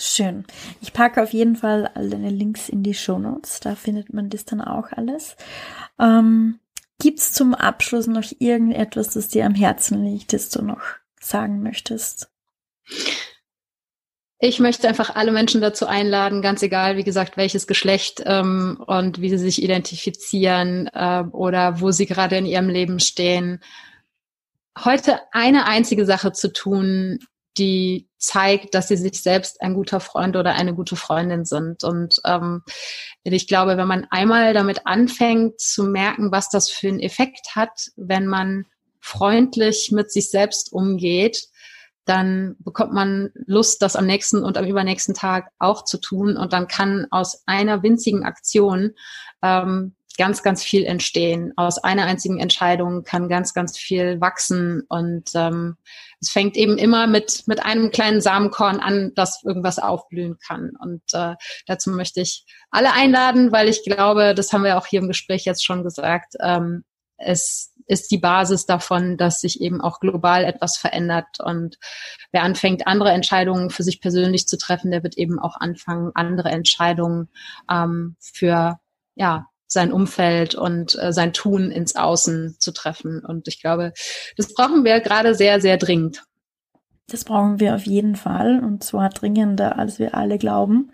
Schön. 0.00 0.44
Ich 0.80 0.92
packe 0.92 1.20
auf 1.22 1.32
jeden 1.32 1.56
Fall 1.56 1.90
all 1.94 2.08
deine 2.08 2.30
Links 2.30 2.68
in 2.68 2.84
die 2.84 2.94
Show 2.94 3.18
Notes. 3.18 3.58
Da 3.58 3.74
findet 3.74 4.14
man 4.14 4.30
das 4.30 4.44
dann 4.44 4.60
auch 4.60 4.92
alles. 4.92 5.36
Ähm, 5.98 6.60
gibt's 7.00 7.32
zum 7.32 7.54
Abschluss 7.54 8.06
noch 8.06 8.24
irgendetwas, 8.38 9.10
das 9.10 9.28
dir 9.28 9.44
am 9.44 9.56
Herzen 9.56 10.04
liegt, 10.04 10.32
das 10.32 10.50
du 10.50 10.62
noch 10.62 10.82
sagen 11.20 11.62
möchtest? 11.62 12.30
Ich 14.40 14.60
möchte 14.60 14.86
einfach 14.86 15.16
alle 15.16 15.32
Menschen 15.32 15.60
dazu 15.60 15.86
einladen, 15.86 16.42
ganz 16.42 16.62
egal, 16.62 16.96
wie 16.96 17.02
gesagt, 17.02 17.36
welches 17.36 17.66
Geschlecht 17.66 18.22
ähm, 18.24 18.80
und 18.86 19.20
wie 19.20 19.30
sie 19.30 19.38
sich 19.38 19.62
identifizieren 19.62 20.88
äh, 20.94 21.24
oder 21.32 21.80
wo 21.80 21.90
sie 21.90 22.06
gerade 22.06 22.36
in 22.36 22.46
ihrem 22.46 22.68
Leben 22.68 23.00
stehen, 23.00 23.60
heute 24.84 25.20
eine 25.32 25.66
einzige 25.66 26.06
Sache 26.06 26.32
zu 26.32 26.52
tun, 26.52 27.18
die 27.58 28.08
zeigt, 28.18 28.74
dass 28.74 28.86
sie 28.86 28.96
sich 28.96 29.20
selbst 29.20 29.60
ein 29.60 29.74
guter 29.74 29.98
Freund 29.98 30.36
oder 30.36 30.54
eine 30.54 30.72
gute 30.72 30.94
Freundin 30.94 31.44
sind. 31.44 31.82
Und 31.82 32.20
ähm, 32.24 32.62
ich 33.24 33.48
glaube, 33.48 33.76
wenn 33.76 33.88
man 33.88 34.06
einmal 34.10 34.54
damit 34.54 34.86
anfängt 34.86 35.60
zu 35.60 35.82
merken, 35.82 36.30
was 36.30 36.48
das 36.48 36.70
für 36.70 36.86
einen 36.86 37.00
Effekt 37.00 37.56
hat, 37.56 37.90
wenn 37.96 38.28
man 38.28 38.66
freundlich 39.00 39.90
mit 39.90 40.12
sich 40.12 40.30
selbst 40.30 40.72
umgeht, 40.72 41.48
dann 42.08 42.56
bekommt 42.60 42.92
man 42.92 43.30
Lust, 43.46 43.82
das 43.82 43.96
am 43.96 44.06
nächsten 44.06 44.42
und 44.42 44.56
am 44.56 44.64
übernächsten 44.64 45.14
Tag 45.14 45.50
auch 45.58 45.84
zu 45.84 45.98
tun. 45.98 46.36
Und 46.36 46.52
dann 46.52 46.66
kann 46.66 47.06
aus 47.10 47.42
einer 47.46 47.82
winzigen 47.82 48.24
Aktion 48.24 48.94
ähm, 49.42 49.94
ganz, 50.16 50.42
ganz 50.42 50.62
viel 50.62 50.84
entstehen. 50.84 51.52
Aus 51.56 51.78
einer 51.78 52.06
einzigen 52.06 52.38
Entscheidung 52.40 53.04
kann 53.04 53.28
ganz, 53.28 53.52
ganz 53.52 53.76
viel 53.76 54.20
wachsen. 54.20 54.84
Und 54.88 55.30
ähm, 55.34 55.76
es 56.20 56.30
fängt 56.30 56.56
eben 56.56 56.78
immer 56.78 57.06
mit, 57.06 57.44
mit 57.46 57.62
einem 57.62 57.90
kleinen 57.90 58.20
Samenkorn 58.20 58.80
an, 58.80 59.12
dass 59.14 59.44
irgendwas 59.44 59.78
aufblühen 59.78 60.38
kann. 60.38 60.72
Und 60.80 61.02
äh, 61.12 61.34
dazu 61.66 61.90
möchte 61.90 62.22
ich 62.22 62.44
alle 62.70 62.94
einladen, 62.94 63.52
weil 63.52 63.68
ich 63.68 63.84
glaube, 63.84 64.34
das 64.34 64.52
haben 64.52 64.64
wir 64.64 64.78
auch 64.78 64.86
hier 64.86 65.00
im 65.00 65.08
Gespräch 65.08 65.44
jetzt 65.44 65.64
schon 65.64 65.84
gesagt, 65.84 66.34
ähm, 66.40 66.84
es 67.18 67.74
ist 67.88 68.10
die 68.10 68.18
Basis 68.18 68.66
davon, 68.66 69.16
dass 69.16 69.40
sich 69.40 69.60
eben 69.60 69.80
auch 69.80 69.98
global 70.00 70.44
etwas 70.44 70.76
verändert. 70.76 71.40
Und 71.42 71.78
wer 72.30 72.42
anfängt, 72.42 72.86
andere 72.86 73.10
Entscheidungen 73.10 73.70
für 73.70 73.82
sich 73.82 74.00
persönlich 74.00 74.46
zu 74.46 74.58
treffen, 74.58 74.90
der 74.90 75.02
wird 75.02 75.16
eben 75.16 75.38
auch 75.38 75.56
anfangen, 75.56 76.12
andere 76.14 76.50
Entscheidungen 76.50 77.28
ähm, 77.70 78.16
für 78.20 78.78
ja 79.16 79.46
sein 79.66 79.92
Umfeld 79.92 80.54
und 80.54 80.98
äh, 80.98 81.12
sein 81.12 81.32
Tun 81.32 81.70
ins 81.70 81.94
Außen 81.94 82.56
zu 82.58 82.72
treffen. 82.72 83.24
Und 83.24 83.48
ich 83.48 83.60
glaube, 83.60 83.92
das 84.36 84.54
brauchen 84.54 84.84
wir 84.84 85.00
gerade 85.00 85.34
sehr, 85.34 85.60
sehr 85.60 85.76
dringend. 85.76 86.22
Das 87.10 87.24
brauchen 87.24 87.58
wir 87.58 87.74
auf 87.74 87.86
jeden 87.86 88.16
Fall 88.16 88.62
und 88.62 88.84
zwar 88.84 89.08
dringender, 89.08 89.78
als 89.78 89.98
wir 89.98 90.14
alle 90.14 90.36
glauben. 90.36 90.92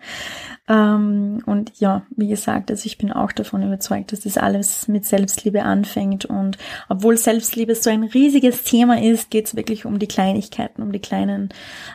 Ähm, 0.69 1.43
und 1.45 1.73
ja, 1.81 2.07
wie 2.11 2.29
gesagt, 2.29 2.71
also 2.71 2.87
ich 2.87 2.99
bin 2.99 3.11
auch 3.11 3.33
davon 3.33 3.65
überzeugt, 3.65 4.13
dass 4.13 4.21
das 4.21 4.39
alles 4.39 4.87
mit 4.87 5.05
Selbstliebe 5.05 5.65
anfängt. 5.65 6.25
Und 6.25 6.57
obwohl 6.89 7.17
Selbstliebe 7.17 7.75
so 7.75 7.91
ein 7.91 8.05
riesiges 8.05 8.63
Thema 8.63 9.03
ist, 9.03 9.31
geht 9.31 9.47
es 9.47 9.57
wirklich 9.57 9.87
um 9.87 9.99
die 9.99 10.07
Kleinigkeiten, 10.07 10.83
um 10.83 10.93
die 10.93 11.01
kleinen 11.01 11.49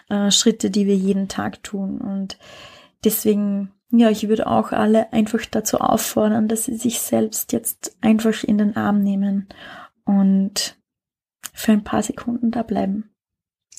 äh, 0.10 0.32
Schritte, 0.32 0.70
die 0.70 0.86
wir 0.86 0.96
jeden 0.96 1.30
Tag 1.30 1.64
tun. 1.64 2.00
Und 2.00 2.38
deswegen, 3.06 3.72
ja, 3.90 4.10
ich 4.10 4.28
würde 4.28 4.48
auch 4.48 4.74
alle 4.74 5.14
einfach 5.14 5.46
dazu 5.50 5.80
auffordern, 5.80 6.50
dass 6.50 6.66
sie 6.66 6.76
sich 6.76 7.00
selbst 7.00 7.54
jetzt 7.54 7.96
einfach 8.02 8.44
in 8.44 8.58
den 8.58 8.76
Arm 8.76 9.02
nehmen 9.02 9.48
und 10.04 10.78
für 11.54 11.72
ein 11.72 11.86
paar 11.86 12.04
Sekunden 12.04 12.52
da 12.52 12.64
bleiben. 12.64 13.10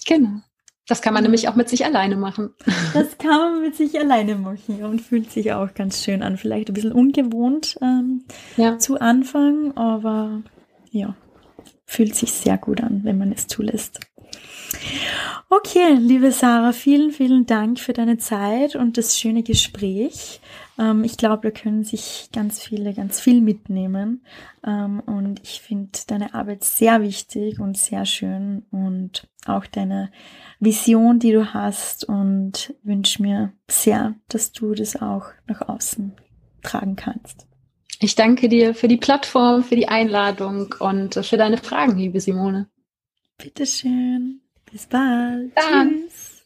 Genau. 0.06 0.40
Das 0.86 1.02
kann 1.02 1.14
man 1.14 1.22
nämlich 1.22 1.48
auch 1.48 1.54
mit 1.54 1.68
sich 1.68 1.84
alleine 1.84 2.16
machen. 2.16 2.50
Das 2.94 3.16
kann 3.18 3.38
man 3.38 3.62
mit 3.62 3.76
sich 3.76 3.98
alleine 3.98 4.34
machen 4.34 4.82
und 4.82 5.00
fühlt 5.00 5.30
sich 5.30 5.52
auch 5.52 5.72
ganz 5.74 6.02
schön 6.02 6.22
an. 6.22 6.36
Vielleicht 6.36 6.68
ein 6.68 6.74
bisschen 6.74 6.92
ungewohnt 6.92 7.78
ähm, 7.80 8.24
ja. 8.56 8.78
zu 8.78 9.00
Anfang, 9.00 9.76
aber 9.76 10.42
ja, 10.90 11.14
fühlt 11.86 12.16
sich 12.16 12.32
sehr 12.32 12.58
gut 12.58 12.80
an, 12.82 13.04
wenn 13.04 13.18
man 13.18 13.30
es 13.30 13.46
zulässt. 13.46 14.00
Okay, 15.48 15.94
liebe 15.94 16.30
Sarah, 16.30 16.72
vielen, 16.72 17.10
vielen 17.10 17.44
Dank 17.44 17.80
für 17.80 17.92
deine 17.92 18.18
Zeit 18.18 18.76
und 18.76 18.96
das 18.96 19.18
schöne 19.18 19.42
Gespräch. 19.42 20.40
Ähm, 20.78 21.04
ich 21.04 21.16
glaube, 21.16 21.50
da 21.50 21.60
können 21.60 21.84
sich 21.84 22.28
ganz 22.32 22.60
viele 22.60 22.94
ganz 22.94 23.20
viel 23.20 23.40
mitnehmen. 23.40 24.24
Ähm, 24.64 25.00
und 25.00 25.40
ich 25.42 25.60
finde 25.60 25.90
deine 26.06 26.34
Arbeit 26.34 26.64
sehr 26.64 27.02
wichtig 27.02 27.58
und 27.60 27.76
sehr 27.76 28.06
schön 28.06 28.64
und 28.70 29.28
auch 29.46 29.66
deine 29.66 30.10
Vision, 30.60 31.18
die 31.18 31.32
du 31.32 31.52
hast 31.52 32.04
und 32.04 32.74
wünsche 32.82 33.22
mir 33.22 33.52
sehr, 33.68 34.14
dass 34.28 34.52
du 34.52 34.74
das 34.74 35.00
auch 35.00 35.26
nach 35.46 35.68
außen 35.68 36.12
tragen 36.62 36.96
kannst. 36.96 37.46
Ich 38.00 38.14
danke 38.14 38.48
dir 38.48 38.74
für 38.74 38.88
die 38.88 38.96
Plattform, 38.96 39.62
für 39.62 39.76
die 39.76 39.88
Einladung 39.88 40.74
und 40.78 41.14
für 41.14 41.36
deine 41.36 41.58
Fragen, 41.58 41.98
liebe 41.98 42.20
Simone. 42.20 42.68
Bitteschön. 43.36 44.40
Bis 44.72 44.86
bald. 44.86 45.52
Dann. 45.56 46.04
Tschüss. 46.08 46.40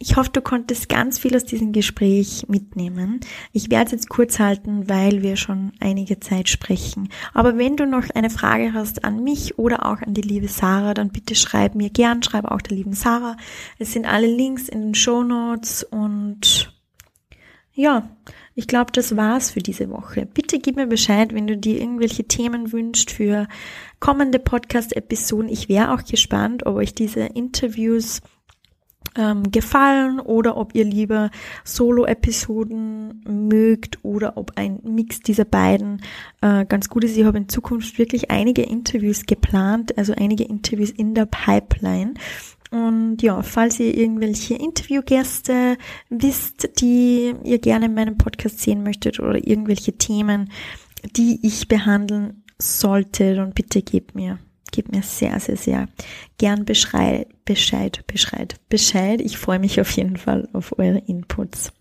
Ich 0.00 0.16
hoffe, 0.16 0.30
du 0.32 0.40
konntest 0.40 0.88
ganz 0.88 1.18
viel 1.18 1.34
aus 1.34 1.44
diesem 1.44 1.72
Gespräch 1.72 2.44
mitnehmen. 2.46 3.18
Ich 3.52 3.68
werde 3.68 3.86
es 3.86 3.92
jetzt 3.92 4.08
kurz 4.08 4.38
halten, 4.38 4.88
weil 4.88 5.22
wir 5.22 5.36
schon 5.36 5.72
einige 5.80 6.20
Zeit 6.20 6.48
sprechen. 6.48 7.08
Aber 7.34 7.58
wenn 7.58 7.76
du 7.76 7.84
noch 7.84 8.04
eine 8.14 8.30
Frage 8.30 8.72
hast 8.74 9.04
an 9.04 9.24
mich 9.24 9.58
oder 9.58 9.84
auch 9.86 10.00
an 10.00 10.14
die 10.14 10.22
liebe 10.22 10.46
Sarah, 10.46 10.94
dann 10.94 11.10
bitte 11.10 11.34
schreib 11.34 11.74
mir 11.74 11.90
gern, 11.90 12.22
schreib 12.22 12.44
auch 12.44 12.62
der 12.62 12.76
lieben 12.76 12.92
Sarah. 12.92 13.36
Es 13.80 13.92
sind 13.92 14.06
alle 14.06 14.28
Links 14.28 14.68
in 14.68 14.82
den 14.82 14.94
Show 14.94 15.24
Notes 15.24 15.82
und 15.82 16.72
ja, 17.72 18.08
ich 18.58 18.66
glaube, 18.66 18.90
das 18.90 19.16
war's 19.16 19.52
für 19.52 19.60
diese 19.60 19.88
Woche. 19.88 20.26
Bitte 20.26 20.58
gib 20.58 20.74
mir 20.74 20.88
Bescheid, 20.88 21.32
wenn 21.32 21.46
du 21.46 21.56
dir 21.56 21.80
irgendwelche 21.80 22.24
Themen 22.24 22.72
wünschst 22.72 23.12
für 23.12 23.46
kommende 24.00 24.40
Podcast-Episoden. 24.40 25.48
Ich 25.48 25.68
wäre 25.68 25.94
auch 25.94 26.02
gespannt, 26.02 26.66
ob 26.66 26.74
euch 26.74 26.92
diese 26.92 27.20
Interviews 27.20 28.20
ähm, 29.14 29.52
gefallen 29.52 30.18
oder 30.18 30.56
ob 30.56 30.74
ihr 30.74 30.84
lieber 30.84 31.30
Solo-Episoden 31.62 33.22
mögt 33.28 34.00
oder 34.02 34.36
ob 34.36 34.50
ein 34.56 34.80
Mix 34.82 35.20
dieser 35.20 35.44
beiden 35.44 36.02
äh, 36.40 36.64
ganz 36.64 36.88
gut 36.88 37.04
ist. 37.04 37.16
Ich 37.16 37.24
habe 37.24 37.38
in 37.38 37.48
Zukunft 37.48 37.96
wirklich 37.96 38.32
einige 38.32 38.62
Interviews 38.62 39.24
geplant, 39.26 39.96
also 39.96 40.14
einige 40.14 40.42
Interviews 40.42 40.90
in 40.90 41.14
der 41.14 41.26
Pipeline. 41.26 42.14
Und 42.70 43.22
ja, 43.22 43.42
falls 43.42 43.80
ihr 43.80 43.96
irgendwelche 43.96 44.54
Interviewgäste 44.54 45.76
wisst, 46.10 46.80
die 46.80 47.34
ihr 47.44 47.58
gerne 47.58 47.86
in 47.86 47.94
meinem 47.94 48.18
Podcast 48.18 48.60
sehen 48.60 48.82
möchtet 48.82 49.20
oder 49.20 49.46
irgendwelche 49.46 49.96
Themen, 49.96 50.50
die 51.16 51.38
ich 51.42 51.68
behandeln 51.68 52.44
sollte, 52.58 53.34
dann 53.34 53.52
bitte 53.52 53.82
gebt 53.82 54.14
mir 54.14 54.38
gebt 54.70 54.92
mir 54.92 55.02
sehr, 55.02 55.40
sehr, 55.40 55.56
sehr 55.56 55.88
gern 56.36 56.64
Bescheid, 56.64 57.26
Bescheid, 57.44 58.04
Bescheid, 58.06 58.56
Bescheid. 58.68 59.20
Ich 59.20 59.38
freue 59.38 59.58
mich 59.58 59.80
auf 59.80 59.90
jeden 59.92 60.16
Fall 60.16 60.48
auf 60.52 60.78
eure 60.78 60.98
Inputs. 60.98 61.72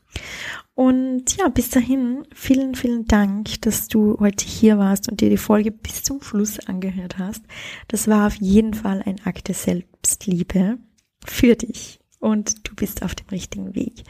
Und 0.78 1.36
ja, 1.38 1.48
bis 1.48 1.72
dahin, 1.72 2.28
vielen, 2.36 2.76
vielen 2.76 3.08
Dank, 3.08 3.60
dass 3.64 3.88
du 3.88 4.16
heute 4.20 4.46
hier 4.46 4.78
warst 4.78 5.10
und 5.10 5.22
dir 5.22 5.32
die 5.32 5.36
Folge 5.38 5.72
bis 5.72 6.04
zum 6.04 6.22
Schluss 6.22 6.60
angehört 6.60 7.18
hast. 7.18 7.42
Das 7.88 8.08
war 8.08 8.28
auf 8.28 8.36
jeden 8.36 8.76
Fall 8.76 9.02
ein 9.04 9.20
Akt 9.26 9.48
der 9.48 9.56
Selbstliebe 9.56 10.78
für 11.26 11.56
dich 11.56 12.00
und 12.20 12.70
du 12.70 12.76
bist 12.76 13.02
auf 13.02 13.16
dem 13.16 13.26
richtigen 13.30 13.74
Weg. 13.74 14.04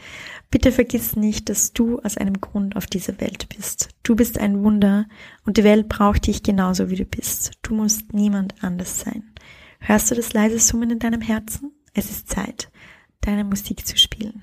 Bitte 0.50 0.70
vergiss 0.70 1.16
nicht, 1.16 1.48
dass 1.48 1.72
du 1.72 2.00
aus 2.00 2.18
einem 2.18 2.38
Grund 2.38 2.76
auf 2.76 2.84
dieser 2.84 3.18
Welt 3.18 3.48
bist. 3.48 3.88
Du 4.02 4.14
bist 4.14 4.36
ein 4.36 4.62
Wunder 4.62 5.06
und 5.46 5.56
die 5.56 5.64
Welt 5.64 5.88
braucht 5.88 6.26
dich 6.26 6.42
genauso 6.42 6.90
wie 6.90 6.96
du 6.96 7.06
bist. 7.06 7.52
Du 7.62 7.72
musst 7.72 8.12
niemand 8.12 8.62
anders 8.62 9.00
sein. 9.00 9.32
Hörst 9.80 10.10
du 10.10 10.14
das 10.14 10.34
leise 10.34 10.58
Summen 10.58 10.90
in 10.90 10.98
deinem 10.98 11.22
Herzen? 11.22 11.72
Es 11.94 12.10
ist 12.10 12.28
Zeit, 12.28 12.70
deine 13.22 13.44
Musik 13.44 13.86
zu 13.86 13.96
spielen. 13.96 14.42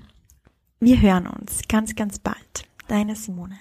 Wir 0.86 1.02
hören 1.02 1.26
uns 1.26 1.68
ganz, 1.68 1.96
ganz 1.96 2.20
bald. 2.20 2.68
Deine 2.88 3.16
Simone. 3.16 3.58